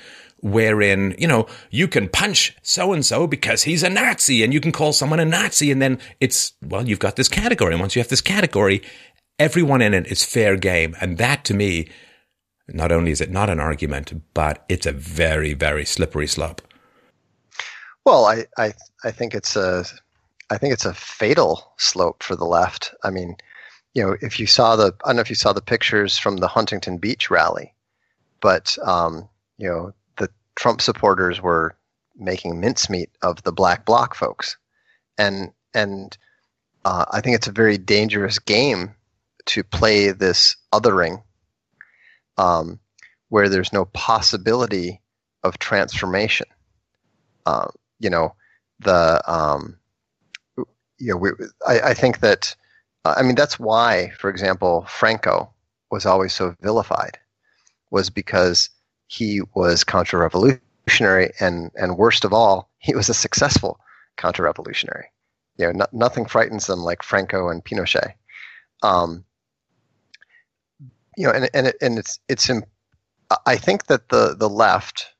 wherein, 0.43 1.15
you 1.17 1.25
know, 1.25 1.47
you 1.71 1.87
can 1.87 2.09
punch 2.09 2.55
so 2.61 2.91
and 2.91 3.05
so 3.05 3.25
because 3.25 3.63
he's 3.63 3.81
a 3.81 3.89
Nazi 3.89 4.43
and 4.43 4.53
you 4.53 4.59
can 4.59 4.73
call 4.73 4.91
someone 4.91 5.21
a 5.21 5.25
Nazi. 5.25 5.71
And 5.71 5.81
then 5.81 5.99
it's, 6.19 6.51
well, 6.61 6.87
you've 6.87 6.99
got 6.99 7.15
this 7.15 7.29
category. 7.29 7.71
And 7.71 7.79
once 7.79 7.95
you 7.95 8.01
have 8.01 8.09
this 8.09 8.21
category, 8.21 8.83
everyone 9.39 9.81
in 9.81 9.93
it 9.93 10.05
is 10.07 10.25
fair 10.25 10.57
game. 10.57 10.97
And 10.99 11.17
that 11.17 11.45
to 11.45 11.53
me, 11.53 11.87
not 12.67 12.91
only 12.91 13.11
is 13.11 13.21
it 13.21 13.31
not 13.31 13.49
an 13.49 13.61
argument, 13.61 14.21
but 14.33 14.65
it's 14.67 14.85
a 14.85 14.91
very, 14.91 15.53
very 15.53 15.85
slippery 15.85 16.27
slope. 16.27 16.61
Well, 18.05 18.25
I, 18.25 18.45
I, 18.57 18.73
I 19.05 19.11
think 19.11 19.33
it's 19.33 19.55
a, 19.55 19.85
I 20.49 20.57
think 20.57 20.73
it's 20.73 20.85
a 20.85 20.93
fatal 20.93 21.73
slope 21.77 22.21
for 22.21 22.35
the 22.35 22.45
left. 22.45 22.93
I 23.01 23.11
mean, 23.11 23.37
you 23.93 24.03
know, 24.03 24.17
if 24.21 24.41
you 24.41 24.47
saw 24.47 24.75
the, 24.75 24.93
I 25.05 25.09
don't 25.09 25.15
know 25.15 25.21
if 25.21 25.29
you 25.29 25.37
saw 25.37 25.53
the 25.53 25.61
pictures 25.61 26.17
from 26.17 26.35
the 26.35 26.49
Huntington 26.49 26.97
Beach 26.97 27.29
rally, 27.29 27.73
but 28.41 28.77
um, 28.83 29.29
you 29.57 29.69
know, 29.69 29.93
Trump 30.55 30.81
supporters 30.81 31.41
were 31.41 31.75
making 32.15 32.59
mincemeat 32.59 33.09
of 33.21 33.41
the 33.43 33.51
black 33.51 33.85
bloc 33.85 34.15
folks, 34.15 34.57
and 35.17 35.51
and 35.73 36.17
uh, 36.85 37.05
I 37.11 37.21
think 37.21 37.35
it's 37.35 37.47
a 37.47 37.51
very 37.53 37.77
dangerous 37.77 38.39
game 38.39 38.95
to 39.45 39.63
play 39.63 40.11
this 40.11 40.55
othering, 40.73 41.23
um, 42.37 42.79
where 43.29 43.49
there's 43.49 43.73
no 43.73 43.85
possibility 43.85 45.01
of 45.43 45.59
transformation. 45.59 46.47
Uh, 47.45 47.67
you 47.99 48.09
know, 48.09 48.35
the 48.79 49.21
um, 49.31 49.77
you 50.97 51.11
know, 51.11 51.17
we, 51.17 51.29
I, 51.67 51.79
I 51.79 51.93
think 51.93 52.19
that 52.19 52.55
I 53.05 53.21
mean 53.23 53.35
that's 53.35 53.59
why, 53.59 54.11
for 54.17 54.29
example, 54.29 54.85
Franco 54.87 55.53
was 55.91 56.05
always 56.05 56.33
so 56.33 56.55
vilified, 56.61 57.19
was 57.91 58.09
because 58.09 58.69
he 59.13 59.41
was 59.53 59.83
counter-revolutionary, 59.83 61.31
and 61.39 61.69
and 61.75 61.97
worst 61.97 62.25
of 62.25 62.33
all, 62.33 62.69
he 62.79 62.95
was 62.95 63.09
a 63.09 63.13
successful 63.13 63.79
counter-revolutionary. 64.17 65.05
You 65.57 65.67
know, 65.67 65.71
no, 65.71 65.85
nothing 65.91 66.25
frightens 66.25 66.65
them 66.65 66.79
like 66.79 67.03
Franco 67.03 67.49
and 67.49 67.63
Pinochet. 67.63 68.13
Um, 68.81 69.23
you 71.15 71.27
know, 71.27 71.31
and 71.31 71.47
and 71.53 71.67
it, 71.67 71.75
and 71.79 71.99
it's 71.99 72.19
it's. 72.27 72.49
I 73.45 73.55
think 73.55 73.85
that 73.85 74.09
the 74.09 74.35
the 74.35 74.49
left 74.49 75.13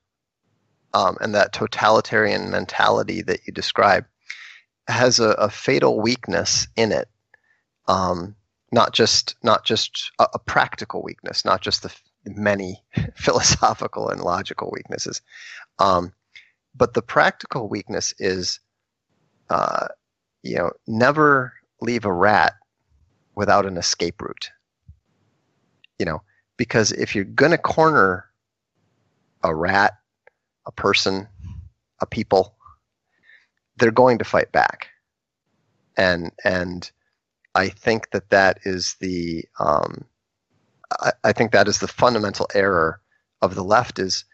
um, 0.93 1.17
and 1.21 1.35
that 1.35 1.53
totalitarian 1.53 2.49
mentality 2.49 3.21
that 3.21 3.45
you 3.45 3.53
describe 3.53 4.05
has 4.87 5.19
a, 5.19 5.29
a 5.31 5.49
fatal 5.49 6.01
weakness 6.01 6.67
in 6.75 6.91
it. 6.91 7.09
Um, 7.87 8.35
not 8.71 8.93
just 8.93 9.35
not 9.43 9.65
just 9.65 10.11
a, 10.17 10.27
a, 10.33 10.39
practical 10.39 11.03
weakness, 11.03 11.45
not 11.45 11.61
just 11.61 11.83
the 11.83 11.93
many 12.25 12.83
philosophical 13.15 14.09
and 14.09 14.21
logical 14.21 14.69
weaknesses. 14.71 15.21
Um, 15.79 16.13
but 16.75 16.93
the 16.93 17.01
practical 17.01 17.67
weakness 17.69 18.13
is, 18.19 18.59
uh, 19.49 19.87
you 20.41 20.57
know, 20.57 20.71
never 20.87 21.53
leave 21.81 22.05
a 22.05 22.13
rat 22.13 22.53
without 23.35 23.65
an 23.65 23.77
escape 23.77 24.21
route. 24.21 24.49
You 25.99 26.05
know, 26.05 26.21
because 26.57 26.91
if 26.91 27.15
you're 27.15 27.23
going 27.23 27.51
to 27.51 27.57
corner 27.57 28.25
a 29.43 29.53
rat, 29.53 29.93
a 30.65 30.71
person, 30.71 31.27
a 32.01 32.05
people, 32.05 32.55
they're 33.77 33.91
going 33.91 34.19
to 34.19 34.25
fight 34.25 34.51
back. 34.51 34.87
And 35.97 36.31
and 36.43 36.89
I 37.53 37.69
think 37.69 38.09
that 38.11 38.29
that 38.31 38.59
is 38.63 38.95
the 38.99 39.45
um, 39.59 40.05
I, 40.99 41.11
I 41.23 41.33
think 41.33 41.51
that 41.51 41.67
is 41.67 41.79
the 41.79 41.87
fundamental 41.87 42.47
error 42.53 42.99
of 43.41 43.55
the 43.55 43.63
left 43.63 43.99
is 43.99 44.25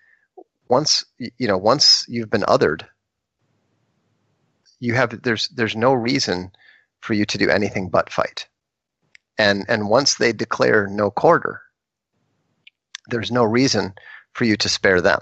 once 0.70 1.04
you 1.18 1.48
know 1.48 1.58
once 1.58 2.06
you've 2.08 2.30
been 2.30 2.44
othered 2.44 2.86
you 4.80 4.94
have 4.94 5.22
there's 5.22 5.50
there's 5.50 5.76
no 5.76 5.94
reason 5.94 6.52
for 7.02 7.14
you 7.14 7.26
to 7.26 7.38
do 7.38 7.50
anything 7.50 7.90
but 7.90 8.12
fight. 8.12 8.48
And 9.38 9.66
and 9.70 9.90
once 9.90 10.16
they 10.16 10.34
declare 10.34 10.88
no 10.88 11.12
quarter 11.12 11.62
there's 13.08 13.32
no 13.32 13.44
reason 13.44 13.94
for 14.34 14.46
you 14.46 14.56
to 14.58 14.70
spare 14.70 15.02
them. 15.02 15.20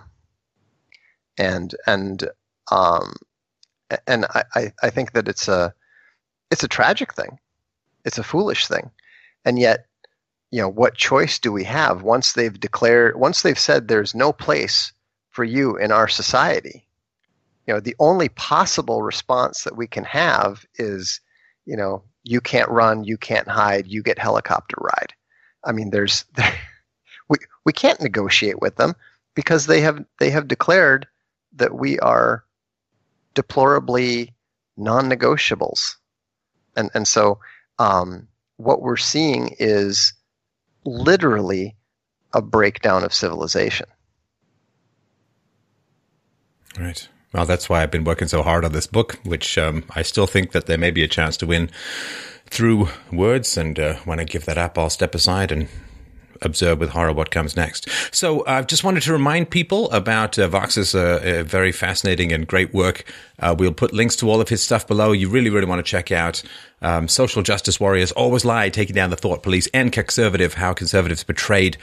And 1.37 1.73
and 1.85 2.29
um 2.71 3.15
and 4.05 4.25
I, 4.53 4.73
I 4.83 4.89
think 4.89 5.13
that 5.13 5.27
it's 5.27 5.47
a 5.47 5.73
it's 6.51 6.63
a 6.63 6.67
tragic 6.67 7.13
thing. 7.13 7.39
It's 8.05 8.17
a 8.17 8.23
foolish 8.23 8.67
thing. 8.67 8.91
And 9.45 9.57
yet 9.57 9.85
you 10.51 10.61
know 10.61 10.69
what 10.69 10.95
choice 10.95 11.39
do 11.39 11.51
we 11.51 11.63
have 11.63 12.03
once 12.03 12.33
they've 12.33 12.59
declared 12.59 13.19
once 13.19 13.41
they've 13.41 13.59
said 13.59 13.87
there's 13.87 14.15
no 14.15 14.31
place 14.31 14.93
for 15.29 15.43
you 15.43 15.77
in 15.77 15.91
our 15.91 16.07
society 16.07 16.87
you 17.67 17.73
know, 17.73 17.81
the 17.81 17.95
only 17.99 18.29
possible 18.29 19.03
response 19.03 19.65
that 19.65 19.75
we 19.75 19.87
can 19.87 20.05
have 20.05 20.65
is, 20.75 21.19
you 21.65 21.75
know, 21.75 22.03
you 22.23 22.39
can't 22.39 22.69
run, 22.69 23.03
you 23.03 23.17
can't 23.17 23.47
hide, 23.47 23.87
you 23.87 24.01
get 24.01 24.17
helicopter 24.17 24.77
ride. 24.79 25.13
I 25.65 25.73
mean, 25.73 25.89
there's 25.89 26.23
we 27.29 27.37
we 27.65 27.73
can't 27.73 28.01
negotiate 28.01 28.61
with 28.61 28.77
them 28.77 28.95
because 29.35 29.65
they 29.65 29.81
have 29.81 30.03
they 30.17 30.29
have 30.29 30.47
declared 30.47 31.07
that 31.57 31.75
we 31.75 31.99
are 31.99 32.45
deplorably 33.33 34.33
non-negotiables, 34.77 35.95
and 36.77 36.89
and 36.93 37.05
so 37.05 37.39
um, 37.79 38.29
what 38.55 38.81
we're 38.81 38.95
seeing 38.95 39.55
is 39.59 40.13
literally 40.87 41.75
a 42.33 42.41
breakdown 42.41 43.03
of 43.03 43.13
civilization. 43.13 43.87
Right. 46.79 47.07
Well, 47.33 47.45
that's 47.45 47.69
why 47.69 47.83
I've 47.83 47.91
been 47.91 48.03
working 48.03 48.27
so 48.27 48.43
hard 48.43 48.63
on 48.63 48.71
this 48.71 48.87
book, 48.87 49.19
which 49.23 49.57
um, 49.57 49.83
I 49.95 50.01
still 50.01 50.27
think 50.27 50.51
that 50.51 50.65
there 50.65 50.77
may 50.77 50.91
be 50.91 51.03
a 51.03 51.07
chance 51.07 51.35
to 51.37 51.45
win 51.45 51.69
through 52.49 52.89
words. 53.11 53.57
And 53.57 53.77
uh, 53.79 53.95
when 54.05 54.19
I 54.19 54.23
give 54.23 54.45
that 54.45 54.57
up, 54.57 54.77
I'll 54.77 54.89
step 54.89 55.13
aside 55.13 55.51
and 55.51 55.67
observe 56.41 56.79
with 56.79 56.89
horror 56.89 57.13
what 57.13 57.31
comes 57.31 57.55
next. 57.55 57.87
So 58.13 58.43
I 58.45 58.59
uh, 58.59 58.63
just 58.63 58.83
wanted 58.83 59.03
to 59.03 59.13
remind 59.13 59.49
people 59.49 59.89
about 59.91 60.37
uh, 60.37 60.47
Vox's 60.47 60.95
uh, 60.95 61.43
very 61.45 61.71
fascinating 61.71 62.31
and 62.31 62.47
great 62.47 62.73
work. 62.73 63.03
Uh, 63.39 63.55
we'll 63.57 63.73
put 63.73 63.93
links 63.93 64.15
to 64.17 64.29
all 64.29 64.41
of 64.41 64.49
his 64.49 64.63
stuff 64.63 64.87
below. 64.87 65.11
You 65.11 65.29
really, 65.29 65.49
really 65.49 65.67
want 65.67 65.79
to 65.79 65.89
check 65.89 66.11
out 66.11 66.41
um, 66.81 67.07
Social 67.07 67.41
Justice 67.41 67.79
Warriors 67.79 68.11
Always 68.11 68.45
Lie, 68.45 68.69
Taking 68.69 68.95
Down 68.95 69.09
the 69.09 69.15
Thought 69.15 69.43
Police, 69.43 69.67
and 69.73 69.91
Cuckservative, 69.91 70.53
How 70.53 70.73
Conservatives 70.73 71.23
Betrayed 71.23 71.77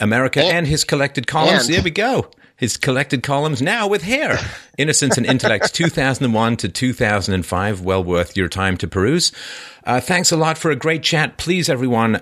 America, 0.00 0.40
and, 0.40 0.58
and 0.58 0.66
his 0.66 0.84
collected 0.84 1.26
columns. 1.26 1.66
And, 1.66 1.74
there 1.74 1.82
we 1.82 1.90
go 1.90 2.30
his 2.58 2.76
collected 2.76 3.22
columns 3.22 3.62
now 3.62 3.86
with 3.86 4.02
hair. 4.02 4.36
Innocence 4.76 5.16
and 5.16 5.24
Intellect, 5.24 5.72
2001 5.74 6.56
to 6.58 6.68
2005. 6.68 7.80
Well 7.80 8.04
worth 8.04 8.36
your 8.36 8.48
time 8.48 8.76
to 8.78 8.88
peruse. 8.88 9.32
Uh, 9.84 10.00
thanks 10.00 10.32
a 10.32 10.36
lot 10.36 10.58
for 10.58 10.70
a 10.70 10.76
great 10.76 11.02
chat. 11.02 11.38
Please, 11.38 11.70
everyone, 11.70 12.20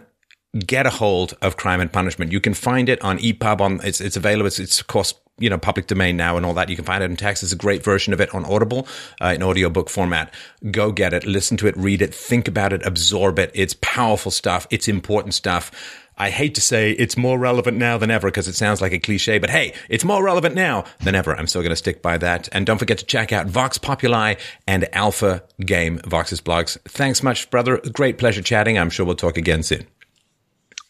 get 0.59 0.87
a 0.87 0.91
hold 0.91 1.37
of 1.43 1.57
Crime 1.57 1.81
and 1.81 1.93
Punishment. 1.93 2.33
You 2.33 2.41
can 2.41 2.55
find 2.55 2.89
it 2.89 3.01
on 3.03 3.19
EPUB. 3.19 3.61
On 3.61 3.81
it's 3.85 4.01
it's 4.01 4.17
available. 4.17 4.47
It's, 4.47 4.59
it's 4.59 4.81
of 4.81 4.87
course 4.87 5.15
you 5.39 5.51
know 5.51 5.59
public 5.59 5.87
domain 5.87 6.17
now 6.17 6.37
and 6.37 6.47
all 6.47 6.55
that. 6.55 6.69
You 6.69 6.77
can 6.77 6.85
find 6.85 7.03
it 7.03 7.11
in 7.11 7.17
text. 7.17 7.43
It's 7.43 7.53
a 7.53 7.57
great 7.57 7.83
version 7.83 8.13
of 8.13 8.21
it 8.21 8.35
on 8.35 8.45
Audible 8.45 8.87
uh, 9.21 9.33
in 9.35 9.43
audiobook 9.43 9.91
format. 9.91 10.33
Go 10.71 10.93
get 10.93 11.13
it, 11.13 11.27
listen 11.27 11.57
to 11.59 11.67
it, 11.67 11.77
read 11.77 12.03
it, 12.03 12.15
think 12.15 12.49
about 12.49 12.73
it, 12.73 12.85
absorb 12.87 13.39
it. 13.39 13.51
It's 13.55 13.75
powerful 13.81 14.31
stuff. 14.31 14.67
It's 14.71 14.89
important 14.89 15.35
stuff. 15.35 15.71
I 16.19 16.31
hate 16.31 16.55
to 16.55 16.63
say 16.63 16.93
it's 16.93 17.19
more 17.19 17.39
relevant 17.39 17.77
now 17.77 17.99
than 17.99 18.11
ever 18.11 18.29
because 18.29 18.49
it 18.49 18.55
sounds 18.55 18.81
like 18.81 18.93
a 18.93 18.99
cliche, 18.99 19.39
but 19.39 19.51
hey, 19.51 19.75
it's 19.91 20.03
more 20.03 20.25
relevant 20.25 20.55
now 20.55 20.85
than 21.01 21.15
ever. 21.15 21.37
I'm 21.37 21.47
still 21.47 21.61
going 21.61 21.71
to 21.71 21.77
stick 21.77 22.01
by 22.01 22.17
that. 22.19 22.49
And 22.53 22.65
don't 22.65 22.79
forget 22.79 22.97
to 22.99 23.05
check 23.05 23.33
out 23.33 23.47
Vox 23.47 23.77
Popoli 23.77 24.39
and 24.67 24.89
Alpha 24.95 25.43
Game, 25.61 25.99
Vox's 26.07 26.41
blogs. 26.41 26.79
Thanks 26.89 27.23
much, 27.23 27.51
brother. 27.51 27.83
Great 27.93 28.17
pleasure 28.17 28.41
chatting. 28.41 28.79
I'm 28.79 28.89
sure 28.89 29.05
we'll 29.05 29.15
talk 29.15 29.37
again 29.37 29.63
soon. 29.63 29.87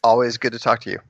Always 0.07 0.39
good 0.39 0.53
to 0.53 0.61
talk 0.61 0.83
to 0.83 0.91
you. 0.91 1.01